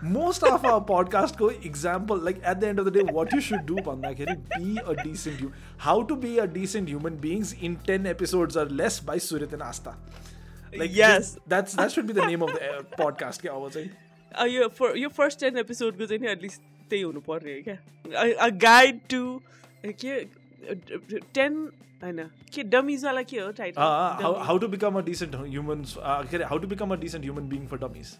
Most 0.00 0.42
of 0.42 0.64
our 0.64 0.80
podcast 0.80 1.36
go 1.36 1.48
example 1.48 2.16
like 2.16 2.40
at 2.42 2.60
the 2.60 2.68
end 2.68 2.78
of 2.78 2.84
the 2.84 2.90
day, 2.90 3.02
what 3.02 3.32
you 3.32 3.40
should 3.40 3.66
do, 3.66 3.76
Pandakari, 3.76 4.36
be 4.58 4.78
a 4.84 4.94
decent 5.02 5.38
human. 5.38 5.54
How 5.76 6.02
to 6.02 6.16
be 6.16 6.38
a 6.38 6.46
decent 6.46 6.88
human 6.88 7.16
beings 7.16 7.52
in 7.52 7.76
ten 7.76 8.06
episodes 8.06 8.56
or 8.56 8.66
less 8.66 9.00
by 9.00 9.16
Surit 9.16 9.52
and 9.52 9.62
Asta. 9.62 9.96
like 10.81 10.95
Yes. 10.95 11.17
just- 11.17 11.39
that's 11.53 11.75
that 11.81 11.91
should 11.97 12.07
be 12.07 12.13
the 12.21 12.25
name 12.31 12.43
of 12.47 12.53
the 12.57 12.71
uh, 12.71 12.81
podcast 13.03 13.41
क्या 13.41 13.53
I 13.53 13.61
was 13.65 13.73
saying 13.79 13.91
yo 14.55 14.67
for 14.79 14.97
yo 14.97 15.09
first 15.19 15.39
ten 15.39 15.57
एपिसोडको 15.57 16.05
चाहिँ 16.05 16.21
नि 16.21 16.27
at least 16.31 16.61
त्यही 16.89 17.01
हुनु 17.03 17.19
पर्ने 17.27 17.53
हो 17.53 17.61
क्या 17.69 18.35
a 18.45 18.49
guide 18.65 18.99
to 19.13 19.21
के 20.03 20.19
ten 21.37 21.55
होइन 22.03 22.19
के 22.53 22.63
डमिजवाला 22.73 23.21
के 23.31 23.39
हो 23.39 23.47
uh, 23.47 23.53
how, 23.53 23.57
title 23.61 24.43
how 24.49 24.57
to 24.63 24.67
become 24.75 24.99
a 24.99 25.01
decent 25.07 25.35
humans 25.55 25.95
uh, 25.97 26.23
के 26.29 26.37
अरे, 26.37 26.45
how 26.51 26.57
to 26.65 26.67
become 26.75 26.93
a 26.97 26.97
decent 27.05 27.25
human 27.29 27.49
being 27.55 27.67
for 27.73 27.81
dummies 27.85 28.17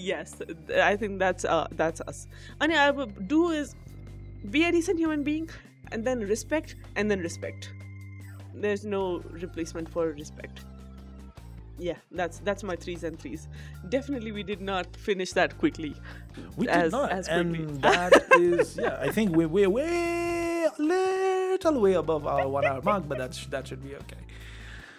Yes, 0.00 0.32
th- 0.40 0.76
I 0.88 0.96
think 0.96 1.18
that's 1.20 1.44
uh, 1.54 1.66
that's 1.78 2.02
us. 2.10 2.18
And 2.64 2.74
I 2.80 2.90
would 2.98 3.14
do 3.30 3.38
is 3.60 3.72
be 4.56 4.60
a 4.66 4.68
decent 4.76 5.00
human 5.04 5.24
being, 5.28 5.48
and 5.90 6.06
then 6.10 6.20
respect, 6.28 6.74
and 6.94 7.10
then 7.14 7.24
respect. 7.24 7.66
There's 8.66 8.84
no 8.92 9.00
replacement 9.46 9.90
for 9.96 10.04
respect. 10.20 10.62
Yeah, 11.77 11.97
that's 12.11 12.39
that's 12.39 12.63
my 12.63 12.75
threes 12.75 13.03
and 13.03 13.19
threes. 13.19 13.47
Definitely, 13.89 14.31
we 14.31 14.43
did 14.43 14.61
not 14.61 14.95
finish 14.95 15.33
that 15.33 15.57
quickly. 15.57 15.93
we 16.55 16.67
as, 16.69 16.91
did 16.91 16.91
not 16.97 17.11
as 17.11 17.27
quickly. 17.27 17.59
and 17.63 17.81
that 17.81 18.13
is 18.39 18.77
yeah 18.77 18.97
I 19.01 19.09
think 19.11 19.35
we're, 19.35 19.47
we're 19.47 19.69
way 19.69 20.67
a 20.77 20.81
little 20.81 21.79
way 21.81 21.93
above 21.93 22.25
our 22.27 22.47
one 22.47 22.65
hour 22.65 22.81
mark 22.81 23.07
but 23.07 23.17
that's 23.17 23.45
that 23.47 23.67
should 23.67 23.83
be 23.83 23.95
okay 23.95 24.23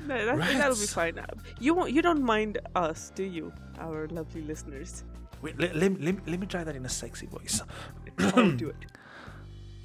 No, 0.06 0.16
that, 0.26 0.38
that'll 0.38 0.76
be 0.76 0.86
fine. 0.86 1.18
You 1.58 1.74
won't, 1.74 1.90
you 1.92 2.02
don't 2.02 2.22
mind 2.22 2.58
us, 2.74 3.10
do 3.14 3.24
you, 3.24 3.52
our 3.78 4.06
lovely 4.08 4.42
listeners? 4.42 5.04
wait 5.42 5.58
let, 5.60 5.74
let, 5.76 6.00
let, 6.00 6.14
let 6.28 6.38
me 6.40 6.46
try 6.46 6.62
that 6.64 6.76
in 6.76 6.84
a 6.84 6.88
sexy 6.88 7.26
voice 7.26 7.60
do 8.62 8.68
it. 8.68 8.82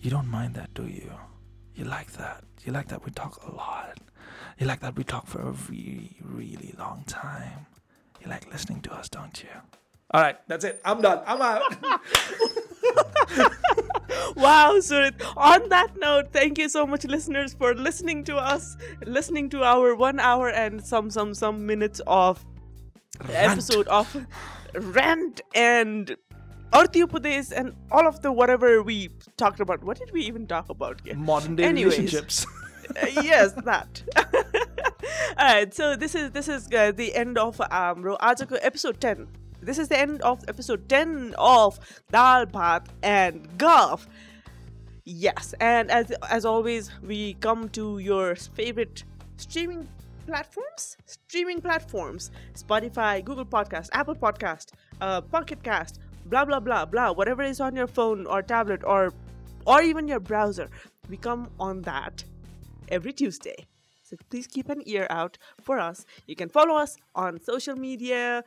You 0.02 0.10
don't 0.10 0.28
mind 0.30 0.56
that, 0.56 0.74
do 0.74 0.86
you? 0.88 1.12
You 1.76 1.86
like 1.86 2.12
that. 2.14 2.44
You 2.66 2.72
like 2.72 2.88
that 2.90 3.04
we 3.06 3.12
talk 3.12 3.34
a 3.48 3.52
lot. 3.56 3.98
You 4.60 4.68
like 4.68 4.80
that 4.82 4.96
we 4.96 5.04
talk 5.04 5.28
for 5.28 5.40
a 5.42 5.52
really, 5.70 6.18
really 6.22 6.74
long 6.78 7.04
time. 7.08 7.66
You 8.22 8.30
like 8.30 8.52
listening 8.52 8.82
to 8.82 8.94
us, 8.94 9.10
don't 9.10 9.42
you? 9.44 9.50
All 10.14 10.22
right, 10.22 10.38
that's 10.48 10.66
it. 10.66 10.82
I'm 10.86 11.02
done. 11.02 11.22
I'm 11.26 11.42
out. 11.42 11.62
Wow, 14.36 14.74
Surit. 14.78 15.14
On 15.38 15.68
that 15.70 15.98
note, 15.98 16.32
thank 16.32 16.58
you 16.58 16.68
so 16.70 16.86
much, 16.86 17.04
listeners, 17.06 17.54
for 17.54 17.74
listening 17.76 18.24
to 18.26 18.36
us, 18.38 18.78
listening 19.06 19.50
to 19.50 19.64
our 19.64 19.96
one 19.96 20.20
hour 20.20 20.50
and 20.50 20.84
some 20.84 21.10
some 21.10 21.34
some 21.34 21.66
minutes 21.66 22.02
of 22.08 22.44
episode 23.30 23.88
of 23.88 24.26
rant 24.76 25.42
and 25.54 26.16
Arti 26.74 27.02
Upadesh 27.02 27.52
and 27.56 27.74
all 27.92 28.08
of 28.08 28.22
the 28.22 28.32
whatever 28.32 28.82
we 28.82 29.10
talked 29.38 29.60
about. 29.60 29.84
What 29.84 30.00
did 30.00 30.12
we 30.12 30.22
even 30.24 30.48
talk 30.48 30.70
about? 30.70 31.02
here? 31.04 31.16
Modern 31.16 31.56
day 31.56 31.64
Anyways. 31.66 31.98
relationships. 31.98 32.46
yes, 33.24 33.54
that. 33.64 34.04
All 35.38 35.46
right. 35.46 35.74
So 35.74 35.96
this 35.96 36.16
is 36.16 36.32
this 36.32 36.48
is 36.48 36.68
uh, 36.74 36.92
the 36.92 37.14
end 37.16 37.38
of 37.38 37.60
um 37.62 38.04
Ajako 38.04 38.58
episode 38.62 39.00
ten. 39.00 39.28
This 39.62 39.78
is 39.78 39.88
the 39.88 39.98
end 39.98 40.22
of 40.22 40.44
episode 40.48 40.88
ten 40.90 41.36
of 41.38 41.80
Dal 42.12 42.46
and 43.04 43.48
Golf. 43.58 44.08
Yes, 45.06 45.54
and 45.60 45.90
as 45.92 46.12
as 46.30 46.46
always, 46.46 46.92
we 47.02 47.34
come 47.36 47.70
to 47.70 48.00
your 48.00 48.36
favorite 48.36 49.04
streaming 49.38 49.88
platforms 50.28 50.98
streaming 51.06 51.60
platforms 51.60 52.32
spotify 52.54 53.24
google 53.26 53.46
podcast 53.46 53.90
apple 53.92 54.16
podcast 54.16 54.68
uh, 55.02 55.20
pocket 55.20 55.62
cast 55.64 56.00
blah 56.26 56.46
blah 56.46 56.60
blah 56.60 56.86
blah 56.86 57.12
whatever 57.12 57.42
is 57.42 57.60
on 57.60 57.76
your 57.76 57.88
phone 57.88 58.26
or 58.28 58.42
tablet 58.42 58.84
or 58.84 59.12
or 59.66 59.82
even 59.82 60.08
your 60.08 60.20
browser 60.20 60.70
we 61.10 61.18
come 61.18 61.50
on 61.60 61.82
that 61.82 62.24
every 62.92 63.14
Tuesday. 63.14 63.66
So 64.04 64.18
please 64.30 64.46
keep 64.46 64.70
an 64.70 64.84
ear 64.86 65.08
out 65.10 65.38
for 65.62 65.80
us. 65.80 66.06
You 66.28 66.36
can 66.36 66.50
follow 66.50 66.76
us 66.76 66.98
on 67.16 67.40
social 67.40 67.76
media, 67.76 68.44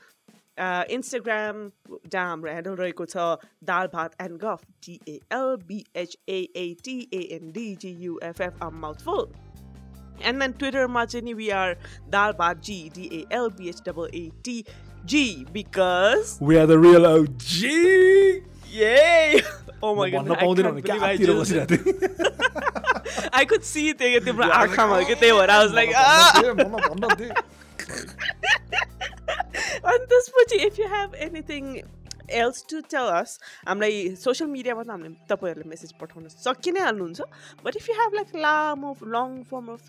uh, 0.59 0.85
Instagram. 0.85 1.73
Damn, 2.09 2.43
Randall 2.43 2.77
Roy 2.77 2.93
Kuta, 2.93 3.39
Dal 3.65 3.89
Bhat 3.89 4.13
and 4.21 4.39
Guff. 4.39 4.63
D 4.83 5.01
A 5.09 5.21
L 5.31 5.57
B 5.57 5.87
H 5.95 6.17
A 6.29 6.49
A 6.55 6.75
T 6.75 7.09
A 7.13 7.35
N 7.35 7.51
D 7.51 7.77
G 7.77 7.89
U 7.89 8.19
F 8.21 8.41
F. 8.41 8.53
I'm 8.61 8.79
mouthful. 8.79 9.33
And 10.21 10.41
then 10.41 10.53
Twitter, 10.53 10.87
Marjani, 10.87 11.35
we 11.35 11.51
are 11.51 11.77
Dalbat 12.11 12.61
G 12.61 12.91
D 12.91 13.27
A 13.31 13.35
L 13.35 13.51
B 13.51 13.71
H 13.71 13.81
A 13.87 14.17
A 14.17 14.31
T 14.43 14.67
G 15.07 15.47
because 15.53 16.39
we 16.41 16.59
are 16.59 16.67
the 16.67 16.79
real 16.79 17.07
OG. 17.07 18.54
I 23.33 23.45
could 23.45 23.63
see 23.63 23.93
त्यही 23.95 24.19
तिम्रो 24.21 24.45
आँखामा 24.53 25.01
कि 25.03 25.15
त्यही 25.15 25.33
भएर 25.33 25.51
आज 25.51 25.75
like 25.75 25.91
अनि 29.85 30.07
त्यसपछि 30.07 30.57
if 30.67 30.79
you 30.79 30.87
have 30.89 31.15
anything 31.23 31.65
else 32.33 32.65
to 32.71 32.81
tell 32.91 33.09
us 33.13 33.39
हामीलाई 33.67 33.97
सोसियल 34.17 34.51
मिडियामा 34.51 34.83
त 34.83 34.91
हामीले 34.91 35.11
तपाईँहरूले 35.29 35.69
मेसेज 35.71 35.93
पठाउन 36.01 36.29
सकि 36.37 36.71
नै 36.73 36.81
हाल्नुहुन्छ 36.81 37.21
but 37.65 37.77
if 37.77 37.89
you 37.89 37.95
have 38.01 38.11
like 38.15 38.29
लाम 38.47 38.79
of 38.91 38.99
long 39.15 39.29
form 39.51 39.67
of 39.73 39.83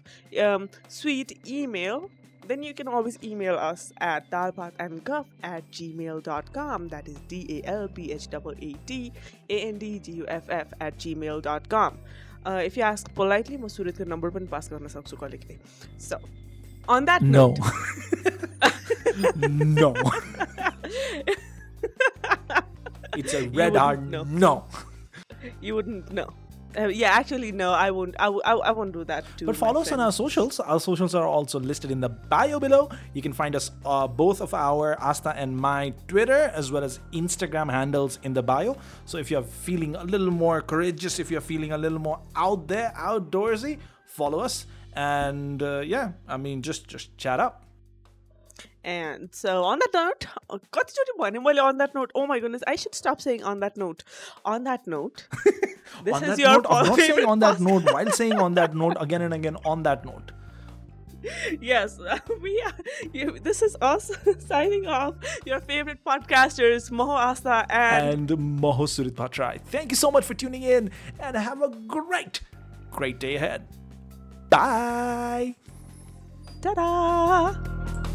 sweet 0.91 1.29
email 1.47 1.97
then 2.46 2.62
you 2.62 2.74
can 2.74 2.88
always 2.88 3.18
email 3.22 3.54
us 3.54 3.92
at 4.00 4.30
dalbatandguff 4.30 5.26
at 5.42 5.70
gmail.com. 5.70 6.88
That 6.88 7.06
is 7.08 7.16
D 7.28 7.62
A 7.62 7.68
L 7.68 7.88
B 7.88 8.10
H 8.12 8.26
A 8.32 8.72
T 8.86 9.12
A 9.48 9.60
N 9.68 9.78
D 9.78 9.98
G 10.00 10.12
U 10.12 10.26
F 10.28 10.50
F 10.50 10.66
at 10.80 10.98
gmail.com. 10.98 11.98
Uh, 12.44 12.62
if 12.64 12.76
you 12.76 12.82
ask 12.82 13.12
politely, 13.14 13.56
म 13.60 13.68
सुरतको 13.68 14.04
number 14.08 14.30
पनि 14.36 14.46
पास 14.48 14.68
गर्न 14.72 14.88
सक्छु 14.88 15.16
कहिलेकाहीँ 15.22 15.58
So, 15.98 16.18
on 16.88 17.04
that 17.04 17.22
No. 17.22 17.54
note, 17.54 17.60
no. 19.48 19.92
it's 23.16 23.34
a 23.34 23.48
red 23.48 23.74
wouldn't 23.74 23.76
hard 23.78 24.10
know. 24.10 24.24
no. 24.24 24.64
you 25.60 25.74
wouldn't 25.74 26.10
know. 26.12 26.28
Uh, 26.77 26.87
yeah, 26.87 27.11
actually, 27.11 27.51
no, 27.51 27.71
I 27.71 27.91
won't. 27.91 28.15
I, 28.19 28.25
w- 28.25 28.41
I, 28.45 28.49
w- 28.49 28.63
I 28.65 28.71
won't 28.71 28.91
do 28.91 29.03
that 29.05 29.25
too. 29.37 29.45
But 29.45 29.55
follow 29.55 29.81
us 29.81 29.91
on 29.91 29.99
our 29.99 30.11
socials. 30.11 30.59
Our 30.59 30.79
socials 30.79 31.15
are 31.15 31.25
also 31.27 31.59
listed 31.59 31.91
in 31.91 32.01
the 32.01 32.09
bio 32.09 32.59
below. 32.59 32.89
You 33.13 33.21
can 33.21 33.33
find 33.33 33.55
us 33.55 33.71
uh, 33.85 34.07
both 34.07 34.41
of 34.41 34.53
our 34.53 34.99
Asta 35.01 35.33
and 35.35 35.55
my 35.57 35.93
Twitter 36.07 36.51
as 36.53 36.71
well 36.71 36.83
as 36.83 36.99
Instagram 37.13 37.71
handles 37.71 38.19
in 38.23 38.33
the 38.33 38.43
bio. 38.43 38.77
So 39.05 39.17
if 39.17 39.31
you're 39.31 39.43
feeling 39.43 39.95
a 39.95 40.03
little 40.03 40.31
more 40.31 40.61
courageous, 40.61 41.19
if 41.19 41.31
you're 41.31 41.41
feeling 41.41 41.71
a 41.71 41.77
little 41.77 41.99
more 41.99 42.19
out 42.35 42.67
there, 42.67 42.93
outdoorsy, 42.97 43.79
follow 44.05 44.39
us. 44.39 44.65
And 44.93 45.61
uh, 45.61 45.79
yeah, 45.79 46.11
I 46.27 46.37
mean, 46.37 46.61
just 46.61 46.87
just 46.87 47.17
chat 47.17 47.39
up. 47.39 47.64
And 48.85 49.33
so, 49.33 49.63
on 49.63 49.79
that 49.79 49.89
note, 49.95 50.27
Constitution 50.69 51.15
1. 51.15 51.35
And 51.35 51.43
Well, 51.43 51.59
on 51.59 51.79
that 51.79 51.95
note, 51.95 52.11
oh 52.13 52.27
my 52.27 52.39
goodness, 52.39 52.61
I 52.67 52.75
should 52.75 52.93
stop 52.93 53.19
saying 53.19 53.43
on 53.43 53.59
that 53.61 53.75
note. 53.77 54.03
On 54.45 54.63
that 54.65 54.85
note, 54.85 55.27
this 56.03 56.13
on 56.13 56.23
is 56.23 56.37
your 56.37 56.61
note, 56.61 56.67
I'm 56.69 56.85
not 56.85 56.99
saying 56.99 57.25
on 57.25 57.39
that 57.39 57.59
note 57.59 57.91
while 57.91 58.11
saying 58.21 58.37
on 58.37 58.53
that 58.53 58.75
note 58.75 58.97
again 58.99 59.23
and 59.23 59.33
again 59.33 59.57
on 59.65 59.81
that 59.83 60.05
note. 60.05 60.31
Yes, 61.59 61.99
we 62.41 62.61
are. 62.61 62.73
You, 63.11 63.39
this 63.39 63.63
is 63.63 63.75
us 63.81 64.11
signing 64.37 64.85
off. 64.85 65.15
Your 65.47 65.61
favorite 65.61 66.05
podcasters, 66.05 66.91
Moho 66.91 67.09
Asa 67.09 67.65
and, 67.71 68.29
and 68.29 68.61
Moho 68.61 68.85
Surit 68.85 69.13
Bhattarai. 69.13 69.61
Thank 69.61 69.91
you 69.91 69.95
so 69.95 70.11
much 70.11 70.25
for 70.25 70.35
tuning 70.35 70.61
in 70.61 70.91
and 71.19 71.35
have 71.35 71.63
a 71.63 71.69
great, 71.69 72.41
great 72.91 73.19
day 73.19 73.37
ahead. 73.37 73.67
Bye. 74.51 75.55
Ta 76.61 76.75
da! 76.75 78.14